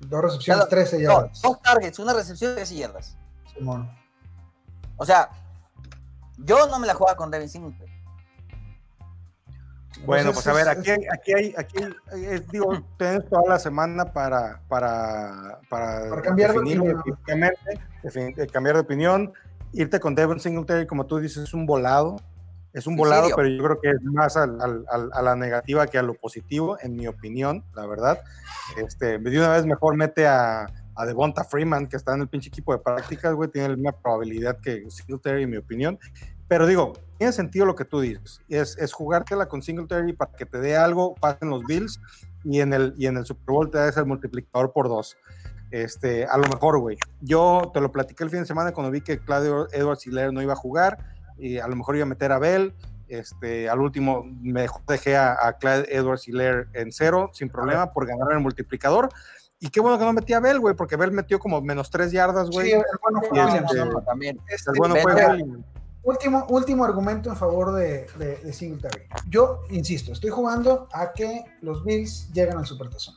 Dos 0.00 0.22
recepciones, 0.22 0.66
Claro, 0.66 0.68
13 0.70 0.98
No, 1.02 1.12
yardas. 1.12 1.42
dos 1.42 1.60
targets, 1.62 1.98
una 1.98 2.12
recepción, 2.14 2.54
13 2.54 2.76
yardas. 2.76 3.16
Simón. 3.54 3.90
O 4.96 5.04
sea, 5.04 5.28
yo 6.38 6.66
no 6.68 6.78
me 6.78 6.86
la 6.86 6.94
jugaba 6.94 7.16
con 7.16 7.30
Devin 7.30 7.48
Singletary. 7.48 7.92
Bueno, 10.06 10.28
Entonces, 10.30 10.44
pues 10.44 10.46
a 10.46 10.52
ver, 10.52 10.68
es- 10.68 10.78
aquí 10.78 10.90
hay, 10.90 11.06
aquí 11.12 11.32
hay, 11.34 11.54
aquí 11.58 11.82
hay- 11.82 12.24
eh, 12.24 12.46
digo, 12.52 12.72
tienes 12.96 13.28
toda 13.28 13.42
la 13.48 13.58
semana 13.58 14.04
para, 14.12 14.60
para, 14.68 15.58
para, 15.68 16.08
Para 16.08 16.22
cambiar 16.22 16.52
de 16.52 16.58
definir 16.60 16.78
opinión. 16.80 16.96
definitivamente, 17.04 17.80
defin- 18.04 18.38
eh, 18.38 18.46
cambiar 18.46 18.76
de 18.76 18.82
opinión, 18.82 19.32
irte 19.72 19.98
con 19.98 20.14
Devon 20.14 20.38
Singletary, 20.38 20.86
como 20.86 21.06
tú 21.06 21.18
dices, 21.18 21.42
es 21.42 21.52
un 21.54 21.66
volado, 21.66 22.16
es 22.72 22.86
un 22.86 22.92
¿En 22.94 22.98
volado, 22.98 23.28
pero 23.34 23.48
yo 23.48 23.62
creo 23.62 23.80
que 23.80 23.90
es 23.90 24.02
más 24.02 24.36
al- 24.36 24.60
al- 24.60 24.84
al- 24.90 25.10
a 25.12 25.22
la 25.22 25.36
negativa 25.36 25.86
que 25.86 25.98
a 25.98 26.02
lo 26.02 26.14
positivo, 26.14 26.76
en 26.80 26.94
mi 26.96 27.06
opinión, 27.06 27.64
la 27.74 27.86
verdad. 27.86 28.20
Este, 28.76 29.18
de 29.18 29.38
una 29.38 29.48
vez 29.52 29.64
mejor 29.66 29.96
mete 29.96 30.26
a, 30.26 30.66
a 30.94 31.06
Devonta 31.06 31.44
Freeman, 31.44 31.86
que 31.88 31.96
está 31.96 32.14
en 32.14 32.20
el 32.22 32.28
pinche 32.28 32.48
equipo 32.48 32.72
de 32.72 32.78
prácticas, 32.80 33.34
güey, 33.34 33.48
tiene 33.50 33.68
la 33.70 33.76
misma 33.76 33.92
probabilidad 33.92 34.58
que 34.60 34.84
Singletary, 34.90 35.44
en 35.44 35.50
mi 35.50 35.56
opinión. 35.56 35.98
Pero 36.46 36.66
digo, 36.66 36.94
tiene 37.18 37.32
sentido 37.32 37.66
lo 37.66 37.74
que 37.74 37.84
tú 37.84 38.00
dices. 38.00 38.40
Es, 38.48 38.76
es 38.78 38.92
jugártela 38.92 39.46
con 39.46 39.60
Singletary 39.62 40.12
para 40.14 40.32
que 40.32 40.46
te 40.46 40.58
dé 40.58 40.76
algo, 40.76 41.14
pasen 41.14 41.50
los 41.50 41.62
Bills 41.64 42.00
y 42.44 42.60
en 42.60 42.72
el, 42.72 42.94
y 42.96 43.06
en 43.06 43.16
el 43.18 43.26
Super 43.26 43.44
Bowl 43.52 43.70
te 43.70 43.78
das 43.78 43.96
el 43.96 44.06
multiplicador 44.06 44.72
por 44.72 44.88
dos. 44.88 45.16
Este, 45.70 46.24
a 46.24 46.38
lo 46.38 46.44
mejor, 46.48 46.78
güey. 46.78 46.96
Yo 47.20 47.70
te 47.74 47.80
lo 47.80 47.92
platiqué 47.92 48.24
el 48.24 48.30
fin 48.30 48.40
de 48.40 48.46
semana 48.46 48.72
cuando 48.72 48.90
vi 48.90 49.02
que 49.02 49.18
Claudio 49.18 49.68
Edwards 49.72 50.06
Hilaire 50.06 50.32
no 50.32 50.40
iba 50.40 50.54
a 50.54 50.56
jugar 50.56 50.98
y 51.38 51.58
a 51.58 51.66
lo 51.68 51.76
mejor 51.76 51.96
iba 51.96 52.02
a 52.04 52.08
meter 52.08 52.32
a 52.32 52.38
Bell. 52.38 52.74
Este, 53.08 53.70
al 53.70 53.80
último 53.80 54.22
mejor 54.42 54.82
dejé 54.86 55.16
a, 55.16 55.34
a 55.40 55.54
Clyde 55.54 55.86
Edwards 55.90 56.28
Hilaire 56.28 56.66
en 56.74 56.92
cero 56.92 57.30
sin 57.32 57.48
problema 57.48 57.92
por 57.92 58.06
ganar 58.06 58.32
el 58.32 58.40
multiplicador. 58.40 59.08
Y 59.60 59.70
qué 59.70 59.80
bueno 59.80 59.98
que 59.98 60.04
no 60.04 60.12
metí 60.12 60.34
a 60.34 60.40
Bell, 60.40 60.60
güey, 60.60 60.74
porque 60.76 60.96
Bell 60.96 61.10
metió 61.10 61.38
como 61.38 61.60
menos 61.60 61.90
tres 61.90 62.12
yardas, 62.12 62.50
güey. 62.50 62.68
Sí, 62.68 62.72
el 62.74 62.82
bueno 63.02 63.20
fue 63.26 63.38
Y 63.38 63.40
Williams, 63.40 63.72
este- 64.48 64.70
el 64.70 64.78
bueno 64.78 64.94
fue. 64.96 65.44
Último, 66.04 66.46
último 66.48 66.84
argumento 66.84 67.28
en 67.28 67.36
favor 67.36 67.72
de, 67.74 68.06
de, 68.18 68.36
de 68.36 68.52
Singletary. 68.52 69.02
Yo 69.28 69.62
insisto, 69.70 70.12
estoy 70.12 70.30
jugando 70.30 70.88
a 70.92 71.12
que 71.12 71.44
los 71.60 71.84
Bills 71.84 72.30
lleguen 72.32 72.56
al 72.56 72.66
Supertazón. 72.66 73.16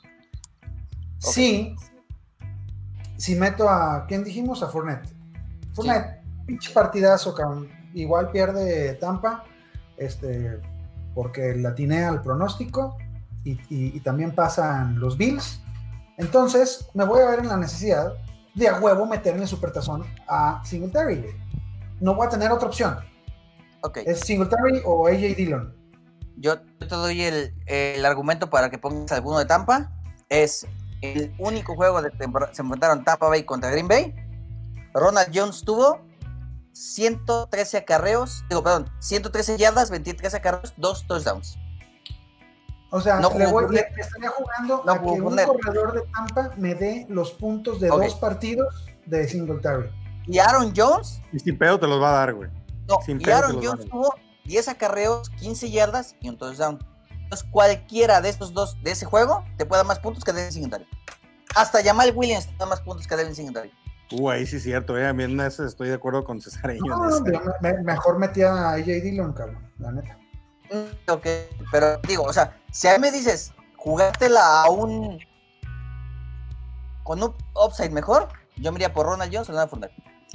Sí, 1.20 1.76
si 3.18 3.36
meto 3.36 3.70
a, 3.70 4.06
¿quién 4.08 4.24
dijimos? 4.24 4.64
A 4.64 4.68
Fournette. 4.68 5.08
Fournette, 5.74 6.22
pinche 6.46 6.74
partidazo, 6.74 7.36
cabrón. 7.36 7.70
Igual 7.94 8.32
pierde 8.32 8.94
Tampa, 8.96 9.44
este, 9.98 10.60
porque 11.14 11.56
latiné 11.56 12.04
al 12.06 12.22
pronóstico 12.22 12.98
y, 13.44 13.52
y- 13.70 13.96
y 13.96 14.00
también 14.00 14.34
pasan 14.34 15.00
los 15.00 15.18
Bills. 15.18 15.62
Entonces, 16.18 16.88
me 16.94 17.04
voy 17.06 17.22
a 17.22 17.30
ver 17.30 17.40
en 17.40 17.48
la 17.48 17.58
necesidad 17.58 18.14
de 18.54 18.68
a 18.68 18.80
huevo 18.80 19.06
meter 19.06 19.36
en 19.36 19.42
el 19.42 19.48
Supertazón 19.48 20.04
a 20.28 20.62
Singletary. 20.64 21.26
No 22.00 22.16
voy 22.16 22.28
a 22.28 22.30
tener 22.30 22.52
otra 22.52 22.68
opción. 22.68 22.98
Ok, 23.82 23.98
¿Es 24.06 24.20
Singletary 24.22 24.82
o 24.86 25.08
AJ 25.08 25.36
Dillon? 25.36 25.76
yo 26.38 26.60
te 26.62 26.86
doy 26.88 27.22
el, 27.22 27.54
el 27.68 28.04
argumento 28.06 28.50
para 28.50 28.70
que 28.72 28.78
pongas 28.80 29.12
alguno 29.12 29.38
de 29.40 29.46
Tampa. 29.46 29.92
Es 30.30 30.66
el 31.02 31.34
único 31.40 31.76
juego 31.76 32.02
de 32.02 32.10
temporada. 32.12 32.54
Se 32.54 32.62
enfrentaron 32.62 33.04
Tampa 33.04 33.28
Bay 33.30 33.44
contra 33.44 33.70
Green 33.70 33.88
Bay. 33.88 34.14
Ronald 34.94 35.30
Jones 35.34 35.62
tuvo 35.64 36.00
113 36.74 37.78
acarreos, 37.78 38.44
digo, 38.50 38.64
perdón, 38.64 38.90
113 39.00 39.58
yardas, 39.58 39.90
23 39.92 40.34
acarreos, 40.34 40.74
2 40.78 41.08
touchdowns. 41.08 41.58
O 42.94 43.00
sea, 43.00 43.20
No 43.20 43.30
le, 43.38 43.48
voy- 43.48 43.74
le- 43.74 43.88
estaría 43.98 44.30
jugando 44.30 44.84
No 44.86 44.92
a 44.92 45.00
que 45.00 45.06
un 45.08 45.36
corredor 45.46 45.94
de 45.94 46.02
Tampa 46.12 46.52
me 46.58 46.76
dé 46.76 47.06
los 47.10 47.32
puntos 47.32 47.80
de 47.80 47.88
dos 47.88 48.16
partidos 48.16 48.86
de 49.06 49.28
Singletary. 49.28 49.90
Y 50.28 50.40
Aaron 50.40 50.74
Jones, 50.76 51.22
Y 51.32 51.40
sin 51.40 51.58
pedo 51.58 51.80
te 51.80 51.88
los 51.88 52.02
va 52.02 52.10
a 52.10 52.14
dar, 52.20 52.34
güey. 52.34 52.50
no, 52.90 52.98
Sin 53.06 53.20
y 53.22 53.24
pedo 53.24 53.38
Aaron 53.38 53.64
Jones 53.64 53.86
tuvo 53.90 54.14
10 54.44 54.68
acarreos, 54.68 55.30
15 55.40 55.72
yardas 55.72 56.16
y 56.20 56.28
un 56.30 56.38
touchdown. 56.38 56.80
Entonces, 57.24 57.48
cualquiera 57.50 58.20
de 58.20 58.28
estos 58.28 58.54
dos 58.54 58.76
de 58.84 58.92
ese 58.92 59.06
juego 59.06 59.46
te 59.58 59.66
puede 59.66 59.80
dar 59.80 59.86
más 59.88 60.00
puntos 60.00 60.24
que 60.26 60.34
Devin 60.34 60.52
Singletary. 60.52 60.86
Hasta 61.56 61.82
Jamal 61.82 62.12
Williams 62.14 62.48
te 62.48 62.56
da 62.58 62.66
más 62.66 62.82
puntos 62.82 63.08
que 63.08 63.16
Devin 63.16 63.36
Singletary. 63.36 63.72
Uh, 64.12 64.30
ahí 64.30 64.46
sí 64.46 64.58
es 64.58 64.64
cierto, 64.64 64.98
eh. 64.98 65.08
A 65.08 65.14
mí 65.14 65.24
en 65.24 65.40
ese 65.40 65.66
estoy 65.66 65.88
de 65.90 65.96
acuerdo 65.96 66.24
con 66.24 66.42
Cesareño. 66.42 66.82
No, 66.86 67.22
me- 67.62 67.84
mejor 67.84 68.20
metía 68.20 68.52
a 68.54 68.74
AJ 68.74 68.86
Dillon, 69.02 69.34
cabrón, 69.34 69.72
la 69.80 69.92
neta. 69.92 70.18
Mm, 70.72 71.12
Ok, 71.12 71.28
pero 71.72 71.98
digo, 72.08 72.24
o 72.24 72.34
sea, 72.34 72.58
si 72.72 72.88
a 72.88 72.94
mí 72.94 73.00
me 73.00 73.12
dices, 73.12 73.54
jugártela 73.78 74.64
a 74.64 74.70
un. 74.70 75.20
con 77.04 77.22
un 77.24 77.34
upside 77.56 77.92
mejor, 77.92 78.28
yo 78.58 78.72
me 78.72 78.78
iría 78.78 78.94
por 78.94 79.06
Ronald 79.06 79.34
Jones 79.34 79.50
o 79.50 79.52
Leonard 79.54 79.70
Fournette. 79.70 79.94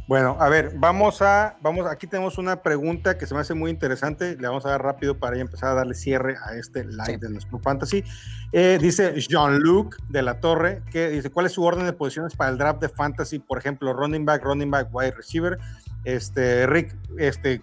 Bueno, 0.08 0.36
a 0.38 0.48
ver, 0.48 0.72
vamos 0.76 1.20
a, 1.20 1.56
vamos, 1.60 1.84
aquí 1.86 2.06
tenemos 2.06 2.38
una 2.38 2.62
pregunta 2.62 3.18
que 3.18 3.26
se 3.26 3.34
me 3.34 3.40
hace 3.40 3.54
muy 3.54 3.72
interesante, 3.72 4.36
le 4.36 4.46
vamos 4.46 4.64
a 4.64 4.70
dar 4.70 4.82
rápido 4.82 5.18
para 5.18 5.34
ya 5.34 5.42
empezar 5.42 5.70
a 5.70 5.74
darle 5.74 5.94
cierre 5.94 6.36
a 6.44 6.54
este 6.54 6.84
live 6.84 7.04
Sí. 7.06 7.16
de 7.16 7.28
nuestro 7.30 7.58
fantasy. 7.58 8.04
Eh, 8.52 8.78
dice 8.80 9.20
Jean-Luc 9.20 9.96
de 10.08 10.22
la 10.22 10.38
Torre, 10.38 10.82
que 10.92 11.08
dice, 11.08 11.30
¿cuál 11.30 11.46
es 11.46 11.52
su 11.52 11.64
orden 11.64 11.86
de 11.86 11.92
posiciones 11.92 12.36
para 12.36 12.50
el 12.50 12.58
draft 12.58 12.80
de 12.80 12.88
fantasy? 12.88 13.40
Por 13.40 13.58
ejemplo, 13.58 13.92
running 13.92 14.24
back, 14.24 14.44
running 14.44 14.70
back, 14.70 14.88
wide 14.92 15.10
receiver. 15.10 15.58
Este, 16.04 16.68
Rick, 16.68 16.94
este, 17.18 17.60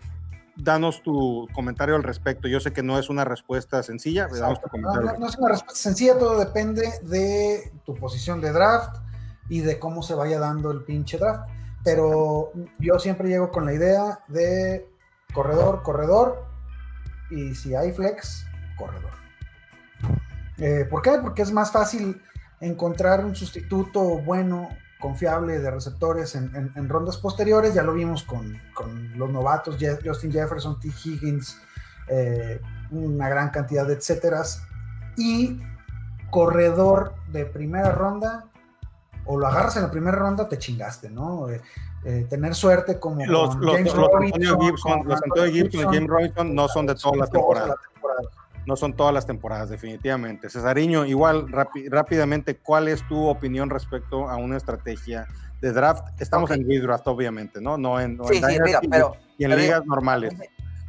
danos 0.58 1.02
tu 1.02 1.48
comentario 1.54 1.96
al 1.96 2.04
respecto. 2.04 2.50
Yo 2.50 2.60
sé 2.60 2.74
que 2.74 2.84
no 2.84 3.00
es 3.00 3.10
una 3.10 3.24
respuesta 3.24 3.82
sencilla, 3.84 4.28
no 4.28 4.34
es 4.36 5.38
una 5.38 5.48
respuesta 5.48 5.76
sencilla, 5.76 6.18
todo 6.18 6.38
depende 6.38 6.90
de 7.04 7.72
tu 7.86 7.96
posición 7.96 8.42
de 8.42 8.52
draft 8.52 8.98
y 9.48 9.62
de 9.62 9.80
cómo 9.80 10.04
se 10.04 10.14
vaya 10.14 10.40
dando 10.40 10.72
el 10.72 10.84
pinche 10.84 11.18
draft. 11.18 11.50
Pero 11.84 12.52
yo 12.80 12.98
siempre 13.00 13.28
llego 13.28 13.52
con 13.52 13.66
la 13.66 13.74
idea 13.74 14.20
de 14.28 14.88
corredor, 15.34 15.84
corredor, 15.84 16.46
y 17.30 17.56
si 17.56 17.76
hay 17.76 17.92
flex, 17.92 18.46
corredor. 18.78 19.12
Eh, 20.58 20.86
¿Por 20.90 21.02
qué? 21.02 21.18
Porque 21.22 21.42
es 21.42 21.52
más 21.52 21.72
fácil 21.72 22.22
encontrar 22.60 23.26
un 23.26 23.36
sustituto 23.36 24.20
bueno, 24.20 24.70
confiable 25.00 25.60
de 25.60 25.70
receptores 25.70 26.36
en, 26.36 26.90
rondas 26.90 27.18
posteriores. 27.18 27.74
Ya 27.74 27.84
lo 27.84 27.94
vimos 27.94 28.24
con, 28.24 28.58
con 28.74 29.18
los 29.18 29.30
novatos, 29.30 29.78
Justin 30.04 30.32
Jefferson, 30.32 30.80
T. 30.80 30.88
Higgins, 30.88 31.60
eh, 32.08 32.62
una 32.92 33.28
gran 33.28 33.50
cantidad 33.50 33.86
de 33.86 33.96
etcéteras. 33.96 34.64
Y 35.18 35.62
corredor 36.30 37.16
de 37.32 37.46
primera 37.46 37.92
ronda, 37.92 38.46
o 39.26 39.38
lo 39.38 39.48
agarras 39.48 39.76
en 39.78 39.84
la 39.84 39.92
primera 39.92 40.18
ronda, 40.18 40.48
te 40.50 40.58
chingaste, 40.58 41.10
¿no? 41.10 41.50
Eh, 41.50 41.62
eh, 42.06 42.26
tener 42.30 42.54
suerte 42.56 43.00
como 43.00 43.26
Los, 43.26 43.56
con 43.56 43.66
los, 43.66 43.76
James 43.76 43.94
los 43.96 44.08
Robinson, 44.12 44.42
Antonio 44.44 44.60
Gibson, 44.60 45.00
con 45.00 45.08
los 45.08 45.24
Antonio 45.24 45.54
Gibson 45.54 45.80
y 45.82 45.84
James 45.84 46.08
Robinson 46.10 46.56
no 46.56 46.68
son 46.68 46.86
de 46.86 46.96
todas 46.96 47.18
las 47.18 47.32
temporadas. 47.32 47.70
la 47.70 47.76
temporada. 47.94 48.22
No 48.66 48.76
son 48.78 48.94
todas 48.94 49.14
las 49.14 49.26
temporadas, 49.26 49.70
definitivamente. 49.70 50.50
Cesariño, 50.50 51.06
igual, 51.06 51.48
rápi- 51.48 51.90
rápidamente, 51.90 52.58
¿cuál 52.58 52.88
es 52.88 53.06
tu 53.08 53.28
opinión 53.28 53.70
respecto 53.70 54.30
a 54.30 54.38
una 54.38 54.56
estrategia 54.58 55.28
de 55.62 55.72
draft? 55.74 56.06
Estamos 56.22 56.50
Ok. 56.50 56.58
en 56.58 56.68
redraft, 56.70 57.06
obviamente, 57.08 57.60
¿no? 57.62 57.78
No 57.78 58.00
en, 58.00 58.16
no 58.18 58.24
Sí, 58.26 58.38
en 58.38 58.44
sí, 58.50 58.58
mira, 58.64 58.80
pero. 58.90 59.16
y 59.38 59.44
en 59.46 59.50
pero- 59.52 59.62
ligas 59.62 59.86
normales. 59.86 60.34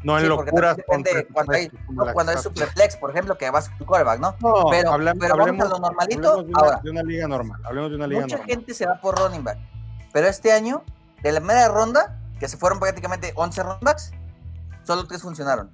No 0.04 0.16
en 0.18 0.22
Sí, 0.24 0.28
locuras. 0.28 0.76
depende 0.76 1.26
cuando 1.32 1.52
hay, 1.54 1.70
no, 1.88 2.12
cuando 2.12 2.32
hay 2.32 2.38
superflex, 2.38 2.96
por 2.98 3.10
ejemplo, 3.10 3.36
que 3.38 3.48
vas 3.50 3.68
a 3.70 3.76
tu 3.78 3.86
quarterback, 3.86 4.20
¿no? 4.20 4.36
No, 4.40 4.66
pero- 4.70 4.92
hablem- 4.92 5.16
pero 5.18 5.36
vamos 5.36 5.48
a 5.48 5.64
hablemos, 5.64 5.70
lo 5.70 5.78
normalito. 5.78 6.28
hablemos 6.30 6.46
de 6.46 6.52
una, 6.52 6.60
Ahora. 6.60 6.80
de 6.84 6.90
una 6.90 7.02
liga 7.02 7.26
normal. 7.28 7.60
Hablemos 7.64 7.90
de 7.90 7.96
una 7.96 8.06
liga 8.06 8.20
Mucha 8.20 8.36
normal. 8.36 8.54
gente 8.54 8.74
se 8.74 8.86
va 8.86 9.00
por 9.00 9.18
running 9.18 9.42
back. 9.42 9.58
Pero 10.12 10.26
este 10.28 10.52
año, 10.52 10.84
de 11.22 11.32
la 11.32 11.40
media 11.40 11.68
ronda, 11.68 12.20
que 12.38 12.48
se 12.48 12.56
fueron 12.58 12.78
prácticamente 12.78 13.32
11 13.34 13.62
running 13.62 13.80
backs, 13.80 14.12
solo 14.82 15.06
tres 15.06 15.22
funcionaron. 15.22 15.70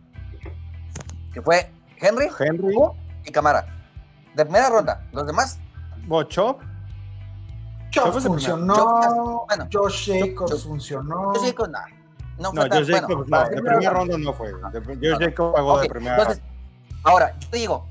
Que 1.35 1.43
fue 1.43 1.73
Henry 1.99 2.29
Henry, 2.39 2.77
y 3.25 3.33
Camara. 3.33 3.67
De 4.35 4.45
primera 4.45 4.69
ronda. 4.71 5.07
Los 5.13 5.27
demás, 5.27 5.59
Bocho, 6.07 6.59
Chop 7.91 8.13
funcionó, 8.21 8.75
Chop- 8.77 9.47
bueno, 9.49 9.69
Josh 9.73 10.13
Jacobs 10.13 10.53
Chop- 10.53 10.63
funcionó. 10.63 11.35
yo 11.35 11.43
Jacobs, 11.45 11.69
nah, 11.71 11.85
no 12.41 12.53
no, 12.53 12.61
fue 12.63 12.69
tan 12.71 12.79
Josh 12.81 12.91
bueno. 12.91 13.07
Jacobs, 13.09 13.29
no, 13.29 13.49
de 13.49 13.63
primera 13.63 13.91
ronda. 13.91 14.19
no 14.19 14.33
fue. 14.33 14.49
De- 14.49 15.11
Josh 15.13 15.21
Jacobs 15.21 15.55
pagó 15.55 15.79
de 15.81 15.89
primera 15.89 16.17
entonces, 16.17 16.43
ronda. 16.43 17.01
ahora, 17.05 17.37
yo 17.39 17.49
te 17.51 17.57
digo, 17.59 17.87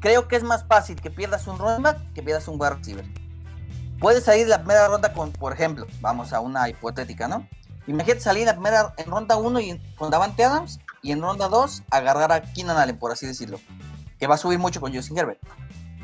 creo 0.00 0.28
que 0.28 0.36
es 0.36 0.42
más 0.42 0.64
fácil 0.64 1.00
que 1.00 1.10
pierdas 1.10 1.46
un 1.46 1.58
running 1.58 1.82
back 1.82 1.98
que 2.12 2.22
pierdas 2.22 2.46
un 2.48 2.60
wide 2.60 2.70
receiver. 2.74 3.04
Puedes 4.00 4.24
salir 4.24 4.44
de 4.44 4.50
la 4.50 4.58
primera 4.58 4.88
ronda 4.88 5.12
con, 5.12 5.30
por 5.32 5.52
ejemplo, 5.52 5.86
vamos 6.00 6.32
a 6.32 6.40
una 6.40 6.68
hipotética, 6.68 7.28
¿no? 7.28 7.46
Imagínate 7.86 8.20
salir 8.20 8.42
en 8.42 8.46
la 8.48 8.52
primera, 8.54 8.94
en 8.96 9.10
ronda 9.10 9.36
1 9.36 9.60
y 9.60 9.70
en- 9.70 9.94
con 9.96 10.10
Davante 10.10 10.44
Adams 10.44 10.80
y 11.02 11.12
en 11.12 11.20
ronda 11.22 11.48
2 11.48 11.82
agarrar 11.90 12.30
a 12.32 12.42
Keenan 12.42 12.76
Allen, 12.76 12.98
por 12.98 13.10
así 13.12 13.26
decirlo, 13.26 13.58
que 14.18 14.26
va 14.26 14.34
a 14.34 14.38
subir 14.38 14.58
mucho 14.58 14.80
con 14.80 14.94
Justin 14.94 15.18
Herbert. 15.18 15.40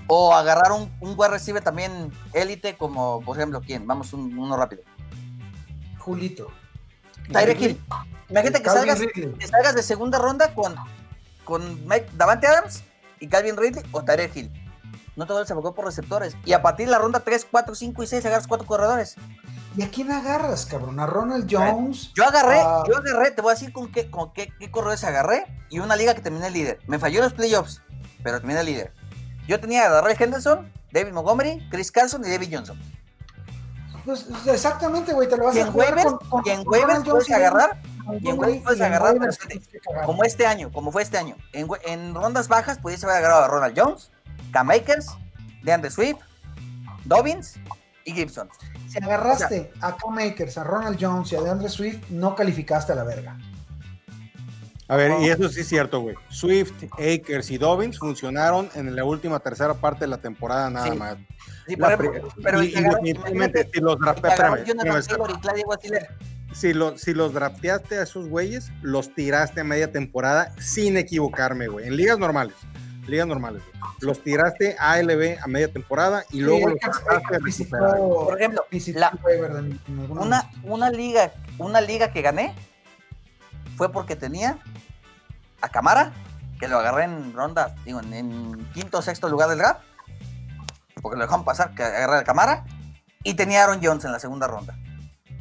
O 0.08 0.34
agarrar 0.34 0.72
un, 0.72 0.90
un 1.00 1.14
wide 1.16 1.28
receiver 1.28 1.62
también 1.62 2.10
élite, 2.32 2.76
como 2.76 3.20
por 3.20 3.36
ejemplo, 3.36 3.60
¿quién? 3.60 3.86
Vamos, 3.86 4.12
un- 4.12 4.36
uno 4.38 4.56
rápido. 4.56 4.82
Julito. 5.98 6.48
Tyreek 7.32 7.60
Hill. 7.60 7.84
Imagínate 8.28 8.62
que 8.62 8.70
salgas, 8.70 8.98
que 8.98 9.46
salgas 9.46 9.74
de 9.74 9.82
segunda 9.82 10.18
ronda 10.18 10.54
con, 10.54 10.74
con 11.44 11.86
Mike, 11.86 12.10
Davante 12.14 12.46
Adams 12.46 12.82
y 13.20 13.28
Calvin 13.28 13.56
Ridley 13.56 13.82
o 13.92 14.02
Tyreek 14.02 14.36
Hill. 14.36 14.52
No 15.16 15.26
te 15.26 15.32
vuelves 15.32 15.50
a 15.50 15.54
por 15.56 15.84
receptores. 15.84 16.36
Y 16.44 16.52
a 16.52 16.62
partir 16.62 16.86
de 16.86 16.92
la 16.92 16.98
ronda 16.98 17.20
3, 17.20 17.48
4, 17.50 17.74
5 17.74 18.02
y 18.02 18.06
6 18.06 18.24
agarras 18.26 18.46
cuatro 18.46 18.66
corredores. 18.66 19.16
¿Y 19.76 19.82
a 19.82 19.90
quién 19.90 20.10
agarras, 20.12 20.66
cabrón? 20.66 21.00
¿A 21.00 21.06
Ronald 21.06 21.48
Jones? 21.50 22.12
Yo 22.14 22.24
agarré, 22.24 22.58
yo 22.88 22.96
agarré, 22.96 23.32
te 23.32 23.42
voy 23.42 23.50
a 23.50 23.54
decir 23.54 23.72
con 23.72 23.90
qué, 23.90 24.10
con 24.10 24.32
qué, 24.32 24.52
qué 24.58 24.70
corredores 24.70 25.04
agarré 25.04 25.44
y 25.70 25.80
una 25.80 25.96
liga 25.96 26.14
que 26.14 26.20
terminé 26.20 26.50
líder. 26.50 26.78
Me 26.86 26.98
falló 26.98 27.18
en 27.18 27.24
los 27.24 27.32
playoffs, 27.32 27.82
pero 28.22 28.38
terminé 28.38 28.62
líder. 28.62 28.92
Yo 29.46 29.58
tenía 29.60 29.86
a 29.86 29.90
Darrell 29.90 30.16
Henderson, 30.18 30.72
David 30.92 31.12
Montgomery, 31.12 31.68
Chris 31.70 31.90
Carson 31.90 32.24
y 32.24 32.30
David 32.30 32.48
Johnson. 32.52 32.78
Pues 34.04 34.26
exactamente, 34.46 35.12
güey, 35.12 35.28
te 35.28 35.36
lo 35.36 35.44
vas 35.44 35.56
a 35.56 35.60
en 35.60 35.72
jugar 35.72 35.94
waivers, 35.94 36.04
con, 36.16 36.28
con- 36.28 36.42
y 36.46 36.50
en 36.50 36.62
waivers 36.66 36.86
Ronald 36.98 37.10
puedes 37.10 37.30
agarrar, 37.30 37.82
y 38.20 38.28
en 38.28 38.38
waivers 38.38 38.62
puedes 38.64 38.80
agarrar, 38.80 39.12
waivers 39.14 39.38
como 40.06 40.24
este 40.24 40.46
año, 40.46 40.70
como 40.72 40.90
fue 40.92 41.02
este 41.02 41.18
año. 41.18 41.36
En, 41.52 42.14
rondas 42.14 42.48
bajas 42.48 42.78
pudiese 42.78 43.04
haber 43.06 43.18
agarrado 43.18 43.44
a 43.44 43.48
Ronald 43.48 43.78
Jones, 43.78 44.10
Cam 44.52 44.70
Akers, 44.70 45.08
DeAndre 45.62 45.90
Swift, 45.90 46.18
Dobbins 47.04 47.56
y 48.04 48.12
Gibson. 48.12 48.48
Si 48.88 48.96
agarraste 48.98 49.70
a 49.82 49.96
Cam 49.96 50.16
Akers, 50.18 50.56
a 50.56 50.64
Ronald 50.64 50.96
Jones 50.98 51.30
y 51.32 51.36
a 51.36 51.40
DeAndre 51.42 51.68
Swift, 51.68 52.08
no 52.08 52.34
calificaste 52.34 52.92
a 52.92 52.94
la 52.94 53.04
verga. 53.04 53.36
A 54.90 54.96
ver, 54.96 55.20
y 55.20 55.28
eso 55.28 55.50
sí 55.50 55.60
es 55.60 55.68
cierto, 55.68 56.00
güey. 56.00 56.16
Swift, 56.30 56.72
Akers 56.94 57.50
y 57.50 57.58
Dobbins 57.58 57.98
funcionaron 57.98 58.70
en 58.74 58.96
la 58.96 59.04
última 59.04 59.38
tercera 59.38 59.74
parte 59.74 60.00
de 60.00 60.06
la 60.08 60.16
temporada 60.16 60.70
nada 60.70 60.90
Sí. 60.90 60.96
más. 60.96 61.16
Sí, 61.68 61.76
por 61.76 61.92
ejemplo, 61.92 62.28
pero 62.42 62.62
y, 62.62 62.70
definitivamente, 62.72 63.68
si 63.72 63.80
los, 63.80 63.96
que 63.96 64.02
draftea- 64.02 64.32
agarró 64.32 64.54
espérame, 64.56 64.64
Jonathan 64.66 64.96
espérame, 64.98 65.06
Taylor 65.06 65.30
y 65.30 65.40
Clyde 65.40 65.60
Edwards-Helaire. 65.60 66.08
si, 66.54 66.72
lo- 66.72 66.98
si 66.98 67.14
los 67.14 67.32
drafteaste 67.34 67.98
a 67.98 68.02
esos 68.02 68.28
güeyes, 68.28 68.70
los 68.82 69.14
tiraste 69.14 69.60
a 69.60 69.64
media 69.64 69.92
temporada 69.92 70.52
sin 70.58 70.96
equivocarme, 70.96 71.68
güey. 71.68 71.86
En 71.86 71.96
ligas 71.96 72.18
normales. 72.18 72.54
Ligas 73.06 73.26
normales, 73.26 73.62
güey. 73.64 73.82
Los 74.00 74.22
tiraste 74.22 74.76
a 74.78 74.92
ALB 74.92 75.38
a 75.42 75.46
media 75.46 75.72
temporada 75.72 76.24
y 76.30 76.40
luego 76.40 76.68
los 76.70 76.78
trataste 76.78 77.36
Akers 77.36 77.58
recuperar. 77.58 77.96
Por 77.98 78.38
ejemplo, 78.38 78.64
la- 78.94 79.12
una, 80.10 80.50
una 80.62 80.90
liga, 80.90 81.32
una 81.58 81.80
liga 81.80 82.10
que 82.12 82.22
gané 82.22 82.54
fue 83.76 83.90
porque 83.92 84.16
tenía 84.16 84.58
a 85.60 85.68
Camara, 85.68 86.12
que 86.60 86.68
lo 86.68 86.78
agarré 86.78 87.04
en 87.04 87.32
ronda, 87.32 87.74
digo, 87.84 88.00
en, 88.00 88.12
en 88.12 88.66
quinto 88.74 88.98
o 88.98 89.02
sexto 89.02 89.28
lugar 89.28 89.48
del 89.48 89.58
draft, 89.58 89.80
porque 91.00 91.16
lo 91.16 91.24
dejaron 91.24 91.44
pasar, 91.44 91.74
que 91.74 91.82
agarré 91.82 92.16
a 92.18 92.24
Camara, 92.24 92.64
y 93.22 93.34
tenía 93.34 93.60
a 93.60 93.64
Aaron 93.64 93.80
Jones 93.82 94.04
en 94.04 94.12
la 94.12 94.18
segunda 94.20 94.46
ronda. 94.46 94.76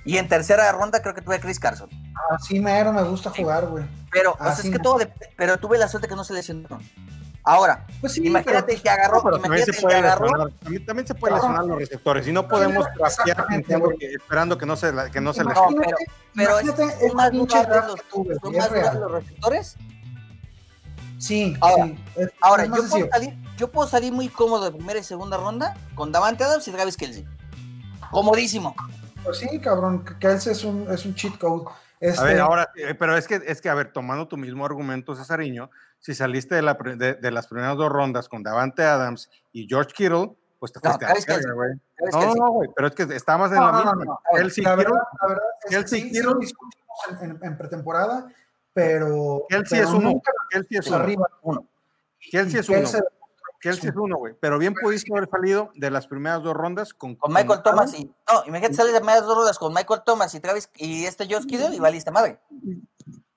Y 0.06 0.18
en 0.18 0.28
tercera 0.30 0.72
ronda 0.72 1.02
creo 1.02 1.14
que 1.14 1.22
tuve 1.22 1.36
a 1.36 1.40
Chris 1.42 1.60
Carson. 1.60 1.90
Así 2.32 2.60
mero 2.60 2.94
me 2.94 3.04
gusta 3.04 3.30
jugar, 3.30 3.66
güey. 3.68 3.84
Pero, 4.12 4.34
o 4.34 4.38
sea, 4.44 4.54
es 4.54 4.70
que 4.70 4.80
todo, 4.80 5.00
dep- 5.00 5.12
pero 5.36 5.58
tuve 5.58 5.78
la 5.78 5.88
suerte 5.90 6.08
que 6.08 6.16
no 6.16 6.24
se 6.24 6.34
lesionaron. 6.34 6.82
Ahora, 7.44 7.86
Pues 8.02 8.14
sí, 8.14 8.26
imagínate 8.26 8.66
pero- 8.74 8.84
que 8.84 8.90
agarró, 8.90 9.24
Pero 9.24 9.40
también 9.40 9.64
imagínate 9.64 9.72
se 9.74 9.78
que 9.78 9.82
puede 9.84 9.96
agarró, 9.98 10.26
lesionar, 10.26 10.52
también, 10.60 10.86
también 10.86 11.08
se 11.08 11.16
puede 11.16 11.34
Ajá. 11.34 11.42
lesionar 11.44 11.66
los 11.66 11.78
receptores 11.78 12.28
y 12.28 12.32
no 12.34 12.48
podemos 12.48 12.86
que- 14.00 14.14
esperando 14.14 14.58
que 14.58 14.66
no 14.66 14.76
se, 14.76 14.92
la- 14.92 15.10
que 15.10 15.22
no 15.22 15.34
se 15.34 15.44
No, 15.44 15.50
lesione. 15.52 15.76
pero, 15.86 15.98
pero 16.36 16.60
es- 16.60 16.66
imagínate 16.66 17.08
son 17.08 17.16
más 17.18 17.32
draft 17.68 17.88
los, 17.88 18.02
que 18.02 18.36
son 18.42 18.56
más 18.56 18.94
los 18.96 19.12
receptores 19.12 19.78
Sí, 21.20 21.58
Ahora, 21.62 21.86
sí. 21.86 22.00
es- 22.16 22.32
Ahora, 22.42 22.64
es 22.64 22.70
yo 22.70 22.76
puedo, 22.90 23.10
salir, 23.10 23.34
yo 23.58 23.72
puedo 23.72 23.88
salir 23.88 24.14
muy 24.14 24.30
cómodo 24.30 24.66
de 24.66 24.72
primera 24.72 25.00
y 25.00 25.04
segunda 25.04 25.38
ronda 25.38 25.76
con 25.96 26.12
Davante 26.12 26.44
Adams 26.44 26.68
y 26.68 26.72
Travis 26.72 26.96
Kelsey. 26.98 27.26
Comodísimo. 28.12 28.76
Pues 29.24 29.38
sí, 29.40 29.60
cabrón, 29.60 30.06
Kelsey 30.20 30.52
es 30.54 30.64
un, 30.64 30.88
es 30.92 31.06
un 31.06 31.16
cheat 31.16 31.38
code. 31.38 31.66
Este, 32.00 32.22
A 32.22 32.24
ver, 32.26 32.40
ahora, 32.40 32.70
eh, 32.76 32.94
pero 32.94 33.18
es 33.18 33.28
que, 33.28 33.42
es 33.46 33.60
que, 33.60 33.70
a 33.70 33.74
ver, 33.74 33.92
tomando 33.92 34.28
tu 34.28 34.38
mismo 34.38 34.66
argumento, 34.66 35.16
Cesariño, 35.16 35.70
si 36.00 36.14
saliste 36.14 36.54
de, 36.56 36.62
la, 36.62 36.78
pri- 36.78 36.96
de, 36.96 37.16
de 37.16 37.32
las 37.32 37.48
primeras 37.48 37.76
dos 37.76 37.90
rondas 37.92 38.30
con 38.30 38.44
Davante 38.44 38.84
Adams 38.84 39.30
y 39.52 39.68
George 39.68 39.92
Kittle, 39.94 40.32
pues 40.60 40.72
te 40.72 40.80
No, 40.84 40.90
fuiste 40.92 41.06
a 41.06 41.10
la 41.10 41.14
verga, 41.16 41.34
Kelce. 41.36 41.52
güey. 41.54 41.70
No, 42.14 42.36
no, 42.36 42.52
güey, 42.52 42.70
pero 42.76 42.88
es 42.88 42.94
que 42.96 43.04
estabas 43.16 43.52
en 43.52 43.58
No, 43.58 43.66
la 43.66 43.72
no, 43.72 43.78
misma. 43.80 43.94
no, 43.96 44.06
no. 44.06 44.20
Kelsey, 44.38 44.64
la, 44.64 44.70
Kittle, 44.78 44.86
verdad, 44.86 45.04
la 45.22 45.28
verdad 45.28 45.44
es 45.66 45.76
Kelsey, 45.76 46.02
sí, 46.02 46.08
sí 46.08 46.14
Kittle. 46.14 46.32
lo 46.32 46.40
en, 47.26 47.32
en- 47.32 47.40
en 47.44 47.58
pretemporada, 47.58 48.28
pero, 48.74 49.44
Kelsey 49.50 49.80
pero 49.80 49.90
es 49.90 49.96
uno. 49.96 50.22
Kelsey 50.52 50.78
es 50.78 50.88
uno. 50.88 50.96
arriba. 50.98 51.28
Uno. 51.42 51.66
Kelsey 52.32 52.60
es 52.60 52.70
uno. 52.70 52.78
Kelsey- 52.80 53.02
Kelsey 53.60 53.90
es 53.90 53.96
uno, 53.96 54.18
güey. 54.18 54.34
Pero 54.40 54.58
bien 54.60 54.74
pudiste 54.74 55.12
haber 55.16 55.30
salido 55.30 55.72
de 55.76 55.90
las 55.92 56.08
primeras 56.08 56.44
dos 56.44 56.54
rondas 56.56 56.94
con, 56.94 57.16
Con 57.16 57.32
Michael 57.34 57.62
con- 57.62 57.64
Thomas 57.64 57.94
y. 57.94 58.06
No, 58.06 58.44
imagínate 58.46 58.76
sales 58.76 58.94
de 58.94 59.02
medias 59.02 59.26
dos 59.26 59.36
rondas 59.36 59.58
con 59.58 59.74
Michael 59.74 60.02
Thomas 60.06 60.34
y 60.36 60.40
Travis 60.40 60.70
y 60.76 61.06
este 61.06 61.26
Josh 61.26 61.46
Kittle 61.46 61.76
y 61.76 61.80
valiste 61.80 62.12
madre. 62.12 62.40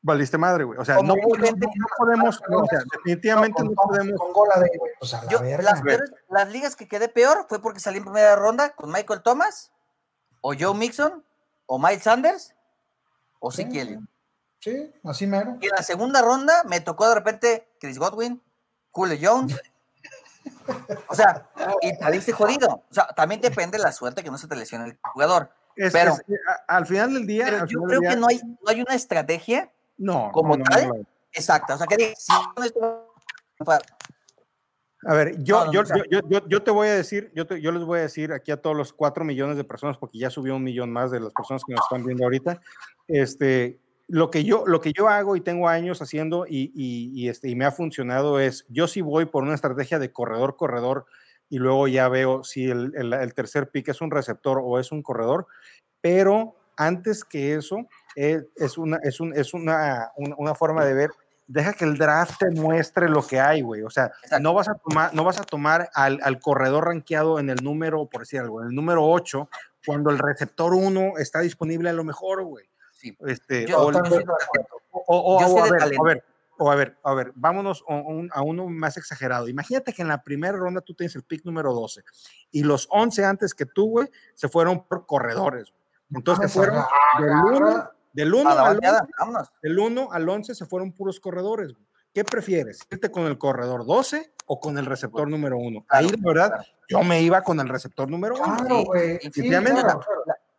Valiste 0.02 0.38
madre, 0.38 0.64
güey. 0.64 0.78
O 0.78 0.84
sea, 0.84 0.97
no, 0.97 1.02
no- 1.02 1.14
podemos, 1.98 2.40
o 2.48 2.66
sea, 2.66 2.80
definitivamente 2.92 3.62
no, 3.62 3.74
con, 3.74 3.88
podemos. 3.88 4.18
con 4.18 4.32
Gola 4.32 4.55
de, 4.60 4.70
güey, 4.78 4.92
pues 4.98 5.12
a 5.14 5.22
la 5.24 5.30
Yo, 5.30 5.40
verga. 5.40 5.62
las, 5.62 5.82
peores- 5.82 6.10
las 6.30 6.48
ligas 6.51 6.74
que 6.76 6.88
quedé 6.88 7.09
peor 7.10 7.44
fue 7.48 7.60
porque 7.60 7.80
salí 7.80 7.98
en 7.98 8.05
primera 8.05 8.34
ronda 8.36 8.70
con 8.74 8.90
Michael 8.90 9.22
Thomas, 9.22 9.70
o 10.40 10.55
Joe 10.59 10.74
Mixon, 10.74 11.22
o 11.66 11.78
Miles 11.78 12.02
Sanders, 12.02 12.55
o 13.40 13.51
Sí, 13.51 13.62
Elliott. 13.62 14.02
Sí, 14.60 14.92
así 15.05 15.26
mero. 15.26 15.56
Y 15.60 15.66
en 15.66 15.72
la 15.76 15.82
segunda 15.82 16.20
ronda 16.22 16.62
me 16.64 16.80
tocó 16.80 17.09
de 17.09 17.14
repente 17.14 17.68
Chris 17.80 17.98
Godwin, 17.98 18.42
Julio 18.90 19.16
Jones. 19.20 19.59
O 21.09 21.14
sea, 21.14 21.48
y 21.82 21.90
saliste 21.97 22.32
jodido. 22.32 22.84
O 22.90 22.94
sea, 22.94 23.06
también 23.09 23.40
depende 23.40 23.78
de 23.78 23.84
la 23.84 23.92
suerte 23.92 24.22
que 24.22 24.30
no 24.30 24.38
se 24.38 24.48
te 24.48 24.56
lesione 24.56 24.86
el 24.86 24.98
jugador. 25.12 25.51
Es- 25.76 25.92
pero- 25.92 26.12
es- 26.12 26.24
al 26.68 26.86
final 26.86 27.14
del 27.14 27.26
día. 27.26 27.47
Pero 27.47 27.66
yo 27.66 27.82
creo 27.82 28.01
que 28.01 28.16
no 28.16 28.26
hay, 28.28 28.40
no 28.44 28.59
hay 28.66 28.80
una 28.82 28.94
estrategia 28.94 29.72
No, 29.97 30.30
como 30.32 30.56
no, 30.56 30.64
tal. 30.64 30.88
no, 30.88 30.94
no. 30.94 31.01
exacta. 31.32 31.74
O 31.74 31.78
sea, 31.78 31.86
que 31.86 32.14
si 32.16 32.32
A 35.06 35.14
ver, 35.14 35.42
yo, 35.42 35.72
yo, 35.72 35.82
yo, 36.10 36.20
yo, 36.28 36.47
yo- 36.47 36.62
te 36.62 36.70
voy 36.70 36.88
a 36.88 36.94
decir, 36.94 37.32
yo, 37.34 37.47
te- 37.47 37.60
yo 37.62 37.72
les 37.72 37.82
voy 37.84 38.01
a 38.01 38.02
decir 38.02 38.32
aquí 38.34 38.51
a 38.52 38.60
todos 38.60 38.76
los 38.76 38.92
cuatro 38.92 39.24
millones 39.24 39.56
de 39.56 39.64
personas, 39.64 39.97
porque 39.97 40.18
ya 40.18 40.28
subió 40.28 40.56
un 40.56 40.62
millón 40.62 40.92
más 40.92 41.10
de 41.10 41.20
las 41.20 41.32
personas 41.32 41.62
que 41.66 41.72
nos 41.72 41.82
están 41.86 42.05
viendo 42.05 42.24
ahorita, 42.24 42.60
este, 43.09 43.80
lo 44.11 44.31
que 44.31 44.45
yo, 44.45 44.65
lo 44.66 44.81
que 44.81 44.93
yo 44.93 45.09
hago 45.09 45.37
y 45.37 45.41
tengo 45.41 45.69
años 45.69 46.03
haciendo 46.03 46.47
y, 46.49 46.73
y, 46.74 47.12
y, 47.15 47.28
este, 47.28 47.49
y 47.49 47.55
me 47.57 47.65
ha 47.65 47.70
funcionado 47.73 48.41
es, 48.41 48.66
yo 48.69 48.89
sí 48.89 49.01
voy 49.01 49.27
por 49.27 49.45
una 49.45 49.55
estrategia 49.55 49.99
de 49.99 50.12
corredor, 50.12 50.57
corredor, 50.57 51.07
y 51.49 51.59
luego 51.59 51.89
ya 51.89 52.09
veo 52.09 52.45
si 52.45 52.70
el, 52.70 52.93
el- 52.97 53.12
el 53.12 53.35
tercer 53.35 53.70
pick 53.70 53.89
es 53.89 54.01
un 54.01 54.11
receptor 54.11 54.61
o 54.62 54.78
es 54.78 54.93
un 54.93 55.03
corredor, 55.03 55.47
pero 56.01 56.57
antes 56.77 57.24
que 57.24 57.55
eso, 57.55 57.87
eh, 58.16 58.43
es, 58.57 58.78
una, 58.78 58.99
es, 59.03 59.20
un, 59.20 59.37
es 59.37 59.55
una, 59.55 60.11
una, 60.16 60.35
una 60.39 60.55
forma 60.55 60.85
de 60.85 60.95
ver 60.95 61.11
deja 61.47 61.73
que 61.73 61.85
el 61.85 61.99
draft 61.99 62.39
te 62.39 62.51
muestre 62.51 63.09
lo 63.09 63.27
que 63.27 63.41
hay, 63.41 63.61
güey. 63.61 63.82
O 63.82 63.91
sea, 63.91 64.12
no 64.41 64.55
vas 64.55 64.69
a 64.69 64.74
tomar, 64.77 65.12
no 65.15 65.24
vas 65.24 65.41
a 65.41 65.45
tomar 65.45 65.91
al, 65.95 66.20
al, 66.23 66.39
corredor 66.39 66.85
rankeado 66.87 67.41
en 67.41 67.51
el 67.51 67.57
número, 67.65 68.07
por 68.07 68.20
decir 68.23 68.39
algo, 68.39 68.62
en 68.62 68.69
el 68.69 68.74
número 68.74 69.05
8, 69.05 69.49
cuando 69.85 70.11
el 70.11 70.19
receptor 70.20 70.74
1 70.74 71.15
está 71.19 71.41
disponible 71.41 71.91
a 71.91 71.93
lo 71.93 72.05
mejor, 72.05 72.45
güey. 72.45 72.69
Sí. 73.01 73.16
Este, 73.20 73.72
o, 73.74 73.89
a, 73.89 74.02
ver, 76.02 76.22
o 76.59 76.70
a 76.70 76.74
ver, 76.74 76.98
a 77.02 77.14
ver, 77.14 77.32
vámonos 77.35 77.82
a, 77.89 78.43
uno 78.43 78.66
más 78.68 78.98
exagerado. 78.98 79.48
Imagínate 79.48 79.94
que 79.94 80.02
en 80.02 80.09
la 80.09 80.22
primera 80.22 80.59
ronda 80.59 80.82
tú 80.82 80.93
tienes 80.94 81.16
el 81.16 81.22
pick 81.22 81.47
número 81.47 81.72
12 81.72 82.02
y 82.51 82.62
los 82.62 82.86
11 82.90 83.24
antes 83.24 83.55
que 83.55 83.64
tú, 83.64 83.89
güey, 83.89 84.10
se 84.35 84.51
fueron 84.51 84.86
por 84.86 85.06
corredores. 85.06 85.72
Entonces 86.14 86.52
fueron 86.52 86.85
del 87.18 87.31
1 87.31 87.90
del 88.12 88.35
1 88.35 88.51
al, 88.51 88.81
del 89.62 89.78
1 89.78 90.09
al 90.12 90.28
11 90.28 90.55
se 90.55 90.66
fueron 90.66 90.93
puros 90.93 91.20
corredores. 91.20 91.72
¿Qué 92.12 92.24
prefieres? 92.24 92.81
¿Irte 92.90 93.10
con 93.10 93.27
el 93.27 93.39
corredor 93.39 93.86
12 93.86 94.35
o 94.47 94.60
con 94.60 94.77
el 94.77 94.85
receptor 94.85 95.28
número 95.28 95.56
1? 95.56 95.86
Ahí, 95.89 96.09
la 96.09 96.16
verdad, 96.20 96.66
yo 96.89 97.02
me 97.02 97.22
iba 97.22 97.40
con 97.40 97.60
el 97.60 97.68
receptor 97.68 98.10
número 98.10 98.35
1. 98.35 98.56
Claro, 98.56 98.85
güey. 98.85 99.20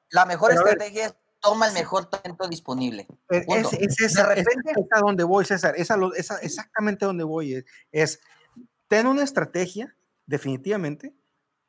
la, 0.10 0.26
mejor 0.26 0.54
estrategia 0.54 1.08
es 1.08 1.16
toma 1.42 1.68
el 1.68 1.74
mejor 1.74 2.06
talento 2.06 2.48
disponible. 2.48 3.08
Es, 3.30 3.74
es, 3.74 4.00
es, 4.00 4.14
de 4.14 4.24
repente, 4.24 4.72
es, 4.72 4.86
a 4.92 5.00
donde 5.00 5.24
voy, 5.24 5.44
César. 5.46 5.74
Es, 5.76 5.92
a 5.92 5.98
exactamente 6.42 7.06
donde 7.06 7.24
voy. 7.24 7.66
Es, 7.92 8.22
ten 8.88 9.08
una 9.08 9.24
estrategia, 9.24 9.96
definitivamente, 10.26 11.14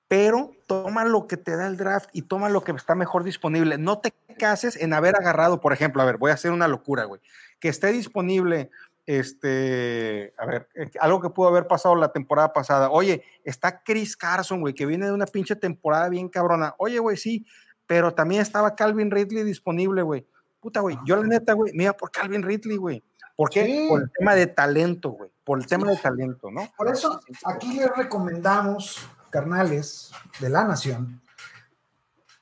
pero 0.09 0.53
toma 0.67 1.05
lo 1.05 1.27
que 1.27 1.39
te 1.39 1.57
da 1.57 1.67
el 1.67 1.77
draft 1.77 2.11
y 2.13 2.23
toma 2.23 2.51
lo 2.51 2.63
que 2.63 2.73
está 2.73 2.95
mejor 2.95 3.25
disponible. 3.25 3.79
No 3.79 4.01
te 4.01 4.13
cases 4.39 4.77
en 4.77 4.93
haber 4.93 5.17
agarrado, 5.17 5.61
por 5.61 5.73
ejemplo, 5.73 6.03
a 6.03 6.05
ver, 6.05 6.19
voy 6.19 6.31
a 6.31 6.35
hacer 6.35 6.53
una 6.53 6.69
locura, 6.69 7.05
güey. 7.05 7.21
Que 7.59 7.69
esté 7.69 7.93
disponible, 7.93 8.71
este, 9.07 10.35
a 10.37 10.47
ver, 10.47 10.69
eh, 10.75 10.91
algo 11.01 11.21
que 11.21 11.31
pudo 11.31 11.49
haber 11.49 11.67
pasado 11.67 11.95
la 11.95 12.13
temporada 12.13 12.53
pasada. 12.53 12.91
Oye, 12.91 13.25
está 13.45 13.83
Chris 13.83 14.17
Carson, 14.17 14.61
güey, 14.61 14.75
que 14.75 14.85
viene 14.85 15.07
de 15.07 15.13
una 15.13 15.27
pinche 15.27 15.57
temporada 15.57 16.09
bien 16.09 16.29
cabrona. 16.29 16.75
Oye, 16.79 16.99
güey, 16.99 17.17
sí, 17.17 17.47
pero 17.93 18.15
también 18.15 18.41
estaba 18.41 18.75
Calvin 18.75 19.11
Ridley 19.11 19.45
disponible, 19.45 20.01
güey. 20.01 20.27
Puta, 20.61 20.81
güey, 20.81 20.97
yo 21.05 21.15
la 21.17 21.27
neta, 21.27 21.53
güey, 21.53 21.75
mira 21.75 21.93
por 21.93 22.11
Calvin 22.11 22.43
Ridley, 22.43 22.79
güey. 22.79 23.05
¿Por 23.37 23.51
qué? 23.51 23.85
Por 23.87 24.01
el 24.01 24.11
tema 24.11 24.35
de 24.35 24.47
talento, 24.47 25.11
güey. 25.11 25.31
Por 25.45 25.59
el 25.59 25.67
tema 25.67 25.91
de 25.91 25.99
talento, 25.99 26.51
¿no? 26.51 26.67
Por 26.75 26.89
eso 26.89 27.21
aquí 27.45 27.75
les 27.75 27.95
recomendamos, 27.95 29.07
carnales 29.29 30.11
de 30.41 30.49
la 30.49 30.65
nación, 30.65 31.21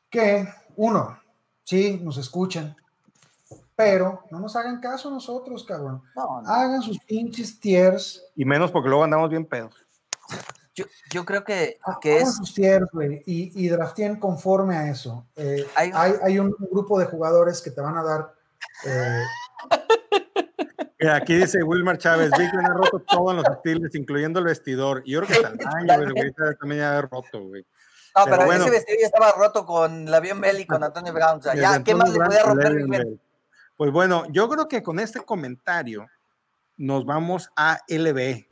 que 0.08 0.48
uno, 0.76 1.18
sí, 1.64 1.98
nos 2.00 2.16
escuchan, 2.18 2.76
pero 3.74 4.22
no 4.30 4.38
nos 4.38 4.54
hagan 4.54 4.78
caso 4.78 5.10
nosotros, 5.10 5.64
cabrón. 5.64 6.00
Hagan 6.46 6.80
sus 6.80 7.00
pinches 7.00 7.58
tiers. 7.58 8.24
Y 8.36 8.44
menos 8.44 8.70
porque 8.70 8.88
luego 8.88 9.02
andamos 9.02 9.28
bien 9.28 9.44
pedos. 9.44 9.74
Yo, 10.74 11.24
creo 11.24 11.44
que, 11.44 11.78
ah, 11.84 11.98
que 12.00 12.18
es. 12.18 12.36
Sus 12.36 12.56
y, 12.58 12.84
y 13.26 13.68
draftien 13.68 14.16
conforme 14.16 14.76
a 14.76 14.90
eso. 14.90 15.26
Eh, 15.36 15.66
hay, 15.74 15.90
hay, 16.22 16.38
un 16.38 16.54
grupo 16.70 16.98
de 16.98 17.06
jugadores 17.06 17.60
que 17.60 17.70
te 17.70 17.80
van 17.80 17.98
a 17.98 18.02
dar. 18.02 18.34
Eh, 18.86 19.22
aquí 21.12 21.34
dice 21.36 21.62
Wilmar 21.62 21.98
Chávez: 21.98 22.30
Víctor 22.38 22.64
ha 22.64 22.74
roto 22.74 23.00
todos 23.00 23.34
los 23.34 23.44
estilos, 23.44 23.94
incluyendo 23.94 24.38
el 24.38 24.46
vestidor. 24.46 25.02
Y 25.04 25.12
yo 25.12 25.22
creo 25.22 25.40
que 25.40 25.46
el 25.94 26.12
güey, 26.12 26.32
también 26.58 26.80
ya 26.80 26.98
ha 26.98 27.02
roto, 27.02 27.42
güey. 27.42 27.66
No, 28.16 28.24
pero, 28.24 28.52
ese 28.52 28.70
vestido 28.70 28.98
ya 29.00 29.06
estaba 29.06 29.32
roto 29.32 29.64
con 29.64 30.10
la 30.10 30.20
Belli 30.20 30.62
y 30.62 30.66
con 30.66 30.82
Antonio 30.82 31.12
Brown. 31.12 31.38
O 31.38 31.42
sea, 31.42 31.54
ya, 31.54 31.82
¿qué 31.82 31.94
más 31.94 32.10
le 32.10 32.18
podía 32.18 32.42
romper? 32.42 33.06
Pues 33.76 33.92
bueno, 33.92 34.24
yo 34.30 34.48
creo 34.48 34.68
que 34.68 34.82
con 34.82 34.98
este 35.00 35.20
comentario 35.20 36.06
nos 36.76 37.04
vamos 37.06 37.50
a 37.56 37.78
LB. 37.88 38.49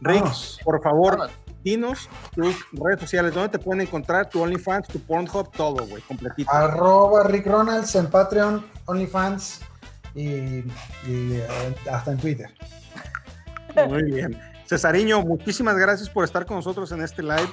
Rick, 0.00 0.24
por 0.64 0.82
favor, 0.82 1.30
dinos 1.62 2.08
tus 2.34 2.54
redes 2.72 3.00
sociales, 3.00 3.34
¿dónde 3.34 3.50
te 3.50 3.58
pueden 3.58 3.82
encontrar 3.82 4.28
tu 4.28 4.42
OnlyFans, 4.42 4.88
tu 4.88 5.00
Pornhub, 5.00 5.50
todo, 5.52 5.86
güey, 5.86 6.02
completito? 6.02 6.50
Arroba 6.50 7.24
Rick 7.24 7.46
Ronalds 7.46 7.94
en 7.94 8.06
Patreon, 8.08 8.64
OnlyFans 8.86 9.60
y, 10.14 10.64
eh, 11.06 11.76
hasta 11.90 12.12
en 12.12 12.18
Twitter. 12.18 12.50
Muy 13.88 14.02
bien. 14.04 14.40
Cesariño, 14.66 15.22
muchísimas 15.22 15.76
gracias 15.76 16.08
por 16.08 16.24
estar 16.24 16.46
con 16.46 16.56
nosotros 16.56 16.90
en 16.92 17.02
este 17.02 17.22
live. 17.22 17.48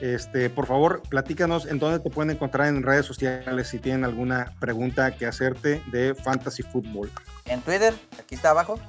Este, 0.00 0.48
por 0.48 0.66
favor, 0.66 1.02
platícanos 1.08 1.66
en 1.66 1.78
dónde 1.78 1.98
te 1.98 2.08
pueden 2.08 2.30
encontrar 2.30 2.68
en 2.68 2.82
redes 2.82 3.04
sociales 3.04 3.68
si 3.68 3.78
tienen 3.78 4.04
alguna 4.04 4.54
pregunta 4.58 5.10
que 5.10 5.26
hacerte 5.26 5.82
de 5.92 6.14
Fantasy 6.14 6.62
Football. 6.62 7.10
En 7.44 7.60
Twitter, 7.60 7.94
aquí 8.18 8.34
está 8.34 8.50
abajo. 8.50 8.80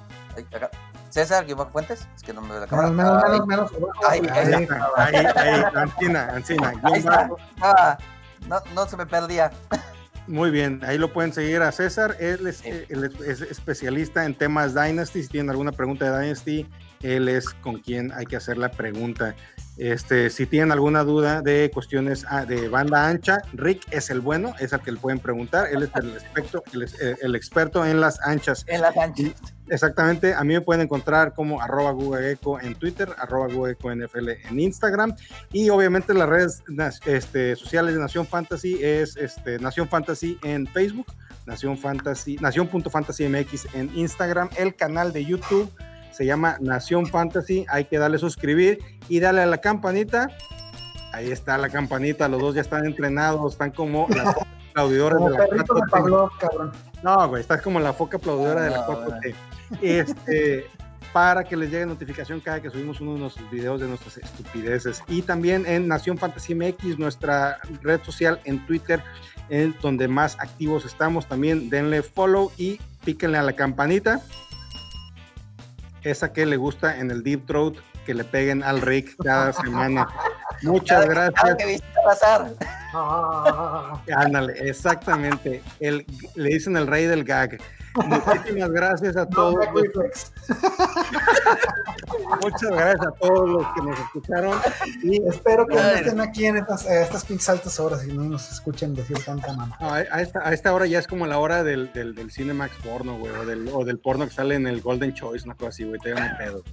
acá. 0.53 0.69
César 1.11 1.45
Guión 1.45 1.69
Fuentes, 1.71 2.07
es 2.15 2.23
que 2.23 2.33
no 2.33 2.41
me 2.41 2.49
veo 2.49 2.61
la 2.61 2.67
cámara. 2.67 2.89
Menos, 2.89 3.47
menos, 3.47 3.71
menos, 3.71 3.91
ahí, 4.07 4.21
ahí, 4.31 4.67
ahí, 4.95 5.25
ahí, 5.35 5.63
Ancina, 5.75 6.29
Ancina. 6.33 6.73
Ah, 7.61 7.97
no, 8.47 8.61
no 8.73 8.87
se 8.87 8.97
me 8.97 9.05
perdía. 9.05 9.51
Muy 10.27 10.51
bien, 10.51 10.81
ahí 10.85 10.97
lo 10.97 11.11
pueden 11.11 11.33
seguir 11.33 11.61
a 11.61 11.71
César. 11.71 12.15
Él 12.19 12.47
es, 12.47 12.63
él 12.63 13.11
es, 13.25 13.41
especialista 13.41 14.23
en 14.25 14.35
temas 14.35 14.73
Dynasty. 14.73 15.23
Si 15.23 15.29
tienen 15.29 15.49
alguna 15.49 15.73
pregunta 15.73 16.09
de 16.09 16.21
Dynasty, 16.21 16.67
él 17.01 17.27
es 17.27 17.49
con 17.49 17.79
quien 17.79 18.13
hay 18.13 18.25
que 18.25 18.37
hacer 18.37 18.57
la 18.57 18.71
pregunta. 18.71 19.35
Este, 19.81 20.29
si 20.29 20.45
tienen 20.45 20.71
alguna 20.71 21.03
duda 21.03 21.41
de 21.41 21.71
cuestiones 21.73 22.23
ah, 22.29 22.45
de 22.45 22.69
banda 22.69 23.07
ancha, 23.07 23.41
Rick 23.53 23.87
es 23.89 24.11
el 24.11 24.21
bueno, 24.21 24.53
es 24.59 24.73
al 24.73 24.81
que 24.83 24.91
le 24.91 24.99
pueden 24.99 25.17
preguntar. 25.17 25.69
Él 25.71 25.81
es 25.81 25.89
el 25.95 26.11
experto, 26.11 26.63
eh, 27.01 27.15
el, 27.19 27.33
experto 27.33 27.83
en 27.83 27.99
las 27.99 28.19
anchas. 28.21 28.63
En 28.67 28.81
las 28.81 28.95
anchas. 28.95 29.33
exactamente. 29.69 30.35
A 30.35 30.43
mí 30.43 30.53
me 30.53 30.61
pueden 30.61 30.83
encontrar 30.83 31.33
como 31.33 31.63
arroba 31.63 31.95
Eco 32.29 32.61
en 32.61 32.75
Twitter, 32.75 33.09
arroba 33.17 33.71
Eco 33.71 33.91
NFL 33.91 34.29
en 34.47 34.59
Instagram. 34.59 35.15
Y 35.51 35.71
obviamente 35.71 36.13
las 36.13 36.29
redes 36.29 36.61
este, 37.07 37.55
sociales 37.55 37.95
de 37.95 38.01
Nación 38.01 38.27
Fantasy 38.27 38.77
es 38.83 39.17
este, 39.17 39.57
Nación 39.57 39.89
Fantasy 39.89 40.37
en 40.43 40.67
Facebook, 40.67 41.07
Nación 41.47 41.75
Fantasy, 41.75 42.35
Nación.fantasy 42.35 43.27
MX 43.27 43.73
en 43.73 43.89
Instagram, 43.97 44.47
el 44.59 44.75
canal 44.75 45.11
de 45.11 45.25
YouTube 45.25 45.71
se 46.21 46.27
llama 46.27 46.57
Nación 46.59 47.07
Fantasy, 47.07 47.65
hay 47.67 47.85
que 47.85 47.97
darle 47.97 48.19
suscribir 48.19 48.77
y 49.09 49.19
darle 49.19 49.41
a 49.41 49.47
la 49.47 49.57
campanita. 49.57 50.29
Ahí 51.13 51.31
está 51.31 51.57
la 51.57 51.67
campanita, 51.67 52.27
los 52.27 52.39
dos 52.39 52.53
ya 52.53 52.61
están 52.61 52.85
entrenados, 52.85 53.53
están 53.53 53.71
como 53.71 54.05
las 54.07 54.35
aplaudidores 54.69 55.17
de 55.17 55.31
la 55.31 55.47
4T. 55.47 56.71
No, 57.01 57.27
güey, 57.27 57.41
estás 57.41 57.63
como 57.63 57.79
la 57.79 57.93
foca 57.93 58.17
aplaudidora 58.17 58.61
de 58.61 58.69
la 58.69 58.85
4T. 58.85 59.33
Este, 59.81 60.67
para 61.11 61.43
que 61.43 61.57
les 61.57 61.71
llegue 61.71 61.87
notificación 61.87 62.39
cada 62.39 62.61
que 62.61 62.69
subimos 62.69 63.01
uno 63.01 63.15
de 63.15 63.19
nuestros 63.21 63.49
videos 63.49 63.81
de 63.81 63.87
nuestras 63.87 64.17
estupideces. 64.17 65.01
Y 65.07 65.23
también 65.23 65.65
en 65.65 65.87
Nación 65.87 66.19
Fantasy 66.19 66.53
MX, 66.53 66.99
nuestra 66.99 67.57
red 67.81 67.99
social 68.03 68.39
en 68.43 68.63
Twitter, 68.67 69.01
en 69.49 69.75
donde 69.81 70.07
más 70.07 70.37
activos 70.39 70.85
estamos. 70.85 71.27
También 71.27 71.71
denle 71.71 72.03
follow 72.03 72.51
y 72.57 72.79
píquenle 73.03 73.39
a 73.39 73.41
la 73.41 73.53
campanita 73.53 74.21
esa 76.03 76.33
que 76.33 76.45
le 76.45 76.57
gusta 76.57 76.97
en 76.99 77.11
el 77.11 77.23
Deep 77.23 77.45
Throat 77.45 77.75
que 78.05 78.13
le 78.13 78.23
peguen 78.23 78.63
al 78.63 78.81
Rick 78.81 79.15
cada 79.23 79.53
semana. 79.53 80.07
Muchas 80.63 81.05
gracias. 81.07 81.55
que 81.55 81.79
pasar. 82.03 82.53
Ándale, 84.15 84.53
exactamente. 84.69 85.61
El, 85.79 86.05
le 86.35 86.49
dicen 86.49 86.77
el 86.77 86.87
rey 86.87 87.05
del 87.05 87.23
gag. 87.23 87.57
Muchísimas 87.95 88.71
gracias 88.71 89.17
a 89.17 89.25
todos. 89.29 89.65
Muchas 92.41 92.69
gracias 92.71 93.07
a 93.07 93.11
todos 93.11 93.49
los 93.49 93.65
que 93.73 93.81
nos 93.81 93.99
escucharon. 93.99 94.57
Y 95.03 95.21
espero 95.27 95.67
que 95.67 95.75
no 95.75 95.89
estén 95.89 96.19
aquí 96.21 96.45
en 96.45 96.57
estas, 96.57 96.85
estas 96.85 97.49
altas 97.49 97.79
horas 97.79 98.05
y 98.07 98.13
no 98.13 98.23
nos 98.23 98.51
escuchen 98.51 98.93
decir 98.95 99.17
tanta 99.25 99.53
mamá. 99.53 99.77
a, 99.79 100.21
esta, 100.21 100.47
a, 100.47 100.53
esta, 100.53 100.73
hora 100.73 100.85
ya 100.85 100.99
es 100.99 101.07
como 101.07 101.27
la 101.27 101.39
hora 101.39 101.63
del, 101.63 101.91
del, 101.93 102.15
del 102.15 102.31
Cinemax 102.31 102.75
porno, 102.83 103.17
güey, 103.17 103.33
o 103.33 103.45
del, 103.45 103.67
o 103.69 103.85
del 103.85 103.99
porno 103.99 104.25
que 104.25 104.33
sale 104.33 104.55
en 104.55 104.67
el 104.67 104.81
Golden 104.81 105.13
Choice, 105.13 105.45
una 105.45 105.55
cosa 105.55 105.69
así, 105.69 105.83
güey, 105.83 105.99
te 105.99 106.13
un 106.13 106.37
pedo. 106.37 106.63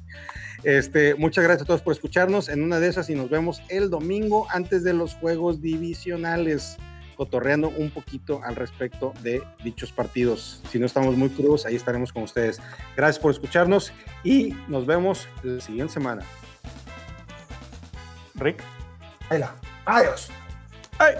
Este, 0.65 1.15
muchas 1.15 1.45
gracias 1.45 1.62
a 1.62 1.66
todos 1.66 1.82
por 1.82 1.93
escucharnos 1.93 2.49
en 2.49 2.62
una 2.62 2.81
de 2.81 2.89
esas 2.89 3.09
y 3.11 3.15
nos 3.15 3.31
vemos 3.31 3.62
el 3.69 3.90
domingo 3.90 4.49
antes 4.51 4.82
de 4.82 4.93
los 4.93 5.15
juegos 5.15 5.61
divisionales 5.61 6.77
cotorreando 7.19 7.69
un 7.69 7.90
poquito 7.90 8.40
al 8.45 8.55
respecto 8.55 9.12
de 9.23 9.43
dichos 9.65 9.90
partidos. 9.90 10.62
Si 10.70 10.78
no 10.78 10.86
estamos 10.86 11.16
muy 11.16 11.28
crudos, 11.31 11.66
ahí 11.66 11.74
estaremos 11.74 12.12
con 12.12 12.23
ustedes. 12.23 12.62
Gracias 12.97 13.20
por 13.20 13.32
escucharnos 13.32 13.93
y 14.23 14.55
nos 14.69 14.86
vemos 14.86 15.28
la 15.43 15.61
siguiente 15.61 15.93
semana. 15.93 16.23
Rick. 18.36 18.62
Adiós. 19.85 20.31
Ay. 20.99 21.15